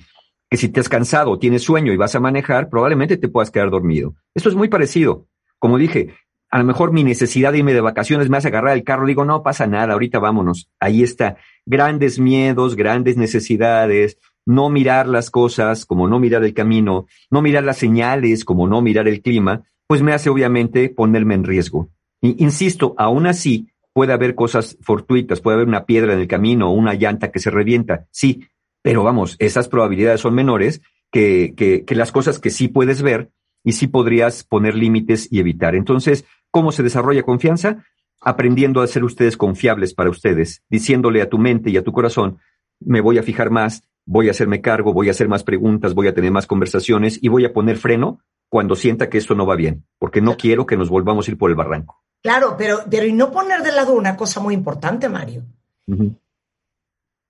que 0.51 0.57
si 0.57 0.69
te 0.69 0.81
has 0.81 0.89
cansado 0.89 1.39
tienes 1.39 1.62
sueño 1.62 1.93
y 1.93 1.97
vas 1.97 2.15
a 2.15 2.20
manejar, 2.20 2.69
probablemente 2.69 3.16
te 3.16 3.29
puedas 3.29 3.51
quedar 3.51 3.70
dormido. 3.70 4.15
Esto 4.35 4.49
es 4.49 4.55
muy 4.55 4.69
parecido. 4.69 5.27
Como 5.59 5.79
dije, 5.79 6.15
a 6.51 6.59
lo 6.59 6.65
mejor 6.65 6.93
mi 6.93 7.05
necesidad 7.05 7.53
de 7.53 7.59
irme 7.59 7.75
de 7.75 7.81
vacaciones 7.81 8.31
me 8.31 8.39
hace 8.39 8.49
agarrar 8.49 8.77
el 8.77 8.85
carro, 8.85 9.07
digo, 9.07 9.25
no 9.25 9.43
pasa 9.43 9.66
nada, 9.66 9.93
ahorita 9.93 10.19
vámonos. 10.19 10.70
Ahí 10.81 11.03
está. 11.03 11.37
Grandes 11.66 12.19
miedos, 12.19 12.77
grandes 12.77 13.16
necesidades, 13.16 14.19
no 14.47 14.70
mirar 14.70 15.07
las 15.07 15.31
cosas 15.31 15.85
como 15.85 16.09
no 16.09 16.19
mirar 16.19 16.43
el 16.45 16.55
camino, 16.55 17.07
no 17.31 17.43
mirar 17.43 17.65
las 17.65 17.77
señales 17.77 18.47
como 18.47 18.66
no 18.66 18.81
mirar 18.81 19.07
el 19.07 19.20
clima, 19.20 19.65
pues 19.87 20.01
me 20.01 20.15
hace 20.15 20.31
obviamente 20.31 20.89
ponerme 20.89 21.35
en 21.35 21.45
riesgo. 21.45 21.91
Y, 22.23 22.43
insisto, 22.43 22.95
aún 22.97 23.27
así 23.27 23.69
puede 23.93 24.15
haber 24.15 24.35
cosas 24.35 24.79
fortuitas, 24.81 25.41
puede 25.41 25.57
haber 25.57 25.69
una 25.69 25.85
piedra 25.85 26.15
en 26.15 26.20
el 26.20 26.29
camino 26.29 26.70
o 26.70 26.73
una 26.73 26.95
llanta 26.95 27.31
que 27.31 27.41
se 27.41 27.51
revienta, 27.51 28.07
sí, 28.11 28.49
pero 28.89 29.02
vamos, 29.02 29.36
esas 29.39 29.69
probabilidades 29.69 30.23
son 30.23 30.35
menores 30.35 30.81
que, 31.12 31.52
que, 31.55 31.85
que 31.85 31.94
las 31.94 32.10
cosas 32.10 32.39
que 32.39 32.48
sí 32.48 32.69
puedes 32.69 33.02
ver 33.02 33.28
y 33.62 33.73
sí 33.73 33.86
podrías 33.86 34.44
poner 34.44 34.74
límites 34.74 35.28
y 35.31 35.40
evitar. 35.40 35.74
Entonces, 35.74 36.24
¿cómo 36.51 36.73
se 36.73 36.82
desarrolla 36.82 37.23
confianza? 37.23 37.85
Aprendiendo 38.23 38.81
a 38.81 38.86
ser 38.86 39.05
ustedes 39.05 39.36
confiables 39.36 39.93
para 39.93 40.09
ustedes, 40.09 40.62
diciéndole 40.70 41.20
a 41.20 41.28
tu 41.28 41.36
mente 41.36 41.69
y 41.69 41.77
a 41.77 41.85
tu 41.85 41.93
corazón, 41.93 42.39
me 42.81 43.02
voy 43.02 43.19
a 43.19 43.23
fijar 43.23 43.51
más, 43.51 43.82
voy 44.06 44.28
a 44.28 44.31
hacerme 44.31 44.62
cargo, 44.62 44.94
voy 44.94 45.09
a 45.09 45.10
hacer 45.10 45.28
más 45.28 45.44
preguntas, 45.44 45.93
voy 45.93 46.09
a 46.09 46.15
tener 46.15 46.31
más 46.31 46.47
conversaciones 46.47 47.19
y 47.23 47.28
voy 47.28 47.44
a 47.44 47.52
poner 47.52 47.77
freno 47.77 48.20
cuando 48.48 48.74
sienta 48.74 49.10
que 49.10 49.19
esto 49.19 49.35
no 49.35 49.44
va 49.44 49.55
bien, 49.55 49.85
porque 49.98 50.23
no 50.23 50.39
quiero 50.39 50.65
que 50.65 50.78
nos 50.78 50.89
volvamos 50.89 51.28
a 51.28 51.31
ir 51.31 51.36
por 51.36 51.51
el 51.51 51.56
barranco. 51.56 52.02
Claro, 52.23 52.55
pero, 52.56 52.78
pero 52.90 53.05
y 53.05 53.12
no 53.12 53.31
poner 53.31 53.62
de 53.62 53.73
lado 53.73 53.93
una 53.93 54.16
cosa 54.16 54.40
muy 54.40 54.55
importante, 54.55 55.10
Mario. 55.10 55.43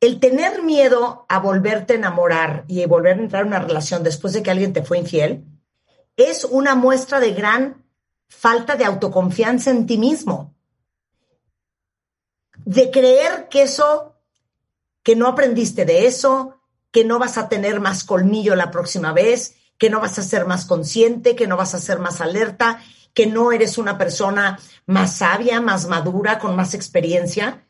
El 0.00 0.20
tener 0.20 0.62
miedo 0.62 1.26
a 1.28 1.40
volverte 1.40 1.94
a 1.94 1.96
enamorar 1.96 2.64
y 2.68 2.84
volver 2.86 3.18
a 3.18 3.22
entrar 3.22 3.42
en 3.42 3.48
una 3.48 3.58
relación 3.58 4.02
después 4.04 4.32
de 4.32 4.42
que 4.42 4.50
alguien 4.50 4.72
te 4.72 4.84
fue 4.84 4.98
infiel 4.98 5.44
es 6.16 6.44
una 6.44 6.74
muestra 6.74 7.20
de 7.20 7.32
gran 7.32 7.84
falta 8.28 8.76
de 8.76 8.84
autoconfianza 8.84 9.70
en 9.70 9.86
ti 9.86 9.98
mismo. 9.98 10.54
De 12.64 12.90
creer 12.90 13.48
que 13.48 13.62
eso, 13.62 14.16
que 15.02 15.16
no 15.16 15.26
aprendiste 15.26 15.84
de 15.84 16.06
eso, 16.06 16.60
que 16.92 17.04
no 17.04 17.18
vas 17.18 17.38
a 17.38 17.48
tener 17.48 17.80
más 17.80 18.04
colmillo 18.04 18.54
la 18.54 18.70
próxima 18.70 19.12
vez, 19.12 19.56
que 19.78 19.90
no 19.90 20.00
vas 20.00 20.18
a 20.18 20.22
ser 20.22 20.44
más 20.46 20.64
consciente, 20.64 21.36
que 21.36 21.46
no 21.46 21.56
vas 21.56 21.74
a 21.74 21.80
ser 21.80 21.98
más 21.98 22.20
alerta, 22.20 22.82
que 23.14 23.26
no 23.26 23.52
eres 23.52 23.78
una 23.78 23.96
persona 23.96 24.58
más 24.86 25.16
sabia, 25.16 25.60
más 25.60 25.86
madura, 25.86 26.38
con 26.38 26.56
más 26.56 26.74
experiencia. 26.74 27.67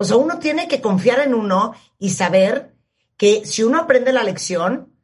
O 0.00 0.04
sea, 0.04 0.16
uno 0.16 0.38
tiene 0.38 0.66
que 0.66 0.80
confiar 0.80 1.20
en 1.20 1.34
uno 1.34 1.74
y 1.98 2.08
saber 2.08 2.74
que 3.18 3.44
si 3.44 3.62
uno 3.64 3.80
aprende 3.80 4.14
la 4.14 4.24
lección, 4.24 4.94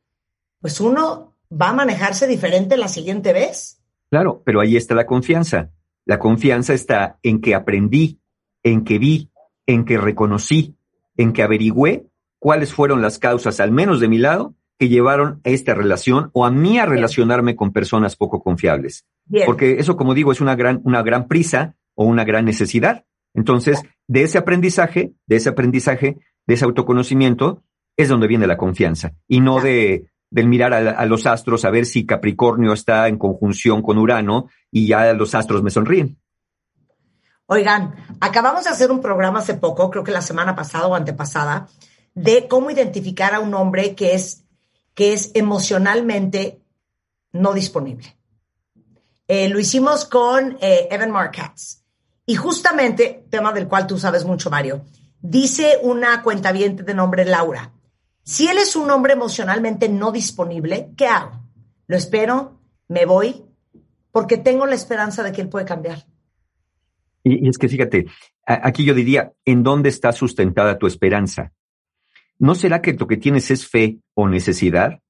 pues 0.58 0.80
uno 0.80 1.36
va 1.52 1.68
a 1.68 1.74
manejarse 1.74 2.26
diferente 2.26 2.78
la 2.78 2.88
siguiente 2.88 3.34
vez. 3.34 3.82
Claro, 4.08 4.40
pero 4.42 4.58
ahí 4.58 4.74
está 4.74 4.94
la 4.94 5.04
confianza. 5.04 5.70
La 6.06 6.18
confianza 6.18 6.72
está 6.72 7.18
en 7.22 7.42
que 7.42 7.54
aprendí, 7.54 8.22
en 8.62 8.84
que 8.84 8.98
vi, 8.98 9.30
en 9.66 9.84
que 9.84 9.98
reconocí, 9.98 10.78
en 11.18 11.34
que 11.34 11.42
averigüé 11.42 12.06
cuáles 12.38 12.72
fueron 12.72 13.02
las 13.02 13.18
causas, 13.18 13.60
al 13.60 13.72
menos 13.72 14.00
de 14.00 14.08
mi 14.08 14.16
lado, 14.16 14.54
que 14.78 14.88
llevaron 14.88 15.42
a 15.44 15.50
esta 15.50 15.74
relación 15.74 16.30
o 16.32 16.46
a 16.46 16.50
mí 16.50 16.78
a 16.78 16.86
relacionarme 16.86 17.54
con 17.54 17.74
personas 17.74 18.16
poco 18.16 18.42
confiables. 18.42 19.04
Bien. 19.26 19.44
Porque 19.44 19.72
eso, 19.72 19.94
como 19.94 20.14
digo, 20.14 20.32
es 20.32 20.40
una 20.40 20.56
gran, 20.56 20.80
una 20.84 21.02
gran 21.02 21.28
prisa 21.28 21.76
o 21.94 22.06
una 22.06 22.24
gran 22.24 22.46
necesidad. 22.46 23.04
Entonces, 23.34 23.82
de 24.08 24.22
ese 24.22 24.38
aprendizaje, 24.38 25.12
de 25.26 25.36
ese 25.36 25.48
aprendizaje, 25.48 26.18
de 26.46 26.54
ese 26.54 26.64
autoconocimiento, 26.64 27.62
es 27.96 28.08
donde 28.08 28.26
viene 28.26 28.46
la 28.46 28.56
confianza. 28.56 29.14
Y 29.26 29.40
no 29.40 29.60
de, 29.60 30.10
del 30.30 30.48
mirar 30.48 30.74
a, 30.74 30.90
a 30.90 31.06
los 31.06 31.26
astros 31.26 31.64
a 31.64 31.70
ver 31.70 31.86
si 31.86 32.06
Capricornio 32.06 32.72
está 32.72 33.08
en 33.08 33.18
conjunción 33.18 33.82
con 33.82 33.98
Urano 33.98 34.48
y 34.70 34.86
ya 34.86 35.12
los 35.14 35.34
astros 35.34 35.62
me 35.62 35.70
sonríen. 35.70 36.18
Oigan, 37.46 37.94
acabamos 38.20 38.64
de 38.64 38.70
hacer 38.70 38.90
un 38.90 39.00
programa 39.00 39.38
hace 39.38 39.54
poco, 39.54 39.88
creo 39.90 40.02
que 40.02 40.10
la 40.10 40.20
semana 40.20 40.56
pasada 40.56 40.88
o 40.88 40.94
antepasada, 40.96 41.68
de 42.14 42.48
cómo 42.48 42.70
identificar 42.70 43.34
a 43.34 43.40
un 43.40 43.54
hombre 43.54 43.94
que 43.94 44.14
es, 44.14 44.44
que 44.94 45.12
es 45.12 45.30
emocionalmente 45.34 46.60
no 47.32 47.52
disponible. 47.52 48.16
Eh, 49.28 49.48
lo 49.48 49.60
hicimos 49.60 50.04
con 50.06 50.56
eh, 50.60 50.88
Evan 50.90 51.10
Marcatz. 51.10 51.84
Y 52.26 52.34
justamente, 52.34 53.24
tema 53.30 53.52
del 53.52 53.68
cual 53.68 53.86
tú 53.86 53.98
sabes 53.98 54.24
mucho, 54.24 54.50
Mario, 54.50 54.84
dice 55.20 55.78
una 55.82 56.22
cuentaviente 56.22 56.82
de 56.82 56.92
nombre 56.92 57.24
Laura, 57.24 57.72
si 58.24 58.48
él 58.48 58.58
es 58.58 58.74
un 58.74 58.90
hombre 58.90 59.12
emocionalmente 59.12 59.88
no 59.88 60.10
disponible, 60.10 60.90
¿qué 60.96 61.06
hago? 61.06 61.40
¿Lo 61.86 61.96
espero? 61.96 62.60
¿Me 62.88 63.06
voy? 63.06 63.44
Porque 64.10 64.36
tengo 64.36 64.66
la 64.66 64.74
esperanza 64.74 65.22
de 65.22 65.30
que 65.30 65.40
él 65.40 65.48
puede 65.48 65.64
cambiar. 65.64 66.04
Y, 67.22 67.48
es 67.48 67.58
que 67.58 67.68
fíjate, 67.68 68.06
aquí 68.44 68.84
yo 68.84 68.94
diría, 68.94 69.32
¿en 69.44 69.62
dónde 69.62 69.88
está 69.88 70.10
sustentada 70.10 70.78
tu 70.78 70.88
esperanza? 70.88 71.52
¿No 72.38 72.56
será 72.56 72.82
que 72.82 72.94
lo 72.94 73.06
que 73.06 73.16
tienes 73.16 73.52
es 73.52 73.68
fe 73.68 73.98
o 74.14 74.28
necesidad? 74.28 75.00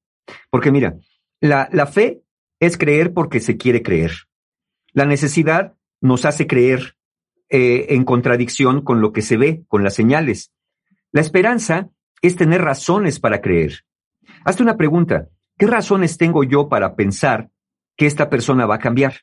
Porque 0.51 0.71
mira, 0.71 0.97
la, 1.41 1.67
la 1.71 1.87
fe 1.87 2.21
es 2.59 2.77
creer 2.77 3.13
porque 3.13 3.39
se 3.39 3.57
quiere 3.57 3.81
creer. 3.81 4.11
La 4.93 5.05
necesidad 5.05 5.73
nos 6.01 6.25
hace 6.25 6.45
creer 6.45 6.96
eh, 7.49 7.87
en 7.89 8.03
contradicción 8.03 8.81
con 8.81 8.99
lo 9.01 9.13
que 9.13 9.21
se 9.21 9.37
ve, 9.37 9.63
con 9.67 9.83
las 9.83 9.95
señales. 9.95 10.51
La 11.11 11.21
esperanza 11.21 11.89
es 12.21 12.35
tener 12.35 12.61
razones 12.61 13.19
para 13.19 13.41
creer. 13.41 13.85
Hazte 14.43 14.63
una 14.63 14.77
pregunta, 14.77 15.29
¿qué 15.57 15.67
razones 15.67 16.17
tengo 16.17 16.43
yo 16.43 16.67
para 16.67 16.95
pensar 16.95 17.49
que 17.95 18.05
esta 18.05 18.29
persona 18.29 18.65
va 18.65 18.75
a 18.75 18.79
cambiar? 18.79 19.21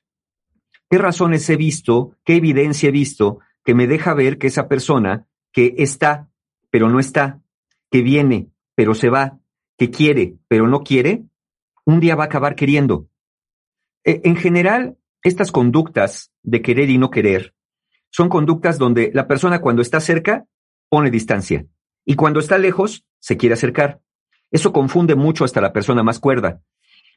¿Qué 0.89 0.99
razones 0.99 1.49
he 1.51 1.57
visto, 1.57 2.17
qué 2.25 2.37
evidencia 2.37 2.89
he 2.89 2.93
visto 2.93 3.41
que 3.65 3.75
me 3.75 3.87
deja 3.87 4.15
ver 4.15 4.39
que 4.39 4.47
esa 4.47 4.69
persona 4.69 5.27
que 5.53 5.75
está, 5.79 6.29
pero 6.71 6.89
no 6.89 7.01
está, 7.01 7.43
que 7.91 8.03
viene, 8.03 8.49
pero 8.75 8.95
se 8.95 9.09
va, 9.09 9.39
que 9.77 9.91
quiere, 9.91 10.37
pero 10.49 10.67
no 10.69 10.81
quiere, 10.81 11.25
un 11.85 12.01
día 12.01 12.17
va 12.17 12.25
a 12.25 12.27
acabar 12.27 12.55
queriendo. 12.55 13.09
E, 14.05 14.21
en 14.25 14.37
general, 14.37 14.97
estas 15.23 15.53
conductas 15.53 16.33
de 16.43 16.63
querer 16.63 16.91
y 16.91 16.99
no 16.99 17.11
querer 17.11 17.55
son 18.15 18.29
conductas 18.29 18.79
donde 18.79 19.11
la 19.13 19.27
persona 19.27 19.61
cuando 19.61 19.83
está 19.83 19.99
cerca 19.99 20.45
pone 20.89 21.11
distancia 21.11 21.67
y 22.05 22.15
cuando 22.15 22.39
está 22.39 22.59
lejos 22.59 23.05
se 23.19 23.37
quiere 23.37 23.55
acercar. 23.55 24.03
Eso 24.53 24.73
confunde 24.73 25.17
mucho 25.17 25.45
hasta 25.45 25.61
la 25.61 25.73
persona 25.73 26.05
más 26.05 26.21
cuerda. 26.21 26.61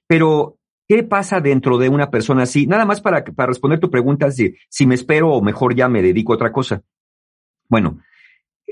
Pero, 0.08 0.58
¿qué 0.88 1.04
pasa 1.04 1.40
dentro 1.40 1.78
de 1.78 1.90
una 1.90 2.10
persona 2.10 2.44
así? 2.44 2.66
Nada 2.66 2.84
más 2.84 3.00
para, 3.00 3.24
para 3.24 3.46
responder 3.46 3.80
tu 3.80 3.92
pregunta, 3.92 4.32
si, 4.32 4.56
si 4.70 4.88
me 4.88 4.96
espero 4.96 5.30
o 5.30 5.40
mejor 5.44 5.76
ya 5.76 5.88
me 5.88 6.02
dedico 6.02 6.34
a 6.34 6.38
otra 6.38 6.52
cosa. 6.52 6.82
Bueno, 7.70 8.00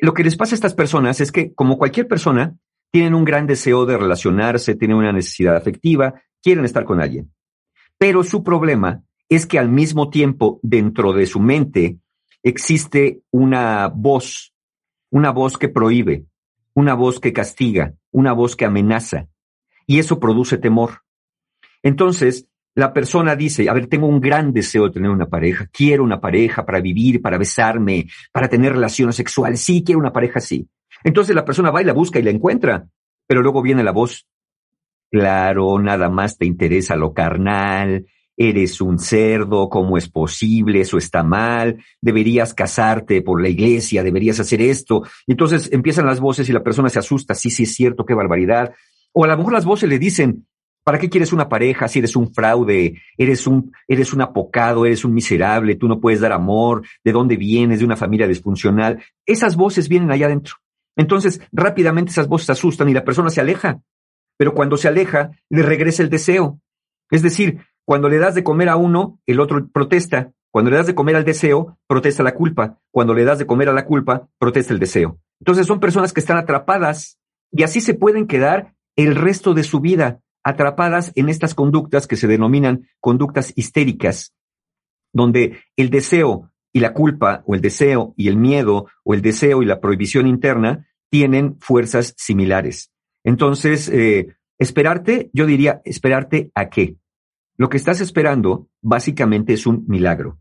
lo 0.02 0.16
que 0.16 0.24
les 0.24 0.36
pasa 0.36 0.56
a 0.56 0.58
estas 0.58 0.74
personas 0.74 1.22
es 1.22 1.32
que, 1.32 1.54
como 1.54 1.78
cualquier 1.78 2.08
persona, 2.08 2.56
tienen 2.90 3.14
un 3.14 3.24
gran 3.24 3.46
deseo 3.46 3.86
de 3.86 3.98
relacionarse, 4.00 4.74
tienen 4.74 4.98
una 4.98 5.14
necesidad 5.14 5.56
afectiva, 5.56 6.24
quieren 6.42 6.66
estar 6.66 6.86
con 6.86 7.02
alguien. 7.02 7.32
Pero 8.00 8.24
su 8.24 8.44
problema 8.44 9.04
es 9.30 9.46
que 9.46 9.60
al 9.60 9.70
mismo 9.70 10.10
tiempo, 10.10 10.60
dentro 10.64 11.14
de 11.14 11.28
su 11.28 11.40
mente, 11.40 12.00
existe 12.46 13.22
una 13.32 13.88
voz, 13.88 14.54
una 15.10 15.32
voz 15.32 15.58
que 15.58 15.68
prohíbe, 15.68 16.26
una 16.76 16.94
voz 16.94 17.20
que 17.20 17.34
castiga, 17.34 17.96
una 18.12 18.34
voz 18.34 18.56
que 18.56 18.66
amenaza. 18.66 19.28
Y 19.88 19.98
eso 20.00 20.20
produce 20.20 20.58
temor. 20.60 21.02
Entonces, 21.82 22.48
la 22.76 22.94
persona 22.94 23.36
dice, 23.36 23.68
a 23.68 23.74
ver, 23.74 23.88
tengo 23.88 24.08
un 24.08 24.22
gran 24.22 24.54
deseo 24.54 24.86
de 24.86 24.92
tener 24.92 25.10
una 25.10 25.28
pareja, 25.28 25.68
quiero 25.72 26.04
una 26.04 26.22
pareja 26.22 26.66
para 26.66 26.82
vivir, 26.82 27.22
para 27.22 27.38
besarme, 27.38 28.08
para 28.32 28.48
tener 28.48 28.74
relaciones 28.74 29.16
sexuales, 29.16 29.62
sí, 29.62 29.84
quiero 29.84 30.00
una 30.00 30.14
pareja 30.14 30.38
así. 30.38 30.68
Entonces 31.04 31.36
la 31.36 31.46
persona 31.46 31.72
va 31.72 31.82
y 31.82 31.86
la 31.86 31.94
busca 31.94 32.20
y 32.20 32.24
la 32.24 32.32
encuentra, 32.32 32.86
pero 33.26 33.42
luego 33.42 33.62
viene 33.62 33.84
la 33.84 33.92
voz, 33.92 34.28
claro, 35.10 35.80
nada 35.80 36.10
más 36.10 36.38
te 36.38 36.46
interesa 36.46 36.96
lo 36.96 37.14
carnal, 37.14 38.06
eres 38.38 38.82
un 38.82 39.00
cerdo, 39.00 39.70
¿cómo 39.70 39.98
es 39.98 40.10
posible? 40.10 40.82
Eso 40.82 40.98
está 40.98 41.24
mal, 41.24 41.84
deberías 42.02 42.54
casarte 42.54 43.22
por 43.22 43.42
la 43.42 43.50
iglesia, 43.50 44.04
deberías 44.04 44.40
hacer 44.40 44.62
esto. 44.62 45.04
Entonces 45.28 45.70
empiezan 45.72 46.06
las 46.06 46.20
voces 46.20 46.50
y 46.50 46.54
la 46.54 46.64
persona 46.64 46.90
se 46.90 47.00
asusta, 47.00 47.34
sí, 47.34 47.50
sí 47.50 47.64
es 47.64 47.74
cierto, 47.74 48.06
qué 48.06 48.14
barbaridad. 48.14 48.74
O 49.14 49.24
a 49.24 49.28
lo 49.28 49.38
mejor 49.38 49.54
las 49.54 49.66
voces 49.66 49.88
le 49.90 50.00
dicen, 50.00 50.46
¿para 50.84 51.00
qué 51.00 51.10
quieres 51.10 51.34
una 51.34 51.50
pareja 51.50 51.88
si 51.88 52.00
eres 52.00 52.16
un 52.16 52.34
fraude, 52.34 53.02
eres 53.18 53.48
un, 53.48 53.72
eres 53.88 54.14
un 54.14 54.22
apocado, 54.22 54.86
eres 54.86 55.06
un 55.06 55.14
miserable, 55.14 55.76
tú 55.76 55.88
no 55.88 56.00
puedes 56.00 56.20
dar 56.20 56.32
amor, 56.32 56.86
de 57.04 57.12
dónde 57.12 57.38
vienes, 57.38 57.80
de 57.80 57.86
una 57.86 57.96
familia 57.96 58.28
disfuncional? 58.28 59.02
Esas 59.26 59.56
voces 59.56 59.88
vienen 59.90 60.12
allá 60.12 60.28
adentro. 60.28 60.56
Entonces, 60.98 61.42
rápidamente 61.52 62.12
esas 62.12 62.28
voces 62.28 62.50
asustan 62.50 62.90
y 62.90 62.94
la 62.94 63.04
persona 63.04 63.30
se 63.30 63.42
aleja. 63.42 63.82
Pero 64.38 64.54
cuando 64.54 64.78
se 64.78 64.88
aleja, 64.88 65.32
le 65.50 65.62
regresa 65.62 66.04
el 66.04 66.10
deseo. 66.10 66.60
Es 67.10 67.22
decir, 67.22 67.60
cuando 67.86 68.10
le 68.10 68.18
das 68.18 68.36
de 68.36 68.44
comer 68.44 68.70
a 68.70 68.76
uno, 68.76 69.20
el 69.26 69.40
otro 69.40 69.68
protesta. 69.68 70.34
Cuando 70.52 70.72
le 70.72 70.78
das 70.78 70.88
de 70.88 70.96
comer 70.96 71.16
al 71.16 71.26
deseo, 71.26 71.78
protesta 71.88 72.24
la 72.24 72.34
culpa. 72.34 72.80
Cuando 72.92 73.14
le 73.14 73.24
das 73.24 73.40
de 73.40 73.46
comer 73.46 73.70
a 73.70 73.74
la 73.74 73.86
culpa, 73.86 74.28
protesta 74.40 74.74
el 74.74 74.80
deseo. 74.80 75.20
Entonces 75.40 75.68
son 75.68 75.80
personas 75.80 76.12
que 76.12 76.20
están 76.20 76.38
atrapadas 76.38 77.20
y 77.52 77.64
así 77.64 77.82
se 77.82 77.94
pueden 77.94 78.26
quedar 78.28 78.74
el 78.96 79.16
resto 79.16 79.54
de 79.54 79.64
su 79.64 79.82
vida 79.82 80.22
atrapadas 80.44 81.12
en 81.16 81.30
estas 81.30 81.54
conductas 81.54 82.08
que 82.08 82.16
se 82.16 82.28
denominan 82.28 82.88
conductas 83.00 83.52
histéricas, 83.56 84.34
donde 85.12 85.60
el 85.76 85.90
deseo 85.90 86.52
y 86.72 86.80
la 86.80 86.94
culpa 86.94 87.44
o 87.46 87.56
el 87.56 87.62
deseo 87.62 88.14
y 88.16 88.28
el 88.28 88.38
miedo 88.38 88.88
o 89.04 89.14
el 89.14 89.22
deseo 89.22 89.64
y 89.64 89.66
la 89.66 89.80
prohibición 89.80 90.28
interna 90.28 90.88
tienen 91.10 91.58
fuerzas 91.60 92.14
similares. 92.18 92.92
Entonces, 93.24 93.90
eh, 93.90 94.36
esperarte, 94.60 95.30
yo 95.34 95.46
diría, 95.46 95.82
esperarte 95.84 96.52
a 96.54 96.70
qué? 96.70 96.98
Lo 97.58 97.70
que 97.70 97.78
estás 97.78 98.02
esperando 98.02 98.68
básicamente 98.82 99.54
es 99.54 99.66
un 99.66 99.86
milagro. 99.88 100.40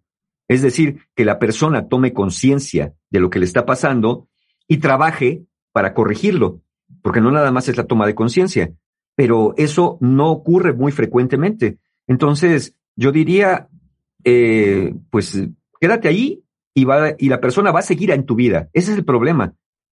Es 0.48 0.62
decir, 0.62 0.98
que 1.14 1.24
la 1.24 1.38
persona 1.38 1.88
tome 1.88 2.12
conciencia 2.12 2.94
de 3.10 3.20
lo 3.20 3.30
que 3.30 3.38
le 3.38 3.44
está 3.44 3.64
pasando 3.64 4.28
y 4.68 4.78
trabaje 4.78 5.44
para 5.72 5.94
corregirlo, 5.94 6.62
porque 7.02 7.20
no 7.20 7.30
nada 7.30 7.50
más 7.50 7.68
es 7.68 7.76
la 7.76 7.86
toma 7.86 8.06
de 8.06 8.14
conciencia, 8.14 8.72
pero 9.16 9.54
eso 9.56 9.98
no 10.00 10.30
ocurre 10.30 10.72
muy 10.72 10.92
frecuentemente. 10.92 11.78
Entonces, 12.06 12.76
yo 12.96 13.12
diría, 13.12 13.68
eh, 14.24 14.94
pues 15.10 15.40
quédate 15.80 16.08
ahí 16.08 16.44
y, 16.74 16.84
va, 16.84 17.14
y 17.18 17.28
la 17.28 17.40
persona 17.40 17.70
va 17.70 17.80
a 17.80 17.82
seguir 17.82 18.10
en 18.10 18.24
tu 18.24 18.34
vida. 18.34 18.68
Ese 18.72 18.92
es 18.92 18.98
el 18.98 19.04
problema, 19.04 19.54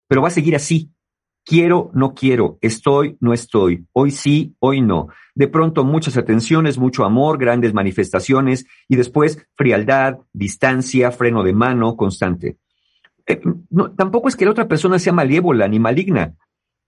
pero 0.07 0.21
va 0.21 0.27
a 0.27 0.31
seguir 0.31 0.55
así. 0.55 0.91
Quiero, 1.45 1.91
no 1.93 2.15
quiero, 2.15 2.57
estoy, 2.61 3.17
no 3.19 3.31
estoy, 3.31 3.85
hoy 3.93 4.09
sí, 4.09 4.55
hoy 4.59 4.81
no. 4.81 5.09
De 5.35 5.47
pronto 5.47 5.83
muchas 5.83 6.17
atenciones, 6.17 6.79
mucho 6.79 7.05
amor, 7.05 7.37
grandes 7.37 7.71
manifestaciones 7.71 8.65
y 8.87 8.95
después 8.95 9.45
frialdad, 9.53 10.17
distancia, 10.33 11.11
freno 11.11 11.43
de 11.43 11.53
mano 11.53 11.95
constante. 11.95 12.57
Eh, 13.27 13.41
tampoco 13.95 14.27
es 14.27 14.35
que 14.35 14.45
la 14.45 14.51
otra 14.51 14.67
persona 14.67 14.97
sea 14.97 15.13
malévola 15.13 15.67
ni 15.67 15.77
maligna. 15.77 16.33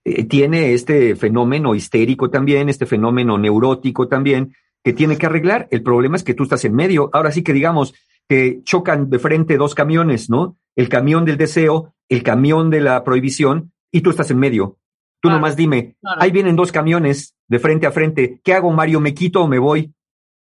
Eh, 0.04 0.24
tiene 0.24 0.72
este 0.72 1.14
fenómeno 1.14 1.76
histérico 1.76 2.28
también, 2.28 2.68
este 2.68 2.86
fenómeno 2.86 3.38
neurótico 3.38 4.08
también, 4.08 4.54
que 4.82 4.92
tiene 4.92 5.18
que 5.18 5.26
arreglar. 5.26 5.68
El 5.70 5.82
problema 5.84 6.16
es 6.16 6.24
que 6.24 6.34
tú 6.34 6.42
estás 6.44 6.64
en 6.64 6.74
medio. 6.74 7.10
Ahora 7.12 7.30
sí 7.30 7.42
que 7.42 7.52
digamos 7.52 7.94
que 8.28 8.60
chocan 8.64 9.08
de 9.08 9.18
frente 9.18 9.56
dos 9.56 9.74
camiones, 9.74 10.30
¿no? 10.30 10.56
El 10.74 10.88
camión 10.88 11.24
del 11.24 11.36
deseo, 11.36 11.94
el 12.08 12.22
camión 12.22 12.70
de 12.70 12.80
la 12.80 13.04
prohibición, 13.04 13.72
y 13.90 14.00
tú 14.00 14.10
estás 14.10 14.30
en 14.30 14.38
medio. 14.38 14.78
Tú 15.20 15.30
nomás 15.30 15.56
dime, 15.56 15.96
ahí 16.02 16.30
vienen 16.30 16.54
dos 16.54 16.70
camiones 16.70 17.34
de 17.48 17.58
frente 17.58 17.86
a 17.86 17.92
frente. 17.92 18.40
¿Qué 18.44 18.54
hago, 18.54 18.70
Mario? 18.70 19.00
¿Me 19.00 19.14
quito 19.14 19.42
o 19.42 19.48
me 19.48 19.58
voy? 19.58 19.92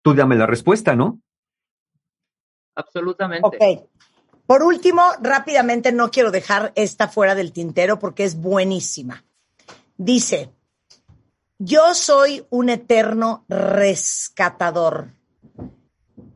Tú 0.02 0.14
dame 0.14 0.36
la 0.36 0.46
respuesta, 0.46 0.94
¿no? 0.94 1.20
Absolutamente. 2.74 3.46
Ok. 3.46 3.88
Por 4.46 4.62
último, 4.62 5.02
rápidamente, 5.20 5.92
no 5.92 6.10
quiero 6.10 6.30
dejar 6.30 6.72
esta 6.76 7.08
fuera 7.08 7.34
del 7.34 7.52
tintero 7.52 7.98
porque 7.98 8.24
es 8.24 8.36
buenísima. 8.36 9.24
Dice, 9.96 10.52
yo 11.58 11.94
soy 11.94 12.46
un 12.50 12.68
eterno 12.68 13.44
rescatador. 13.48 15.08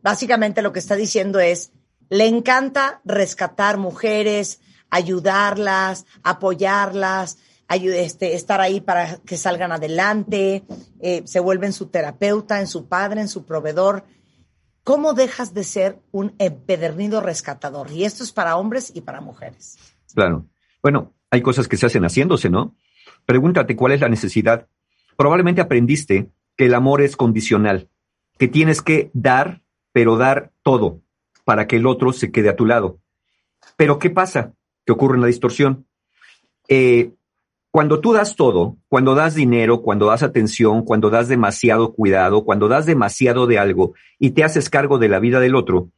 Básicamente 0.03 0.63
lo 0.63 0.73
que 0.73 0.79
está 0.79 0.97
diciendo 0.97 1.39
es, 1.41 1.73
le 2.09 2.27
encanta 2.27 3.01
rescatar 3.05 3.77
mujeres, 3.77 4.61
ayudarlas, 4.91 6.07
apoyarlas, 6.23 7.39
este, 7.69 8.35
estar 8.35 8.61
ahí 8.61 8.81
para 8.81 9.19
que 9.19 9.37
salgan 9.37 9.73
adelante, 9.73 10.65
eh, 11.01 11.23
se 11.25 11.41
vuelven 11.41 11.73
su 11.73 11.87
terapeuta, 11.87 12.61
en 12.61 12.67
su 12.67 12.89
padre, 12.89 13.21
en 13.21 13.29
su 13.29 13.45
proveedor. 13.45 14.05
¿Cómo 14.83 15.15
dejas 15.15 15.55
de 15.55 15.63
ser 15.63 16.01
un 16.11 16.35
empedernido 16.39 17.21
rescatador? 17.21 17.91
Y 17.93 18.05
esto 18.05 18.25
es 18.25 18.33
para 18.33 18.57
hombres 18.57 18.91
y 18.95 19.03
para 19.03 19.21
mujeres. 19.21 19.79
Claro. 20.15 20.47
Bueno, 20.83 21.15
hay 21.31 21.43
cosas 21.43 21.69
que 21.69 21.77
se 21.77 21.87
hacen 21.87 22.05
haciéndose, 22.05 22.51
¿no? 22.51 22.75
Pregúntate 23.27 23.77
cuál 23.77 23.93
es 23.93 24.01
la 24.01 24.09
necesidad. 24.09 24.67
Probablemente 25.17 25.61
aprendiste 25.61 26.31
que 26.57 26.67
el 26.67 26.75
amor 26.75 27.03
es 27.03 27.17
condicional, 27.17 27.89
que 28.39 28.49
tienes 28.49 28.83
que 28.83 29.11
dar, 29.13 29.63
pero 29.93 30.17
dar 30.17 30.51
todo 30.63 31.03
para 31.45 31.67
que 31.67 31.77
el 31.77 31.87
otro 31.87 32.13
se 32.13 32.33
quede 32.33 32.49
a 32.49 32.57
tu 32.57 32.67
lado. 32.67 32.99
Pero 33.77 33.99
¿qué 33.99 34.11
pasa? 34.11 34.55
Que 34.91 34.95
ocurre 34.95 35.19
una 35.19 35.29
distorsión. 35.29 35.87
Eh, 36.67 37.13
cuando 37.71 38.01
tú 38.01 38.13
das 38.13 38.35
todo, 38.35 38.77
cuando 38.89 39.15
das 39.15 39.37
dinero, 39.37 39.83
cuando 39.83 40.07
das 40.07 40.25
atención, 40.25 40.83
cuando 40.83 41.11
das 41.11 41.29
demasiado 41.29 41.93
cuidado, 41.93 42.43
cuando 42.45 42.67
das 42.67 42.87
demasiado 42.87 43.47
de 43.47 43.61
algo 43.61 43.95
y 44.19 44.31
te 44.31 44.43
haces 44.43 44.69
cargo 44.69 44.99
de 44.99 45.09
la 45.09 45.21
vida 45.21 45.39
del 45.39 45.55
otro, 45.55 45.91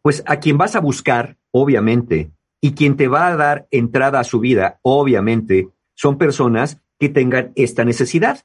pues 0.00 0.22
a 0.24 0.40
quien 0.40 0.56
vas 0.56 0.74
a 0.74 0.80
buscar, 0.80 1.36
obviamente, 1.50 2.30
y 2.62 2.72
quien 2.72 2.96
te 2.96 3.08
va 3.08 3.26
a 3.26 3.36
dar 3.36 3.66
entrada 3.70 4.20
a 4.20 4.24
su 4.24 4.40
vida, 4.40 4.78
obviamente, 4.80 5.68
son 5.92 6.16
personas 6.16 6.80
que 6.98 7.10
tengan 7.10 7.52
esta 7.56 7.84
necesidad. 7.84 8.40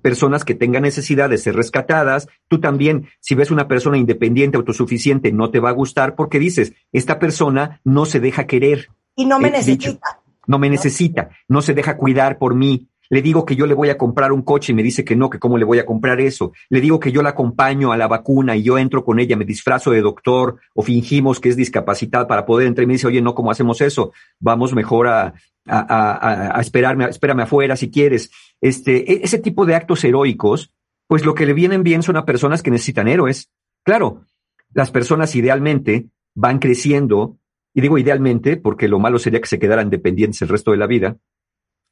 Personas 0.00 0.42
que 0.46 0.54
tengan 0.54 0.84
necesidad 0.84 1.28
de 1.28 1.36
ser 1.36 1.54
rescatadas. 1.54 2.28
Tú 2.46 2.60
también, 2.60 3.08
si 3.20 3.34
ves 3.34 3.50
una 3.50 3.68
persona 3.68 3.98
independiente, 3.98 4.56
autosuficiente, 4.56 5.32
no 5.32 5.50
te 5.50 5.60
va 5.60 5.68
a 5.68 5.72
gustar 5.72 6.14
porque 6.14 6.38
dices, 6.38 6.72
esta 6.92 7.18
persona 7.18 7.82
no 7.84 8.06
se 8.06 8.20
deja 8.20 8.46
querer. 8.46 8.88
Y 9.18 9.26
no 9.26 9.38
me 9.38 9.50
necesita 9.50 10.18
no 10.48 10.58
me 10.58 10.68
necesita, 10.68 11.30
no 11.46 11.62
se 11.62 11.74
deja 11.74 11.96
cuidar 11.96 12.38
por 12.38 12.56
mí. 12.56 12.88
Le 13.10 13.22
digo 13.22 13.46
que 13.46 13.54
yo 13.54 13.66
le 13.66 13.74
voy 13.74 13.90
a 13.90 13.96
comprar 13.96 14.32
un 14.32 14.42
coche 14.42 14.72
y 14.72 14.74
me 14.74 14.82
dice 14.82 15.04
que 15.04 15.16
no, 15.16 15.30
que 15.30 15.38
cómo 15.38 15.56
le 15.56 15.64
voy 15.64 15.78
a 15.78 15.86
comprar 15.86 16.20
eso. 16.20 16.52
Le 16.68 16.80
digo 16.80 16.98
que 16.98 17.12
yo 17.12 17.22
la 17.22 17.30
acompaño 17.30 17.92
a 17.92 17.96
la 17.96 18.08
vacuna 18.08 18.56
y 18.56 18.62
yo 18.62 18.76
entro 18.76 19.04
con 19.04 19.18
ella, 19.18 19.36
me 19.36 19.44
disfrazo 19.44 19.90
de 19.90 20.02
doctor 20.02 20.58
o 20.74 20.82
fingimos 20.82 21.38
que 21.38 21.50
es 21.50 21.56
discapacitada 21.56 22.26
para 22.26 22.44
poder 22.44 22.66
entrar 22.66 22.84
y 22.84 22.86
me 22.86 22.94
dice, 22.94 23.06
oye, 23.06 23.22
no, 23.22 23.34
¿cómo 23.34 23.50
hacemos 23.50 23.80
eso? 23.80 24.12
Vamos 24.40 24.74
mejor 24.74 25.06
a, 25.06 25.34
a, 25.66 26.56
a, 26.56 26.60
esperarme, 26.60 27.04
espérame 27.06 27.40
afuera 27.40 27.76
si 27.76 27.90
quieres. 27.90 28.30
Este, 28.60 29.10
e, 29.10 29.20
ese 29.22 29.38
tipo 29.38 29.64
de 29.64 29.74
actos 29.74 30.04
heroicos, 30.04 30.72
pues 31.06 31.24
lo 31.24 31.34
que 31.34 31.46
le 31.46 31.54
vienen 31.54 31.82
bien 31.82 32.02
son 32.02 32.16
a 32.16 32.26
personas 32.26 32.62
que 32.62 32.70
necesitan 32.70 33.08
héroes. 33.08 33.50
Claro, 33.84 34.24
las 34.72 34.90
personas 34.90 35.34
idealmente 35.34 36.08
van 36.34 36.58
creciendo 36.58 37.38
y 37.78 37.80
digo 37.80 37.96
idealmente 37.96 38.56
porque 38.56 38.88
lo 38.88 38.98
malo 38.98 39.20
sería 39.20 39.40
que 39.40 39.46
se 39.46 39.60
quedaran 39.60 39.88
dependientes 39.88 40.42
el 40.42 40.48
resto 40.48 40.72
de 40.72 40.78
la 40.78 40.88
vida, 40.88 41.16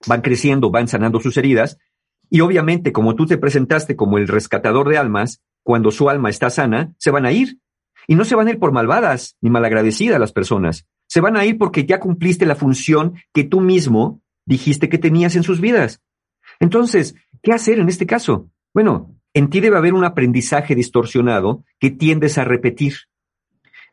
van 0.08 0.20
creciendo, 0.20 0.72
van 0.72 0.88
sanando 0.88 1.20
sus 1.20 1.36
heridas. 1.36 1.78
Y 2.28 2.40
obviamente, 2.40 2.90
como 2.90 3.14
tú 3.14 3.24
te 3.24 3.38
presentaste 3.38 3.94
como 3.94 4.18
el 4.18 4.26
rescatador 4.26 4.88
de 4.88 4.98
almas, 4.98 5.44
cuando 5.62 5.92
su 5.92 6.10
alma 6.10 6.28
está 6.28 6.50
sana, 6.50 6.92
se 6.98 7.12
van 7.12 7.24
a 7.24 7.30
ir. 7.30 7.60
Y 8.08 8.16
no 8.16 8.24
se 8.24 8.34
van 8.34 8.48
a 8.48 8.50
ir 8.50 8.58
por 8.58 8.72
malvadas 8.72 9.36
ni 9.40 9.48
malagradecidas 9.48 10.18
las 10.18 10.32
personas. 10.32 10.88
Se 11.06 11.20
van 11.20 11.36
a 11.36 11.44
ir 11.44 11.56
porque 11.56 11.86
ya 11.86 12.00
cumpliste 12.00 12.46
la 12.46 12.56
función 12.56 13.14
que 13.32 13.44
tú 13.44 13.60
mismo 13.60 14.20
dijiste 14.44 14.88
que 14.88 14.98
tenías 14.98 15.36
en 15.36 15.44
sus 15.44 15.60
vidas. 15.60 16.02
Entonces, 16.58 17.14
¿qué 17.44 17.52
hacer 17.52 17.78
en 17.78 17.88
este 17.88 18.06
caso? 18.06 18.50
Bueno, 18.74 19.14
en 19.34 19.50
ti 19.50 19.60
debe 19.60 19.76
haber 19.76 19.94
un 19.94 20.04
aprendizaje 20.04 20.74
distorsionado 20.74 21.64
que 21.78 21.92
tiendes 21.92 22.38
a 22.38 22.44
repetir. 22.44 22.94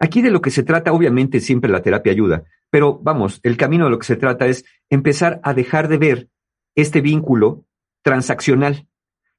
Aquí 0.04 0.22
de 0.22 0.32
lo 0.32 0.42
que 0.42 0.52
se 0.52 0.64
trata, 0.64 0.92
obviamente 0.92 1.40
siempre 1.40 1.72
la 1.72 1.82
terapia 1.82 2.12
ayuda, 2.12 2.44
pero 2.70 3.00
vamos, 3.02 3.40
el 3.42 3.56
camino 3.56 3.86
de 3.86 3.92
lo 3.92 4.00
que 4.00 4.06
se 4.06 4.18
trata 4.18 4.48
es 4.48 4.66
empezar 4.90 5.40
a 5.44 5.54
dejar 5.54 5.88
de 5.88 5.98
ver 5.98 6.30
este 6.76 7.00
vínculo 7.00 7.64
transaccional, 8.02 8.86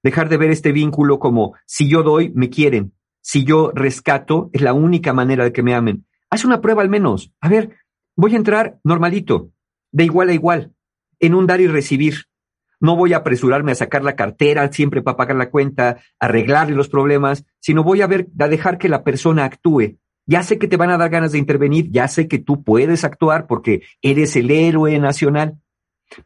dejar 0.03 0.31
de 0.31 0.39
ver 0.39 0.51
este 0.51 0.73
vínculo 0.73 1.19
como 1.19 1.53
si 1.67 1.87
yo 1.91 2.03
doy, 2.03 2.33
me 2.35 2.49
quieren, 2.49 2.95
si 3.21 3.45
yo 3.45 3.73
rescato, 3.75 4.49
es 4.55 4.63
la 4.63 4.73
única 4.73 5.13
manera 5.13 5.45
de 5.45 5.53
que 5.53 5.63
me 5.63 5.75
amen. 5.75 6.07
Haz 6.31 6.47
una 6.47 6.63
prueba 6.63 6.81
al 6.81 6.89
menos. 6.89 7.31
A 7.43 7.51
ver, 7.51 7.77
voy 8.17 8.33
a 8.33 8.39
entrar 8.39 8.79
normalito, 8.85 9.51
de 9.93 10.05
igual 10.05 10.31
a 10.31 10.33
igual, 10.33 10.73
en 11.21 11.35
un 11.35 11.47
dar 11.47 11.61
y 11.61 11.67
recibir. 11.67 12.25
No 12.81 12.97
voy 12.97 13.13
a 13.13 13.19
apresurarme 13.19 13.73
a 13.73 13.75
sacar 13.75 14.03
la 14.03 14.17
cartera 14.17 14.73
siempre 14.73 15.03
para 15.03 15.19
pagar 15.19 15.37
la 15.37 15.51
cuenta, 15.51 15.99
arreglarle 16.19 16.75
los 16.75 16.89
problemas, 16.89 17.45
sino 17.61 17.85
voy 17.85 18.01
a 18.01 18.07
ver, 18.07 18.29
a 18.39 18.49
dejar 18.49 18.79
que 18.79 18.89
la 18.89 19.05
persona 19.05 19.45
actúe. 19.45 19.99
Ya 20.27 20.43
sé 20.43 20.59
que 20.59 20.69
te 20.69 20.77
van 20.77 20.91
a 20.91 20.99
dar 20.99 21.11
ganas 21.11 21.33
de 21.33 21.39
intervenir, 21.39 21.91
ya 21.91 22.09
sé 22.09 22.29
que 22.29 22.39
tú 22.39 22.63
puedes 22.63 23.05
actuar 23.05 23.47
porque 23.47 23.83
eres 24.03 24.37
el 24.37 24.51
héroe 24.51 24.99
nacional, 24.99 25.59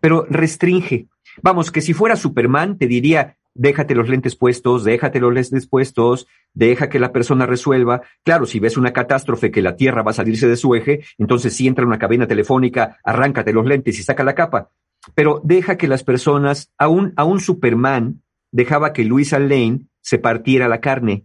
pero 0.00 0.26
restringe. 0.28 1.08
Vamos, 1.42 1.70
que 1.70 1.80
si 1.80 1.94
fuera 1.94 2.16
Superman, 2.16 2.78
te 2.78 2.86
diría, 2.86 3.36
déjate 3.54 3.94
los 3.94 4.08
lentes 4.08 4.36
puestos, 4.36 4.84
déjate 4.84 5.20
los 5.20 5.34
lentes 5.34 5.66
puestos, 5.66 6.26
deja 6.54 6.88
que 6.88 7.00
la 7.00 7.12
persona 7.12 7.46
resuelva. 7.46 8.02
Claro, 8.24 8.46
si 8.46 8.60
ves 8.60 8.76
una 8.76 8.92
catástrofe 8.92 9.50
que 9.50 9.62
la 9.62 9.76
Tierra 9.76 10.02
va 10.02 10.12
a 10.12 10.14
salirse 10.14 10.48
de 10.48 10.56
su 10.56 10.74
eje, 10.74 11.04
entonces 11.18 11.54
si 11.54 11.66
entra 11.66 11.82
en 11.82 11.88
una 11.88 11.98
cabina 11.98 12.26
telefónica, 12.26 12.98
arráncate 13.04 13.52
los 13.52 13.66
lentes 13.66 13.98
y 13.98 14.02
saca 14.02 14.24
la 14.24 14.34
capa. 14.34 14.70
Pero 15.14 15.40
deja 15.44 15.76
que 15.76 15.88
las 15.88 16.04
personas, 16.04 16.72
aún, 16.78 17.14
un 17.16 17.40
Superman 17.40 18.22
dejaba 18.52 18.92
que 18.92 19.04
Luisa 19.04 19.38
Lane 19.38 19.86
se 20.00 20.18
partiera 20.18 20.68
la 20.68 20.80
carne. 20.80 21.24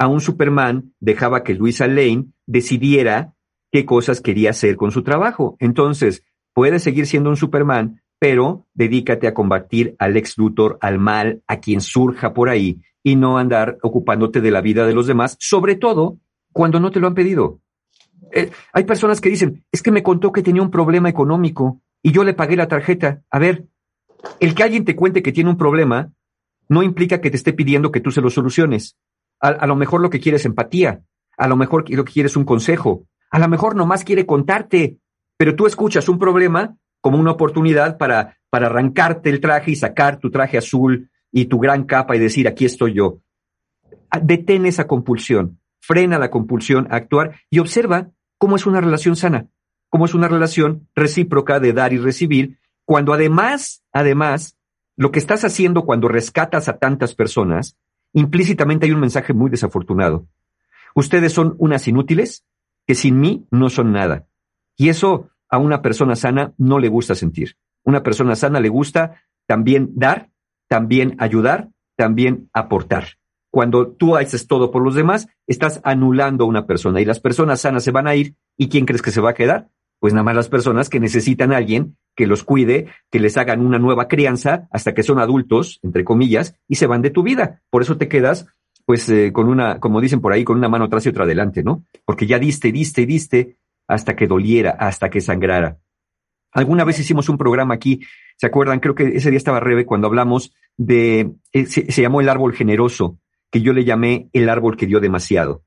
A 0.00 0.08
un 0.08 0.22
Superman 0.22 0.94
dejaba 0.98 1.44
que 1.44 1.52
Luisa 1.52 1.86
Lane 1.86 2.28
decidiera 2.46 3.34
qué 3.70 3.84
cosas 3.84 4.22
quería 4.22 4.48
hacer 4.48 4.76
con 4.76 4.92
su 4.92 5.02
trabajo. 5.02 5.58
Entonces, 5.60 6.24
puedes 6.54 6.82
seguir 6.82 7.06
siendo 7.06 7.28
un 7.28 7.36
Superman, 7.36 8.00
pero 8.18 8.66
dedícate 8.72 9.28
a 9.28 9.34
combatir 9.34 9.96
al 9.98 10.16
ex 10.16 10.38
Luthor, 10.38 10.78
al 10.80 10.98
mal, 10.98 11.42
a 11.46 11.60
quien 11.60 11.82
surja 11.82 12.32
por 12.32 12.48
ahí, 12.48 12.80
y 13.02 13.16
no 13.16 13.36
andar 13.36 13.76
ocupándote 13.82 14.40
de 14.40 14.50
la 14.50 14.62
vida 14.62 14.86
de 14.86 14.94
los 14.94 15.06
demás, 15.06 15.36
sobre 15.38 15.76
todo 15.76 16.16
cuando 16.50 16.80
no 16.80 16.90
te 16.90 16.98
lo 16.98 17.06
han 17.06 17.14
pedido. 17.14 17.60
Eh, 18.32 18.50
hay 18.72 18.84
personas 18.84 19.20
que 19.20 19.28
dicen, 19.28 19.66
es 19.70 19.82
que 19.82 19.92
me 19.92 20.02
contó 20.02 20.32
que 20.32 20.42
tenía 20.42 20.62
un 20.62 20.70
problema 20.70 21.10
económico 21.10 21.82
y 22.02 22.12
yo 22.12 22.24
le 22.24 22.32
pagué 22.32 22.56
la 22.56 22.68
tarjeta. 22.68 23.20
A 23.30 23.38
ver, 23.38 23.66
el 24.40 24.54
que 24.54 24.62
alguien 24.62 24.86
te 24.86 24.96
cuente 24.96 25.22
que 25.22 25.32
tiene 25.32 25.50
un 25.50 25.58
problema 25.58 26.10
no 26.70 26.82
implica 26.82 27.20
que 27.20 27.30
te 27.30 27.36
esté 27.36 27.52
pidiendo 27.52 27.92
que 27.92 28.00
tú 28.00 28.10
se 28.10 28.22
lo 28.22 28.30
soluciones. 28.30 28.96
A, 29.40 29.66
lo 29.66 29.74
mejor 29.76 30.00
lo 30.00 30.10
que 30.10 30.20
quieres 30.20 30.42
es 30.42 30.46
empatía, 30.46 31.02
a 31.36 31.48
lo 31.48 31.56
mejor 31.56 31.88
lo 31.90 32.04
que 32.04 32.12
quieres 32.12 32.32
es 32.32 32.36
un 32.36 32.44
consejo, 32.44 33.06
a 33.30 33.38
lo 33.38 33.48
mejor 33.48 33.74
nomás 33.74 34.04
quiere 34.04 34.26
contarte, 34.26 34.98
pero 35.36 35.56
tú 35.56 35.66
escuchas 35.66 36.08
un 36.08 36.18
problema 36.18 36.76
como 37.00 37.18
una 37.18 37.30
oportunidad 37.30 37.96
para, 37.96 38.36
para 38.50 38.66
arrancarte 38.66 39.30
el 39.30 39.40
traje 39.40 39.70
y 39.70 39.76
sacar 39.76 40.18
tu 40.18 40.30
traje 40.30 40.58
azul 40.58 41.10
y 41.32 41.46
tu 41.46 41.58
gran 41.58 41.84
capa 41.84 42.14
y 42.14 42.18
decir, 42.18 42.46
aquí 42.46 42.66
estoy 42.66 42.92
yo. 42.92 43.20
Detén 44.20 44.66
esa 44.66 44.86
compulsión, 44.86 45.58
frena 45.80 46.18
la 46.18 46.30
compulsión 46.30 46.86
a 46.90 46.96
actuar 46.96 47.40
y 47.48 47.60
observa 47.60 48.10
cómo 48.36 48.56
es 48.56 48.66
una 48.66 48.80
relación 48.80 49.16
sana 49.16 49.46
cómo 49.90 50.06
es 50.06 50.14
una 50.14 50.28
relación 50.28 50.88
recíproca 50.94 51.60
de 51.60 51.74
dar 51.74 51.92
y 51.92 51.98
recibir, 51.98 52.58
cuando 52.86 53.12
además, 53.12 53.82
además, 53.92 54.56
lo 54.96 55.10
que 55.10 55.18
estás 55.18 55.44
haciendo 55.44 55.84
cuando 55.84 56.08
rescatas 56.08 56.68
a 56.68 56.78
tantas 56.78 57.14
personas, 57.14 57.76
implícitamente 58.12 58.86
hay 58.86 58.92
un 58.92 59.00
mensaje 59.00 59.32
muy 59.32 59.50
desafortunado. 59.50 60.26
Ustedes 60.94 61.32
son 61.32 61.54
unas 61.58 61.86
inútiles 61.88 62.44
que 62.86 62.94
sin 62.94 63.20
mí 63.20 63.46
no 63.50 63.70
son 63.70 63.92
nada. 63.92 64.26
Y 64.76 64.88
eso 64.88 65.30
a 65.48 65.58
una 65.58 65.82
persona 65.82 66.16
sana 66.16 66.52
no 66.58 66.78
le 66.78 66.88
gusta 66.88 67.14
sentir. 67.14 67.56
Una 67.84 68.02
persona 68.02 68.36
sana 68.36 68.60
le 68.60 68.68
gusta 68.68 69.22
también 69.46 69.90
dar, 69.94 70.30
también 70.68 71.16
ayudar, 71.18 71.68
también 71.96 72.48
aportar. 72.52 73.18
Cuando 73.50 73.88
tú 73.88 74.16
haces 74.16 74.46
todo 74.46 74.70
por 74.70 74.82
los 74.82 74.94
demás, 74.94 75.28
estás 75.46 75.80
anulando 75.82 76.44
a 76.44 76.48
una 76.48 76.66
persona 76.66 77.00
y 77.00 77.04
las 77.04 77.20
personas 77.20 77.60
sanas 77.60 77.82
se 77.82 77.90
van 77.90 78.06
a 78.06 78.14
ir. 78.14 78.36
¿Y 78.56 78.68
quién 78.68 78.86
crees 78.86 79.02
que 79.02 79.10
se 79.10 79.20
va 79.20 79.30
a 79.30 79.34
quedar? 79.34 79.68
Pues 80.00 80.14
nada 80.14 80.24
más 80.24 80.34
las 80.34 80.48
personas 80.48 80.88
que 80.88 80.98
necesitan 80.98 81.52
a 81.52 81.58
alguien 81.58 81.96
que 82.16 82.26
los 82.26 82.42
cuide, 82.42 82.88
que 83.10 83.20
les 83.20 83.36
hagan 83.36 83.64
una 83.64 83.78
nueva 83.78 84.08
crianza 84.08 84.66
hasta 84.72 84.94
que 84.94 85.02
son 85.02 85.18
adultos, 85.18 85.78
entre 85.82 86.04
comillas, 86.04 86.56
y 86.66 86.76
se 86.76 86.86
van 86.86 87.02
de 87.02 87.10
tu 87.10 87.22
vida. 87.22 87.62
Por 87.70 87.82
eso 87.82 87.96
te 87.98 88.08
quedas, 88.08 88.46
pues, 88.86 89.08
eh, 89.10 89.30
con 89.32 89.48
una, 89.48 89.78
como 89.78 90.00
dicen 90.00 90.20
por 90.20 90.32
ahí, 90.32 90.42
con 90.42 90.58
una 90.58 90.68
mano 90.68 90.86
atrás 90.86 91.06
y 91.06 91.10
otra 91.10 91.24
adelante, 91.24 91.62
¿no? 91.62 91.84
Porque 92.04 92.26
ya 92.26 92.38
diste, 92.38 92.72
diste, 92.72 93.06
diste, 93.06 93.58
hasta 93.86 94.16
que 94.16 94.26
doliera, 94.26 94.70
hasta 94.70 95.10
que 95.10 95.20
sangrara. 95.20 95.78
Alguna 96.52 96.84
vez 96.84 96.98
hicimos 96.98 97.28
un 97.28 97.38
programa 97.38 97.74
aquí, 97.74 98.00
¿se 98.36 98.46
acuerdan? 98.46 98.80
Creo 98.80 98.94
que 98.94 99.04
ese 99.04 99.30
día 99.30 99.36
estaba 99.36 99.60
Rebe 99.60 99.86
cuando 99.86 100.08
hablamos 100.08 100.52
de, 100.76 101.30
eh, 101.52 101.66
se 101.66 102.02
llamó 102.02 102.20
el 102.20 102.28
árbol 102.28 102.54
generoso, 102.54 103.18
que 103.50 103.60
yo 103.60 103.72
le 103.72 103.84
llamé 103.84 104.28
el 104.32 104.48
árbol 104.48 104.76
que 104.76 104.86
dio 104.86 104.98
demasiado. 104.98 105.62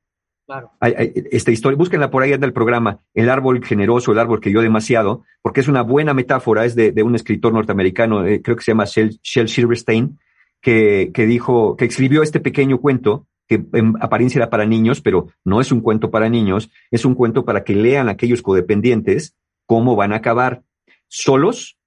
Claro. 0.46 0.72
esta 0.80 1.50
historia, 1.50 1.78
búsquenla 1.78 2.10
por 2.10 2.22
ahí 2.22 2.32
el 2.32 2.52
programa, 2.52 3.00
El 3.14 3.30
árbol 3.30 3.64
generoso, 3.64 4.12
el 4.12 4.18
árbol 4.18 4.40
que 4.40 4.50
dio 4.50 4.60
demasiado, 4.60 5.24
porque 5.40 5.60
es 5.60 5.68
una 5.68 5.80
buena 5.80 6.12
metáfora, 6.12 6.66
es 6.66 6.74
de, 6.74 7.02
un 7.02 7.14
escritor 7.14 7.54
norteamericano, 7.54 8.26
eh, 8.26 8.42
creo 8.42 8.54
que 8.54 8.62
se 8.62 8.72
llama 8.72 8.84
Shel, 8.84 9.48
Silverstein, 9.48 10.18
que, 10.60 11.12
que, 11.14 11.24
dijo, 11.24 11.76
que 11.76 11.86
escribió 11.86 12.22
este 12.22 12.40
pequeño 12.40 12.78
cuento, 12.78 13.26
que 13.48 13.64
en 13.72 13.94
apariencia 14.00 14.38
era 14.38 14.50
para 14.50 14.66
niños, 14.66 15.00
pero 15.00 15.28
no 15.44 15.62
es 15.62 15.72
un 15.72 15.80
cuento 15.80 16.10
para 16.10 16.28
niños, 16.28 16.70
es 16.90 17.06
un 17.06 17.14
cuento 17.14 17.46
para 17.46 17.64
que 17.64 17.74
lean 17.74 18.10
aquellos 18.10 18.42
codependientes 18.42 19.34
cómo 19.64 19.96
van 19.96 20.12
a 20.12 20.16
acabar 20.16 20.62
solos, 21.08 21.78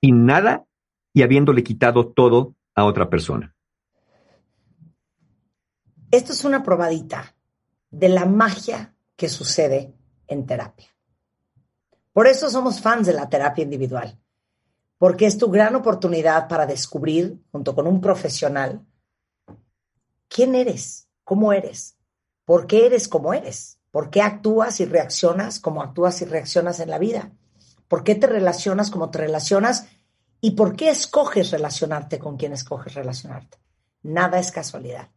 sin 0.00 0.24
nada 0.24 0.64
y 1.12 1.22
habiéndole 1.22 1.62
quitado 1.62 2.08
todo 2.08 2.54
a 2.74 2.84
otra 2.84 3.10
persona. 3.10 3.54
Esto 6.10 6.32
es 6.32 6.44
una 6.44 6.62
probadita 6.62 7.34
de 7.90 8.08
la 8.08 8.24
magia 8.24 8.94
que 9.16 9.28
sucede 9.28 9.94
en 10.26 10.46
terapia. 10.46 10.88
Por 12.12 12.26
eso 12.26 12.48
somos 12.48 12.80
fans 12.80 13.06
de 13.06 13.12
la 13.12 13.28
terapia 13.28 13.64
individual, 13.64 14.18
porque 14.98 15.26
es 15.26 15.38
tu 15.38 15.50
gran 15.50 15.74
oportunidad 15.76 16.48
para 16.48 16.66
descubrir, 16.66 17.40
junto 17.52 17.74
con 17.74 17.86
un 17.86 18.00
profesional, 18.00 18.84
quién 20.28 20.54
eres, 20.54 21.08
cómo 21.24 21.52
eres, 21.52 21.96
por 22.44 22.66
qué 22.66 22.86
eres 22.86 23.08
como 23.08 23.34
eres, 23.34 23.78
por 23.90 24.10
qué 24.10 24.22
actúas 24.22 24.80
y 24.80 24.84
reaccionas 24.84 25.58
como 25.58 25.82
actúas 25.82 26.22
y 26.22 26.24
reaccionas 26.24 26.80
en 26.80 26.90
la 26.90 26.98
vida, 26.98 27.32
por 27.88 28.04
qué 28.04 28.14
te 28.14 28.26
relacionas 28.26 28.90
como 28.90 29.10
te 29.10 29.18
relacionas 29.18 29.86
y 30.40 30.52
por 30.52 30.76
qué 30.76 30.90
escoges 30.90 31.50
relacionarte 31.50 32.18
con 32.18 32.36
quien 32.36 32.52
escoges 32.52 32.94
relacionarte. 32.94 33.58
Nada 34.02 34.38
es 34.38 34.52
casualidad. 34.52 35.10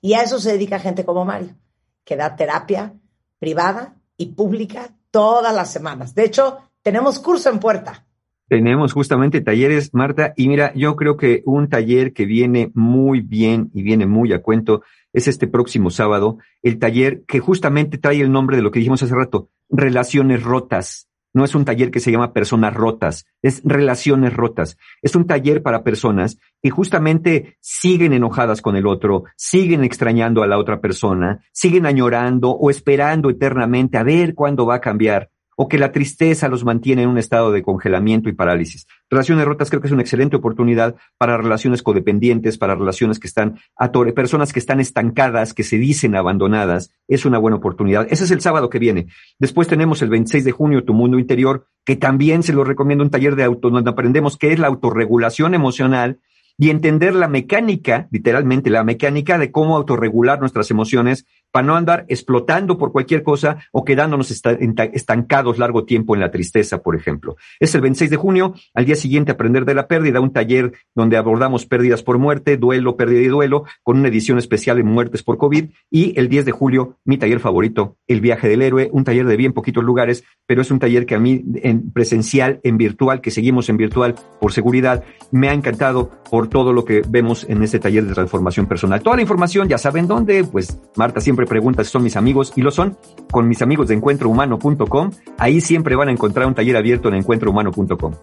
Y 0.00 0.14
a 0.14 0.22
eso 0.22 0.38
se 0.38 0.52
dedica 0.52 0.78
gente 0.78 1.04
como 1.04 1.24
Mario 1.24 1.56
que 2.04 2.16
da 2.16 2.36
terapia 2.36 2.94
privada 3.38 3.96
y 4.16 4.26
pública 4.26 4.90
todas 5.10 5.54
las 5.54 5.72
semanas. 5.72 6.14
De 6.14 6.24
hecho, 6.24 6.58
tenemos 6.82 7.18
curso 7.18 7.50
en 7.50 7.58
puerta. 7.58 8.06
Tenemos 8.48 8.92
justamente 8.92 9.40
talleres, 9.40 9.94
Marta, 9.94 10.34
y 10.36 10.48
mira, 10.48 10.72
yo 10.74 10.96
creo 10.96 11.16
que 11.16 11.42
un 11.46 11.68
taller 11.68 12.12
que 12.12 12.26
viene 12.26 12.70
muy 12.74 13.20
bien 13.20 13.70
y 13.72 13.82
viene 13.82 14.06
muy 14.06 14.32
a 14.34 14.42
cuento 14.42 14.82
es 15.14 15.28
este 15.28 15.46
próximo 15.46 15.90
sábado, 15.90 16.38
el 16.62 16.78
taller 16.78 17.22
que 17.26 17.40
justamente 17.40 17.96
trae 17.96 18.20
el 18.20 18.30
nombre 18.30 18.56
de 18.56 18.62
lo 18.62 18.70
que 18.70 18.80
dijimos 18.80 19.02
hace 19.02 19.14
rato, 19.14 19.48
relaciones 19.70 20.42
rotas. 20.42 21.08
No 21.34 21.44
es 21.44 21.54
un 21.56 21.64
taller 21.64 21.90
que 21.90 21.98
se 22.00 22.12
llama 22.12 22.32
personas 22.32 22.72
rotas, 22.72 23.26
es 23.42 23.60
relaciones 23.64 24.32
rotas. 24.32 24.78
Es 25.02 25.16
un 25.16 25.26
taller 25.26 25.62
para 25.62 25.82
personas 25.82 26.38
que 26.62 26.70
justamente 26.70 27.58
siguen 27.60 28.12
enojadas 28.12 28.62
con 28.62 28.76
el 28.76 28.86
otro, 28.86 29.24
siguen 29.36 29.82
extrañando 29.82 30.44
a 30.44 30.46
la 30.46 30.58
otra 30.58 30.80
persona, 30.80 31.44
siguen 31.52 31.86
añorando 31.86 32.50
o 32.50 32.70
esperando 32.70 33.30
eternamente 33.30 33.98
a 33.98 34.04
ver 34.04 34.34
cuándo 34.34 34.64
va 34.64 34.76
a 34.76 34.80
cambiar. 34.80 35.30
O 35.56 35.68
que 35.68 35.78
la 35.78 35.92
tristeza 35.92 36.48
los 36.48 36.64
mantiene 36.64 37.02
en 37.02 37.08
un 37.08 37.18
estado 37.18 37.52
de 37.52 37.62
congelamiento 37.62 38.28
y 38.28 38.32
parálisis. 38.32 38.86
Relaciones 39.10 39.44
rotas 39.44 39.70
creo 39.70 39.80
que 39.80 39.86
es 39.86 39.92
una 39.92 40.02
excelente 40.02 40.36
oportunidad 40.36 40.96
para 41.18 41.36
relaciones 41.36 41.82
codependientes, 41.82 42.58
para 42.58 42.74
relaciones 42.74 43.18
que 43.18 43.26
están 43.26 43.58
atore, 43.76 44.12
personas 44.12 44.52
que 44.52 44.58
están 44.58 44.80
estancadas, 44.80 45.54
que 45.54 45.62
se 45.62 45.78
dicen 45.78 46.16
abandonadas. 46.16 46.90
Es 47.08 47.24
una 47.24 47.38
buena 47.38 47.56
oportunidad. 47.56 48.06
Ese 48.10 48.24
es 48.24 48.30
el 48.30 48.40
sábado 48.40 48.70
que 48.70 48.78
viene. 48.78 49.06
Después 49.38 49.68
tenemos 49.68 50.02
el 50.02 50.10
26 50.10 50.44
de 50.44 50.52
junio 50.52 50.84
Tu 50.84 50.94
Mundo 50.94 51.18
Interior, 51.18 51.66
que 51.84 51.96
también 51.96 52.42
se 52.42 52.52
lo 52.52 52.64
recomiendo 52.64 53.04
un 53.04 53.10
taller 53.10 53.36
de 53.36 53.44
auto 53.44 53.70
donde 53.70 53.90
aprendemos 53.90 54.36
qué 54.36 54.52
es 54.52 54.58
la 54.58 54.68
autorregulación 54.68 55.54
emocional 55.54 56.18
y 56.56 56.70
entender 56.70 57.14
la 57.14 57.28
mecánica, 57.28 58.08
literalmente 58.10 58.70
la 58.70 58.84
mecánica 58.84 59.38
de 59.38 59.50
cómo 59.50 59.76
autorregular 59.76 60.40
nuestras 60.40 60.70
emociones 60.70 61.26
para 61.54 61.68
no 61.68 61.76
andar 61.76 62.04
explotando 62.08 62.76
por 62.76 62.90
cualquier 62.90 63.22
cosa 63.22 63.58
o 63.70 63.84
quedándonos 63.84 64.28
estancados 64.32 65.56
largo 65.56 65.84
tiempo 65.84 66.16
en 66.16 66.20
la 66.20 66.32
tristeza, 66.32 66.82
por 66.82 66.96
ejemplo. 66.96 67.36
Es 67.60 67.72
el 67.76 67.80
26 67.80 68.10
de 68.10 68.16
junio, 68.16 68.54
al 68.74 68.86
día 68.86 68.96
siguiente 68.96 69.30
aprender 69.30 69.64
de 69.64 69.74
la 69.74 69.86
pérdida, 69.86 70.18
un 70.18 70.32
taller 70.32 70.72
donde 70.96 71.16
abordamos 71.16 71.64
pérdidas 71.64 72.02
por 72.02 72.18
muerte, 72.18 72.56
duelo, 72.56 72.96
pérdida 72.96 73.20
y 73.20 73.28
duelo, 73.28 73.66
con 73.84 74.00
una 74.00 74.08
edición 74.08 74.36
especial 74.36 74.80
en 74.80 74.86
muertes 74.86 75.22
por 75.22 75.38
COVID 75.38 75.66
y 75.92 76.18
el 76.18 76.28
10 76.28 76.46
de 76.46 76.50
julio, 76.50 76.98
mi 77.04 77.18
taller 77.18 77.38
favorito, 77.38 77.98
el 78.08 78.20
viaje 78.20 78.48
del 78.48 78.60
héroe, 78.60 78.88
un 78.90 79.04
taller 79.04 79.24
de 79.24 79.36
bien 79.36 79.52
poquitos 79.52 79.84
lugares, 79.84 80.24
pero 80.48 80.60
es 80.60 80.72
un 80.72 80.80
taller 80.80 81.06
que 81.06 81.14
a 81.14 81.20
mí 81.20 81.44
en 81.62 81.92
presencial, 81.92 82.58
en 82.64 82.78
virtual, 82.78 83.20
que 83.20 83.30
seguimos 83.30 83.68
en 83.68 83.76
virtual 83.76 84.16
por 84.40 84.52
seguridad, 84.52 85.04
me 85.30 85.50
ha 85.50 85.52
encantado 85.52 86.10
por 86.28 86.48
todo 86.48 86.72
lo 86.72 86.84
que 86.84 87.02
vemos 87.08 87.46
en 87.48 87.62
este 87.62 87.78
taller 87.78 88.04
de 88.06 88.14
transformación 88.14 88.66
personal. 88.66 89.00
Toda 89.00 89.14
la 89.14 89.22
información 89.22 89.68
ya 89.68 89.78
saben 89.78 90.08
dónde, 90.08 90.42
pues 90.42 90.80
Marta 90.96 91.20
siempre 91.20 91.43
preguntas 91.46 91.88
son 91.88 92.02
mis 92.02 92.16
amigos 92.16 92.52
y 92.56 92.62
lo 92.62 92.70
son 92.70 92.96
con 93.30 93.48
mis 93.48 93.62
amigos 93.62 93.88
de 93.88 93.94
encuentrohumano.com. 93.94 95.10
Ahí 95.38 95.60
siempre 95.60 95.96
van 95.96 96.08
a 96.08 96.12
encontrar 96.12 96.46
un 96.46 96.54
taller 96.54 96.76
abierto 96.76 97.08
en 97.08 97.14
encuentrohumano.com. 97.14 98.14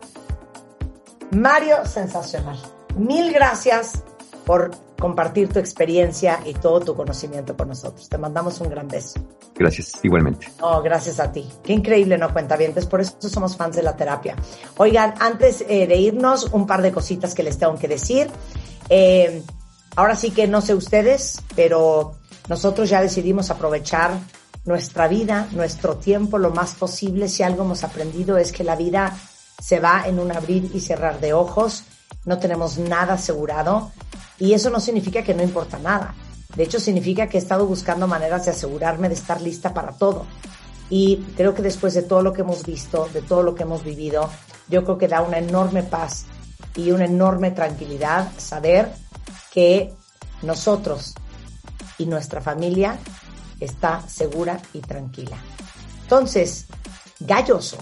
Mario, 1.32 1.86
sensacional. 1.86 2.58
Mil 2.98 3.32
gracias 3.32 4.04
por 4.46 4.72
compartir 5.00 5.50
tu 5.50 5.60
experiencia 5.60 6.40
y 6.46 6.54
todo 6.54 6.80
tu 6.82 6.96
conocimiento 6.96 7.58
con 7.58 7.70
nosotros. 7.70 8.08
Te 8.08 8.18
mandamos 8.18 8.62
un 8.62 8.70
gran 8.70 8.88
beso. 8.88 9.20
Gracias, 9.56 9.94
igualmente. 10.04 10.48
No, 10.60 10.82
gracias 10.82 11.20
a 11.20 11.32
ti. 11.32 11.50
Qué 11.64 11.74
increíble, 11.74 12.18
¿no, 12.18 12.32
cuenta 12.32 12.56
bien. 12.56 12.74
Por 12.74 13.02
eso 13.02 13.16
somos 13.20 13.58
fans 13.58 13.76
de 13.76 13.84
la 13.84 13.96
terapia. 13.96 14.36
Oigan, 14.78 15.16
antes 15.20 15.66
eh, 15.68 15.88
de 15.88 15.96
irnos, 15.96 16.50
un 16.52 16.68
par 16.68 16.82
de 16.82 16.92
cositas 16.92 17.34
que 17.34 17.44
les 17.44 17.58
tengo 17.58 17.76
que 17.78 17.88
decir. 17.88 18.30
Eh, 18.90 19.42
ahora 19.96 20.16
sí 20.16 20.32
que 20.32 20.48
no 20.48 20.62
sé 20.62 20.76
ustedes, 20.76 21.42
pero 21.56 22.14
nosotros 22.48 22.90
ya 22.90 23.02
decidimos 23.02 23.50
aprovechar 23.50 24.20
nuestra 24.66 25.08
vida, 25.08 25.48
nuestro 25.52 25.98
tiempo 25.98 26.38
lo 26.38 26.52
más 26.52 26.76
posible. 26.76 27.28
Si 27.28 27.44
algo 27.44 27.64
hemos 27.64 27.84
aprendido 27.84 28.38
es 28.38 28.52
que 28.52 28.64
la 28.64 28.76
vida 28.76 29.18
se 29.62 29.80
va 29.80 30.04
en 30.08 30.20
un 30.20 30.32
abrir 30.32 30.72
y 30.74 30.80
cerrar 30.80 31.20
de 31.20 31.34
ojos, 31.34 31.84
no 32.26 32.40
tenemos 32.40 32.78
nada 32.78 33.14
asegurado 33.14 33.92
y 34.40 34.54
eso 34.54 34.70
no 34.70 34.80
significa 34.80 35.24
que 35.24 35.34
no 35.34 35.44
importa 35.44 35.80
nada. 35.80 36.16
De 36.56 36.64
hecho, 36.64 36.80
significa 36.80 37.28
que 37.28 37.38
he 37.38 37.42
estado 37.42 37.66
buscando 37.66 38.08
maneras 38.08 38.46
de 38.46 38.52
asegurarme 38.52 39.08
de 39.08 39.16
estar 39.16 39.42
lista 39.42 39.74
para 39.74 39.94
todo. 39.94 40.26
Y 40.90 41.18
creo 41.38 41.54
que 41.54 41.62
después 41.62 41.94
de 41.94 42.02
todo 42.02 42.22
lo 42.22 42.34
que 42.34 42.42
hemos 42.42 42.66
visto, 42.66 43.08
de 43.14 43.22
todo 43.22 43.44
lo 43.44 43.56
que 43.56 43.64
hemos 43.64 43.84
vivido, 43.84 44.30
yo 44.68 44.84
creo 44.84 44.98
que 44.98 45.08
da 45.08 45.22
una 45.22 45.38
enorme 45.38 45.84
paz 45.84 46.26
y 46.76 46.92
una 46.92 47.06
enorme 47.06 47.52
tranquilidad 47.52 48.32
saber 48.38 48.92
que 49.54 49.94
nosotros 50.42 51.14
y 52.02 52.08
nuestra 52.08 52.42
familia 52.42 52.98
está 53.60 54.02
segura 54.08 54.60
y 54.74 54.80
tranquila. 54.80 55.38
Entonces, 56.02 56.66
Galloso 57.20 57.78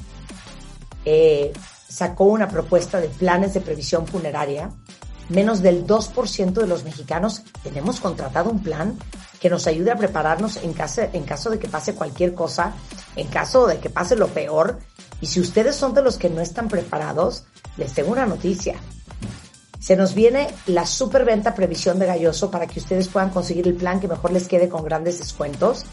eh, 1.05 1.53
sacó 1.87 2.25
una 2.25 2.49
propuesta 2.49 2.99
de 2.99 3.07
planes 3.07 3.53
de 3.53 3.61
previsión 3.61 4.05
funeraria. 4.05 4.69
Menos 5.29 5.61
del 5.61 5.87
2% 5.87 6.53
de 6.53 6.67
los 6.67 6.83
mexicanos 6.83 7.43
tenemos 7.63 7.99
contratado 7.99 8.49
un 8.49 8.61
plan 8.61 8.97
que 9.39 9.49
nos 9.49 9.67
ayude 9.67 9.91
a 9.91 9.95
prepararnos 9.95 10.57
en 10.57 10.73
caso, 10.73 11.01
en 11.13 11.23
caso 11.23 11.49
de 11.49 11.59
que 11.59 11.69
pase 11.69 11.95
cualquier 11.95 12.33
cosa, 12.33 12.73
en 13.15 13.27
caso 13.27 13.67
de 13.67 13.77
que 13.77 13.89
pase 13.89 14.17
lo 14.17 14.27
peor. 14.27 14.79
Y 15.21 15.27
si 15.27 15.39
ustedes 15.39 15.75
son 15.75 15.93
de 15.93 16.01
los 16.01 16.17
que 16.17 16.29
no 16.29 16.41
están 16.41 16.67
preparados, 16.67 17.45
les 17.77 17.93
tengo 17.93 18.11
una 18.11 18.25
noticia 18.25 18.75
se 19.79 19.95
nos 19.95 20.13
viene 20.13 20.47
la 20.67 20.85
superventa 20.85 21.55
previsión 21.55 21.99
de 21.99 22.05
Galloso 22.05 22.51
para 22.51 22.67
que 22.67 22.79
ustedes 22.79 23.07
puedan 23.07 23.29
conseguir 23.29 23.67
el 23.67 23.75
plan 23.75 23.99
que 23.99 24.07
mejor 24.07 24.31
les 24.31 24.47
quede 24.47 24.67
con 24.67 24.83
grandes 24.83 25.19
descuentos. 25.19 25.85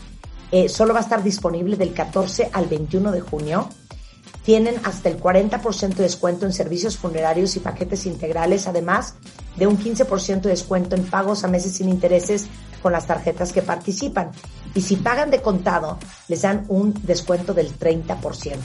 Eh, 0.50 0.68
solo 0.68 0.92
va 0.92 1.00
a 1.00 1.02
estar 1.02 1.22
disponible 1.22 1.76
del 1.76 1.92
14 1.92 2.50
al 2.52 2.66
21 2.66 3.12
de 3.12 3.20
junio. 3.20 3.68
Tienen 4.44 4.76
hasta 4.84 5.08
el 5.08 5.20
40% 5.20 5.94
de 5.94 6.02
descuento 6.02 6.46
en 6.46 6.52
servicios 6.52 6.96
funerarios 6.96 7.56
y 7.56 7.60
paquetes 7.60 8.06
integrales, 8.06 8.66
además 8.66 9.14
de 9.56 9.66
un 9.66 9.78
15% 9.78 10.42
de 10.42 10.50
descuento 10.50 10.94
en 10.94 11.04
pagos 11.04 11.44
a 11.44 11.48
meses 11.48 11.72
sin 11.72 11.88
intereses 11.88 12.46
con 12.82 12.92
las 12.92 13.06
tarjetas 13.06 13.52
que 13.52 13.62
participan. 13.62 14.30
Y 14.74 14.82
si 14.82 14.96
pagan 14.96 15.30
de 15.30 15.42
contado, 15.42 15.98
les 16.28 16.42
dan 16.42 16.64
un 16.68 16.94
descuento 17.04 17.54
del 17.54 17.76
30%. 17.76 18.58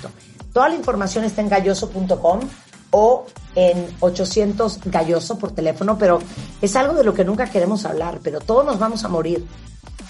Toda 0.53 0.69
la 0.69 0.75
información 0.75 1.23
está 1.23 1.41
en 1.41 1.49
galloso.com 1.49 2.41
o 2.91 3.25
en 3.55 3.87
800 3.99 4.79
galloso 4.85 5.37
por 5.37 5.51
teléfono, 5.51 5.97
pero 5.97 6.19
es 6.61 6.75
algo 6.75 6.93
de 6.93 7.03
lo 7.03 7.13
que 7.13 7.25
nunca 7.25 7.47
queremos 7.47 7.85
hablar, 7.85 8.19
pero 8.23 8.39
todos 8.39 8.65
nos 8.65 8.79
vamos 8.79 9.03
a 9.03 9.07
morir 9.07 9.45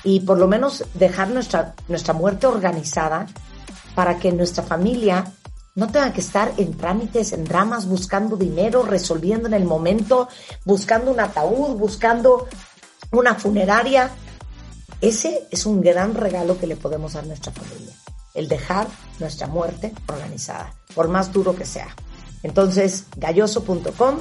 y 0.04 0.22
por 0.22 0.38
lo 0.38 0.48
menos 0.48 0.84
dejar 0.94 1.30
nuestra, 1.30 1.76
nuestra 1.88 2.14
muerte 2.14 2.48
organizada 2.48 3.28
para 3.96 4.18
que 4.18 4.32
nuestra 4.32 4.64
familia 4.64 5.32
no 5.76 5.88
tenga 5.88 6.12
que 6.12 6.22
estar 6.22 6.52
en 6.58 6.76
trámites, 6.76 7.32
en 7.32 7.46
dramas, 7.46 7.86
buscando 7.86 8.36
dinero, 8.36 8.84
resolviendo 8.84 9.48
en 9.48 9.54
el 9.54 9.66
momento, 9.66 10.28
buscando 10.66 11.12
un 11.12 11.20
ataúd, 11.20 11.78
buscando 11.78 12.48
una 13.12 13.36
funeraria. 13.36 14.12
Ese 15.00 15.48
es 15.50 15.66
un 15.66 15.82
gran 15.82 16.14
regalo 16.14 16.60
que 16.60 16.68
le 16.68 16.76
podemos 16.76 17.14
dar 17.14 17.24
a 17.24 17.28
nuestra 17.28 17.52
familia, 17.52 17.94
el 18.34 18.48
dejar 18.48 18.88
nuestra 19.20 19.48
muerte 19.48 19.94
organizada, 20.08 20.74
por 20.94 21.08
más 21.08 21.32
duro 21.32 21.56
que 21.56 21.66
sea. 21.66 21.96
Entonces, 22.44 23.06
galloso.com 23.18 24.18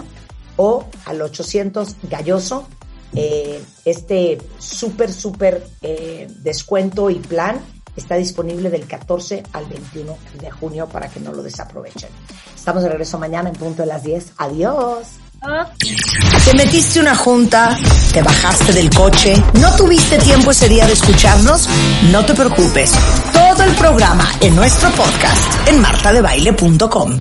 o 0.57 0.85
al 1.07 1.23
800 1.23 1.97
galloso, 2.03 2.67
eh, 3.15 3.63
este 3.85 4.39
súper, 4.59 5.13
súper 5.13 5.67
eh, 5.83 6.29
descuento 6.43 7.11
y 7.11 7.17
plan 7.17 7.61
está 7.97 8.17
disponible 8.17 8.71
del 8.71 8.87
14 8.87 9.43
al 9.53 9.67
21 9.67 10.17
de 10.41 10.51
junio 10.51 10.87
para 10.89 11.09
que 11.09 11.21
no 11.21 11.33
lo 11.33 11.43
desaprovechen. 11.43 12.11
Estamos 12.55 12.83
de 12.83 12.89
regreso 12.89 13.19
mañana 13.19 13.49
en 13.49 13.57
punto 13.57 13.83
de 13.83 13.89
las 13.89 14.03
10. 14.03 14.33
Adiós. 14.39 15.07
Te 16.45 16.55
metiste 16.55 17.01
una 17.01 17.17
junta, 17.17 17.79
te 18.13 18.23
bajaste 18.23 18.75
del 18.75 18.91
coche, 18.91 19.35
no 19.55 19.75
tuviste 19.75 20.19
tiempo 20.19 20.51
ese 20.51 20.69
día 20.69 20.87
de 20.87 20.93
escucharnos, 20.93 21.67
no 22.11 22.25
te 22.27 22.35
preocupes. 22.35 22.93
Todo 23.33 23.65
el 23.65 23.75
programa 23.75 24.31
en 24.41 24.55
nuestro 24.55 24.91
podcast 24.91 25.69
en 25.69 25.81
martadebaile.com. 25.81 27.21